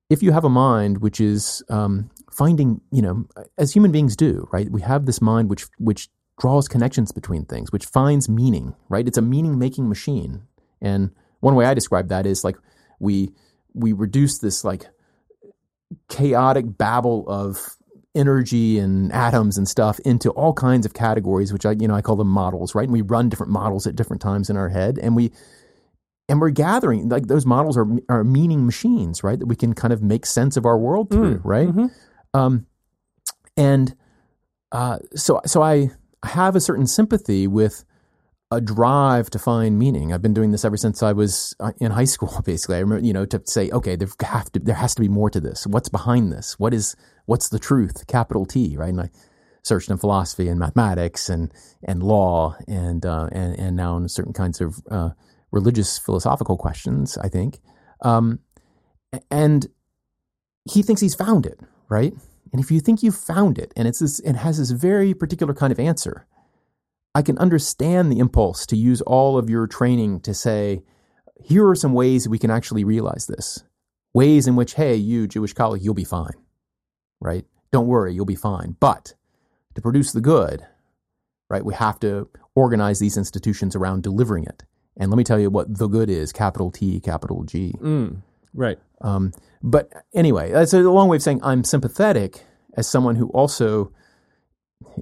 if 0.10 0.24
you 0.24 0.32
have 0.32 0.44
a 0.44 0.50
mind 0.50 1.00
which 1.00 1.22
is 1.22 1.64
um, 1.70 2.10
finding, 2.32 2.82
you 2.92 3.02
know, 3.02 3.26
as 3.58 3.74
human 3.74 3.92
beings 3.92 4.16
do, 4.16 4.48
right? 4.52 4.70
We 4.70 4.82
have 4.82 5.06
this 5.06 5.22
mind 5.22 5.50
which 5.50 5.66
which 5.78 6.10
draws 6.40 6.68
connections 6.68 7.12
between 7.12 7.46
things, 7.46 7.72
which 7.72 7.86
finds 7.86 8.30
meaning, 8.30 8.76
right? 8.88 9.08
It's 9.08 9.18
a 9.18 9.22
meaning 9.22 9.60
making 9.60 9.90
machine. 9.90 10.44
And 10.82 11.12
one 11.42 11.56
way 11.56 11.66
I 11.66 11.74
describe 11.74 12.10
that 12.10 12.26
is 12.26 12.44
like 12.44 12.58
we 13.00 13.34
we 13.74 13.94
reduce 13.94 14.40
this 14.40 14.64
like 14.64 14.88
chaotic 16.10 16.78
babble 16.78 17.26
of 17.28 17.78
energy 18.16 18.80
and 18.80 19.12
atoms 19.14 19.58
and 19.58 19.68
stuff 19.68 20.00
into 20.00 20.32
all 20.32 20.54
kinds 20.54 20.86
of 20.86 20.94
categories, 20.94 21.54
which 21.54 21.66
I, 21.66 21.72
you 21.72 21.88
know, 21.88 21.96
I 21.96 22.02
call 22.02 22.16
them 22.16 22.28
models, 22.28 22.76
right? 22.76 22.84
And 22.84 22.94
we 22.94 23.02
run 23.02 23.30
different 23.30 23.52
models 23.52 23.88
at 23.88 23.96
different 23.96 24.22
times 24.22 24.50
in 24.50 24.58
our 24.58 24.70
head, 24.70 24.98
and 25.00 25.16
we, 25.16 25.32
and 26.28 26.40
we're 26.40 26.50
gathering 26.50 27.10
like 27.10 27.28
those 27.28 27.46
models 27.46 27.78
are 27.78 27.88
are 28.08 28.24
meaning 28.24 28.66
machines, 28.66 29.24
right? 29.24 29.40
That 29.40 29.48
we 29.48 29.56
can 29.56 29.74
kind 29.74 29.94
of 29.94 30.02
make 30.02 30.26
sense 30.26 30.58
of 30.58 30.66
our 30.66 30.78
world 30.78 31.10
through, 31.10 31.40
mm, 31.40 31.42
right? 31.44 31.68
Mm-hmm. 31.68 32.40
Um, 32.40 32.68
and 33.58 33.96
uh, 34.72 35.00
so, 35.16 35.42
so 35.46 35.62
I 35.62 35.92
have 36.24 36.56
a 36.56 36.62
certain 36.62 36.88
sympathy 36.88 37.48
with 37.48 37.84
a 38.52 38.60
drive 38.60 39.30
to 39.30 39.40
find 39.40 39.78
meaning. 39.78 40.12
I've 40.12 40.22
been 40.22 40.34
doing 40.34 40.52
this 40.52 40.66
ever 40.66 40.78
since 40.78 41.04
I 41.04 41.12
was 41.12 41.56
uh, 41.60 41.72
in 41.80 41.92
high 41.92 42.06
school. 42.06 42.42
Basically, 42.46 42.78
I 42.78 42.80
remember, 42.80 43.06
you 43.06 43.14
know, 43.14 43.26
to 43.26 43.42
say, 43.46 43.70
okay, 43.70 43.96
there 43.96 44.08
have 44.22 44.52
to, 44.54 44.60
there 44.60 44.76
has 44.76 44.96
to 44.96 45.02
be 45.02 45.08
more 45.08 45.30
to 45.30 45.40
this. 45.40 45.68
What's 45.68 45.90
behind 45.90 46.32
this? 46.32 46.58
What 46.58 46.74
is, 46.74 46.96
what's 47.26 47.50
the 47.50 47.60
truth? 47.60 48.08
Capital 48.08 48.46
T, 48.46 48.76
right? 48.76 48.90
And 48.90 49.02
I 49.02 49.10
searched 49.64 49.90
in 49.90 49.98
philosophy 49.98 50.48
and 50.48 50.60
mathematics 50.60 51.30
and 51.30 51.54
and 51.84 52.02
law 52.02 52.56
and 52.68 53.06
uh, 53.06 53.30
and 53.32 53.58
and 53.60 53.76
now 53.76 53.98
in 53.98 54.10
certain 54.10 54.34
kinds 54.34 54.62
of 54.62 54.80
uh, 54.90 55.10
religious 55.52 55.98
philosophical 55.98 56.58
questions. 56.58 57.18
I 57.18 57.30
think, 57.30 57.60
um, 58.02 58.40
and 59.30 59.68
he 60.66 60.82
thinks 60.82 61.02
he's 61.02 61.16
found 61.16 61.46
it, 61.46 61.60
right? 61.90 62.14
And 62.52 62.62
if 62.62 62.72
you 62.72 62.80
think 62.80 63.04
you've 63.04 63.16
found 63.16 63.60
it, 63.60 63.72
and 63.76 63.88
it's 63.88 64.00
this, 64.00 64.20
it 64.22 64.36
has 64.36 64.58
this 64.58 64.72
very 64.72 65.14
particular 65.14 65.54
kind 65.54 65.72
of 65.72 65.80
answer 65.80 66.26
I 67.16 67.22
can 67.22 67.38
understand 67.38 68.12
the 68.12 68.20
impulse 68.20 68.66
to 68.68 68.76
use 68.76 69.02
all 69.02 69.38
of 69.38 69.50
your 69.50 69.68
training 69.68 70.22
to 70.22 70.34
say, 70.34 70.84
here 71.42 71.68
are 71.68 71.76
some 71.76 71.94
ways 71.94 72.28
we 72.28 72.40
can 72.40 72.52
actually 72.52 72.84
realize 72.84 73.28
this. 73.28 73.64
Ways 74.14 74.48
in 74.48 74.56
which, 74.56 74.76
hey, 74.76 74.96
you 74.96 75.28
Jewish 75.28 75.54
colleague, 75.54 75.84
you'll 75.84 75.94
be 75.94 76.04
fine, 76.04 76.34
right? 77.20 77.46
Don't 77.72 77.88
worry, 77.88 78.14
you'll 78.14 78.26
be 78.26 78.36
fine. 78.36 78.76
But 78.80 79.14
to 79.76 79.82
produce 79.82 80.12
the 80.12 80.22
good, 80.22 80.66
right, 81.50 81.64
we 81.64 81.74
have 81.74 82.00
to 82.02 82.30
organize 82.56 83.00
these 83.00 83.18
institutions 83.18 83.76
around 83.76 84.04
delivering 84.04 84.46
it. 84.46 84.64
And 84.98 85.10
let 85.10 85.18
me 85.18 85.24
tell 85.24 85.40
you 85.40 85.50
what 85.50 85.78
the 85.78 85.88
good 85.88 86.10
is 86.10 86.32
capital 86.32 86.72
T, 86.72 87.00
capital 87.00 87.44
G. 87.44 87.74
Mm, 87.80 88.22
right. 88.54 88.78
Um, 89.02 89.32
but 89.64 89.92
anyway, 90.14 90.52
that's 90.52 90.74
a 90.74 90.82
long 90.82 91.08
way 91.08 91.18
of 91.18 91.24
saying 91.24 91.40
I'm 91.42 91.64
sympathetic 91.64 92.44
as 92.76 92.88
someone 92.88 93.16
who 93.16 93.30
also 93.30 93.94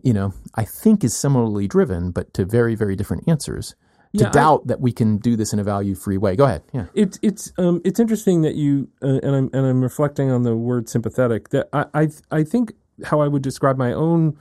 you 0.04 0.14
know, 0.14 0.34
I 0.56 0.64
think 0.64 1.04
is 1.04 1.16
similarly 1.16 1.68
driven, 1.68 2.12
but 2.12 2.34
to 2.34 2.46
very, 2.46 2.76
very 2.76 2.96
different 2.96 3.28
answers. 3.28 3.76
To 4.16 4.24
yeah, 4.24 4.30
doubt 4.30 4.62
I, 4.66 4.68
that 4.70 4.82
we 4.82 4.92
can 4.92 5.18
do 5.18 5.36
this 5.36 5.54
in 5.54 5.60
a 5.60 5.64
value-free 5.64 6.18
way. 6.18 6.36
Go 6.36 6.46
ahead. 6.46 6.64
Yeah, 6.74 6.86
it's 6.94 7.20
it's 7.22 7.52
um, 7.58 7.82
it's 7.84 8.00
interesting 8.00 8.42
that 8.42 8.56
you 8.56 8.88
uh, 9.04 9.20
and 9.22 9.36
I'm 9.36 9.50
and 9.54 9.66
I'm 9.66 9.82
reflecting 9.82 10.32
on 10.32 10.44
the 10.44 10.56
word 10.56 10.88
sympathetic. 10.88 11.50
That 11.50 11.68
I 11.74 11.86
I, 11.94 12.08
I 12.32 12.44
think 12.44 12.74
how 13.04 13.20
I 13.20 13.28
would 13.28 13.42
describe 13.42 13.78
my 13.78 13.92
own 13.92 14.38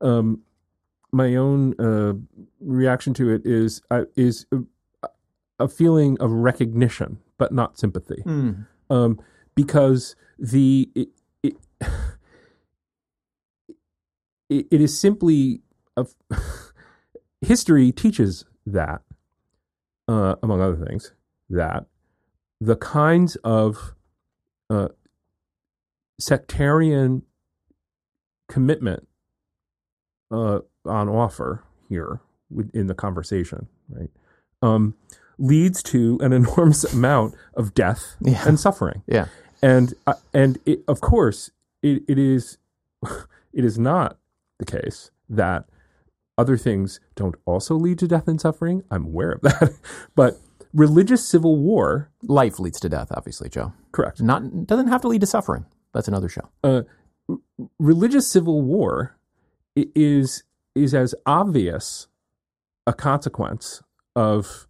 um, 0.00 0.40
my 1.12 1.36
own 1.36 1.78
uh, 1.78 2.14
reaction 2.60 3.12
to 3.14 3.30
it 3.30 3.42
is 3.44 3.82
uh, 3.90 4.04
is 4.16 4.46
a, 4.52 5.08
a, 5.58 5.68
feeling 5.68 6.16
of 6.18 6.30
recognition, 6.30 7.18
but 7.36 7.52
not 7.52 7.78
sympathy, 7.78 8.22
mm. 8.24 8.66
um, 8.88 9.20
because 9.54 10.16
the 10.38 10.88
it, 10.94 11.08
it, 11.42 11.56
it, 14.50 14.66
it 14.70 14.80
is 14.80 14.98
simply 14.98 15.62
a, 15.96 16.06
history 17.40 17.92
teaches 17.92 18.44
that, 18.66 19.00
uh, 20.08 20.34
among 20.42 20.60
other 20.60 20.84
things, 20.84 21.12
that 21.48 21.86
the 22.60 22.76
kinds 22.76 23.36
of 23.36 23.94
uh, 24.68 24.88
sectarian 26.18 27.22
commitment 28.48 29.06
uh, 30.30 30.58
on 30.84 31.08
offer 31.08 31.64
here 31.88 32.20
in 32.74 32.86
the 32.88 32.94
conversation, 32.94 33.68
right, 33.88 34.10
um, 34.62 34.94
leads 35.38 35.82
to 35.82 36.18
an 36.20 36.32
enormous 36.34 36.84
amount 36.92 37.34
of 37.54 37.72
death 37.72 38.16
yeah. 38.20 38.46
and 38.46 38.60
suffering. 38.60 39.02
Yeah, 39.06 39.26
and 39.62 39.94
uh, 40.06 40.14
and 40.34 40.58
it, 40.66 40.80
of 40.86 41.00
course 41.00 41.50
it, 41.82 42.02
it 42.08 42.18
is 42.18 42.58
it 43.52 43.64
is 43.64 43.78
not 43.78 44.18
the 44.60 44.64
case 44.64 45.10
that 45.28 45.64
other 46.38 46.56
things 46.56 47.00
don't 47.16 47.34
also 47.44 47.74
lead 47.74 47.98
to 47.98 48.06
death 48.06 48.28
and 48.28 48.40
suffering. 48.40 48.82
I'm 48.90 49.04
aware 49.04 49.32
of 49.32 49.40
that. 49.42 49.74
but 50.14 50.38
religious 50.72 51.26
civil 51.26 51.56
war. 51.56 52.10
Life 52.22 52.60
leads 52.60 52.78
to 52.80 52.88
death, 52.88 53.08
obviously, 53.10 53.48
Joe. 53.48 53.72
Correct. 53.90 54.22
Not 54.22 54.66
doesn't 54.66 54.88
have 54.88 55.02
to 55.02 55.08
lead 55.08 55.22
to 55.22 55.26
suffering. 55.26 55.66
That's 55.92 56.06
another 56.06 56.28
show. 56.28 56.48
Uh, 56.62 56.82
religious 57.78 58.30
civil 58.30 58.62
war 58.62 59.16
is 59.76 60.44
is 60.74 60.94
as 60.94 61.14
obvious 61.26 62.06
a 62.86 62.92
consequence 62.92 63.82
of 64.14 64.66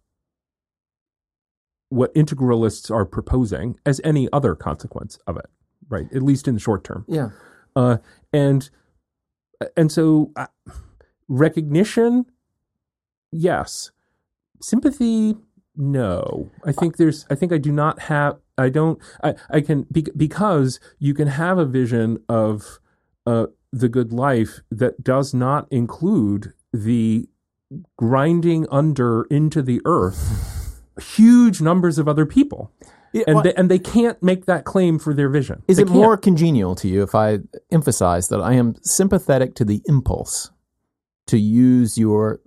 what 1.89 2.13
integralists 2.15 2.89
are 2.89 3.05
proposing 3.05 3.77
as 3.85 3.99
any 4.03 4.29
other 4.31 4.55
consequence 4.55 5.19
of 5.27 5.37
it, 5.37 5.47
right? 5.89 6.07
At 6.13 6.23
least 6.23 6.47
in 6.47 6.55
the 6.55 6.59
short 6.59 6.83
term. 6.83 7.05
Yeah. 7.07 7.29
Uh, 7.75 7.97
and 8.33 8.69
and 9.75 9.91
so 9.91 10.31
uh, 10.35 10.47
recognition, 11.27 12.25
yes. 13.31 13.91
Sympathy, 14.61 15.37
no. 15.75 16.51
I 16.65 16.71
think 16.71 16.97
there's. 16.97 17.25
I 17.29 17.35
think 17.35 17.51
I 17.51 17.57
do 17.57 17.71
not 17.71 17.99
have. 18.03 18.37
I 18.57 18.69
don't. 18.69 18.99
I. 19.23 19.35
I 19.49 19.61
can 19.61 19.87
because 19.89 20.79
you 20.99 21.13
can 21.13 21.27
have 21.27 21.57
a 21.57 21.65
vision 21.65 22.23
of 22.29 22.79
uh, 23.25 23.47
the 23.71 23.89
good 23.89 24.13
life 24.13 24.59
that 24.69 25.03
does 25.03 25.33
not 25.33 25.67
include 25.71 26.53
the 26.71 27.27
grinding 27.97 28.67
under 28.69 29.23
into 29.23 29.61
the 29.61 29.81
earth 29.85 30.51
huge 31.01 31.61
numbers 31.61 31.97
of 31.97 32.07
other 32.07 32.25
people. 32.25 32.71
It, 33.13 33.27
and, 33.27 33.43
they, 33.43 33.53
and 33.53 33.69
they 33.69 33.79
can't 33.79 34.21
make 34.23 34.45
that 34.45 34.63
claim 34.63 34.97
for 34.97 35.13
their 35.13 35.29
vision. 35.29 35.63
Is 35.67 35.77
they 35.77 35.83
it 35.83 35.87
can't. 35.87 35.97
more 35.97 36.17
congenial 36.17 36.75
to 36.75 36.87
you 36.87 37.03
if 37.03 37.13
I 37.13 37.39
emphasize 37.71 38.29
that 38.29 38.39
I 38.39 38.53
am 38.53 38.75
sympathetic 38.83 39.55
to 39.55 39.65
the 39.65 39.81
impulse 39.85 40.49
to 41.27 41.37
use 41.37 41.97
your 41.97 42.39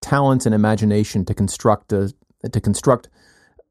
talents 0.00 0.46
and 0.46 0.54
imagination 0.54 1.24
to 1.24 1.34
construct 1.34 1.92
a 1.92 2.12
to 2.52 2.60
construct 2.60 3.08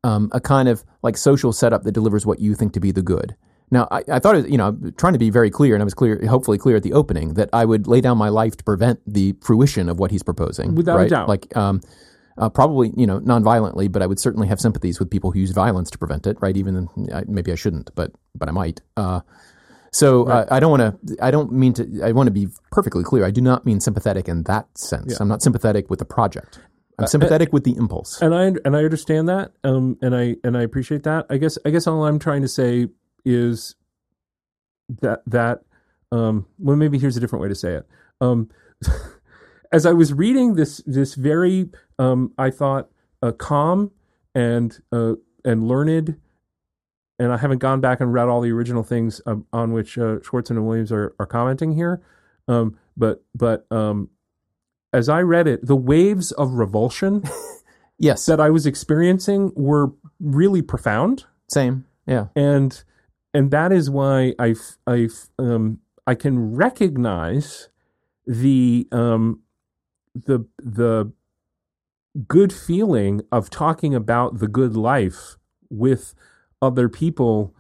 um, 0.03 0.29
a 0.33 0.41
kind 0.41 0.67
of 0.67 0.83
like 1.01 1.17
social 1.17 1.53
setup 1.53 1.83
that 1.83 1.93
delivers 1.93 2.25
what 2.25 2.39
you 2.39 2.55
think 2.55 2.73
to 2.73 2.79
be 2.79 2.91
the 2.91 3.01
good? 3.01 3.35
Now, 3.71 3.87
I, 3.89 4.03
I 4.11 4.19
thought, 4.19 4.47
you 4.49 4.57
know, 4.57 4.77
trying 4.97 5.13
to 5.13 5.19
be 5.19 5.29
very 5.29 5.49
clear, 5.49 5.73
and 5.73 5.81
I 5.81 5.85
was 5.85 5.95
clear, 5.95 6.23
hopefully 6.27 6.57
clear 6.57 6.75
at 6.75 6.83
the 6.83 6.93
opening, 6.93 7.33
that 7.33 7.49
I 7.51 7.65
would 7.65 7.87
lay 7.87 7.99
down 7.99 8.17
my 8.17 8.29
life 8.29 8.55
to 8.57 8.63
prevent 8.63 8.99
the 9.11 9.35
fruition 9.41 9.89
of 9.89 9.97
what 9.99 10.11
he's 10.11 10.21
proposing. 10.21 10.75
Without 10.75 10.97
right? 10.97 11.07
a 11.07 11.09
doubt. 11.09 11.27
Like, 11.27 11.55
um, 11.57 11.81
uh, 12.37 12.49
probably 12.49 12.91
you 12.95 13.07
know 13.07 13.19
non-violently, 13.19 13.87
but 13.87 14.01
I 14.01 14.07
would 14.07 14.19
certainly 14.19 14.47
have 14.47 14.59
sympathies 14.59 14.99
with 14.99 15.09
people 15.09 15.31
who 15.31 15.39
use 15.39 15.51
violence 15.51 15.89
to 15.91 15.97
prevent 15.97 16.27
it. 16.27 16.37
Right? 16.41 16.55
Even 16.57 16.87
I, 17.13 17.23
maybe 17.27 17.51
I 17.51 17.55
shouldn't, 17.55 17.93
but 17.95 18.11
but 18.33 18.49
I 18.49 18.51
might. 18.51 18.81
Uh, 18.97 19.21
so 19.91 20.25
right. 20.25 20.41
uh, 20.41 20.53
I 20.53 20.59
don't 20.59 20.71
want 20.77 21.07
to. 21.07 21.17
I 21.23 21.31
don't 21.31 21.53
mean 21.53 21.73
to. 21.73 22.01
I 22.03 22.11
want 22.11 22.27
to 22.27 22.31
be 22.31 22.47
perfectly 22.71 23.03
clear. 23.03 23.25
I 23.25 23.31
do 23.31 23.41
not 23.41 23.65
mean 23.65 23.79
sympathetic 23.79 24.27
in 24.27 24.43
that 24.43 24.77
sense. 24.77 25.13
Yeah. 25.13 25.17
I'm 25.21 25.29
not 25.29 25.41
sympathetic 25.41 25.89
with 25.89 25.99
the 25.99 26.05
project. 26.05 26.59
I'm 26.97 27.05
uh, 27.05 27.07
sympathetic 27.07 27.53
with 27.53 27.63
the 27.63 27.75
impulse. 27.75 28.21
And 28.21 28.33
I 28.35 28.53
and 28.65 28.75
I 28.75 28.83
understand 28.83 29.29
that. 29.29 29.51
Um, 29.63 29.97
and 30.01 30.15
I 30.15 30.35
and 30.43 30.57
I 30.57 30.63
appreciate 30.63 31.03
that. 31.03 31.25
I 31.29 31.37
guess 31.37 31.57
I 31.65 31.69
guess 31.69 31.87
all 31.87 32.05
I'm 32.05 32.19
trying 32.19 32.41
to 32.41 32.47
say 32.47 32.87
is 33.23 33.75
that 35.01 35.21
that 35.27 35.61
um, 36.11 36.45
well 36.59 36.75
maybe 36.75 36.99
here's 36.99 37.17
a 37.17 37.19
different 37.19 37.43
way 37.43 37.49
to 37.49 37.55
say 37.55 37.75
it. 37.75 37.87
Um, 38.19 38.49
as 39.71 39.85
I 39.85 39.93
was 39.93 40.13
reading 40.13 40.55
this 40.55 40.77
this 40.85 41.15
very 41.15 41.69
um, 41.99 42.33
I 42.37 42.49
thought 42.49 42.89
uh, 43.21 43.31
calm 43.31 43.91
and 44.33 44.77
uh, 44.91 45.13
and 45.43 45.67
learned, 45.67 46.17
and 47.19 47.31
I 47.31 47.37
haven't 47.37 47.59
gone 47.59 47.81
back 47.81 48.01
and 48.01 48.13
read 48.13 48.27
all 48.27 48.41
the 48.41 48.51
original 48.51 48.83
things 48.83 49.21
um, 49.25 49.45
on 49.53 49.73
which 49.73 49.97
uh, 49.97 50.21
Schwartz 50.21 50.49
and 50.49 50.65
Williams 50.67 50.91
are, 50.91 51.15
are 51.19 51.25
commenting 51.25 51.73
here, 51.73 52.01
um, 52.47 52.77
but 52.97 53.23
but 53.33 53.65
um, 53.71 54.09
as 54.93 55.09
I 55.09 55.21
read 55.21 55.47
it, 55.47 55.65
the 55.65 55.75
waves 55.75 56.31
of 56.33 56.53
revulsion 56.53 57.23
Yes, 57.97 58.25
that 58.25 58.39
I 58.41 58.49
was 58.49 58.65
experiencing 58.65 59.53
were 59.55 59.91
really 60.19 60.61
profound. 60.61 61.25
same. 61.49 61.85
Yeah, 62.05 62.27
and 62.35 62.83
and 63.33 63.51
that 63.51 63.71
is 63.71 63.89
why 63.89 64.33
I 64.37 64.55
I 64.85 65.07
um 65.39 65.79
I 66.05 66.13
can 66.15 66.55
recognize 66.55 67.69
the 68.27 68.87
um 68.91 69.39
the 70.15 70.45
the 70.57 71.11
good 72.27 72.53
feeling 72.53 73.21
of 73.31 73.49
talking 73.49 73.93
about 73.93 74.39
the 74.39 74.47
good 74.47 74.75
life 74.75 75.35
with 75.69 76.15
other 76.61 76.87
people 76.87 77.53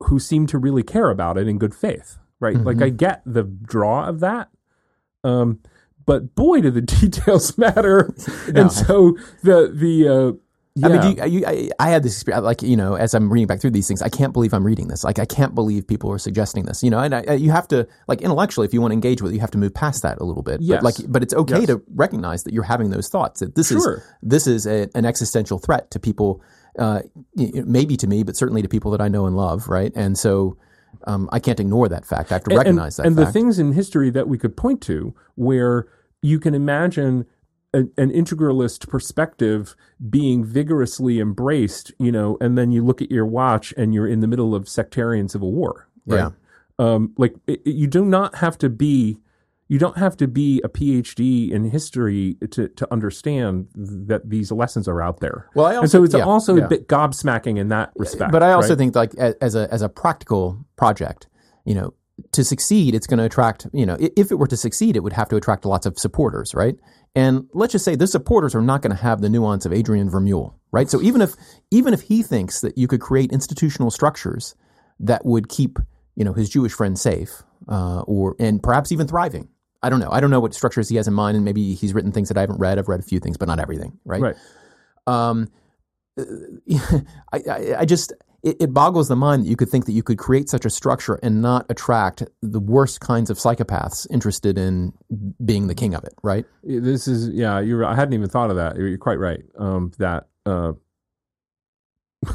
who 0.00 0.18
seem 0.18 0.46
to 0.46 0.58
really 0.58 0.82
care 0.82 1.10
about 1.10 1.38
it 1.38 1.48
in 1.48 1.58
good 1.58 1.74
faith 1.74 2.18
right? 2.38 2.56
Like 2.56 2.82
i 2.82 2.90
get 2.90 3.22
the 3.24 3.44
draw 3.44 4.06
of 4.06 4.20
that 4.20 4.50
um 5.24 5.60
but 6.06 6.34
boy 6.34 6.60
do 6.60 6.70
the 6.70 6.80
details 7.00 7.58
matter. 7.58 8.14
No. 8.48 8.62
and 8.62 8.72
so 8.72 9.16
the 9.42 9.70
the 9.74 10.08
uh 10.08 10.32
I 10.84 10.88
mean, 10.88 11.00
do 11.00 11.08
you, 11.28 11.38
you, 11.40 11.46
I, 11.46 11.70
I 11.78 11.88
had 11.90 12.02
this 12.02 12.14
experience, 12.14 12.44
like, 12.44 12.62
you 12.62 12.76
know, 12.76 12.94
as 12.94 13.14
I'm 13.14 13.32
reading 13.32 13.46
back 13.46 13.60
through 13.60 13.70
these 13.70 13.88
things, 13.88 14.02
I 14.02 14.08
can't 14.10 14.32
believe 14.32 14.52
I'm 14.52 14.64
reading 14.64 14.88
this. 14.88 15.04
Like, 15.04 15.18
I 15.18 15.24
can't 15.24 15.54
believe 15.54 15.86
people 15.86 16.10
are 16.12 16.18
suggesting 16.18 16.64
this, 16.66 16.82
you 16.82 16.90
know, 16.90 16.98
and 16.98 17.14
I, 17.14 17.32
you 17.34 17.50
have 17.50 17.66
to, 17.68 17.88
like, 18.08 18.20
intellectually, 18.20 18.66
if 18.66 18.74
you 18.74 18.80
want 18.82 18.90
to 18.90 18.94
engage 18.94 19.22
with 19.22 19.32
it, 19.32 19.34
you 19.36 19.40
have 19.40 19.50
to 19.52 19.58
move 19.58 19.72
past 19.72 20.02
that 20.02 20.18
a 20.20 20.24
little 20.24 20.42
bit. 20.42 20.60
Yes. 20.60 20.82
But, 20.82 20.84
like, 20.84 21.10
but 21.12 21.22
it's 21.22 21.32
okay 21.34 21.60
Yes. 21.60 21.66
to 21.68 21.82
recognize 21.94 22.44
that 22.44 22.52
you're 22.52 22.64
having 22.64 22.90
those 22.90 23.08
thoughts, 23.08 23.40
that 23.40 23.54
this 23.54 23.68
Sure. 23.68 23.94
is, 23.98 24.02
this 24.22 24.46
is 24.46 24.66
a, 24.66 24.88
an 24.94 25.06
existential 25.06 25.58
threat 25.58 25.90
to 25.92 25.98
people, 25.98 26.42
uh, 26.78 27.00
maybe 27.34 27.96
to 27.96 28.06
me, 28.06 28.22
but 28.22 28.36
certainly 28.36 28.60
to 28.62 28.68
people 28.68 28.90
that 28.90 29.00
I 29.00 29.08
know 29.08 29.26
and 29.26 29.34
love, 29.36 29.68
right? 29.68 29.92
And 29.94 30.18
so, 30.18 30.58
um, 31.06 31.28
I 31.32 31.38
can't 31.40 31.60
ignore 31.60 31.88
that 31.88 32.04
fact. 32.04 32.30
I 32.32 32.34
have 32.34 32.44
to 32.44 32.50
And- 32.50 32.58
recognize 32.58 32.96
that 32.96 33.06
and 33.06 33.16
fact. 33.16 33.28
the 33.28 33.32
things 33.32 33.58
in 33.58 33.72
history 33.72 34.10
that 34.10 34.28
we 34.28 34.36
could 34.36 34.56
point 34.56 34.80
to 34.82 35.14
where 35.36 35.86
you 36.22 36.38
can 36.38 36.54
imagine 36.54 37.24
a, 37.76 37.80
an 38.00 38.10
integralist 38.10 38.88
perspective 38.88 39.76
being 40.08 40.44
vigorously 40.44 41.20
embraced, 41.20 41.92
you 41.98 42.10
know, 42.10 42.38
and 42.40 42.56
then 42.56 42.72
you 42.72 42.82
look 42.82 43.02
at 43.02 43.10
your 43.10 43.26
watch 43.26 43.74
and 43.76 43.92
you're 43.92 44.08
in 44.08 44.20
the 44.20 44.26
middle 44.26 44.54
of 44.54 44.68
sectarian 44.68 45.28
civil 45.28 45.52
war. 45.52 45.88
Right? 46.06 46.18
Yeah. 46.18 46.30
Um, 46.78 47.12
like 47.18 47.34
it, 47.46 47.60
it- 47.64 47.74
you 47.74 47.86
do 47.86 48.04
not 48.04 48.36
have 48.36 48.56
to 48.58 48.68
be. 48.68 49.18
You 49.68 49.80
don't 49.80 49.98
have 49.98 50.16
to 50.18 50.28
be 50.28 50.60
a 50.62 50.68
PhD 50.68 51.50
in 51.50 51.64
history 51.64 52.36
to, 52.52 52.68
to 52.68 52.92
understand 52.92 53.66
that 53.74 54.30
these 54.30 54.52
lessons 54.52 54.86
are 54.86 55.02
out 55.02 55.18
there. 55.18 55.50
Well, 55.56 55.66
I 55.66 55.74
and 55.74 55.90
so 55.90 56.04
it's 56.04 56.14
yeah, 56.14 56.22
also 56.22 56.54
yeah. 56.54 56.66
a 56.66 56.68
bit 56.68 56.86
gobsmacking 56.86 57.58
in 57.58 57.66
that 57.70 57.90
respect. 57.96 58.30
But 58.30 58.44
I 58.44 58.52
also 58.52 58.68
right? 58.68 58.78
think 58.78 58.94
like 58.94 59.12
as 59.16 59.56
a 59.56 59.66
as 59.74 59.82
a 59.82 59.88
practical 59.88 60.64
project, 60.76 61.26
you 61.64 61.74
know, 61.74 61.94
to 62.32 62.44
succeed, 62.44 62.94
it's 62.94 63.06
going 63.06 63.18
to 63.18 63.24
attract, 63.24 63.66
you 63.72 63.86
know, 63.86 63.96
if 63.98 64.30
it 64.30 64.36
were 64.36 64.46
to 64.46 64.56
succeed, 64.56 64.96
it 64.96 65.00
would 65.00 65.12
have 65.12 65.28
to 65.28 65.36
attract 65.36 65.64
lots 65.64 65.86
of 65.86 65.98
supporters, 65.98 66.54
right? 66.54 66.76
And 67.14 67.48
let's 67.52 67.72
just 67.72 67.84
say 67.84 67.94
the 67.94 68.06
supporters 68.06 68.54
are 68.54 68.62
not 68.62 68.82
going 68.82 68.94
to 68.94 69.02
have 69.02 69.20
the 69.20 69.28
nuance 69.28 69.64
of 69.64 69.72
Adrian 69.72 70.10
Vermeule, 70.10 70.54
right? 70.70 70.88
So 70.88 71.00
even 71.02 71.22
if 71.22 71.34
even 71.70 71.94
if 71.94 72.02
he 72.02 72.22
thinks 72.22 72.60
that 72.60 72.76
you 72.76 72.88
could 72.88 73.00
create 73.00 73.32
institutional 73.32 73.90
structures 73.90 74.54
that 75.00 75.24
would 75.24 75.48
keep, 75.48 75.78
you 76.14 76.24
know, 76.24 76.32
his 76.32 76.48
Jewish 76.48 76.72
friends 76.72 77.00
safe, 77.00 77.42
uh, 77.68 78.00
or 78.02 78.36
and 78.38 78.62
perhaps 78.62 78.92
even 78.92 79.06
thriving. 79.06 79.48
I 79.82 79.90
don't 79.90 80.00
know. 80.00 80.10
I 80.10 80.20
don't 80.20 80.30
know 80.30 80.40
what 80.40 80.54
structures 80.54 80.88
he 80.88 80.96
has 80.96 81.06
in 81.06 81.14
mind, 81.14 81.36
and 81.36 81.44
maybe 81.44 81.74
he's 81.74 81.94
written 81.94 82.12
things 82.12 82.28
that 82.28 82.36
I 82.36 82.40
haven't 82.40 82.58
read. 82.58 82.78
I've 82.78 82.88
read 82.88 83.00
a 83.00 83.04
few 83.04 83.20
things, 83.20 83.36
but 83.36 83.46
not 83.46 83.60
everything, 83.60 83.98
right? 84.04 84.20
right. 84.20 84.36
um, 85.06 85.48
I, 86.18 87.40
I, 87.48 87.74
I 87.78 87.84
just 87.84 88.12
it, 88.46 88.56
it 88.60 88.72
boggles 88.72 89.08
the 89.08 89.16
mind 89.16 89.44
that 89.44 89.48
you 89.48 89.56
could 89.56 89.68
think 89.68 89.84
that 89.86 89.92
you 89.92 90.02
could 90.02 90.18
create 90.18 90.48
such 90.48 90.64
a 90.64 90.70
structure 90.70 91.18
and 91.22 91.42
not 91.42 91.66
attract 91.68 92.22
the 92.42 92.60
worst 92.60 93.00
kinds 93.00 93.28
of 93.28 93.38
psychopaths 93.38 94.06
interested 94.10 94.56
in 94.56 94.92
being 95.44 95.66
the 95.66 95.74
king 95.74 95.94
of 95.94 96.04
it, 96.04 96.14
right? 96.22 96.46
This 96.62 97.08
is 97.08 97.28
yeah. 97.30 97.58
You're. 97.60 97.84
I 97.84 97.94
hadn't 97.96 98.14
even 98.14 98.28
thought 98.28 98.50
of 98.50 98.56
that. 98.56 98.76
You're 98.76 98.96
quite 98.98 99.18
right. 99.18 99.42
Um, 99.58 99.90
that 99.98 100.28
uh, 100.46 100.72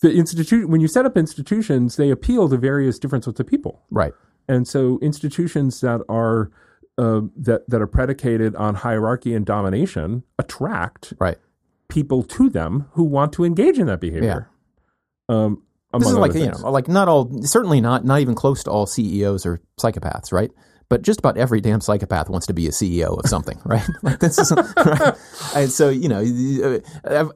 the 0.00 0.12
institute 0.12 0.68
when 0.68 0.80
you 0.80 0.88
set 0.88 1.06
up 1.06 1.16
institutions, 1.16 1.96
they 1.96 2.10
appeal 2.10 2.48
to 2.48 2.56
various 2.56 2.98
different 2.98 3.24
sorts 3.24 3.40
of 3.40 3.46
people, 3.46 3.82
Right. 3.90 4.12
and 4.48 4.66
so 4.66 4.98
institutions 5.02 5.80
that 5.82 6.00
are 6.08 6.50
uh, 6.98 7.22
that 7.36 7.68
that 7.68 7.80
are 7.80 7.86
predicated 7.86 8.54
on 8.56 8.76
hierarchy 8.76 9.34
and 9.34 9.44
domination 9.46 10.22
attract 10.38 11.12
Right. 11.18 11.38
people 11.88 12.22
to 12.22 12.48
them 12.48 12.88
who 12.92 13.04
want 13.04 13.32
to 13.34 13.44
engage 13.44 13.78
in 13.78 13.86
that 13.86 14.00
behavior. 14.00 14.48
Um, 15.28 15.62
This 15.98 16.08
is 16.08 16.14
like 16.16 16.34
you 16.34 16.50
know, 16.50 16.70
like 16.70 16.88
not 16.88 17.08
all, 17.08 17.30
certainly 17.42 17.80
not, 17.80 18.04
not 18.04 18.20
even 18.20 18.34
close 18.34 18.62
to 18.64 18.70
all 18.70 18.86
CEOs 18.86 19.44
are 19.44 19.60
psychopaths, 19.78 20.32
right? 20.32 20.50
But 20.88 21.02
just 21.02 21.20
about 21.20 21.38
every 21.38 21.60
damn 21.60 21.80
psychopath 21.80 22.28
wants 22.28 22.46
to 22.48 22.52
be 22.52 22.66
a 22.66 22.70
CEO 22.70 23.18
of 23.18 23.28
something, 23.28 23.58
right? 23.64 23.86
Like 24.02 24.20
this 24.20 24.38
is, 24.38 24.52
right? 24.76 25.14
And 25.54 25.70
so 25.70 25.88
you 25.90 26.08
know, 26.08 26.80
I've, 27.04 27.30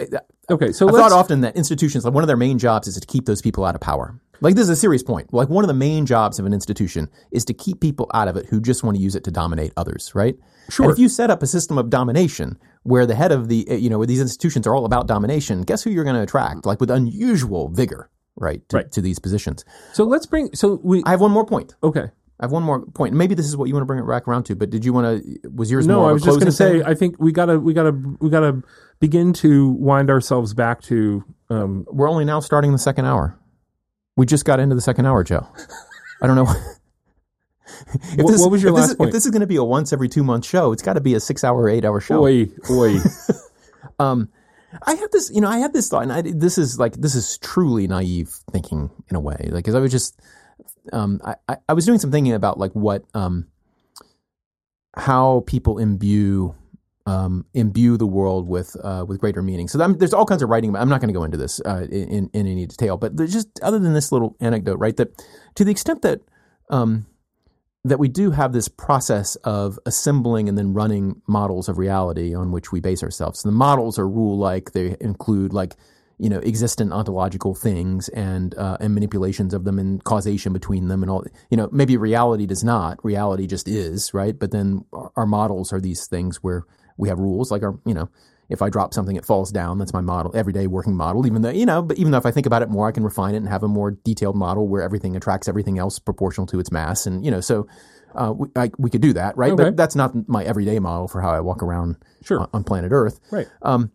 Okay, 0.49 0.70
so 0.70 0.87
let's 0.87 0.99
thought 0.99 1.12
often 1.12 1.41
that 1.41 1.57
institutions, 1.57 2.05
like 2.05 2.14
one 2.14 2.22
of 2.22 2.28
their 2.28 2.37
main 2.37 2.59
jobs, 2.59 2.87
is 2.87 2.95
to 2.95 3.07
keep 3.07 3.26
those 3.26 3.43
people 3.43 3.64
out 3.64 3.74
of 3.74 3.80
power. 3.80 4.18
Like 4.41 4.55
this 4.55 4.64
is 4.64 4.68
a 4.68 4.76
serious 4.76 5.03
point. 5.03 5.32
Like 5.32 5.49
one 5.49 5.64
of 5.64 5.68
the 5.68 5.74
main 5.74 6.07
jobs 6.07 6.39
of 6.39 6.47
an 6.47 6.53
institution 6.53 7.09
is 7.32 7.45
to 7.47 7.55
keep 7.55 7.80
people 7.80 8.09
out 8.14 8.28
of 8.28 8.37
it 8.37 8.47
who 8.47 8.61
just 8.61 8.84
want 8.84 8.97
to 8.97 9.03
use 9.03 9.16
it 9.16 9.24
to 9.24 9.30
dominate 9.30 9.72
others, 9.76 10.14
right? 10.14 10.37
Sure. 10.68 10.84
And 10.84 10.93
if 10.93 10.99
you 10.99 11.09
set 11.09 11.30
up 11.30 11.43
a 11.43 11.47
system 11.47 11.78
of 11.78 11.91
domination 11.91 12.59
where 12.87 13.07
the 13.07 13.14
head 13.14 13.32
of 13.32 13.49
the, 13.49 13.66
uh, 13.70 13.74
you 13.74 13.91
know, 13.91 13.99
where 13.99 14.07
these 14.07 14.20
institutions 14.20 14.66
are 14.66 14.74
all 14.74 14.84
about 14.84 15.07
domination, 15.07 15.62
guess 15.62 15.82
who 15.82 15.91
you're 15.91 16.05
going 16.05 16.16
to 16.16 16.22
attract? 16.22 16.64
Like 16.66 16.80
with 16.80 16.91
unusual 16.91 17.68
vigor, 17.68 18.11
right? 18.37 18.66
To, 18.68 18.76
Right. 18.76 18.93
to 18.93 19.01
these 19.01 19.18
positions. 19.18 19.64
so 19.93 20.05
let's 20.05 20.26
bring 20.26 20.51
so 20.55 20.80
we 20.82 21.03
I 21.05 21.11
have 21.11 21.20
one 21.20 21.30
more 21.32 21.45
point. 21.47 21.74
okay. 21.82 22.11
I 22.39 22.45
have 22.45 22.53
one 22.53 22.62
more 22.64 22.84
point. 22.84 23.14
Maybe 23.14 23.34
this 23.34 23.47
is 23.47 23.57
what 23.57 23.66
you 23.66 23.72
want 23.72 23.80
to 23.80 23.87
bring 23.87 23.99
it 23.99 24.07
back 24.07 24.28
around 24.28 24.45
to, 24.45 24.55
but 24.55 24.68
did 24.68 24.84
you 24.84 24.93
want 24.93 25.24
to? 25.24 25.49
Was 25.49 25.70
yours 25.70 25.87
No? 25.87 26.05
I 26.05 26.12
was 26.12 26.22
just 26.22 26.39
going 26.39 26.51
to 26.51 26.53
say. 26.53 26.82
I 26.82 26.95
think 26.95 27.16
we 27.18 27.32
gotta, 27.32 27.59
we 27.59 27.72
gotta, 27.72 27.93
we 28.20 28.28
gotta 28.28 28.62
begin 29.01 29.32
to 29.34 29.70
wind 29.70 30.11
ourselves 30.11 30.53
back 30.53 30.82
to. 30.82 31.24
Um, 31.49 31.87
we're 31.91 32.11
only 32.11 32.26
now 32.26 32.41
starting 32.41 32.72
the 32.72 32.78
second 32.78 33.07
hour. 33.07 33.39
We 34.18 34.26
just 34.26 34.45
got 34.45 34.61
into 34.61 34.74
the 34.74 34.82
second 34.82 35.07
hour, 35.07 35.24
Joe. 35.24 35.47
I 36.20 36.26
don't 36.26 36.37
know. 36.37 36.47
if 37.66 38.18
What- 38.24 38.38
what 38.40 38.50
was 38.50 38.62
your 38.62 38.70
if 38.72 38.76
last 38.76 38.88
this, 38.88 38.96
point? 38.96 39.08
If 39.08 39.12
this 39.14 39.24
is 39.24 39.30
going 39.30 39.40
to 39.40 39.46
be 39.46 39.56
a 39.56 39.64
once 39.64 39.92
every 39.92 40.08
two 40.08 40.22
month 40.24 40.44
show, 40.44 40.72
it's 40.72 40.82
got 40.82 40.94
to 40.94 41.00
be 41.00 41.14
a 41.14 41.20
six 41.20 41.44
hour 41.44 41.68
eight 41.68 41.84
hour 41.84 42.00
show. 42.00 42.24
oi, 42.24 42.48
oi. 42.70 42.98
Um, 43.98 44.28
I 44.86 44.92
had 44.94 45.10
this, 45.10 45.30
you 45.32 45.40
know, 45.40 45.48
I 45.48 45.56
had 45.56 45.72
this 45.72 45.88
thought, 45.88 46.02
and 46.02 46.12
I, 46.12 46.20
this 46.20 46.58
is 46.58 46.78
like 46.78 46.94
this 46.96 47.14
is 47.14 47.38
truly 47.38 47.86
naive 47.86 48.28
thinking 48.52 48.90
in 49.08 49.16
a 49.16 49.20
way, 49.20 49.36
like 49.50 49.64
because 49.64 49.74
I 49.74 49.80
was 49.80 49.90
just, 49.90 50.20
um, 50.92 51.18
I, 51.24 51.36
I, 51.48 51.56
I 51.70 51.72
was 51.72 51.86
doing 51.86 51.98
some 51.98 52.10
thinking 52.12 52.34
about 52.34 52.58
like 52.58 52.72
what, 52.72 53.04
um, 53.14 53.46
how 54.94 55.44
people 55.46 55.78
imbue. 55.78 56.54
Um, 57.09 57.47
imbue 57.55 57.97
the 57.97 58.06
world 58.06 58.48
with 58.48 58.76
uh, 58.82 59.05
with 59.06 59.20
greater 59.20 59.40
meaning. 59.40 59.68
So 59.68 59.80
I'm, 59.80 59.97
there's 59.97 60.12
all 60.12 60.26
kinds 60.26 60.43
of 60.43 60.48
writing. 60.48 60.72
But 60.72 60.80
I'm 60.80 60.88
not 60.88 61.01
going 61.01 61.06
to 61.09 61.14
go 61.14 61.22
into 61.22 61.36
this 61.36 61.60
uh, 61.64 61.86
in 61.88 62.28
in 62.32 62.47
any 62.48 62.66
detail. 62.66 62.97
But 62.97 63.16
there's 63.16 63.32
just 63.32 63.48
other 63.62 63.78
than 63.78 63.94
this 63.94 64.10
little 64.10 64.34
anecdote, 64.40 64.80
right? 64.80 64.97
That 64.97 65.16
to 65.55 65.64
the 65.64 65.70
extent 65.70 66.02
that 66.02 66.22
um, 66.68 67.06
that 67.86 68.00
we 68.00 68.08
do 68.08 68.32
have 68.32 68.52
this 68.52 68.66
process 68.66 69.36
of 69.36 69.78
assembling 69.86 70.48
and 70.48 70.58
then 70.58 70.74
running 70.74 71.22
models 71.28 71.68
of 71.68 71.78
reality 71.78 72.34
on 72.34 72.50
which 72.50 72.72
we 72.72 72.80
base 72.80 73.02
ourselves. 73.02 73.42
the 73.42 73.52
models 73.52 73.96
are 73.96 74.08
rule 74.08 74.36
like 74.36 74.72
they 74.72 74.96
include 75.00 75.52
like 75.52 75.76
you 76.18 76.28
know 76.28 76.38
existent 76.38 76.92
ontological 76.92 77.54
things 77.54 78.08
and 78.08 78.54
uh, 78.56 78.76
and 78.80 78.92
manipulations 78.94 79.54
of 79.54 79.64
them 79.64 79.78
and 79.78 80.02
causation 80.02 80.52
between 80.52 80.88
them 80.88 81.02
and 81.02 81.10
all. 81.10 81.24
You 81.50 81.56
know 81.56 81.68
maybe 81.70 81.96
reality 81.96 82.46
does 82.46 82.64
not. 82.64 83.04
Reality 83.04 83.46
just 83.46 83.68
is 83.68 84.12
right. 84.12 84.36
But 84.36 84.50
then 84.50 84.84
our, 84.92 85.12
our 85.14 85.26
models 85.26 85.72
are 85.72 85.80
these 85.80 86.06
things 86.06 86.42
where 86.42 86.64
we 86.96 87.08
have 87.08 87.18
rules 87.18 87.50
like 87.50 87.62
our 87.62 87.78
you 87.84 87.94
know. 87.94 88.08
If 88.48 88.62
I 88.62 88.70
drop 88.70 88.94
something, 88.94 89.16
it 89.16 89.24
falls 89.24 89.51
down. 89.51 89.78
That's 89.78 89.93
my 89.93 90.01
model, 90.01 90.31
everyday 90.35 90.66
working 90.66 90.94
model. 90.94 91.27
Even 91.27 91.43
though 91.43 91.51
you 91.51 91.66
know, 91.66 91.82
but 91.82 91.98
even 91.98 92.12
though 92.12 92.18
if 92.18 92.27
I 92.27 92.31
think 92.31 92.47
about 92.47 92.62
it 92.62 92.70
more, 92.70 92.89
I 92.89 92.93
can 92.93 93.02
refine 93.05 93.35
it 93.35 93.39
and 93.39 93.48
have 93.48 93.62
a 93.62 93.68
more 93.68 93.90
detailed 93.90 94.36
model 94.36 94.68
where 94.68 94.82
everything 94.82 95.16
attracts 95.16 95.48
everything 95.48 95.78
else 95.78 95.98
proportional 95.98 96.47
to 96.48 96.60
its 96.60 96.70
mass. 96.70 97.06
And 97.06 97.24
you 97.24 97.31
know, 97.31 97.40
so 97.40 97.66
uh, 98.14 98.32
we, 98.36 98.48
I, 98.56 98.70
we 98.78 98.90
could 98.90 99.02
do 99.02 99.12
that, 99.14 99.36
right? 99.36 99.52
Okay. 99.52 99.64
But 99.64 99.77
that's 99.77 99.97
not 99.97 100.28
my 100.28 100.44
everyday 100.44 100.78
model 100.78 101.09
for 101.09 101.20
how 101.20 101.31
I 101.31 101.40
walk 101.40 101.62
around 101.62 101.97
Sure. 102.23 102.40
on, 102.40 102.48
on 102.52 102.64
planet 102.64 102.93
Earth. 102.93 103.20
Right. 103.31 103.47
Um, 103.62 103.90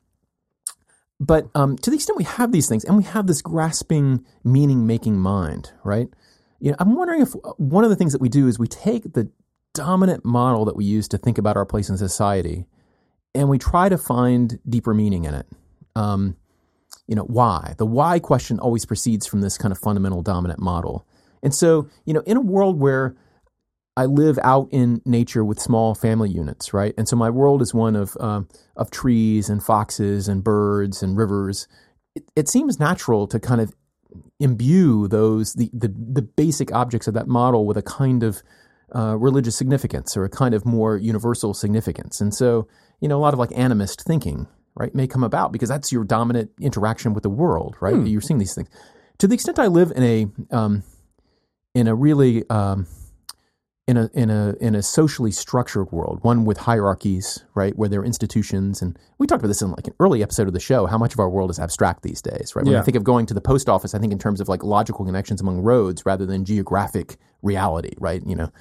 but 1.19 1.48
um, 1.53 1.78
to 1.78 1.90
the 1.90 1.95
extent 1.95 2.18
we 2.18 2.23
have 2.23 2.52
these 2.52 2.68
things 2.68 2.84
and 2.84 2.98
we 2.98 3.03
have 3.03 3.28
this 3.28 3.41
grasping, 3.41 4.26
meaning 4.44 4.88
making 4.88 5.19
mind, 5.19 5.72
right? 5.84 6.07
You 6.60 6.72
know, 6.72 6.78
I'm 6.80 6.95
wondering 6.95 7.22
if 7.22 7.36
uh, 7.36 7.53
one 7.57 7.84
of 7.84 7.90
the 7.90 7.95
things 7.95 8.11
that 8.14 8.22
we 8.22 8.30
do 8.30 8.48
is 8.48 8.57
we 8.57 8.68
take 8.68 9.14
the 9.14 9.30
dominant 9.73 10.26
model 10.26 10.65
that 10.65 10.76
we 10.76 10.84
use 10.84 11.07
to 11.10 11.18
think 11.18 11.38
about 11.38 11.57
our 11.57 11.65
place 11.65 11.90
in 11.90 11.98
society 11.98 12.65
and 13.34 13.49
we 13.49 13.58
try 13.58 13.90
to 13.90 13.98
find 13.98 14.60
deeper 14.68 14.94
meaning 14.94 15.26
in 15.26 15.34
it. 15.34 15.48
Um, 15.95 16.36
you 17.08 17.16
know, 17.16 17.24
why? 17.24 17.76
The 17.78 17.86
why 17.86 18.20
question 18.20 18.60
always 18.60 18.86
proceeds 18.86 19.28
from 19.28 19.41
this 19.41 19.58
kind 19.58 19.72
of 19.72 19.78
fundamental 19.78 20.22
dominant 20.22 20.60
model. 20.60 21.06
And 21.44 21.53
so, 21.53 21.90
you 22.06 22.14
know, 22.14 22.22
in 22.26 22.38
a 22.38 22.41
world 22.41 22.80
where 22.80 23.16
I 23.98 24.06
live 24.06 24.40
out 24.41 24.70
in 24.72 25.02
nature 25.06 25.44
with 25.44 25.60
small 25.60 25.95
family 25.95 26.30
units, 26.30 26.74
right? 26.74 26.94
And 26.98 27.08
so 27.08 27.16
my 27.16 27.30
world 27.30 27.62
is 27.62 27.74
one 27.74 27.95
of 27.95 28.16
um, 28.20 28.48
of 28.78 28.90
trees 28.91 29.49
and 29.49 29.62
foxes 29.62 30.28
and 30.28 30.44
birds 30.44 31.03
and 31.03 31.18
rivers. 31.18 31.68
It, 32.16 32.24
it 32.36 32.48
seems 32.48 32.80
natural 32.80 33.28
to 33.28 33.40
kind 33.40 33.60
of 33.60 33.74
imbue 34.40 35.08
those 35.08 35.53
the, 35.53 35.70
the 35.74 35.88
the 35.88 36.22
basic 36.22 36.72
objects 36.74 37.08
of 37.08 37.14
that 37.14 37.28
model 37.28 37.66
with 37.66 37.78
a 37.78 37.82
kind 37.82 38.24
of 38.24 38.41
uh, 38.95 39.18
religious 39.18 39.56
significance 39.56 40.18
or 40.18 40.24
a 40.24 40.30
kind 40.30 40.53
of 40.53 40.66
more 40.66 40.98
universal 40.98 41.53
significance. 41.53 42.22
And 42.22 42.34
so, 42.34 42.68
you 43.02 43.07
know, 43.07 43.18
a 43.18 43.19
lot 43.19 43.34
of 43.34 43.40
like 43.40 43.49
animist 43.49 44.03
thinking, 44.03 44.48
right, 44.76 44.95
may 44.95 45.07
come 45.07 45.23
about 45.23 45.52
because 45.52 45.68
that's 45.68 45.91
your 45.91 46.03
dominant 46.03 46.52
interaction 46.61 47.14
with 47.14 47.23
the 47.23 47.30
world, 47.30 47.76
right? 47.82 47.95
Hmm. 47.95 48.06
You're 48.06 48.22
seeing 48.22 48.38
these 48.38 48.56
things. 48.56 48.69
To 49.18 49.28
the 49.28 49.34
extent 49.34 49.60
I 49.60 49.68
live 49.68 49.91
in 49.95 50.03
a 50.03 50.56
um, 50.56 50.84
in 51.76 51.88
a 51.88 51.95
really 51.95 52.48
um, 52.49 52.88
in 53.88 53.98
a 53.98 54.10
in 54.14 54.30
a 54.30 54.56
in 54.61 54.76
a 54.76 54.82
socially 54.82 55.32
structured 55.32 55.91
world, 55.91 56.19
one 56.23 56.45
with 56.45 56.60
hierarchies, 56.60 57.44
right, 57.56 57.76
where 57.76 57.90
there 57.90 58.02
are 58.02 58.06
institutions, 58.06 58.82
and 58.82 58.98
we 59.18 59.28
talked 59.28 59.41
about 59.41 59.49
this 59.49 59.61
in 59.61 59.72
like 59.72 59.88
an 59.88 59.94
early 59.99 60.23
episode 60.23 60.48
of 60.48 60.53
the 60.53 60.60
show. 60.60 60.86
How 60.86 60.98
much 60.98 61.14
of 61.14 61.19
our 61.19 61.30
world 61.30 61.49
is 61.49 61.60
abstract 61.60 62.03
these 62.03 62.22
days, 62.22 62.56
right? 62.56 62.65
When 62.65 62.76
I 62.76 62.82
think 62.82 62.95
of 62.95 63.03
going 63.03 63.26
to 63.28 63.34
the 63.34 63.41
post 63.41 63.68
office, 63.68 63.94
I 63.94 63.99
think 63.99 64.14
in 64.14 64.19
terms 64.19 64.40
of 64.40 64.48
like 64.48 64.64
logical 64.64 65.06
connections 65.06 65.41
among 65.41 65.60
roads 65.61 66.06
rather 66.06 66.26
than 66.26 66.45
geographic 66.45 67.18
reality, 67.41 67.94
right? 67.99 68.22
You 68.26 68.36
know, 68.36 68.52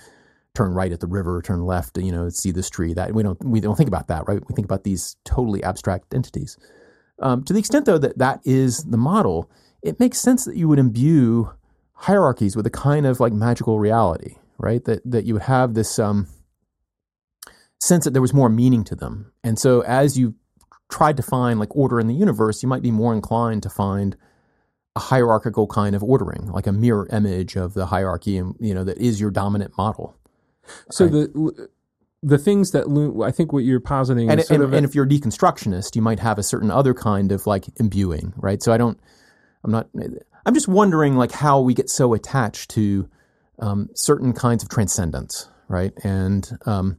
turn 0.54 0.72
right 0.72 0.92
at 0.92 1.00
the 1.00 1.06
river, 1.06 1.40
turn 1.42 1.64
left, 1.64 1.96
you 1.98 2.12
know, 2.12 2.28
see 2.28 2.50
this 2.50 2.70
tree. 2.70 2.94
That 2.94 3.14
we 3.14 3.22
don't 3.22 3.42
we 3.44 3.60
don't 3.60 3.76
think 3.76 3.88
about 3.88 4.08
that, 4.08 4.26
right? 4.26 4.40
We 4.48 4.54
think 4.54 4.64
about 4.64 4.84
these 4.84 5.16
totally 5.24 5.62
abstract 5.62 6.12
entities. 6.14 6.56
Um, 7.20 7.44
to 7.44 7.52
the 7.52 7.58
extent, 7.58 7.86
though, 7.86 7.98
that 7.98 8.18
that 8.18 8.40
is 8.44 8.84
the 8.84 8.96
model, 8.96 9.50
it 9.82 10.00
makes 10.00 10.18
sense 10.18 10.44
that 10.44 10.56
you 10.56 10.68
would 10.68 10.78
imbue 10.78 11.50
hierarchies 11.92 12.56
with 12.56 12.66
a 12.66 12.70
kind 12.70 13.06
of 13.06 13.20
like 13.20 13.32
magical 13.32 13.78
reality, 13.78 14.36
right? 14.58 14.84
That 14.84 15.02
that 15.10 15.24
you 15.24 15.34
would 15.34 15.42
have 15.42 15.74
this 15.74 15.98
um, 15.98 16.26
sense 17.80 18.04
that 18.04 18.12
there 18.12 18.22
was 18.22 18.34
more 18.34 18.48
meaning 18.48 18.84
to 18.84 18.96
them, 18.96 19.32
and 19.44 19.58
so 19.58 19.82
as 19.82 20.18
you 20.18 20.34
tried 20.90 21.16
to 21.16 21.22
find 21.22 21.60
like 21.60 21.74
order 21.76 22.00
in 22.00 22.08
the 22.08 22.14
universe, 22.14 22.62
you 22.62 22.68
might 22.68 22.82
be 22.82 22.90
more 22.90 23.14
inclined 23.14 23.62
to 23.62 23.70
find 23.70 24.16
a 24.96 25.00
hierarchical 25.00 25.68
kind 25.68 25.94
of 25.94 26.02
ordering, 26.02 26.46
like 26.46 26.66
a 26.66 26.72
mirror 26.72 27.06
image 27.12 27.56
of 27.56 27.74
the 27.74 27.86
hierarchy, 27.86 28.36
and 28.36 28.56
you 28.58 28.74
know 28.74 28.84
that 28.84 28.98
is 28.98 29.20
your 29.20 29.30
dominant 29.30 29.76
model. 29.78 30.16
So 30.90 31.08
the 31.08 31.68
the 32.22 32.38
things 32.38 32.72
that 32.72 32.88
loom, 32.88 33.22
I 33.22 33.30
think 33.30 33.52
what 33.52 33.64
you're 33.64 33.80
positing 33.80 34.30
and, 34.30 34.40
is 34.40 34.48
sort 34.48 34.60
and, 34.60 34.64
of 34.64 34.72
and 34.74 34.84
if 34.84 34.94
you're 34.94 35.06
a 35.06 35.08
deconstructionist, 35.08 35.96
you 35.96 36.02
might 36.02 36.20
have 36.20 36.38
a 36.38 36.42
certain 36.42 36.70
other 36.70 36.92
kind 36.92 37.32
of 37.32 37.46
like 37.46 37.66
imbuing, 37.76 38.34
right? 38.36 38.62
So 38.62 38.72
I 38.72 38.76
don't, 38.76 38.98
I'm 39.64 39.70
not, 39.70 39.88
I'm 40.44 40.54
just 40.54 40.68
wondering 40.68 41.16
like 41.16 41.32
how 41.32 41.60
we 41.60 41.72
get 41.72 41.88
so 41.88 42.12
attached 42.12 42.70
to 42.72 43.08
um, 43.58 43.88
certain 43.94 44.32
kinds 44.32 44.62
of 44.62 44.68
transcendence, 44.68 45.48
right? 45.68 45.92
And 46.04 46.50
um, 46.66 46.98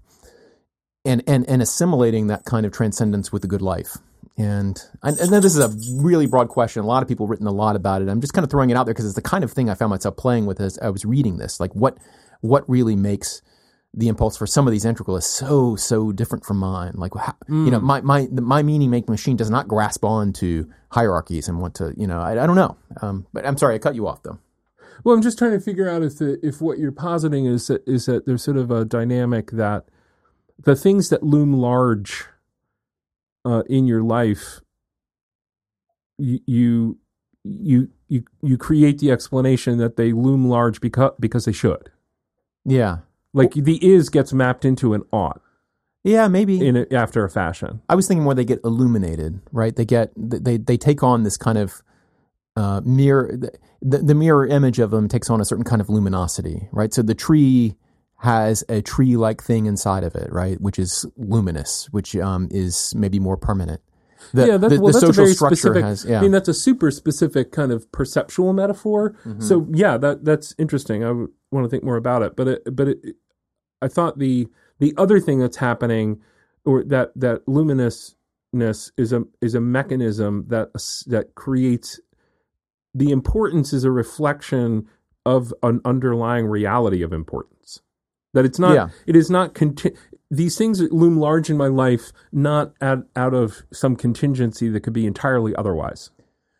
and 1.05 1.23
and 1.27 1.47
and 1.47 1.61
assimilating 1.61 2.27
that 2.27 2.45
kind 2.45 2.65
of 2.65 2.71
transcendence 2.71 3.31
with 3.31 3.41
the 3.41 3.47
good 3.47 3.61
life. 3.61 3.97
And 4.37 4.81
I, 5.03 5.11
know 5.11 5.39
this 5.39 5.55
is 5.55 5.59
a 5.59 6.01
really 6.01 6.25
broad 6.25 6.47
question. 6.47 6.81
A 6.81 6.87
lot 6.87 7.03
of 7.03 7.09
people 7.09 7.27
have 7.27 7.31
written 7.31 7.47
a 7.47 7.51
lot 7.51 7.75
about 7.75 8.01
it. 8.01 8.07
I'm 8.07 8.21
just 8.21 8.33
kind 8.33 8.43
of 8.43 8.49
throwing 8.49 8.69
it 8.69 8.77
out 8.77 8.85
there 8.85 8.93
because 8.93 9.05
it's 9.05 9.13
the 9.13 9.21
kind 9.21 9.43
of 9.43 9.51
thing 9.51 9.69
I 9.69 9.75
found 9.75 9.91
myself 9.91 10.15
playing 10.17 10.45
with 10.45 10.59
as 10.61 10.79
I 10.79 10.89
was 10.89 11.05
reading 11.05 11.37
this. 11.37 11.59
Like 11.59 11.75
what 11.75 11.97
what 12.39 12.67
really 12.67 12.95
makes 12.95 13.41
the 13.93 14.07
impulse 14.07 14.37
for 14.37 14.47
some 14.47 14.67
of 14.67 14.71
these 14.71 14.85
integralists 14.85 15.23
so 15.23 15.75
so 15.75 16.11
different 16.11 16.45
from 16.45 16.57
mine. 16.57 16.93
Like 16.95 17.13
how, 17.15 17.35
you 17.47 17.69
know, 17.71 17.79
my 17.79 18.01
my 18.01 18.27
my 18.31 18.63
meaning 18.63 18.89
making 18.89 19.11
machine 19.11 19.35
does 19.35 19.49
not 19.49 19.67
grasp 19.67 20.05
on 20.05 20.31
to 20.33 20.71
hierarchies 20.91 21.47
and 21.47 21.59
want 21.59 21.75
to 21.75 21.93
you 21.97 22.07
know 22.07 22.19
I, 22.19 22.43
I 22.43 22.45
don't 22.47 22.55
know. 22.55 22.77
Um, 23.01 23.27
but 23.33 23.45
I'm 23.45 23.57
sorry 23.57 23.75
I 23.75 23.79
cut 23.79 23.95
you 23.95 24.07
off 24.07 24.23
though. 24.23 24.39
Well, 25.03 25.15
I'm 25.15 25.21
just 25.21 25.37
trying 25.37 25.51
to 25.51 25.59
figure 25.59 25.89
out 25.89 26.03
if 26.03 26.19
the 26.19 26.39
if 26.45 26.61
what 26.61 26.77
you're 26.77 26.91
positing 26.91 27.45
is 27.45 27.67
that 27.67 27.85
is 27.87 28.05
that 28.05 28.25
there's 28.25 28.43
sort 28.43 28.57
of 28.57 28.71
a 28.71 28.85
dynamic 28.85 29.51
that 29.51 29.85
the 30.63 30.75
things 30.75 31.09
that 31.09 31.23
loom 31.23 31.53
large 31.53 32.25
uh, 33.43 33.63
in 33.67 33.87
your 33.87 34.03
life, 34.03 34.61
you, 36.17 36.39
you 36.45 36.99
you 37.43 37.89
you 38.07 38.23
you 38.41 38.57
create 38.57 38.99
the 38.99 39.11
explanation 39.11 39.77
that 39.79 39.95
they 39.97 40.11
loom 40.11 40.47
large 40.47 40.79
because 40.79 41.13
because 41.19 41.45
they 41.45 41.51
should. 41.51 41.91
Yeah, 42.63 42.99
Like 43.33 43.53
the 43.53 43.83
is 43.85 44.09
gets 44.09 44.33
mapped 44.33 44.65
into 44.65 44.93
an 44.93 45.03
ought 45.11 45.41
yeah, 46.03 46.27
maybe. 46.27 46.65
in 46.65 46.77
a, 46.77 46.85
after 46.91 47.23
a 47.23 47.29
fashion. 47.29 47.81
I 47.87 47.95
was 47.95 48.07
thinking 48.07 48.23
more 48.23 48.33
they 48.33 48.45
get 48.45 48.59
illuminated, 48.63 49.39
right? 49.51 49.75
They 49.75 49.85
get 49.85 50.11
they 50.17 50.57
they 50.57 50.77
take 50.77 51.03
on 51.03 51.23
this 51.23 51.37
kind 51.37 51.57
of 51.57 51.83
uh, 52.55 52.81
mirror. 52.83 53.37
The, 53.81 53.97
the 53.99 54.15
mirror 54.15 54.47
image 54.47 54.79
of 54.79 54.91
them 54.91 55.07
takes 55.07 55.29
on 55.29 55.41
a 55.41 55.45
certain 55.45 55.63
kind 55.63 55.81
of 55.81 55.89
luminosity, 55.89 56.69
right? 56.71 56.93
So 56.93 57.01
the 57.01 57.13
tree 57.13 57.75
has 58.17 58.63
a 58.69 58.81
tree-like 58.81 59.41
thing 59.41 59.65
inside 59.65 60.03
of 60.03 60.15
it, 60.15 60.31
right, 60.31 60.59
which 60.61 60.77
is 60.77 61.05
luminous, 61.17 61.87
which 61.91 62.15
um, 62.15 62.47
is 62.51 62.93
maybe 62.95 63.19
more 63.19 63.37
permanent. 63.37 63.81
The, 64.33 64.47
yeah, 64.47 64.57
that's, 64.57 64.73
the, 64.73 64.81
well, 64.81 64.93
the 64.93 64.99
that's 64.99 65.17
a 65.17 65.21
very 65.21 65.33
specific. 65.33 65.83
has. 65.83 66.05
Yeah, 66.05 66.19
I 66.19 66.21
mean, 66.21 66.31
that's 66.31 66.47
a 66.47 66.53
super 66.53 66.91
specific 66.91 67.51
kind 67.51 67.71
of 67.71 67.91
perceptual 67.91 68.53
metaphor. 68.53 69.11
Mm-hmm. 69.25 69.41
So 69.41 69.67
yeah, 69.71 69.97
that 69.97 70.25
that's 70.25 70.55
interesting. 70.57 71.03
I 71.03 71.11
want 71.11 71.65
to 71.65 71.69
think 71.69 71.83
more 71.83 71.97
about 71.97 72.21
it. 72.21 72.35
But 72.35 72.47
it, 72.47 72.75
but 72.75 72.87
it, 72.89 73.15
I 73.81 73.87
thought 73.87 74.19
the 74.19 74.47
the 74.79 74.93
other 74.97 75.19
thing 75.19 75.39
that's 75.39 75.57
happening, 75.57 76.21
or 76.65 76.83
that 76.85 77.11
that 77.15 77.45
luminousness 77.45 78.91
is 78.97 79.13
a 79.13 79.23
is 79.41 79.55
a 79.55 79.61
mechanism 79.61 80.45
that 80.47 80.73
that 81.07 81.35
creates 81.35 81.99
the 82.93 83.11
importance 83.11 83.73
is 83.73 83.83
a 83.83 83.91
reflection 83.91 84.87
of 85.25 85.53
an 85.63 85.81
underlying 85.85 86.47
reality 86.47 87.01
of 87.01 87.13
importance. 87.13 87.81
That 88.33 88.45
it's 88.45 88.59
not. 88.59 88.73
Yeah. 88.73 88.89
It 89.05 89.15
is 89.15 89.29
not. 89.29 89.53
Conti- 89.53 89.93
these 90.31 90.57
things 90.57 90.79
loom 90.79 91.17
large 91.17 91.49
in 91.49 91.57
my 91.57 91.67
life, 91.67 92.11
not 92.31 92.73
out, 92.81 93.05
out 93.15 93.33
of 93.33 93.63
some 93.71 93.95
contingency 93.97 94.69
that 94.69 94.79
could 94.79 94.93
be 94.93 95.05
entirely 95.05 95.53
otherwise. 95.55 96.09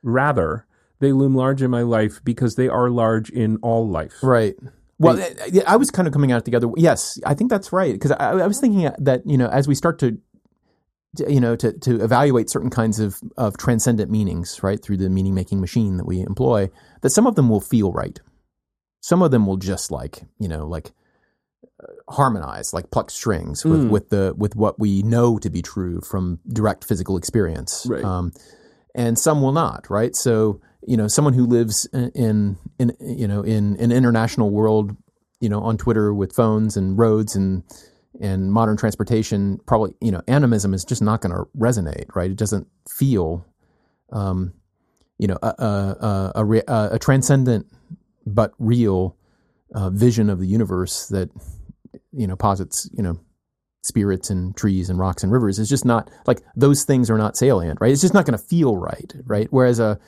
Rather, 0.04 0.66
they 1.00 1.14
loom 1.14 1.34
large 1.34 1.62
in 1.62 1.72
my 1.72 1.82
life 1.82 2.20
because 2.24 2.56
they 2.56 2.68
are 2.68 2.90
large 2.90 3.30
in 3.30 3.58
all 3.64 3.88
life. 3.90 4.14
Right. 4.22 4.56
Well, 5.00 5.20
I- 5.20 5.64
I 5.66 5.76
was 5.78 5.90
kind 5.90 6.08
of 6.08 6.14
coming 6.14 6.32
out 6.32 6.46
together. 6.46 6.68
Yes, 6.76 7.18
I 7.26 7.34
think 7.34 7.50
that's 7.50 7.72
right 7.74 7.94
because 7.94 8.12
I, 8.12 8.32
I 8.34 8.48
was 8.48 8.60
thinking 8.60 8.92
that 9.00 9.26
you 9.26 9.38
know 9.38 9.48
as 9.48 9.68
we 9.68 9.74
start 9.74 9.98
to, 10.00 10.20
to, 11.16 11.32
you 11.34 11.40
know, 11.40 11.56
to 11.56 11.74
to 11.74 12.04
evaluate 12.04 12.50
certain 12.52 12.70
kinds 12.70 13.00
of 13.00 13.20
of 13.38 13.58
transcendent 13.58 14.12
meanings, 14.12 14.62
right, 14.62 14.80
through 14.84 14.98
the 14.98 15.10
meaning 15.10 15.34
making 15.34 15.60
machine 15.60 15.98
that 15.98 16.06
we 16.06 16.22
employ, 16.22 16.70
that 17.02 17.10
some 17.10 17.26
of 17.26 17.34
them 17.36 17.50
will 17.50 17.62
feel 17.62 17.92
right, 17.92 18.20
some 19.02 19.24
of 19.24 19.32
them 19.32 19.48
will 19.48 19.58
just 19.58 19.90
like 19.92 20.22
you 20.40 20.48
know 20.48 20.68
like 20.68 20.88
uh, 20.88 20.92
harmonize, 22.10 22.74
like 22.74 22.92
pluck 22.92 23.10
strings 23.12 23.64
with 23.66 23.86
with 23.90 24.10
the 24.10 24.34
with 24.38 24.56
what 24.56 24.80
we 24.80 25.02
know 25.04 25.38
to 25.40 25.50
be 25.50 25.62
true 25.62 26.02
from 26.02 26.40
direct 26.48 26.84
physical 26.84 27.18
experience, 27.18 27.86
Right. 27.90 28.04
um, 28.04 28.32
and 28.96 29.18
some 29.18 29.42
will 29.42 29.52
not, 29.54 29.90
right? 29.90 30.16
So 30.16 30.60
you 30.88 30.98
know, 30.98 31.08
someone 31.08 31.34
who 31.34 31.46
lives 31.46 31.88
in 31.94 32.58
in 32.80 32.92
you 33.00 33.28
know 33.28 33.42
in 33.42 33.78
an 33.78 33.92
international 33.92 34.50
world, 34.50 34.96
you 35.40 35.50
know, 35.50 35.62
on 35.62 35.78
Twitter 35.78 36.14
with 36.14 36.34
phones 36.34 36.76
and 36.78 36.98
roads 36.98 37.36
and 37.36 37.64
and 38.20 38.52
modern 38.52 38.78
transportation, 38.78 39.60
probably 39.66 39.94
you 40.02 40.12
know, 40.12 40.22
animism 40.28 40.74
is 40.74 40.84
just 40.84 41.02
not 41.02 41.22
going 41.22 41.34
to 41.36 41.46
resonate, 41.58 42.14
right? 42.16 42.30
It 42.32 42.38
doesn't 42.38 42.68
feel, 42.90 43.46
um, 44.12 44.54
you 45.18 45.28
know, 45.28 45.38
a 45.42 45.48
a 45.60 45.64
a, 45.66 46.32
a, 46.36 46.46
re- 46.46 46.64
a, 46.68 46.90
a 46.94 47.00
transcendent 47.00 47.68
but 48.26 48.54
real 48.60 49.16
uh, 49.74 49.90
vision 49.90 50.30
of 50.30 50.40
the 50.40 50.46
universe 50.48 51.08
that 51.08 51.30
you 52.14 52.28
know 52.28 52.36
posits 52.36 52.90
you 52.94 53.04
know 53.04 53.20
spirits 53.84 54.30
and 54.30 54.56
trees 54.56 54.90
and 54.90 55.00
rocks 55.00 55.24
and 55.24 55.32
rivers 55.32 55.58
is 55.58 55.68
just 55.68 55.86
not 55.86 56.10
like 56.28 56.42
those 56.56 56.84
things 56.84 57.10
are 57.10 57.18
not 57.18 57.36
salient, 57.36 57.80
right? 57.82 57.92
It's 57.92 58.02
just 58.02 58.14
not 58.14 58.26
going 58.26 58.38
to 58.38 58.44
feel 58.44 58.78
right, 58.78 59.14
right? 59.26 59.48
Whereas 59.50 59.80
a 59.80 60.00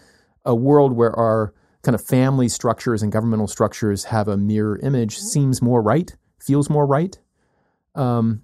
a 0.46 0.54
world 0.54 0.94
where 0.94 1.18
our 1.18 1.54
kind 1.84 1.96
of 1.96 2.04
family 2.04 2.50
structures 2.50 3.02
and 3.02 3.12
governmental 3.12 3.48
structures 3.48 4.06
have 4.06 4.28
a 4.28 4.38
mirror 4.38 4.80
image 4.84 5.18
seems 5.18 5.62
more 5.62 5.82
right, 5.82 6.16
feels 6.40 6.70
more 6.70 6.86
right. 6.86 7.18
Um, 7.96 8.44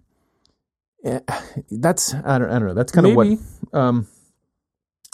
eh, 1.03 1.19
that's 1.72 2.14
I 2.14 2.40
don't, 2.40 2.49
I 2.49 2.60
don't 2.60 2.68
know. 2.68 2.73
That's 2.73 2.91
kind 2.91 3.03
Maybe. 3.03 3.34
of 3.34 3.40
what. 3.72 3.80
Um, 3.80 4.07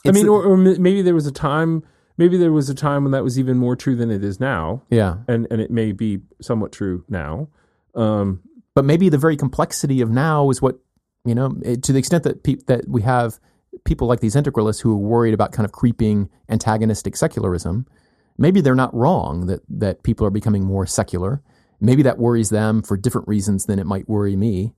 I 0.07 0.11
mean, 0.11 0.27
or, 0.27 0.43
or 0.43 0.57
maybe 0.57 1.01
there 1.01 1.15
was 1.15 1.25
a 1.25 1.31
time. 1.31 1.83
Maybe 2.17 2.37
there 2.37 2.51
was 2.51 2.69
a 2.69 2.75
time 2.75 3.03
when 3.03 3.11
that 3.11 3.23
was 3.23 3.37
even 3.39 3.57
more 3.57 3.75
true 3.75 3.95
than 3.95 4.11
it 4.11 4.23
is 4.23 4.39
now, 4.39 4.83
yeah, 4.89 5.17
and 5.27 5.47
and 5.49 5.59
it 5.59 5.71
may 5.71 5.91
be 5.91 6.19
somewhat 6.41 6.71
true 6.71 7.03
now. 7.09 7.49
Um, 7.95 8.41
but 8.73 8.85
maybe 8.85 9.09
the 9.09 9.17
very 9.17 9.37
complexity 9.37 10.01
of 10.01 10.09
now 10.09 10.49
is 10.49 10.61
what 10.61 10.79
you 11.25 11.33
know. 11.35 11.55
eh, 11.63 11.75
To 11.81 11.93
the 11.93 11.99
extent 11.99 12.23
that 12.23 12.43
pe- 12.43 12.63
that 12.67 12.87
we 12.87 13.01
have 13.03 13.39
people 13.83 14.07
like 14.07 14.19
these 14.19 14.35
integralists 14.35 14.81
who 14.81 14.91
are 14.93 14.97
worried 14.97 15.33
about 15.33 15.51
kind 15.51 15.65
of 15.65 15.71
creeping 15.71 16.29
antagonistic 16.49 17.15
secularism, 17.15 17.85
maybe 18.37 18.61
they're 18.61 18.75
not 18.75 18.93
wrong 18.93 19.47
that 19.47 19.61
that 19.69 20.03
people 20.03 20.25
are 20.27 20.31
becoming 20.31 20.63
more 20.65 20.85
secular. 20.85 21.41
Maybe 21.81 22.03
that 22.03 22.17
worries 22.17 22.49
them 22.49 22.81
for 22.81 22.95
different 22.97 23.27
reasons 23.27 23.65
than 23.65 23.79
it 23.79 23.85
might 23.85 24.07
worry 24.07 24.35
me. 24.35 24.73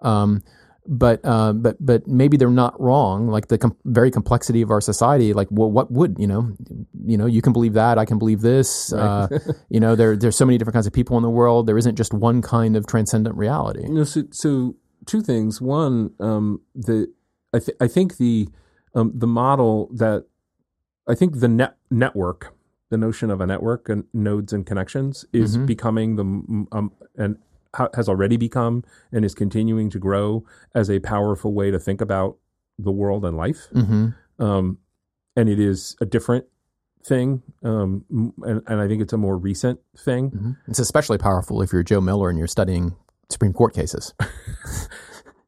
Um, 0.00 0.42
but 0.88 1.20
uh, 1.22 1.52
but 1.52 1.76
but 1.78 2.08
maybe 2.08 2.36
they're 2.38 2.50
not 2.50 2.80
wrong. 2.80 3.28
Like 3.28 3.48
the 3.48 3.58
com- 3.58 3.76
very 3.84 4.10
complexity 4.10 4.62
of 4.62 4.70
our 4.70 4.80
society. 4.80 5.32
Like, 5.34 5.48
well, 5.50 5.70
what 5.70 5.90
would 5.92 6.16
you 6.18 6.26
know? 6.26 6.52
You 7.04 7.16
know, 7.18 7.26
you 7.26 7.42
can 7.42 7.52
believe 7.52 7.74
that. 7.74 7.98
I 7.98 8.04
can 8.06 8.18
believe 8.18 8.40
this. 8.40 8.92
Uh, 8.92 9.28
you 9.68 9.80
know, 9.80 9.94
there 9.94 10.16
there's 10.16 10.36
so 10.36 10.46
many 10.46 10.56
different 10.58 10.74
kinds 10.74 10.86
of 10.86 10.92
people 10.94 11.16
in 11.18 11.22
the 11.22 11.30
world. 11.30 11.66
There 11.66 11.76
isn't 11.78 11.96
just 11.96 12.14
one 12.14 12.40
kind 12.42 12.74
of 12.74 12.86
transcendent 12.86 13.36
reality. 13.36 13.86
No, 13.88 14.04
so, 14.04 14.24
so 14.30 14.76
two 15.06 15.20
things. 15.20 15.60
One, 15.60 16.12
um, 16.20 16.62
the 16.74 17.12
I, 17.54 17.58
th- 17.58 17.76
I 17.80 17.86
think 17.86 18.16
the 18.16 18.48
um, 18.94 19.12
the 19.14 19.26
model 19.26 19.90
that 19.94 20.24
I 21.06 21.14
think 21.14 21.40
the 21.40 21.48
net 21.48 21.76
network, 21.90 22.54
the 22.90 22.96
notion 22.96 23.30
of 23.30 23.40
a 23.42 23.46
network 23.46 23.88
and 23.90 24.04
nodes 24.14 24.52
and 24.54 24.64
connections, 24.66 25.24
is 25.34 25.56
Mhm. 25.58 25.66
becoming 25.66 26.16
the 26.16 26.22
um, 26.72 26.92
an 27.16 27.38
has 27.94 28.08
already 28.08 28.36
become 28.36 28.82
and 29.12 29.24
is 29.24 29.34
continuing 29.34 29.90
to 29.90 29.98
grow 29.98 30.44
as 30.74 30.90
a 30.90 30.98
powerful 31.00 31.52
way 31.52 31.70
to 31.70 31.78
think 31.78 32.00
about 32.00 32.36
the 32.78 32.90
world 32.92 33.24
and 33.24 33.36
life. 33.36 33.66
hmm 33.72 34.08
Um, 34.38 34.78
and 35.36 35.48
it 35.48 35.58
is 35.60 35.96
a 36.00 36.06
different 36.06 36.46
thing, 37.04 37.42
um, 37.62 38.04
and, 38.42 38.62
and 38.66 38.80
I 38.80 38.88
think 38.88 39.02
it's 39.02 39.12
a 39.12 39.16
more 39.18 39.36
recent 39.36 39.80
thing. 39.96 40.28
hmm 40.30 40.52
It's 40.66 40.78
especially 40.78 41.18
powerful 41.18 41.62
if 41.62 41.72
you're 41.72 41.82
Joe 41.82 42.00
Miller 42.00 42.28
and 42.28 42.38
you're 42.38 42.46
studying 42.48 42.94
Supreme 43.30 43.52
Court 43.52 43.74
cases. 43.74 44.14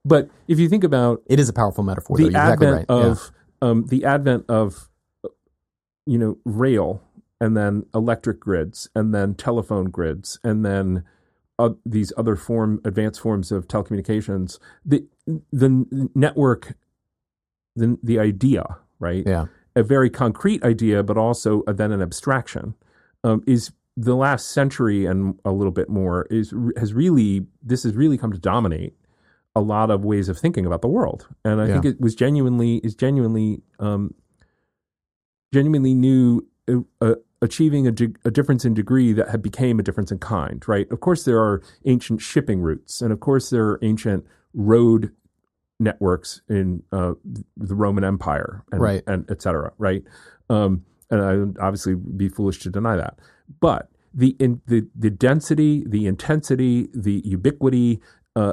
But 0.04 0.30
if 0.48 0.58
you 0.58 0.68
think 0.68 0.82
about 0.82 1.22
It 1.26 1.38
is 1.38 1.48
a 1.50 1.52
powerful 1.52 1.84
metaphor. 1.84 2.16
the 2.16 2.22
You're 2.22 2.30
exactly 2.30 2.66
advent 2.66 2.88
right. 2.88 2.98
Yeah. 2.98 3.06
of 3.10 3.32
um, 3.60 3.86
the 3.88 4.04
advent 4.06 4.46
of 4.48 4.88
you 6.06 6.16
know 6.18 6.38
rail 6.46 7.02
and 7.40 7.54
then 7.56 7.84
electric 7.94 8.40
grids 8.40 8.88
and 8.94 9.14
then 9.14 9.34
telephone 9.34 9.90
grids 9.90 10.38
and 10.42 10.64
then 10.64 11.04
uh, 11.60 11.70
these 11.84 12.12
other 12.16 12.36
form 12.36 12.80
advanced 12.84 13.20
forms 13.20 13.52
of 13.52 13.68
telecommunications 13.68 14.58
the 14.84 15.04
the 15.52 16.08
network 16.14 16.74
the 17.76 17.98
the 18.02 18.18
idea 18.18 18.64
right 18.98 19.24
Yeah. 19.26 19.46
a 19.76 19.82
very 19.82 20.10
concrete 20.10 20.62
idea 20.64 21.02
but 21.02 21.16
also 21.16 21.62
a, 21.66 21.72
then 21.72 21.92
an 21.92 22.02
abstraction 22.02 22.74
um, 23.24 23.42
is 23.46 23.72
the 23.96 24.14
last 24.16 24.50
century 24.52 25.04
and 25.06 25.38
a 25.44 25.52
little 25.52 25.72
bit 25.72 25.88
more 25.88 26.26
is 26.30 26.54
has 26.76 26.94
really 26.94 27.46
this 27.62 27.82
has 27.82 27.94
really 27.94 28.16
come 28.18 28.32
to 28.32 28.38
dominate 28.38 28.94
a 29.54 29.60
lot 29.60 29.90
of 29.90 30.04
ways 30.04 30.28
of 30.28 30.38
thinking 30.38 30.64
about 30.64 30.80
the 30.80 30.88
world 30.88 31.28
and 31.44 31.60
i 31.60 31.66
Yeah. 31.66 31.72
think 31.80 31.84
it 31.84 32.00
was 32.00 32.14
genuinely 32.14 32.76
is 32.78 32.94
genuinely 32.94 33.62
um 33.78 34.14
genuinely 35.52 35.94
new 35.94 36.46
uh, 36.68 36.76
uh, 37.00 37.14
achieving 37.42 37.86
a, 37.86 37.92
de- 37.92 38.14
a 38.24 38.30
difference 38.30 38.64
in 38.64 38.74
degree 38.74 39.12
that 39.12 39.28
had 39.28 39.42
became 39.42 39.78
a 39.80 39.82
difference 39.82 40.10
in 40.12 40.18
kind 40.18 40.62
right? 40.68 40.90
Of 40.90 41.00
course 41.00 41.24
there 41.24 41.40
are 41.40 41.62
ancient 41.84 42.20
shipping 42.20 42.60
routes 42.60 43.00
and 43.00 43.12
of 43.12 43.20
course 43.20 43.50
there 43.50 43.66
are 43.66 43.78
ancient 43.82 44.24
road 44.54 45.12
networks 45.78 46.42
in 46.48 46.82
uh, 46.92 47.14
the 47.56 47.74
roman 47.74 48.04
empire 48.04 48.62
and, 48.70 48.80
Right. 48.80 49.02
and 49.06 49.24
et 49.30 49.40
cetera 49.42 49.72
right? 49.78 50.02
Um, 50.50 50.84
and 51.10 51.22
i 51.22 51.36
would 51.36 51.56
obviously 51.58 51.94
be 51.94 52.28
foolish 52.28 52.58
to 52.60 52.70
deny 52.70 52.96
that. 52.96 53.18
But 53.60 53.88
the 54.12 54.36
in, 54.38 54.60
the 54.66 54.86
the 54.94 55.10
density 55.10 55.84
the 55.86 56.06
intensity 56.06 56.88
the 56.94 57.22
ubiquity 57.24 58.00
uh, 58.36 58.52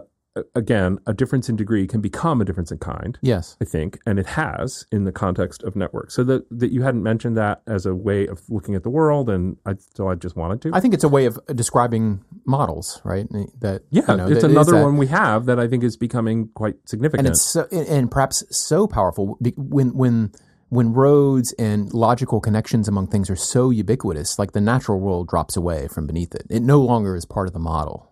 again 0.56 1.00
a 1.06 1.14
difference 1.14 1.50
in 1.50 1.56
degree 1.56 1.88
can 1.88 2.02
become 2.02 2.42
a 2.42 2.46
difference 2.46 2.72
in 2.72 2.78
kind 2.78 3.18
Yes. 3.22 3.58
I 3.62 3.66
think, 3.66 4.00
and 4.06 4.20
it 4.20 4.26
has 4.28 4.86
in 4.92 5.04
the 5.04 5.12
context 5.12 5.64
of 5.64 5.76
networks. 5.76 6.14
So 6.14 6.24
that 6.26 6.46
that 6.52 6.72
you 6.72 6.82
hadn't 6.84 7.04
mentioned 7.04 7.38
that 7.38 7.62
as 7.68 7.86
a 7.86 7.96
way 7.96 8.28
of 8.28 8.42
looking 8.50 8.76
at 8.76 8.84
the 8.84 8.90
world, 8.90 9.30
and 9.30 9.58
I, 9.66 9.76
so 9.96 10.10
I 10.10 10.16
just 10.16 10.36
wanted 10.36 10.62
to. 10.64 10.72
I 10.74 10.80
think 10.80 10.94
it's 10.94 11.04
a 11.04 11.10
way 11.10 11.26
of 11.26 11.40
describing 11.56 12.24
models, 12.46 13.02
right? 13.04 13.28
That 13.60 13.84
yeah, 13.90 14.04
you 14.10 14.18
know, 14.18 14.28
it's 14.28 14.42
that 14.42 14.52
another 14.52 14.82
one 14.82 14.98
we 14.98 15.08
have 15.08 15.46
that 15.46 15.60
I 15.60 15.68
think 15.68 15.84
is 15.84 15.98
becoming 15.98 16.50
quite 16.50 16.76
significant. 16.86 17.28
and 17.28 17.34
it's 17.34 17.42
so, 17.42 17.68
and, 17.72 17.88
and 17.88 18.12
perhaps 18.12 18.44
so 18.50 18.88
powerful 18.88 19.38
when 19.56 19.96
when 19.96 20.32
when 20.70 20.94
roads 20.94 21.54
and 21.54 21.94
logical 21.94 22.42
connections 22.42 22.88
among 22.88 23.08
things 23.08 23.30
are 23.30 23.36
so 23.36 23.70
ubiquitous, 23.70 24.38
like 24.38 24.52
the 24.52 24.62
natural 24.62 25.00
world 25.00 25.28
drops 25.28 25.56
away 25.56 25.88
from 25.88 26.06
beneath 26.06 26.36
it. 26.36 26.46
It 26.50 26.62
no 26.62 26.82
longer 26.82 27.16
is 27.16 27.26
part 27.26 27.48
of 27.48 27.54
the 27.54 27.60
model, 27.60 28.07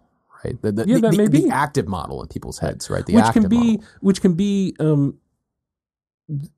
right? 0.45 0.61
The, 0.61 0.71
the, 0.71 0.85
Yeah, 0.87 0.99
that 0.99 1.11
the- 1.11 1.17
may 1.17 1.27
the 1.27 1.43
be. 1.43 1.49
active 1.49 1.87
model 1.87 2.21
in 2.21 2.27
people's 2.27 2.59
heads, 2.59 2.89
right? 2.89 3.05
The 3.05 3.15
which 3.15 3.31
can 3.33 3.47
be 3.49 3.57
model. 3.77 3.83
which 4.01 4.21
can 4.21 4.33
be 4.35 4.75
um, 4.79 5.17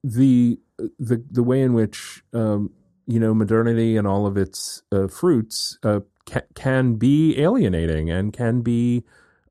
the 0.03 0.59
the 0.99 1.23
the 1.31 1.43
way 1.43 1.61
in 1.61 1.73
which 1.73 2.23
um, 2.33 2.71
you 3.05 3.19
know 3.19 3.33
modernity 3.33 3.97
and 3.97 4.07
all 4.07 4.25
of 4.25 4.37
its 4.37 4.83
uh, 4.91 5.07
fruits 5.07 5.77
uh, 5.83 6.01
can, 6.25 6.43
can 6.55 6.95
be 6.95 7.37
alienating 7.39 8.09
and 8.09 8.31
can 8.33 8.61
be 8.61 9.03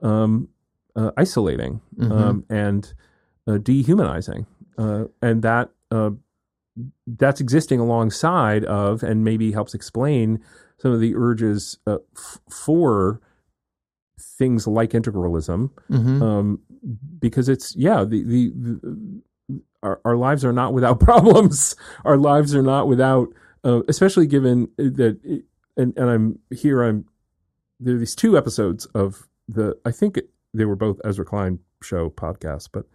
um, 0.02 0.48
uh, 0.94 1.10
isolating 1.16 1.80
Mhm. 1.98 2.10
um, 2.12 2.44
and 2.48 2.94
uh, 3.46 3.58
dehumanizing, 3.58 4.46
uh, 4.78 5.04
and 5.22 5.42
that 5.42 5.70
uh, 5.90 6.10
that's 7.06 7.40
existing 7.40 7.80
alongside 7.80 8.64
of 8.64 9.02
and 9.02 9.24
maybe 9.24 9.52
helps 9.52 9.74
explain 9.74 10.40
some 10.78 10.92
of 10.92 11.00
the 11.00 11.14
urges 11.14 11.78
uh, 11.86 11.98
f- 12.16 12.40
for 12.50 13.20
things 14.18 14.66
like 14.66 14.90
integralism 14.90 15.70
Mhm. 15.90 16.22
um, 16.22 16.60
because 17.18 17.48
it's 17.48 17.74
yeah 17.76 18.04
the, 18.04 18.22
the, 18.22 18.52
the 18.56 19.22
our, 19.82 20.00
our 20.04 20.16
lives 20.16 20.44
are 20.44 20.52
not 20.52 20.72
without 20.72 21.00
problems 21.08 21.76
our 22.04 22.16
lives 22.16 22.54
are 22.54 22.62
not 22.62 22.88
without 22.88 23.28
uh, 23.64 23.82
especially 23.88 24.26
given 24.26 24.68
that 24.78 25.18
and, 25.76 25.96
and 25.98 26.10
i'm 26.10 26.38
here 26.50 26.82
i'm 26.82 27.04
there 27.80 27.94
are 27.94 27.98
these 27.98 28.14
two 28.14 28.36
episodes 28.38 28.86
of 28.94 29.28
the 29.48 29.76
i 29.84 29.90
think 29.90 30.16
it, 30.16 30.30
they 30.54 30.64
were 30.64 30.76
both 30.76 30.98
ezra 31.04 31.24
klein 31.24 31.58
show 31.82 32.08
podcasts 32.10 32.68
but 32.72 32.86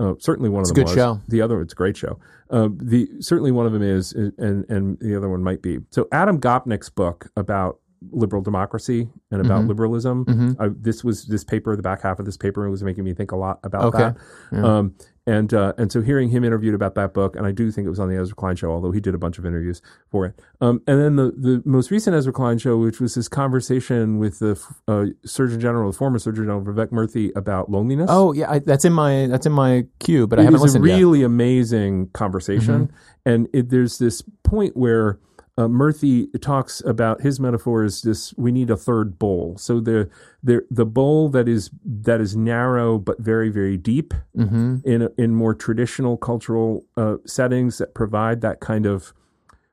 uh, 0.00 0.14
certainly 0.20 0.48
one 0.48 0.60
It's 0.60 0.70
of 0.70 0.76
them 0.76 0.84
good 0.84 0.90
was. 0.90 0.94
show. 0.96 1.20
The 1.26 1.42
other, 1.42 1.60
it's 1.60 1.72
a 1.72 1.76
great 1.76 1.96
show. 1.96 2.20
Uh, 2.50 2.68
the 2.72 3.08
certainly 3.18 3.50
one 3.50 3.66
of 3.66 3.72
them 3.72 3.82
is, 3.82 4.12
and 4.12 4.64
and 4.70 4.96
the 5.00 5.16
other 5.16 5.28
one 5.28 5.42
might 5.42 5.60
be. 5.60 5.78
So 5.90 6.06
Adam 6.12 6.40
Gopnik's 6.40 6.88
book 6.88 7.32
about 7.36 7.80
liberal 8.10 8.42
democracy 8.42 9.08
and 9.30 9.40
about 9.44 9.64
Mhm. 9.64 9.68
liberalism. 9.68 10.24
Mhm. 10.24 10.56
I, 10.60 10.68
this 10.80 11.02
was 11.02 11.26
this 11.26 11.44
paper, 11.44 11.74
the 11.76 11.82
back 11.82 12.02
half 12.02 12.18
of 12.18 12.26
this 12.26 12.36
paper 12.36 12.68
was 12.70 12.82
making 12.82 13.04
me 13.04 13.12
think 13.14 13.32
a 13.32 13.36
lot 13.36 13.58
about 13.64 13.84
Okay. 13.86 13.98
that. 13.98 14.16
Yeah. 14.52 14.62
Um, 14.78 14.94
and 15.26 15.52
uh, 15.52 15.74
and 15.76 15.92
so 15.92 16.00
hearing 16.00 16.30
him 16.30 16.42
interviewed 16.42 16.74
about 16.74 16.94
that 16.94 17.12
book, 17.12 17.36
and 17.36 17.44
I 17.44 17.52
do 17.52 17.70
think 17.70 17.86
it 17.86 17.90
was 17.90 17.98
on 18.00 18.08
the 18.08 18.16
Ezra 18.16 18.34
Klein 18.34 18.56
show, 18.56 18.70
although 18.70 18.92
he 18.92 19.00
did 19.00 19.14
a 19.14 19.18
bunch 19.18 19.36
of 19.38 19.44
interviews 19.44 19.82
for 20.10 20.24
it. 20.24 20.40
Um, 20.62 20.80
and 20.86 20.98
then 20.98 21.16
the 21.16 21.32
the 21.36 21.62
most 21.66 21.90
recent 21.90 22.16
Ezra 22.16 22.32
Klein 22.32 22.56
show, 22.56 22.78
which 22.78 22.98
was 22.98 23.14
his 23.14 23.28
conversation 23.28 24.18
with 24.18 24.38
the 24.38 24.58
uh, 24.86 25.06
Surgeon 25.26 25.60
General, 25.60 25.90
the 25.90 25.96
former 25.98 26.18
Surgeon 26.18 26.44
General 26.44 26.62
Vivek 26.62 26.92
Murthy 26.92 27.30
about 27.36 27.70
loneliness. 27.70 28.08
Oh 28.10 28.32
yeah, 28.32 28.50
I, 28.50 28.58
that's 28.60 28.86
in 28.86 28.94
my 28.94 29.26
that's 29.26 29.44
in 29.44 29.52
my 29.52 29.86
queue, 29.98 30.26
but 30.26 30.38
I 30.38 30.42
haven't 30.44 30.54
is 30.56 30.60
a 30.60 30.64
listened 30.64 30.86
yet. 30.86 30.96
really 30.96 31.22
amazing 31.22 32.08
conversation, 32.14 32.86
Mm-hmm. 32.86 32.94
and 33.26 33.48
it, 33.52 33.68
there's 33.68 33.98
this 33.98 34.22
point 34.44 34.78
where 34.78 35.18
uh, 35.58 35.66
Murthy 35.66 36.28
talks 36.40 36.80
about 36.86 37.20
his 37.20 37.40
metaphor 37.40 37.82
is 37.84 38.02
this: 38.02 38.32
we 38.36 38.52
need 38.52 38.70
a 38.70 38.76
third 38.76 39.18
bowl. 39.18 39.56
So 39.58 39.80
the 39.80 40.08
the 40.42 40.64
the 40.70 40.86
bowl 40.86 41.28
that 41.30 41.48
is 41.48 41.70
that 41.84 42.20
is 42.20 42.36
narrow 42.36 42.98
but 42.98 43.18
very 43.18 43.50
very 43.50 43.76
deep 43.76 44.14
hmm 44.36 44.76
in 44.84 45.08
in 45.18 45.34
more 45.34 45.54
traditional 45.54 46.16
cultural 46.16 46.84
uh, 46.96 47.16
settings 47.26 47.78
that 47.78 47.92
provide 47.94 48.40
that 48.42 48.60
kind 48.60 48.86
of 48.86 49.12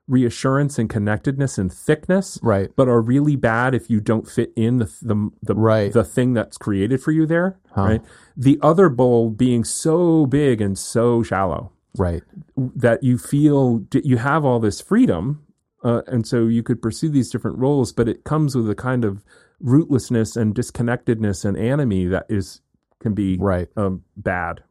reassurance 0.08 0.78
and 0.78 0.88
connectedness 0.88 1.58
and 1.58 1.72
thickness, 1.72 2.38
Right. 2.42 2.70
but 2.76 2.88
are 2.88 3.00
really 3.00 3.34
bad 3.34 3.74
if 3.74 3.90
you 3.90 4.00
don't 4.00 4.28
fit 4.28 4.52
in 4.56 4.78
the 4.78 4.84
the 5.02 5.30
the, 5.42 5.54
Right. 5.54 5.92
the 5.92 6.04
thing 6.04 6.32
that's 6.34 6.58
created 6.58 7.00
for 7.02 7.12
you 7.12 7.26
there. 7.26 7.58
Huh. 7.74 7.82
Right. 7.82 8.02
The 8.36 8.58
other 8.62 8.88
bowl 8.88 9.30
being 9.30 9.64
so 9.64 10.26
big 10.26 10.60
and 10.60 10.78
so 10.78 11.22
shallow 11.22 11.72
Right. 11.98 12.22
that 12.56 13.02
you 13.02 13.18
feel 13.18 13.84
you 13.92 14.18
have 14.18 14.44
all 14.44 14.60
this 14.60 14.80
freedom, 14.80 15.42
uh, 15.84 16.02
and 16.06 16.26
so 16.26 16.46
you 16.46 16.62
could 16.62 16.80
pursue 16.82 17.08
these 17.08 17.30
different 17.30 17.58
roles, 17.58 17.92
but 17.92 18.08
it 18.08 18.24
comes 18.24 18.54
with 18.56 18.68
a 18.70 18.74
kind 18.74 19.04
of 19.04 19.22
rootlessness 19.62 20.36
and 20.36 20.54
disconnectedness 20.54 21.44
and 21.44 21.56
anomie 21.56 22.10
that 22.10 22.26
is 22.28 22.60
can 23.00 23.14
be 23.14 23.36
Right. 23.38 23.68
um, 23.76 24.02
bad. 24.16 24.62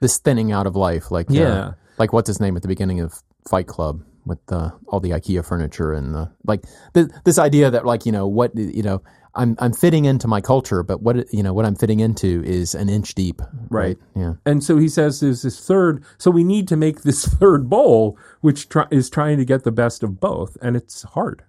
This 0.00 0.18
thinning 0.18 0.52
out 0.52 0.66
of 0.66 0.76
life, 0.76 1.10
like 1.10 1.30
uh, 1.30 1.34
Yeah. 1.34 1.72
like 1.98 2.12
what's 2.12 2.28
his 2.28 2.40
name 2.40 2.56
at 2.56 2.62
the 2.62 2.68
beginning 2.68 3.00
of 3.00 3.22
Fight 3.48 3.66
Club 3.66 4.02
with 4.24 4.38
uh, 4.50 4.70
all 4.88 5.00
the 5.00 5.10
IKEA 5.10 5.44
furniture 5.46 5.92
and 5.92 6.14
the 6.14 6.30
like. 6.44 6.64
Th- 6.94 7.08
this 7.24 7.38
idea 7.38 7.70
that 7.70 7.86
like 7.86 8.04
you 8.06 8.12
know 8.12 8.26
what 8.26 8.56
you 8.56 8.82
know 8.82 9.02
I'm 9.36 9.54
I'm 9.58 9.72
fitting 9.72 10.04
into 10.06 10.26
my 10.26 10.40
culture, 10.40 10.82
but 10.82 11.02
what 11.02 11.32
you 11.32 11.42
know 11.42 11.52
what 11.52 11.64
I'm 11.64 11.76
fitting 11.76 12.00
into 12.00 12.42
is 12.44 12.74
an 12.74 12.88
inch 12.88 13.14
deep. 13.14 13.40
Right. 13.70 13.96
Yeah. 14.14 14.34
And 14.44 14.64
so 14.64 14.78
he 14.78 14.88
says 14.88 15.20
there's 15.20 15.42
this 15.42 15.64
third. 15.64 16.02
So 16.18 16.30
we 16.30 16.42
need 16.44 16.66
to 16.68 16.76
make 16.76 17.02
this 17.02 17.24
third 17.38 17.68
bowl, 17.68 18.18
which 18.40 18.68
try, 18.68 18.86
is 18.90 19.08
trying 19.10 19.38
to 19.38 19.44
get 19.44 19.64
the 19.64 19.72
best 19.72 20.02
of 20.02 20.18
both, 20.20 20.56
and 20.62 20.76
it's 20.76 21.02
hard. 21.02 21.42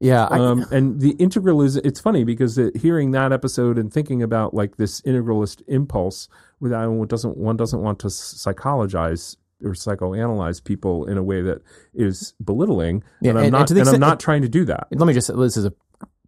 Yeah. 0.00 0.24
I, 0.30 0.38
Um, 0.40 0.66
and 0.72 1.00
the 1.00 1.10
integral 1.12 1.62
is. 1.62 1.76
It's 1.76 2.00
funny 2.00 2.24
because 2.24 2.58
uh, 2.58 2.70
hearing 2.74 3.12
that 3.12 3.32
episode 3.32 3.78
and 3.78 3.92
thinking 3.92 4.22
about 4.22 4.52
like 4.52 4.76
this 4.76 5.00
integralist 5.02 5.62
impulse, 5.68 6.28
without 6.60 6.90
one 6.90 7.06
doesn't 7.06 7.36
one 7.36 7.56
doesn't 7.56 7.80
want 7.80 8.00
to 8.00 8.08
psychologize 8.10 9.36
or 9.64 9.74
psychoanalyze 9.74 10.62
people 10.64 11.04
in 11.06 11.16
a 11.16 11.22
way 11.22 11.40
that 11.40 11.62
is 11.94 12.34
belittling. 12.44 13.04
Yeah, 13.20 13.30
and 13.30 13.38
I'm 13.38 13.44
and- 13.44 13.54
and 13.54 13.68
not. 13.70 13.70
and 13.70 13.88
I'm 13.88 14.00
not 14.00 14.18
trying 14.18 14.42
to 14.42 14.48
do 14.48 14.64
that. 14.64 14.88
let 14.90 15.06
me 15.06 15.12
just 15.14 15.28
this 15.36 15.56
is 15.56 15.64
a 15.66 15.72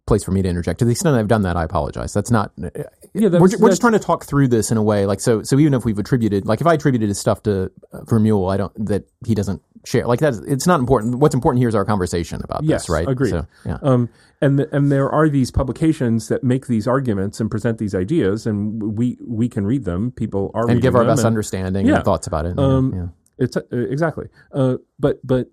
place 0.07 0.23
for 0.23 0.31
me 0.31 0.41
to 0.41 0.47
interject. 0.49 0.79
To 0.79 0.85
the 0.85 0.91
extent 0.91 1.15
I've 1.15 1.27
done 1.27 1.41
that, 1.43 1.57
I 1.57 1.63
apologize. 1.63 2.13
That's 2.13 2.29
not. 2.31 2.51
Yeah, 2.57 2.69
we're, 3.13 3.39
we're 3.39 3.69
just 3.69 3.81
trying 3.81 3.93
to 3.93 3.99
talk 3.99 4.25
through 4.25 4.49
this 4.49 4.71
in 4.71 4.77
a 4.77 4.83
way, 4.83 5.05
like 5.05 5.19
so. 5.19 5.41
So 5.43 5.57
even 5.59 5.73
if 5.73 5.85
we've 5.85 5.97
attributed, 5.97 6.45
like 6.45 6.61
if 6.61 6.67
I 6.67 6.73
attributed 6.73 7.09
his 7.09 7.19
stuff 7.19 7.43
to 7.43 7.71
uh, 7.91 8.01
Vermeulen, 8.01 8.53
I 8.53 8.57
don't 8.57 8.85
that 8.85 9.05
he 9.25 9.33
doesn't 9.33 9.61
share. 9.85 10.05
Like 10.05 10.19
that, 10.19 10.35
it's 10.47 10.67
not 10.67 10.79
important. 10.79 11.15
What's 11.19 11.33
important 11.35 11.59
here 11.59 11.69
is 11.69 11.75
our 11.75 11.85
conversation 11.85 12.41
about 12.43 12.63
Yes, 12.63 12.83
this, 12.83 12.89
right? 12.89 13.07
agreed. 13.07 13.31
So, 13.31 13.47
yeah. 13.65 13.77
Um, 13.81 14.09
and 14.41 14.57
th- 14.57 14.69
and 14.71 14.91
there 14.91 15.09
are 15.09 15.27
these 15.29 15.49
publications 15.49 16.27
that 16.27 16.43
make 16.43 16.67
these 16.67 16.87
arguments 16.87 17.39
and 17.39 17.49
present 17.49 17.77
these 17.79 17.95
ideas, 17.95 18.45
and 18.45 18.97
we 18.97 19.17
we 19.25 19.49
can 19.49 19.65
read 19.65 19.85
them. 19.85 20.11
People 20.11 20.51
are 20.53 20.69
and 20.69 20.81
give 20.81 20.95
our 20.95 21.05
best 21.05 21.19
and 21.19 21.27
understanding 21.27 21.87
Yeah. 21.87 21.95
and 21.95 22.03
thoughts 22.05 22.27
about 22.27 22.45
it. 22.45 22.59
Um, 22.59 22.93
yeah. 22.93 23.07
It's 23.43 23.57
uh, 23.57 23.61
exactly. 23.71 24.27
Uh, 24.53 24.75
but 24.99 25.19
but 25.25 25.47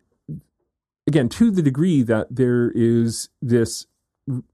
again, 1.06 1.28
to 1.30 1.50
the 1.50 1.62
degree 1.62 2.02
that 2.02 2.26
there 2.30 2.70
is 2.74 3.28
this 3.40 3.86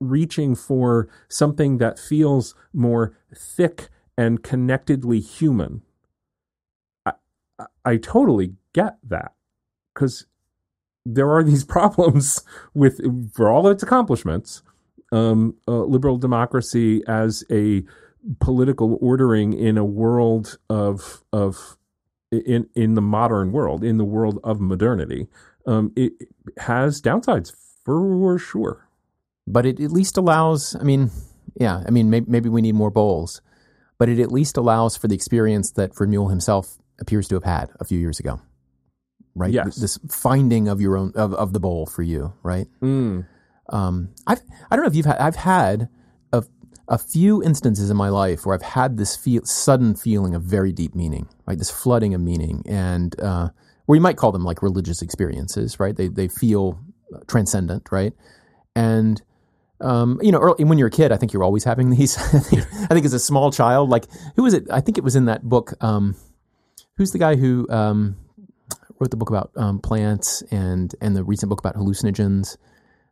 reaching 0.00 0.54
for 0.54 1.08
something 1.28 1.78
that 1.78 1.98
feels 1.98 2.54
more 2.72 3.16
thick 3.34 3.88
and 4.16 4.42
connectedly 4.42 5.20
human. 5.20 5.82
I, 7.04 7.12
I, 7.84 7.96
totally 7.98 8.54
get 8.72 8.96
that 9.04 9.32
because 9.92 10.26
there 11.04 11.30
are 11.30 11.42
these 11.42 11.64
problems 11.76 12.42
with, 12.74 13.00
for 13.34 13.50
all 13.50 13.68
its 13.68 13.82
accomplishments, 13.82 14.62
um, 15.12 15.54
uh, 15.66 15.82
liberal 15.84 16.18
democracy 16.18 17.02
as 17.06 17.44
a 17.50 17.84
political 18.40 18.98
ordering 19.00 19.52
in 19.52 19.78
a 19.78 19.84
world 19.84 20.58
of 20.68 21.22
of 21.32 21.76
in 22.30 22.68
in 22.74 22.94
the 22.94 23.00
modern 23.00 23.52
world, 23.52 23.82
in 23.82 23.96
the 23.96 24.04
world 24.04 24.38
of 24.44 24.60
modernity, 24.60 25.28
um, 25.66 25.92
it 25.96 26.12
has 26.58 27.00
downsides 27.00 27.52
for 27.84 28.38
sure. 28.38 28.87
But 29.50 29.66
it 29.66 29.80
at 29.80 29.90
least 29.90 30.16
allows. 30.16 30.76
I 30.78 30.84
mean, 30.84 31.10
yeah. 31.58 31.82
I 31.86 31.90
mean, 31.90 32.10
maybe, 32.10 32.26
maybe 32.28 32.48
we 32.48 32.62
need 32.62 32.74
more 32.74 32.90
bowls, 32.90 33.40
but 33.98 34.08
it 34.08 34.20
at 34.20 34.30
least 34.30 34.56
allows 34.56 34.96
for 34.96 35.08
the 35.08 35.14
experience 35.14 35.72
that 35.72 35.92
Vermeule 35.94 36.30
himself 36.30 36.78
appears 37.00 37.28
to 37.28 37.36
have 37.36 37.44
had 37.44 37.70
a 37.80 37.84
few 37.84 37.98
years 37.98 38.20
ago. 38.20 38.40
Right. 39.34 39.52
Yes. 39.52 39.76
This 39.76 39.98
finding 40.10 40.68
of 40.68 40.80
your 40.80 40.96
own 40.96 41.12
of, 41.14 41.32
of 41.34 41.52
the 41.52 41.60
bowl 41.60 41.86
for 41.86 42.02
you. 42.02 42.34
Right. 42.42 42.66
Mm. 42.82 43.26
Um, 43.70 44.14
I've 44.26 44.40
I 44.70 44.76
don't 44.76 44.84
know 44.84 44.90
if 44.90 44.96
you've 44.96 45.06
had 45.06 45.18
I've 45.18 45.36
had 45.36 45.88
a 46.32 46.42
a 46.88 46.98
few 46.98 47.42
instances 47.42 47.90
in 47.90 47.96
my 47.96 48.08
life 48.08 48.44
where 48.44 48.54
I've 48.54 48.62
had 48.62 48.96
this 48.96 49.14
feel, 49.14 49.44
sudden 49.44 49.94
feeling 49.94 50.34
of 50.34 50.42
very 50.42 50.72
deep 50.72 50.94
meaning, 50.94 51.28
right? 51.46 51.58
This 51.58 51.70
flooding 51.70 52.14
of 52.14 52.20
meaning, 52.20 52.64
and 52.66 53.18
uh, 53.20 53.50
where 53.86 53.96
you 53.96 54.02
might 54.02 54.16
call 54.16 54.32
them 54.32 54.44
like 54.44 54.62
religious 54.62 55.02
experiences, 55.02 55.78
right? 55.78 55.96
They 55.96 56.08
they 56.08 56.28
feel 56.28 56.80
transcendent, 57.28 57.88
right? 57.92 58.12
And 58.74 59.22
um, 59.80 60.18
you 60.22 60.32
know, 60.32 60.38
early, 60.38 60.64
when 60.64 60.78
you're 60.78 60.88
a 60.88 60.90
kid, 60.90 61.12
I 61.12 61.16
think 61.16 61.32
you're 61.32 61.44
always 61.44 61.64
having 61.64 61.90
these. 61.90 62.16
I, 62.34 62.38
think, 62.40 62.62
I 62.84 62.94
think 62.94 63.06
as 63.06 63.12
a 63.12 63.18
small 63.20 63.50
child, 63.52 63.90
like 63.90 64.06
who 64.36 64.42
was 64.42 64.54
it? 64.54 64.66
I 64.70 64.80
think 64.80 64.98
it 64.98 65.04
was 65.04 65.16
in 65.16 65.26
that 65.26 65.42
book. 65.48 65.72
Um, 65.82 66.16
who's 66.96 67.12
the 67.12 67.18
guy 67.18 67.36
who 67.36 67.66
um, 67.70 68.16
wrote 68.98 69.10
the 69.10 69.16
book 69.16 69.30
about 69.30 69.50
um, 69.56 69.78
plants 69.78 70.42
and 70.50 70.94
and 71.00 71.16
the 71.16 71.24
recent 71.24 71.48
book 71.50 71.60
about 71.60 71.74
hallucinogens? 71.76 72.56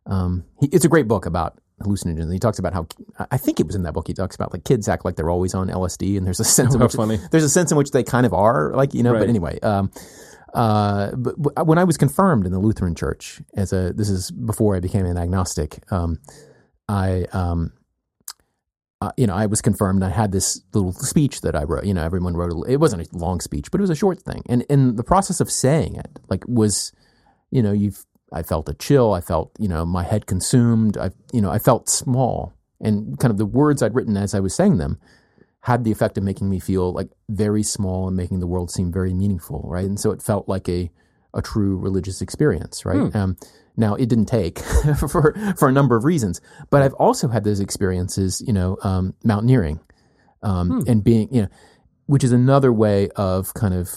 Um, 0.05 0.45
he, 0.59 0.67
it's 0.67 0.85
a 0.85 0.89
great 0.89 1.07
book 1.07 1.25
about 1.25 1.59
hallucinogens. 1.81 2.31
He 2.33 2.39
talks 2.39 2.59
about 2.59 2.73
how 2.73 2.87
I 3.31 3.37
think 3.37 3.59
it 3.59 3.65
was 3.65 3.75
in 3.75 3.83
that 3.83 3.93
book. 3.93 4.07
He 4.07 4.13
talks 4.13 4.35
about 4.35 4.51
like 4.53 4.63
kids 4.63 4.87
act 4.89 5.05
like 5.05 5.15
they're 5.15 5.29
always 5.29 5.53
on 5.53 5.69
LSD, 5.69 6.17
and 6.17 6.25
there's 6.25 6.39
a 6.39 6.43
sense 6.57 6.73
Oh, 6.73 6.77
in 6.77 6.83
which 6.83 6.93
funny. 6.93 7.19
there's 7.31 7.43
a 7.43 7.49
sense 7.49 7.71
in 7.71 7.77
which 7.77 7.91
they 7.91 8.03
kind 8.03 8.25
of 8.25 8.33
are, 8.33 8.73
like 8.73 8.93
you 8.93 9.03
know. 9.03 9.13
Right. 9.13 9.19
But 9.19 9.29
anyway, 9.29 9.59
um, 9.61 9.91
uh, 10.53 11.11
but, 11.15 11.35
but 11.37 11.67
when 11.67 11.77
I 11.77 11.83
was 11.83 11.97
confirmed 11.97 12.45
in 12.45 12.51
the 12.51 12.59
Lutheran 12.59 12.95
Church 12.95 13.41
as 13.55 13.71
a 13.73 13.93
this 13.93 14.09
is 14.09 14.31
before 14.31 14.75
I 14.75 14.79
became 14.79 15.05
an 15.05 15.17
agnostic. 15.17 15.79
Um, 15.91 16.19
I 16.87 17.23
um, 17.33 17.73
uh, 18.99 19.11
you 19.15 19.27
know, 19.27 19.35
I 19.35 19.45
was 19.45 19.61
confirmed. 19.61 20.01
I 20.03 20.09
had 20.09 20.31
this 20.31 20.61
little 20.73 20.91
speech 20.91 21.41
that 21.41 21.55
I 21.55 21.63
wrote. 21.63 21.85
You 21.85 21.93
know, 21.93 22.03
everyone 22.03 22.35
wrote. 22.35 22.51
A, 22.51 22.71
it 22.71 22.79
wasn't 22.79 23.07
a 23.07 23.17
long 23.17 23.39
speech, 23.41 23.69
but 23.69 23.79
it 23.79 23.83
was 23.83 23.89
a 23.89 23.95
short 23.95 24.21
thing. 24.21 24.43
And 24.49 24.63
in 24.69 24.95
the 24.95 25.03
process 25.03 25.39
of 25.39 25.51
saying 25.51 25.95
it, 25.95 26.19
like 26.29 26.43
was, 26.47 26.91
you 27.51 27.61
know, 27.61 27.71
you've. 27.71 28.05
I 28.33 28.43
felt 28.43 28.67
a 28.67 28.73
chill. 28.73 29.13
I 29.13 29.21
felt, 29.21 29.51
you 29.57 29.69
know, 29.69 29.85
my 29.85 30.03
head 30.03 30.25
consumed. 30.25 30.97
I, 30.97 31.11
you 31.31 31.41
know, 31.41 31.49
I 31.49 31.59
felt 31.59 31.87
small, 31.89 32.53
and 32.81 33.17
kind 33.19 33.31
of 33.31 33.37
the 33.37 33.45
words 33.45 33.81
I'd 33.81 33.95
written 33.95 34.17
as 34.17 34.33
I 34.33 34.41
was 34.41 34.53
saying 34.53 34.77
them 34.77 34.99
had 35.61 35.83
the 35.83 35.91
effect 35.91 36.17
of 36.17 36.23
making 36.23 36.49
me 36.49 36.59
feel 36.59 36.91
like 36.91 37.09
very 37.29 37.63
small 37.63 38.07
and 38.07 38.17
making 38.17 38.39
the 38.39 38.47
world 38.47 38.71
seem 38.71 38.91
very 38.91 39.13
meaningful, 39.13 39.63
right? 39.67 39.85
And 39.85 39.99
so 39.99 40.11
it 40.11 40.21
felt 40.21 40.49
like 40.49 40.67
a 40.67 40.91
a 41.33 41.41
true 41.41 41.77
religious 41.77 42.21
experience, 42.21 42.83
right? 42.83 43.13
Um, 43.15 43.37
now 43.77 43.93
it 43.95 44.09
didn't 44.09 44.25
take 44.25 44.59
for 44.99 45.33
for 45.57 45.69
a 45.69 45.71
number 45.71 45.95
of 45.95 46.03
reasons, 46.03 46.41
but 46.69 46.81
I've 46.81 46.93
also 46.95 47.27
had 47.27 47.43
those 47.43 47.59
experiences, 47.59 48.43
you 48.45 48.51
know, 48.51 48.77
um, 48.83 49.13
mountaineering 49.23 49.79
um, 50.43 50.83
and 50.87 51.03
being, 51.03 51.33
you 51.33 51.43
know, 51.43 51.47
which 52.07 52.23
is 52.23 52.31
another 52.31 52.73
way 52.73 53.09
of 53.15 53.53
kind 53.53 53.73
of 53.73 53.89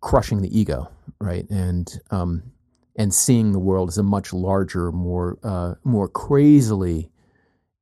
crushing 0.00 0.40
the 0.42 0.58
ego, 0.58 0.90
right? 1.20 1.48
And 1.50 1.90
um, 2.10 2.52
and 2.96 3.12
seeing 3.12 3.52
the 3.52 3.58
world 3.58 3.88
as 3.88 3.98
a 3.98 4.02
much 4.02 4.32
larger, 4.32 4.92
more 4.92 5.38
uh, 5.42 5.74
more 5.82 6.08
crazily 6.08 7.10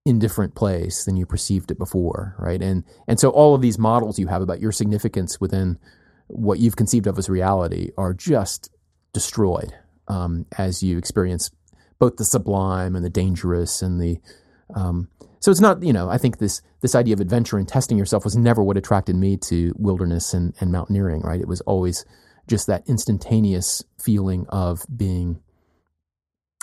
indifferent 0.05 0.55
place 0.55 1.05
than 1.05 1.17
you 1.17 1.27
perceived 1.27 1.71
it 1.71 1.79
before, 1.79 2.35
right? 2.39 2.63
And 2.63 2.85
and 3.07 3.21
so 3.21 3.31
all 3.31 3.55
of 3.55 3.61
these 3.61 3.79
models 3.79 4.19
you 4.19 4.29
have 4.29 4.43
about 4.43 4.61
your 4.61 4.73
significance 4.73 5.41
within 5.41 5.79
what 6.29 6.59
you've 6.59 6.77
conceived 6.77 7.07
of 7.07 7.19
as 7.19 7.29
reality 7.29 7.91
are 7.99 8.15
just 8.15 8.71
destroyed 9.13 9.75
um, 10.13 10.47
as 10.59 10.83
you 10.83 10.99
experience 10.99 11.51
both 11.99 12.17
the 12.17 12.25
sublime 12.25 12.95
and 12.95 13.05
the 13.05 13.11
dangerous 13.11 13.81
and 13.81 14.01
the 14.01 14.19
um, 14.75 15.09
so 15.41 15.51
it's 15.51 15.61
not 15.61 15.83
you 15.83 15.93
know 15.93 16.11
I 16.11 16.19
think 16.19 16.39
this 16.39 16.61
this 16.81 16.95
idea 16.95 17.15
of 17.15 17.21
adventure 17.21 17.59
and 17.59 17.67
testing 17.67 17.97
yourself 17.99 18.25
was 18.25 18.37
never 18.37 18.63
what 18.63 18.77
attracted 18.77 19.17
me 19.17 19.37
to 19.49 19.73
wilderness 19.77 20.35
and, 20.35 20.55
and 20.61 20.71
mountaineering 20.71 21.23
right? 21.23 21.41
It 21.41 21.49
was 21.49 21.61
always 21.63 22.05
just 22.47 22.67
that 22.67 22.83
instantaneous 22.89 23.83
feeling 23.99 24.47
of 24.49 24.85
being 24.95 25.41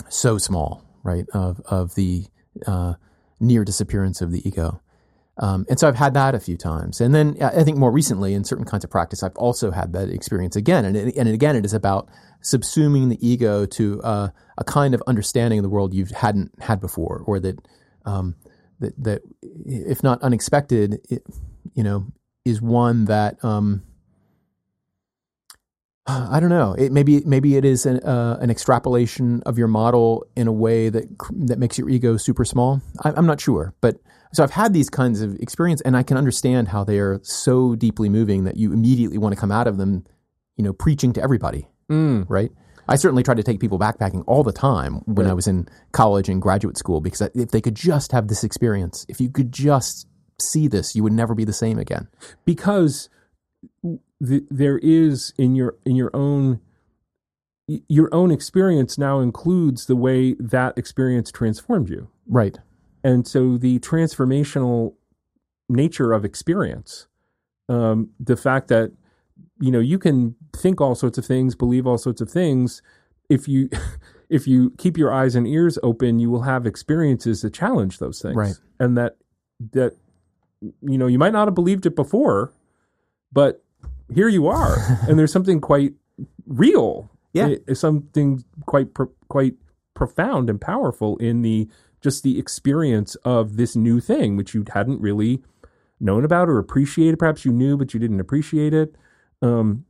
so 0.08 0.38
small 0.38 0.84
right? 1.02 1.26
Of 1.32 1.60
of 1.66 1.94
the 1.94 2.26
uh, 2.66 2.94
near 3.40 3.64
disappearance 3.64 4.20
of 4.20 4.30
the 4.30 4.46
ego 4.46 4.80
um, 5.38 5.64
and 5.68 5.78
so 5.78 5.88
I've 5.88 5.96
had 5.96 6.14
that 6.14 6.34
a 6.34 6.40
few 6.40 6.56
times. 6.56 7.00
And 7.00 7.14
then 7.14 7.36
I 7.40 7.60
I 7.60 7.64
think 7.64 7.78
more 7.78 7.90
recently 7.90 8.34
in 8.34 8.44
certain 8.44 8.64
kinds 8.64 8.84
of 8.84 8.90
practice, 8.90 9.22
I've 9.22 9.36
also 9.36 9.70
had 9.70 9.92
that 9.94 10.10
experience 10.10 10.56
again. 10.56 10.84
And, 10.84 10.96
and 10.96 11.28
again, 11.28 11.56
it 11.56 11.64
is 11.64 11.72
about 11.72 12.08
subsuming 12.42 13.08
the 13.08 13.26
ego 13.26 13.66
to 13.66 14.02
uh, 14.02 14.28
a 14.58 14.64
kind 14.64 14.94
of 14.94 15.02
understanding 15.06 15.58
of 15.58 15.62
the 15.62 15.68
world 15.68 15.94
you 15.94 16.06
hadn't 16.14 16.52
had 16.60 16.80
before, 16.80 17.22
or 17.26 17.40
that, 17.40 17.58
um, 18.04 18.34
that, 18.80 19.02
that 19.02 19.22
if 19.64 20.02
not 20.02 20.22
unexpected, 20.22 21.00
it, 21.08 21.22
you 21.74 21.82
know, 21.82 22.06
is 22.44 22.60
one 22.60 23.06
that, 23.06 23.42
um, 23.44 23.82
I 26.06 26.40
don't 26.40 26.50
know. 26.50 26.74
It 26.74 26.92
maybe 26.92 27.22
maybe 27.24 27.56
it 27.56 27.64
is 27.64 27.86
an, 27.86 28.00
uh, 28.00 28.38
an 28.40 28.50
extrapolation 28.50 29.42
of 29.44 29.58
your 29.58 29.68
model 29.68 30.26
in 30.34 30.48
a 30.48 30.52
way 30.52 30.88
that 30.88 31.04
that 31.46 31.58
makes 31.58 31.78
your 31.78 31.88
ego 31.88 32.16
super 32.16 32.44
small. 32.44 32.82
I, 33.04 33.12
I'm 33.12 33.26
not 33.26 33.40
sure, 33.40 33.74
but 33.80 33.96
so 34.32 34.42
I've 34.44 34.50
had 34.52 34.72
these 34.72 34.88
kinds 34.90 35.20
of 35.22 35.34
experience, 35.36 35.80
and 35.82 35.96
I 35.96 36.02
can 36.02 36.16
understand 36.16 36.68
how 36.68 36.84
they 36.84 36.98
are 36.98 37.20
so 37.22 37.74
deeply 37.74 38.08
moving 38.08 38.44
that 38.44 38.56
you 38.56 38.72
immediately 38.72 39.18
want 39.18 39.34
to 39.34 39.40
come 39.40 39.50
out 39.52 39.66
of 39.66 39.76
them, 39.76 40.04
you 40.56 40.64
know, 40.64 40.72
preaching 40.72 41.12
to 41.14 41.22
everybody, 41.22 41.68
Mm. 41.90 42.26
right? 42.28 42.50
I 42.88 42.96
certainly 42.96 43.22
tried 43.22 43.36
to 43.36 43.42
take 43.44 43.60
people 43.60 43.78
backpacking 43.78 44.24
all 44.26 44.42
the 44.42 44.52
time 44.52 45.02
when 45.06 45.26
I 45.26 45.32
was 45.34 45.46
in 45.46 45.68
college 45.92 46.28
and 46.28 46.42
graduate 46.42 46.76
school 46.76 47.00
because 47.00 47.20
if 47.34 47.50
they 47.50 47.60
could 47.60 47.76
just 47.76 48.10
have 48.12 48.26
this 48.28 48.42
experience, 48.42 49.06
if 49.08 49.20
you 49.20 49.30
could 49.30 49.52
just 49.52 50.08
see 50.40 50.66
this, 50.66 50.96
you 50.96 51.02
would 51.04 51.12
never 51.12 51.34
be 51.34 51.44
the 51.44 51.52
same 51.52 51.78
again. 51.78 52.08
because 52.44 53.08
th- 53.84 54.44
there 54.50 54.78
is 54.78 55.32
in 55.38 55.54
your 55.54 55.76
in 55.84 55.94
your 55.96 56.10
own 56.14 56.60
your 57.88 58.08
own 58.12 58.30
experience 58.30 58.98
now 58.98 59.20
includes 59.20 59.86
the 59.86 59.94
way 59.96 60.34
that 60.40 60.76
experience 60.76 61.30
transformed 61.30 61.88
you 61.88 62.08
Right. 62.26 62.58
And 63.02 63.26
so 63.26 63.56
the 63.56 63.78
transformational 63.80 64.94
nature 65.68 66.12
of 66.12 66.24
experience 66.24 67.06
um, 67.68 68.10
the 68.18 68.36
fact 68.36 68.68
that 68.68 68.92
you 69.60 69.70
know 69.70 69.78
you 69.80 69.98
can 69.98 70.34
think 70.56 70.80
all 70.80 70.94
sorts 70.94 71.16
of 71.18 71.24
things 71.24 71.54
believe 71.54 71.86
all 71.86 71.98
sorts 71.98 72.20
of 72.20 72.30
things 72.30 72.82
if 73.28 73.46
you 73.48 73.68
if 74.28 74.46
you 74.46 74.70
keep 74.78 74.96
your 74.98 75.12
eyes 75.12 75.34
and 75.34 75.46
ears 75.46 75.78
open 75.82 76.18
you 76.18 76.30
will 76.30 76.42
have 76.42 76.66
experiences 76.66 77.42
that 77.42 77.52
challenge 77.54 77.98
those 77.98 78.20
things 78.20 78.36
Right. 78.36 78.54
and 78.78 78.96
that 78.98 79.16
that 79.72 79.92
you 80.82 80.98
know 80.98 81.06
you 81.06 81.18
might 81.18 81.32
not 81.32 81.46
have 81.48 81.54
believed 81.54 81.86
it 81.86 81.94
before 81.96 82.52
but 83.32 83.62
here 84.12 84.28
you 84.28 84.46
are 84.48 84.76
and 85.08 85.18
there's 85.18 85.32
something 85.32 85.60
quite 85.60 85.94
real 86.46 87.10
Yeah. 87.32 87.54
It- 87.66 87.76
something 87.76 88.44
quite 88.66 88.92
pro- 88.94 89.12
quite 89.28 89.54
profound 89.94 90.50
and 90.50 90.60
powerful 90.60 91.16
in 91.18 91.42
the 91.42 91.68
just 92.00 92.22
the 92.22 92.38
experience 92.38 93.14
of 93.24 93.56
this 93.56 93.76
new 93.76 94.00
thing 94.00 94.36
which 94.36 94.54
you 94.54 94.64
hadn't 94.74 95.00
really 95.00 95.42
known 96.00 96.24
about 96.24 96.48
or 96.48 96.58
appreciated 96.58 97.18
perhaps 97.18 97.44
you 97.44 97.52
knew 97.52 97.76
but 97.76 97.92
you 97.92 98.00
didn't 98.00 98.20
appreciate 98.20 98.72
it 98.72 98.94
um 99.42 99.84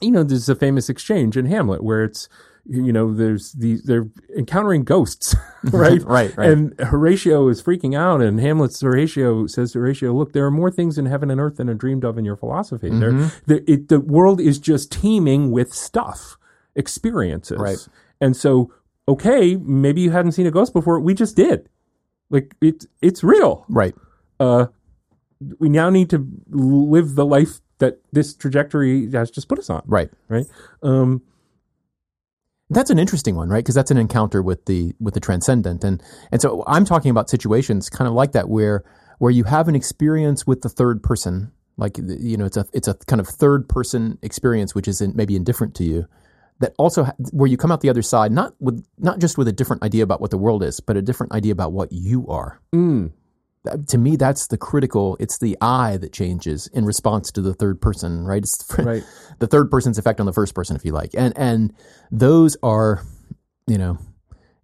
you 0.00 0.10
know 0.10 0.22
there's 0.22 0.48
a 0.48 0.54
famous 0.54 0.88
exchange 0.88 1.36
in 1.36 1.46
hamlet 1.46 1.82
where 1.82 2.04
it's 2.04 2.28
you 2.64 2.92
know 2.92 3.12
there's 3.12 3.52
these 3.54 3.82
they're 3.82 4.06
encountering 4.38 4.84
ghosts 4.84 5.34
right 5.72 6.00
Right, 6.04 6.36
right. 6.36 6.48
and 6.50 6.78
horatio 6.78 7.48
is 7.48 7.60
freaking 7.60 7.96
out 7.96 8.20
and 8.22 8.38
hamlet's 8.38 8.80
horatio 8.80 9.46
says 9.48 9.72
to 9.72 9.80
horatio 9.80 10.12
look 10.12 10.32
there 10.32 10.46
are 10.46 10.50
more 10.50 10.70
things 10.70 10.96
in 10.96 11.06
heaven 11.06 11.28
and 11.30 11.40
earth 11.40 11.56
than 11.56 11.68
are 11.68 11.74
dreamed 11.74 12.04
of 12.04 12.18
in 12.18 12.24
your 12.24 12.36
philosophy 12.36 12.88
Mm-hmm. 12.90 13.00
there 13.20 13.30
the, 13.46 13.70
it, 13.72 13.88
the 13.88 13.98
world 14.00 14.40
is 14.40 14.60
just 14.60 14.92
teeming 14.92 15.50
with 15.50 15.72
stuff 15.72 16.36
experiences 16.76 17.58
Right. 17.58 17.88
and 18.20 18.36
so 18.36 18.72
okay 19.08 19.56
maybe 19.56 20.00
you 20.00 20.10
hadn't 20.10 20.32
seen 20.32 20.46
a 20.46 20.50
ghost 20.50 20.72
before 20.72 21.00
we 21.00 21.14
just 21.14 21.36
did 21.36 21.68
like 22.30 22.54
it, 22.60 22.86
it's 23.00 23.22
real 23.24 23.64
Right. 23.68 23.94
uh, 24.40 24.66
we 25.58 25.68
now 25.68 25.90
need 25.90 26.08
to 26.10 26.26
live 26.50 27.14
the 27.16 27.26
life 27.26 27.60
that 27.78 27.98
this 28.12 28.34
trajectory 28.34 29.10
has 29.10 29.28
just 29.28 29.48
put 29.48 29.58
us 29.58 29.68
on. 29.68 29.82
Right. 29.86 30.08
Right. 30.28 30.46
Um, 30.84 31.20
That's 32.70 32.90
an 32.90 32.98
interesting 33.00 33.34
one, 33.34 33.48
right? 33.48 33.58
Because 33.64 33.74
that's 33.74 33.90
an 33.90 33.96
encounter 33.98 34.40
with 34.40 34.64
the 34.66 34.94
with 35.00 35.14
the 35.14 35.20
transcendent, 35.20 35.82
and 35.84 36.00
and 36.30 36.40
so 36.40 36.62
I'm 36.68 36.84
talking 36.84 37.10
about 37.10 37.28
situations 37.28 37.90
kind 37.90 38.06
of 38.08 38.14
like 38.14 38.32
that 38.32 38.48
where 38.48 38.84
where 39.18 39.32
you 39.32 39.44
have 39.44 39.66
an 39.68 39.74
experience 39.74 40.46
with 40.46 40.62
the 40.62 40.68
third 40.68 41.02
person, 41.02 41.50
like 41.76 41.98
you 41.98 42.36
know, 42.36 42.44
it's 42.46 42.56
a 42.56 42.64
it's 42.72 42.86
a 42.88 42.94
kind 43.08 43.20
of 43.20 43.26
third 43.28 43.68
person 43.68 44.18
experience, 44.22 44.74
which 44.74 44.86
is 44.88 45.00
in, 45.00 45.12
maybe 45.16 45.34
indifferent 45.36 45.74
to 45.74 45.84
you. 45.84 46.06
That 46.62 46.74
also 46.78 47.02
ha- 47.04 47.12
where 47.32 47.48
you 47.48 47.56
come 47.56 47.72
out 47.72 47.80
the 47.80 47.90
other 47.90 48.02
side, 48.02 48.30
not 48.32 48.54
with 48.60 48.84
not 48.98 49.18
just 49.18 49.36
with 49.36 49.48
a 49.48 49.52
different 49.52 49.82
idea 49.82 50.04
about 50.04 50.20
what 50.20 50.30
the 50.30 50.38
world 50.38 50.62
is, 50.62 50.78
but 50.80 50.96
a 50.96 51.02
different 51.02 51.32
idea 51.32 51.52
about 51.52 51.72
what 51.72 51.90
you 51.92 52.24
are. 52.28 52.60
Mm. 52.72 53.10
That- 53.64 53.88
To 53.88 53.98
me, 53.98 54.14
that's 54.16 54.46
the 54.46 54.56
critical. 54.56 55.16
It's 55.20 55.38
the 55.38 55.56
I 55.60 55.96
that 55.96 56.12
changes 56.12 56.68
in 56.68 56.84
response 56.84 57.32
to 57.32 57.40
the 57.42 57.52
third 57.52 57.80
person, 57.80 58.24
right? 58.24 58.42
It's 58.42 58.56
the, 58.64 58.82
Right. 58.84 59.04
the 59.40 59.46
third 59.48 59.70
person's 59.72 59.98
effect 59.98 60.20
on 60.20 60.26
the 60.26 60.32
first 60.32 60.54
person, 60.54 60.76
if 60.76 60.84
you 60.84 60.92
like, 60.92 61.10
and 61.14 61.36
and 61.36 61.72
those 62.12 62.56
are, 62.62 63.02
you 63.66 63.76
know, 63.78 63.98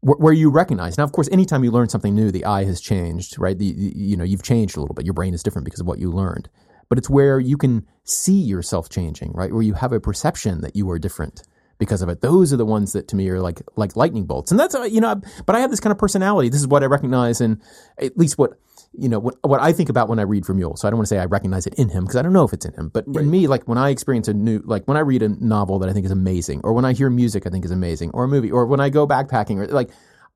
where 0.01 0.33
you 0.33 0.49
recognize. 0.51 0.97
Now, 0.97 1.05
of 1.05 1.11
course, 1.11 1.29
anytime 1.33 1.65
you 1.65 1.73
learn 1.73 1.89
something 1.89 2.15
new, 2.15 2.31
the 2.31 2.45
I 2.45 2.62
has 2.65 2.81
changed, 2.81 3.37
right? 3.41 3.59
The- 3.59 3.65
you 4.11 4.16
know, 4.16 4.25
you've 4.25 4.45
changed 4.45 4.77
a 4.77 4.81
little 4.81 4.95
bit. 4.95 5.05
Your 5.05 5.15
brain 5.15 5.35
is 5.35 5.43
different 5.43 5.65
because 5.65 5.81
of 5.81 5.87
what 5.89 5.99
you 5.99 6.12
learned, 6.12 6.49
but 6.89 6.99
it's 6.99 7.11
where 7.11 7.41
you 7.41 7.57
can 7.57 7.85
see 8.05 8.41
yourself 8.41 8.89
changing, 8.89 9.33
right? 9.33 9.53
Where 9.53 9.62
you 9.62 9.75
have 9.75 9.93
a 9.93 9.99
perception 9.99 10.61
that 10.61 10.77
you 10.77 10.89
are 10.91 10.99
different 11.01 11.43
because 11.79 12.03
of 12.03 12.09
it. 12.09 12.21
Those 12.21 12.53
are 12.53 12.57
the 12.57 12.67
ones 12.67 12.93
that 12.93 13.09
to 13.09 13.17
me 13.17 13.29
are 13.31 13.41
like 13.41 13.63
like 13.77 13.97
lightning 13.97 14.25
bolts, 14.25 14.51
and 14.51 14.59
that's 14.59 14.75
uh, 14.75 14.83
you 14.83 15.01
know. 15.01 15.21
But 15.47 15.57
I 15.57 15.61
have 15.61 15.71
this 15.71 15.81
kind 15.81 15.93
of 15.93 15.99
personality. 15.99 16.49
This 16.49 16.61
is 16.61 16.67
what 16.67 16.83
I 16.83 16.87
recognize, 16.87 17.41
and 17.41 17.61
at 17.99 18.17
least 18.17 18.39
what 18.39 18.59
you 18.93 19.09
know 19.09 19.19
what 19.19 19.37
what 19.43 19.61
I 19.61 19.73
think 19.73 19.89
about 19.89 20.09
when 20.09 20.19
I 20.19 20.23
read 20.23 20.45
from 20.45 20.59
Vermeule. 20.59 20.77
So 20.79 20.89
I 20.89 20.91
don't 20.91 20.99
want 20.99 21.09
to 21.09 21.15
say 21.15 21.19
I 21.19 21.27
recognize 21.27 21.67
it 21.67 21.75
in 21.75 21.89
him 21.89 22.05
because 22.05 22.17
I 22.17 22.23
don't 22.23 22.33
know 22.33 22.45
if 22.45 22.53
it's 22.53 22.67
in 22.67 22.75
him. 22.75 22.89
But 22.89 23.07
in 23.07 23.31
me, 23.31 23.47
like 23.47 23.67
when 23.69 23.79
I 23.79 23.91
experience 23.91 24.29
a 24.29 24.35
new, 24.35 24.61
like 24.65 24.87
when 24.87 24.97
I 24.97 25.01
read 25.01 25.23
a 25.23 25.29
novel 25.29 25.79
that 25.81 25.89
I 25.89 25.93
think 25.93 26.05
is 26.05 26.13
amazing, 26.13 26.61
or 26.65 26.73
when 26.73 26.85
I 26.85 26.93
hear 26.93 27.11
music 27.11 27.47
I 27.47 27.51
think 27.51 27.65
is 27.65 27.71
amazing, 27.71 28.11
or 28.13 28.25
a 28.25 28.29
movie, 28.29 28.51
or 28.51 28.67
when 28.67 28.81
I 28.81 28.91
go 28.91 29.07
backpacking, 29.07 29.59
or 29.59 29.67
like. 29.69 29.91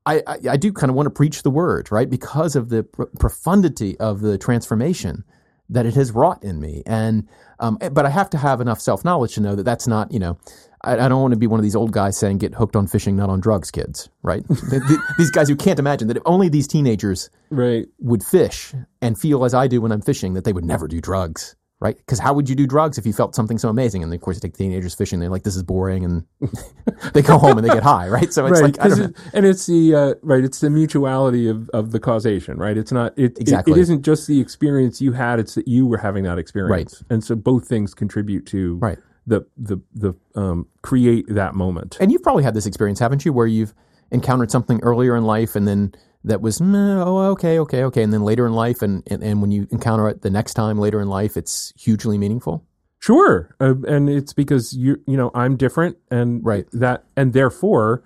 I, 0.05 0.21
I, 0.27 0.39
I 0.51 0.57
do 0.57 0.73
kind 0.73 0.91
of 0.91 0.97
want 0.97 1.07
to 1.07 1.11
preach 1.11 1.45
the 1.45 1.51
word, 1.51 1.93
right? 1.93 2.11
Because 2.11 2.57
of 2.57 2.71
the 2.71 2.83
pr- 2.83 3.05
profundity 3.21 3.97
of 4.01 4.21
the 4.21 4.37
transformation 4.37 5.23
that 5.69 5.87
it 5.87 5.95
has 5.95 6.11
wrought 6.11 6.43
in 6.43 6.59
me. 6.59 6.83
And, 6.87 7.29
um, 7.63 7.79
but 7.93 8.05
I 8.05 8.11
have 8.11 8.29
to 8.31 8.39
have 8.39 8.61
enough 8.61 8.81
self 8.81 9.05
knowledge 9.05 9.35
to 9.37 9.41
know 9.41 9.55
that 9.55 9.63
that's 9.63 9.87
not, 9.87 10.13
you 10.13 10.19
know, 10.19 10.37
I, 10.85 10.95
I 10.95 11.09
don't 11.09 11.23
want 11.23 11.33
to 11.33 11.39
be 11.39 11.47
one 11.47 11.59
of 11.61 11.65
these 11.65 11.77
old 11.77 11.93
guys 11.93 12.17
saying 12.19 12.39
get 12.39 12.55
hooked 12.55 12.77
on 12.77 12.87
fishing, 12.89 13.17
not 13.17 13.31
on 13.31 13.41
drugs, 13.41 13.71
kids, 13.71 14.09
right? 14.23 14.43
The- 14.49 14.81
the- 14.81 15.15
these 15.17 15.31
guys 15.31 15.49
who 15.49 15.57
can't 15.57 15.79
imagine 15.79 16.09
that 16.09 16.17
if 16.19 16.23
only 16.27 16.49
these 16.51 16.67
teenagers 16.69 17.31
Right. 17.51 17.87
would 18.01 18.23
fish 18.23 18.75
and 19.01 19.19
feel 19.19 19.45
as 19.45 19.55
I 19.55 19.67
do 19.69 19.81
when 19.81 19.93
I'm 19.93 20.03
fishing 20.03 20.35
that 20.35 20.45
they 20.45 20.53
would 20.53 20.65
never 20.65 20.87
do 20.89 21.01
drugs, 21.01 21.55
right? 21.83 21.97
Because 21.97 22.19
how 22.19 22.33
would 22.33 22.49
you 22.49 22.55
do 22.55 22.67
drugs 22.67 22.97
if 22.97 23.05
you 23.05 23.13
felt 23.13 23.35
something 23.35 23.59
so 23.59 23.69
amazing? 23.69 24.03
And 24.03 24.15
of 24.15 24.21
course, 24.21 24.37
you 24.37 24.41
take 24.41 24.57
teenagers 24.57 24.95
fishing, 24.95 25.21
they're 25.21 25.29
like, 25.29 25.43
this 25.43 25.57
is 25.57 25.63
boring, 25.63 26.05
and 26.05 26.25
they 27.13 27.23
go 27.23 27.37
home 27.39 27.59
and 27.59 27.67
they 27.69 27.73
get 27.75 27.83
high, 27.83 28.09
right? 28.09 28.33
So 28.33 28.47
it's 28.47 28.61
right. 28.61 28.73
like, 28.77 28.81
I 28.81 28.89
'cause 28.89 28.99
don't 28.99 29.17
know. 29.17 29.23
it- 29.27 29.31
and 29.35 29.47
it's 29.47 29.67
the 29.67 29.95
uh, 29.95 30.15
right. 30.23 30.45
It's 30.45 30.61
the 30.61 30.71
mutuality 30.71 31.49
of, 31.49 31.69
of 31.71 31.91
the 31.93 32.01
causation, 32.01 32.57
right? 32.59 32.77
It's 32.79 32.93
not 32.93 33.13
it, 33.19 33.33
it- 33.33 33.41
Exactly. 33.41 33.73
It, 33.75 33.79
isn't 33.79 34.03
just 34.03 34.27
the 34.27 34.41
experience 34.41 35.01
you 35.03 35.13
had. 35.13 35.39
It's 35.41 35.55
that 35.57 35.67
you 35.69 35.87
were 35.87 35.99
having 35.99 36.25
that 36.25 36.39
experience, 36.39 37.03
right. 37.03 37.11
and 37.13 37.25
so 37.25 37.35
both 37.35 37.67
things 37.69 37.93
contribute 37.95 38.47
to 38.47 38.77
Right. 38.77 38.99
the 39.27 39.43
the 39.57 39.79
the 39.95 40.15
um, 40.35 40.67
create 40.83 41.27
that 41.29 41.55
moment. 41.55 41.97
And 42.01 42.11
you've 42.13 42.23
probably 42.23 42.45
had 42.45 42.55
this 42.55 42.67
experience, 42.67 42.99
haven't 43.01 43.25
you, 43.25 43.33
where 43.33 43.47
you've 43.47 43.75
encountered 44.11 44.51
something 44.51 44.79
earlier 44.83 45.17
in 45.17 45.25
life 45.25 45.57
and 45.57 45.67
then 45.67 45.93
that 46.25 46.41
was, 46.41 46.61
"Meh, 46.61 47.03
oh, 47.03 47.31
okay, 47.33 47.59
okay, 47.59 47.85
okay. 47.85 48.03
And 48.03 48.13
then 48.13 48.23
later 48.23 48.47
in 48.47 48.53
life, 48.53 48.83
and, 48.83 49.03
and, 49.09 49.23
and 49.23 49.41
when 49.41 49.51
you 49.51 49.67
encounter 49.71 50.09
it 50.09 50.23
the 50.23 50.31
next 50.31 50.55
time 50.55 50.79
later 50.79 51.01
in 51.01 51.09
life, 51.09 51.37
it's 51.37 51.73
hugely 51.77 52.19
meaningful. 52.19 52.65
Sure, 53.01 53.55
uh, 53.61 53.75
and 53.89 54.09
it's 54.09 54.33
because 54.33 54.73
you 54.75 55.01
you 55.07 55.17
know 55.17 55.31
I'm 55.35 55.57
different, 55.57 55.97
and 56.11 56.45
Right. 56.45 56.67
that 56.73 57.05
and 57.17 57.33
therefore 57.33 58.05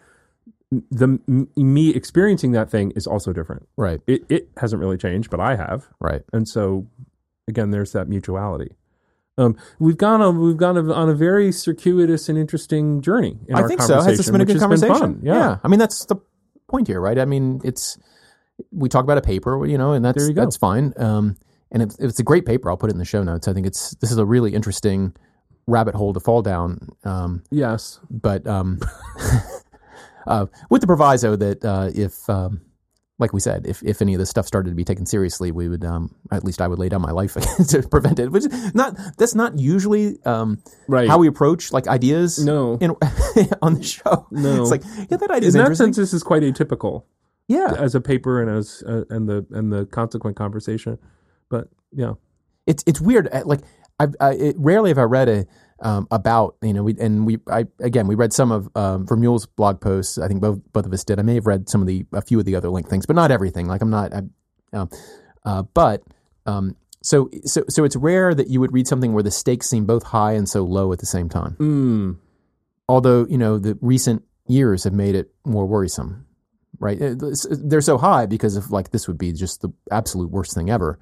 the 0.91 1.19
m- 1.29 1.49
me 1.57 1.91
experiencing 1.91 2.53
that 2.53 2.71
thing 2.71 2.91
is 2.97 3.07
also 3.07 3.33
different. 3.33 3.69
Right, 3.77 4.01
It 4.07 4.25
it 4.31 4.49
hasn't 4.57 4.81
really 4.81 4.97
changed, 4.97 5.31
but 5.31 5.39
I 5.41 5.57
have. 5.57 5.89
right. 6.01 6.23
and 6.33 6.49
so 6.49 6.87
again 7.49 7.71
there's 7.71 7.93
that 7.93 8.09
mutuality 8.09 8.75
um, 9.39 9.55
we've 9.79 9.97
gone 9.99 10.21
on 10.23 10.41
we've 10.41 10.57
gone 10.57 10.77
on 10.91 11.09
a 11.09 11.15
very 11.15 11.53
circuitous 11.53 12.29
and 12.31 12.37
interesting 12.39 13.01
journey 13.03 13.39
in 13.47 13.55
I 13.55 13.69
think 13.69 13.83
so. 13.83 14.01
Has 14.01 14.17
this 14.17 14.31
been 14.31 14.41
a 14.41 14.45
good 14.47 14.59
conversation? 14.59 14.97
fun. 14.97 15.21
yeah. 15.23 15.59
I 15.63 15.69
mean, 15.69 15.79
that's 15.79 16.07
the 16.07 16.17
point 16.69 16.87
here, 16.89 17.01
right? 17.01 17.19
I 17.19 17.25
mean, 17.25 17.61
it's 17.65 17.99
we 18.73 18.89
talk 18.89 19.05
about 19.05 19.19
a 19.19 19.23
paper, 19.23 19.67
you 19.67 19.79
know, 19.79 19.93
and 19.93 20.05
that's 20.05 20.19
There 20.19 20.29
you 20.29 20.35
go. 20.35 20.43
that's 20.43 20.57
fine. 20.57 20.93
Um, 20.97 21.37
and 21.73 21.83
it's, 21.83 21.99
it's 21.99 22.19
a 22.21 22.23
great 22.23 22.47
paper. 22.47 22.71
I'll 22.71 22.77
put 22.77 22.91
it 22.91 22.95
in 22.95 22.99
the 22.99 23.05
show 23.05 23.23
notes. 23.23 23.49
I 23.49 23.53
think 23.53 23.67
it's 23.67 23.91
this 23.97 24.11
is 24.11 24.19
a 24.19 24.25
really 24.25 24.55
interesting 24.55 25.15
rabbit 25.67 25.95
hole 25.95 26.13
to 26.13 26.21
fall 26.21 26.43
down. 26.43 26.89
Um, 27.05 27.43
yes 27.51 27.99
but 28.09 28.47
um, 28.47 28.81
uh, 30.27 30.47
with 30.71 30.81
the 30.81 30.87
proviso 30.87 31.37
that 31.37 31.65
uh, 31.65 31.91
if, 31.95 32.29
um, 32.31 32.61
like 33.19 33.33
we 33.33 33.41
said, 33.41 33.67
if, 33.67 33.83
if 33.83 34.03
any 34.03 34.13
of 34.15 34.19
this 34.19 34.29
stuff 34.29 34.47
started 34.47 34.69
to 34.71 34.77
be 34.77 34.85
taken 34.85 35.07
seriously, 35.07 35.51
we 35.51 35.69
would 35.69 35.85
um, 35.85 36.15
at 36.31 36.45
least 36.45 36.61
I 36.61 36.69
would 36.69 36.79
lay 36.79 36.89
down 36.91 37.01
my 37.01 37.13
life 37.13 37.35
to 37.69 37.83
prevent 37.89 38.19
it. 38.19 38.31
Which 38.31 38.45
is 38.47 38.75
not 38.75 38.97
that's 39.17 39.35
not 39.35 39.59
usually 39.59 40.23
um, 40.25 40.63
right 40.89 41.09
how 41.09 41.19
we 41.19 41.27
approach 41.29 41.73
like 41.73 41.87
ideas. 41.89 42.45
no 42.45 42.77
In, 42.81 42.91
on 43.63 43.75
the 43.75 43.83
show, 43.83 44.27
No. 44.31 44.61
it's 44.63 44.71
like 44.71 44.83
yeah, 45.11 45.17
that 45.17 45.31
idea 45.31 45.49
in 45.49 45.55
that 45.55 45.77
sense 45.77 45.97
this 45.97 46.13
is 46.13 46.23
quite 46.23 46.43
atypical 46.43 47.05
yeah, 47.49 47.75
as 47.79 47.95
a 47.95 48.01
paper 48.01 48.43
and 48.43 48.51
as 48.51 48.83
uh, 48.87 49.05
and 49.09 49.29
the 49.29 49.47
and 49.51 49.73
the 49.73 49.87
consequent 49.87 50.37
conversation 50.37 50.99
but 51.49 51.69
yeah 51.93 52.15
it's 52.67 52.83
it's 52.87 53.01
weird. 53.01 53.29
uh, 53.33 53.43
Like 53.47 53.61
I, 54.01 54.09
I 54.21 54.33
it, 54.33 54.57
rarely 54.59 54.91
have 54.91 54.99
I 54.99 55.05
read 55.05 55.29
a 55.29 55.47
um, 55.81 56.07
about 56.11 56.57
you 56.63 56.73
know 56.73 56.83
we 56.83 56.97
and 56.99 57.27
we 57.27 57.39
I 57.49 57.67
again 57.81 58.07
we 58.07 58.15
read 58.15 58.33
some 58.33 58.51
of 58.51 58.69
um, 58.75 59.07
Vermeule's 59.07 59.47
blog 59.47 59.81
posts. 59.81 60.19
I 60.19 60.29
think 60.29 60.41
both 60.41 60.61
both 60.73 60.87
of 60.87 60.93
us 60.93 61.05
did. 61.05 61.19
I 61.19 61.23
may 61.23 61.35
have 61.35 61.47
read 61.47 61.69
some 61.69 61.81
of 61.81 61.87
the 61.87 62.07
a 62.13 62.23
few 62.23 62.39
of 62.39 62.45
the 62.45 62.55
other 62.55 62.71
link 62.71 62.89
things, 62.89 63.07
but 63.07 63.17
not 63.17 63.31
everything. 63.31 63.67
Like 63.67 63.83
I'm 63.83 63.91
not. 63.91 64.13
I, 64.15 64.23
um, 64.73 64.89
uh, 65.45 65.63
but 65.63 66.03
um, 66.47 66.77
so 67.03 67.29
so 67.45 67.65
so 67.69 67.85
it's 67.85 67.97
rare 67.97 68.35
that 68.35 68.49
you 68.49 68.61
would 68.61 68.73
read 68.73 68.87
something 68.87 69.13
where 69.13 69.23
the 69.23 69.31
stakes 69.31 69.69
seem 69.69 69.85
both 69.85 70.05
high 70.05 70.33
and 70.33 70.49
so 70.49 70.65
low 70.65 70.93
at 70.93 70.99
the 70.99 71.07
same 71.07 71.29
time. 71.29 71.57
mm, 71.59 72.17
Although 72.89 73.27
you 73.29 73.39
know 73.39 73.59
the 73.59 73.79
recent 73.81 74.23
years 74.47 74.85
have 74.85 74.93
made 74.93 75.15
it 75.15 75.31
more 75.45 75.67
worrisome. 75.67 76.25
Right, 76.79 77.01
Uh, 77.01 77.15
they're 77.51 77.81
so 77.81 77.97
high 77.97 78.27
because 78.27 78.55
of 78.55 78.71
like 78.71 78.91
this 78.91 79.09
would 79.09 79.17
be 79.17 79.33
just 79.33 79.63
the 79.63 79.71
absolute 79.91 80.31
worst 80.31 80.55
thing 80.55 80.69
ever 80.69 80.99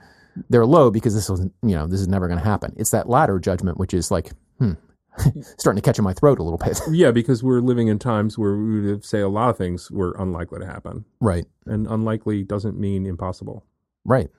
they're 0.50 0.66
low 0.66 0.90
because 0.90 1.14
this 1.14 1.28
wasn't, 1.28 1.52
you 1.62 1.74
know, 1.74 1.86
this 1.86 2.00
is 2.00 2.08
never 2.08 2.26
going 2.26 2.38
to 2.38 2.44
happen. 2.44 2.74
It's 2.76 2.90
that 2.90 3.08
latter 3.08 3.38
judgment, 3.38 3.78
which 3.78 3.94
is 3.94 4.10
like, 4.10 4.32
hmm, 4.58 4.72
starting 5.58 5.80
to 5.80 5.84
catch 5.84 5.98
in 5.98 6.04
my 6.04 6.14
throat 6.14 6.38
a 6.38 6.42
little 6.42 6.58
bit. 6.58 6.80
yeah 6.90 7.10
because 7.10 7.42
we're 7.42 7.60
living 7.60 7.88
in 7.88 7.98
times 7.98 8.38
where 8.38 8.56
we 8.56 8.80
would 8.80 9.04
say 9.04 9.20
a 9.20 9.28
lot 9.28 9.50
of 9.50 9.56
things 9.56 9.90
were 9.90 10.14
unlikely 10.18 10.60
to 10.60 10.66
happen 10.66 11.04
right, 11.20 11.46
and 11.66 11.86
unlikely 11.86 12.42
doesn't 12.42 12.78
mean 12.78 13.06
impossible 13.06 13.64
right. 14.04 14.30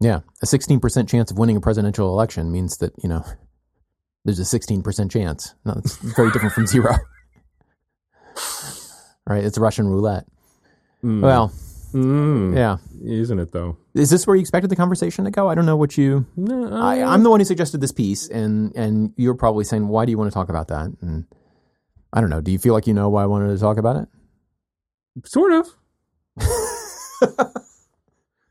Yeah. 0.00 0.20
A 0.42 0.46
16% 0.46 1.08
chance 1.08 1.30
of 1.30 1.38
winning 1.38 1.56
a 1.56 1.60
presidential 1.60 2.08
election 2.08 2.52
means 2.52 2.76
that, 2.78 2.92
you 3.02 3.08
know, 3.08 3.24
there's 4.24 4.38
a 4.38 4.58
16% 4.58 5.10
chance. 5.10 5.54
No, 5.64 5.74
it's 5.76 5.96
very 5.96 6.30
different 6.30 6.54
from 6.54 6.66
zero. 6.66 6.94
right. 9.26 9.44
It's 9.44 9.58
Russian 9.58 9.88
roulette. 9.88 10.26
Mm. 11.02 11.22
Well, 11.22 11.52
Mm. 11.92 12.54
yeah. 12.54 12.76
isn't 13.02 13.38
it 13.38 13.52
though 13.52 13.78
Is 13.94 14.10
this 14.10 14.26
where 14.26 14.36
you 14.36 14.40
expected 14.40 14.70
the 14.70 14.76
conversation 14.76 15.24
to 15.24 15.30
go? 15.30 15.48
I 15.48 15.54
don't 15.54 15.66
know 15.66 15.76
what 15.76 15.96
you. 15.96 16.26
no, 16.36 16.72
I, 16.72 17.02
I'm 17.02 17.22
the 17.22 17.30
one 17.30 17.40
who 17.40 17.44
suggested 17.44 17.80
this 17.80 17.92
piece, 17.92 18.28
and 18.28 18.74
and 18.76 19.12
you're 19.16 19.34
probably 19.34 19.64
saying, 19.64 19.88
why 19.88 20.04
do 20.04 20.10
you 20.10 20.18
want 20.18 20.30
to 20.30 20.34
talk 20.34 20.48
about 20.48 20.68
that? 20.68 20.94
And 21.00 21.24
I 22.12 22.20
don't 22.20 22.30
know. 22.30 22.40
Do 22.40 22.52
you 22.52 22.58
feel 22.58 22.74
like 22.74 22.86
you 22.86 22.94
know 22.94 23.08
why 23.08 23.22
I 23.22 23.26
wanted 23.26 23.48
to 23.48 23.58
talk 23.58 23.78
about 23.78 23.96
it? 23.96 24.08
Sort 25.24 25.52
of. 25.52 25.66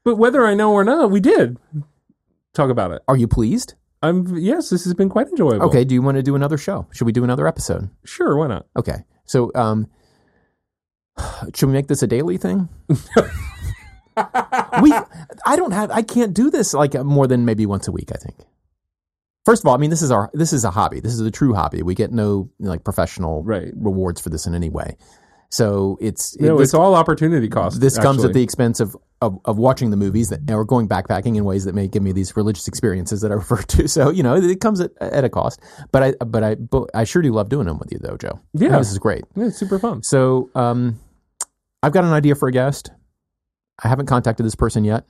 but 0.04 0.16
whether 0.16 0.46
I 0.46 0.54
know 0.54 0.74
or 0.74 0.84
not, 0.84 1.12
we 1.12 1.20
did 1.20 1.58
talk 2.54 2.70
about 2.70 2.92
it. 2.92 3.02
Are 3.08 3.18
you 3.18 3.28
pleased? 3.28 3.76
I'm 4.02 4.38
yes, 4.38 4.70
this 4.70 4.84
has 4.84 4.94
been 4.94 5.10
quite 5.10 5.28
enjoyable. 5.28 5.66
Okay. 5.68 5.84
Do 5.84 5.96
you 5.96 6.02
want 6.02 6.18
to 6.18 6.24
do 6.24 6.36
another 6.36 6.58
show? 6.58 6.88
Should 6.92 7.06
we 7.06 7.12
do 7.12 7.24
another 7.24 7.48
episode? 7.48 7.90
Sure, 8.04 8.38
why 8.38 8.48
not? 8.48 8.68
Okay. 8.76 9.06
So, 9.26 9.52
um, 9.56 9.88
should 11.56 11.68
we 11.68 11.74
make 11.74 11.88
this 11.88 12.04
a 12.04 12.08
daily 12.08 12.38
thing? 12.38 12.70
we, 12.90 12.96
I 15.46 15.56
don't 15.56 15.72
have, 15.72 15.92
I 15.92 16.02
can't 16.02 16.34
do 16.34 16.50
this 16.50 16.74
like 16.74 16.94
more 16.96 17.28
than 17.28 17.46
maybe 17.46 17.66
once 17.66 17.88
a 17.88 17.92
week. 17.92 18.12
I 18.14 18.18
think. 18.18 18.36
First 19.46 19.64
of 19.64 19.68
all, 19.68 19.76
I 19.76 19.78
mean, 19.78 19.90
this 19.90 20.02
is 20.02 20.12
our, 20.12 20.30
this 20.34 20.52
is 20.52 20.66
a 20.66 20.72
hobby. 20.72 21.00
This 21.00 21.14
is 21.14 21.22
a 21.22 21.32
true 21.32 21.54
hobby. 21.54 21.82
We 21.82 21.96
get 21.96 22.12
no 22.12 22.50
like 22.60 22.84
professional 22.84 23.44
Right. 23.44 23.72
rewards 23.76 24.20
for 24.20 24.30
this 24.30 24.46
in 24.46 24.54
any 24.54 24.70
way. 24.70 24.98
So 25.50 25.98
it's, 26.02 26.38
No, 26.38 26.58
this, 26.58 26.70
it's 26.70 26.74
all 26.74 26.94
opportunity 26.96 27.48
cost. 27.48 27.80
this 27.80 27.98
comes 27.98 28.26
at 28.26 28.34
the 28.34 28.44
expense 28.44 28.82
of, 28.82 28.98
of, 29.22 29.40
of 29.46 29.58
watching 29.58 29.92
the 29.92 29.96
movies 29.96 30.28
that, 30.28 30.42
or 30.52 30.66
going 30.66 30.90
backpacking 30.90 31.38
in 31.38 31.46
ways 31.46 31.64
that 31.64 31.74
may 31.74 31.88
give 31.88 32.04
me 32.04 32.12
these 32.12 32.36
religious 32.36 32.68
experiences 32.68 33.22
that 33.22 33.32
I 33.32 33.36
refer 33.36 33.62
to. 33.62 33.88
So, 33.88 34.10
you 34.10 34.24
know, 34.24 34.36
it 34.36 34.60
comes 34.60 34.82
at, 34.82 34.92
at 35.00 35.24
a 35.24 35.30
cost, 35.30 35.62
but 35.94 36.04
I, 36.04 36.14
but 36.26 36.44
I, 36.44 36.56
but 36.56 36.90
I 36.94 37.06
sure 37.06 37.22
do 37.22 37.32
love 37.32 37.48
doing 37.48 37.68
them 37.68 37.80
with 37.80 37.94
you 37.94 38.00
though, 38.00 38.18
Joe. 38.18 38.42
Yeah. 38.54 38.78
This 38.78 38.92
is 38.92 39.00
great. 39.00 39.24
Yeah, 39.36 39.46
it's 39.46 39.58
super 39.58 39.80
fun. 39.80 40.04
So, 40.04 40.50
um, 40.56 41.00
I've 41.84 41.92
got 41.94 42.04
an 42.04 42.14
idea 42.14 42.36
for 42.36 42.48
a 42.48 42.52
guest. 42.52 42.92
I 43.84 43.88
haven't 43.88 44.08
contacted 44.08 44.46
this 44.46 44.56
person 44.56 44.84
yet. 44.84 45.06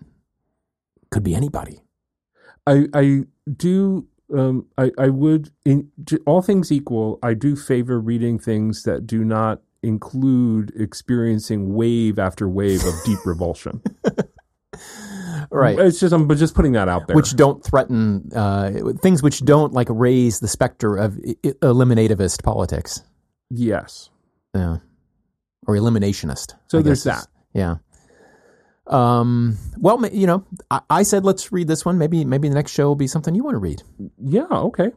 Could 1.11 1.23
be 1.23 1.33
anybody. 1.35 1.81
I 2.65 2.87
I 2.93 3.21
do 3.51 4.07
um 4.35 4.65
I 4.77 4.91
I 4.97 5.07
would 5.09 5.51
in 5.65 5.89
all 6.25 6.41
things 6.41 6.71
equal, 6.71 7.17
I 7.23 7.33
do 7.33 7.55
favor 7.55 7.99
reading 7.99 8.37
things 8.39 8.83
that 8.83 9.07
do 9.07 9.23
not 9.23 9.61
include 9.83 10.73
experiencing 10.75 11.73
wave 11.73 12.19
after 12.19 12.49
wave 12.49 12.83
of 12.85 12.93
deep 13.05 13.19
revulsion. 13.25 13.81
right. 15.49 15.79
It's 15.79 15.99
just 15.99 16.13
I'm 16.13 16.27
but 16.27 16.37
just 16.37 16.55
putting 16.55 16.73
that 16.73 16.89
out 16.89 17.07
there. 17.07 17.15
Which 17.15 17.35
don't 17.37 17.63
threaten 17.63 18.29
uh, 18.35 18.71
things 19.01 19.23
which 19.23 19.45
don't 19.45 19.71
like 19.71 19.87
raise 19.89 20.39
the 20.41 20.47
specter 20.49 20.97
of 20.97 21.17
I- 21.25 21.35
eliminativist 21.61 22.43
politics. 22.43 23.01
yes. 23.49 24.09
Yeah. 24.55 24.77
Or 25.67 25.75
eliminationist. 25.75 26.55
So 26.67 26.79
I 26.79 26.81
there's 26.81 27.03
that. 27.03 27.27
Yeah. 27.53 27.75
Um. 28.87 29.57
Well, 29.77 30.05
you 30.07 30.27
know, 30.27 30.45
I, 30.71 30.81
I 30.89 31.03
said 31.03 31.25
let's 31.25 31.51
read 31.51 31.67
this 31.67 31.83
one. 31.83 31.97
Maybe, 31.97 32.23
maybe 32.23 32.47
the 32.47 32.55
next 32.55 32.71
show 32.71 32.87
will 32.87 32.95
be 32.95 33.07
something 33.07 33.35
you 33.35 33.43
want 33.43 33.55
to 33.55 33.59
read. 33.59 33.83
Yeah, 34.17 34.47
okay. 34.49 34.91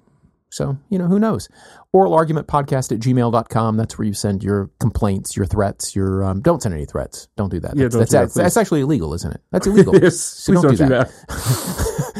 So, 0.51 0.77
you 0.89 0.99
know, 0.99 1.07
who 1.07 1.19
knows? 1.19 1.49
Oral 1.93 2.13
argument 2.13 2.49
podcast 2.49 2.91
at 2.93 2.99
gmail.com. 2.99 3.77
That's 3.77 3.97
where 3.97 4.07
you 4.07 4.15
send 4.15 4.43
your 4.43 4.69
complaints, 4.81 5.37
your 5.37 5.47
threats, 5.47 5.95
your, 5.95 6.25
um, 6.25 6.41
don't 6.41 6.61
send 6.61 6.75
any 6.75 6.87
threats. 6.87 7.29
Don't 7.37 7.51
do 7.51 7.61
that. 7.61 7.77
Yeah, 7.77 7.85
that's, 7.85 7.95
don't 7.95 8.01
that's, 8.01 8.11
do 8.11 8.17
that, 8.17 8.21
that's, 8.23 8.35
that's 8.35 8.57
actually 8.57 8.81
illegal, 8.81 9.15
isn't 9.15 9.33
it? 9.33 9.41
That's 9.53 9.67
illegal. 9.69 9.95
yes, 9.97 10.45
please 10.45 10.61
don't 10.61 10.71
do 10.71 10.77
do 10.77 10.89
that. 10.89 11.09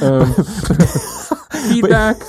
um, 1.53 1.69
feedback 1.71 2.23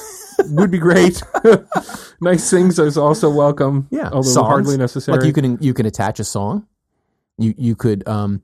would 0.49 0.71
be 0.71 0.77
great. 0.79 1.21
nice 2.21 2.49
things 2.49 2.77
is 2.79 2.97
also 2.97 3.29
welcome. 3.29 3.87
Yeah. 3.91 4.05
although 4.09 4.21
Songs. 4.29 4.47
hardly 4.47 4.77
necessary. 4.77 5.17
Like 5.17 5.25
you 5.27 5.33
can, 5.33 5.57
you 5.61 5.73
can 5.73 5.85
attach 5.85 6.19
a 6.19 6.23
song. 6.23 6.67
You, 7.37 7.53
you 7.57 7.75
could, 7.75 8.07
um, 8.07 8.41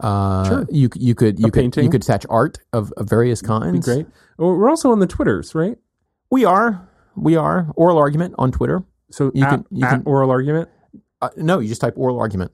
uh, 0.00 0.48
Sure. 0.48 0.66
you, 0.70 0.88
you 0.94 1.14
could, 1.14 1.38
you 1.40 1.46
A 1.46 1.50
could, 1.50 1.60
painting. 1.60 1.84
you 1.84 1.90
could 1.90 2.02
attach 2.02 2.24
art 2.30 2.58
of, 2.72 2.92
of 2.96 3.08
various 3.08 3.42
be 3.42 3.48
kinds. 3.48 3.84
great. 3.86 4.06
Oh, 4.38 4.54
We're 4.56 4.70
also 4.70 4.92
on 4.92 4.98
the 5.00 5.06
Twitters, 5.06 5.54
right? 5.54 5.76
We 6.30 6.44
are, 6.44 6.88
we 7.16 7.36
are 7.36 7.72
oral 7.76 7.98
argument 7.98 8.34
on 8.38 8.52
Twitter. 8.52 8.84
So 9.10 9.30
You 9.34 9.44
at, 9.44 9.50
can- 9.50 9.66
you 9.70 9.86
can- 9.86 10.02
oral 10.06 10.30
argument. 10.30 10.68
Uh, 11.20 11.28
no, 11.36 11.58
you 11.60 11.68
just 11.68 11.80
type 11.80 11.94
oral 11.96 12.18
argument. 12.18 12.52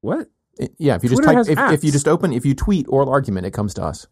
What? 0.00 0.28
It- 0.58 0.74
yeah, 0.78 0.94
if 0.96 1.02
you 1.04 1.08
Twitter 1.10 1.32
just 1.34 1.48
type, 1.48 1.58
if, 1.72 1.72
if 1.74 1.84
you 1.84 1.92
just 1.92 2.06
open, 2.08 2.32
if 2.32 2.44
you 2.46 2.54
tweet 2.54 2.86
oral 2.88 3.08
argument, 3.08 3.46
it 3.46 3.52
comes 3.52 3.74
to 3.74 3.82
us. 3.84 4.06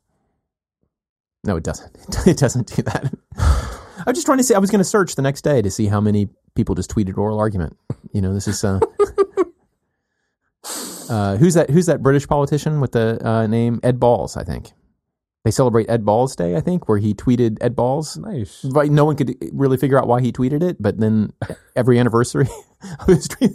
No, 1.44 1.56
it 1.56 1.62
doesn't. 1.64 1.96
It 2.26 2.38
doesn't 2.38 2.68
do 2.74 2.82
that. 2.82 3.12
I'm 4.06 4.14
just 4.14 4.26
trying 4.26 4.38
to 4.38 4.44
see. 4.44 4.54
I 4.54 4.58
was 4.58 4.70
going 4.70 4.80
to 4.80 4.84
search 4.84 5.14
the 5.14 5.22
next 5.22 5.42
day 5.42 5.62
to 5.62 5.70
see 5.70 5.86
how 5.86 6.00
many 6.00 6.28
people 6.54 6.74
just 6.74 6.90
tweeted 6.90 7.16
oral 7.18 7.38
argument. 7.38 7.76
You 8.12 8.20
know, 8.20 8.34
this 8.34 8.48
is. 8.48 8.64
Uh, 8.64 8.80
uh, 11.08 11.36
who's 11.36 11.54
that? 11.54 11.70
Who's 11.70 11.86
that 11.86 12.02
British 12.02 12.26
politician 12.26 12.80
with 12.80 12.92
the 12.92 13.24
uh, 13.26 13.46
name 13.46 13.80
Ed 13.82 14.00
Balls? 14.00 14.36
I 14.36 14.44
think 14.44 14.72
they 15.44 15.50
celebrate 15.50 15.88
Ed 15.90 16.04
Balls 16.04 16.34
Day. 16.34 16.56
I 16.56 16.60
think 16.60 16.88
where 16.88 16.98
he 16.98 17.14
tweeted 17.14 17.58
Ed 17.60 17.76
Balls. 17.76 18.16
Nice. 18.16 18.62
But 18.62 18.90
no 18.90 19.04
one 19.04 19.16
could 19.16 19.36
really 19.52 19.76
figure 19.76 19.98
out 19.98 20.08
why 20.08 20.22
he 20.22 20.32
tweeted 20.32 20.62
it. 20.62 20.80
But 20.80 20.98
then 20.98 21.32
every 21.76 21.98
anniversary 21.98 22.48
of 23.00 23.06
his 23.06 23.28
tweet. 23.28 23.52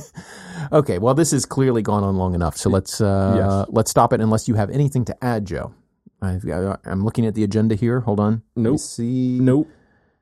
okay, 0.72 0.98
well, 0.98 1.14
this 1.14 1.30
has 1.30 1.46
clearly 1.46 1.82
gone 1.82 2.02
on 2.02 2.16
long 2.16 2.34
enough. 2.34 2.56
So 2.56 2.70
let's 2.70 3.00
uh, 3.00 3.34
Yes. 3.36 3.68
let's 3.72 3.90
stop 3.90 4.12
it. 4.12 4.20
Unless 4.20 4.48
you 4.48 4.54
have 4.54 4.70
anything 4.70 5.04
to 5.06 5.24
add, 5.24 5.44
Joe. 5.44 5.74
I've 6.22 6.46
got, 6.46 6.80
I'm 6.86 7.04
looking 7.04 7.26
at 7.26 7.34
the 7.34 7.42
agenda 7.44 7.74
here. 7.74 8.00
Hold 8.00 8.20
on. 8.20 8.42
Let 8.56 8.62
me 8.62 8.70
Nope. 8.70 8.78
see. 8.80 9.38
Nope. 9.40 9.68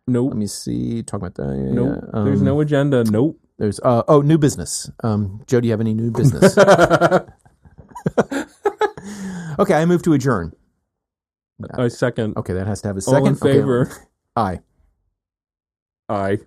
Nope. 0.07 0.29
Let 0.31 0.37
me 0.39 0.47
see. 0.47 1.03
Talk 1.03 1.21
about 1.23 1.35
that. 1.37 1.57
Yeah, 1.57 1.73
Nope. 1.73 1.99
yeah. 2.03 2.25
There's 2.25 2.41
Um, 2.41 2.45
no 2.47 2.61
agenda. 2.61 3.05
Nope. 3.05 3.39
There's 3.59 3.79
uh, 3.81 4.03
oh 4.09 4.23
new 4.23 4.39
business. 4.39 4.91
Um, 5.05 5.43
Joe, 5.47 5.61
do 5.61 5.67
you 5.69 5.73
have 5.73 5.83
any 5.83 5.93
new 5.93 6.11
business? 6.11 6.57
okay, 9.59 9.75
I 9.75 9.85
move 9.85 10.03
to 10.05 10.15
adjourn. 10.15 10.55
I 11.75 11.89
second. 11.89 12.39
Okay, 12.39 12.55
that 12.55 12.67
has 12.67 12.81
to 12.83 12.89
have 12.89 12.97
a 12.97 13.03
second. 13.03 13.21
All 13.21 13.27
in 13.27 13.35
Okay. 13.35 13.53
favor? 13.59 13.91
Aye. 14.35 14.61
Aye. 16.09 16.39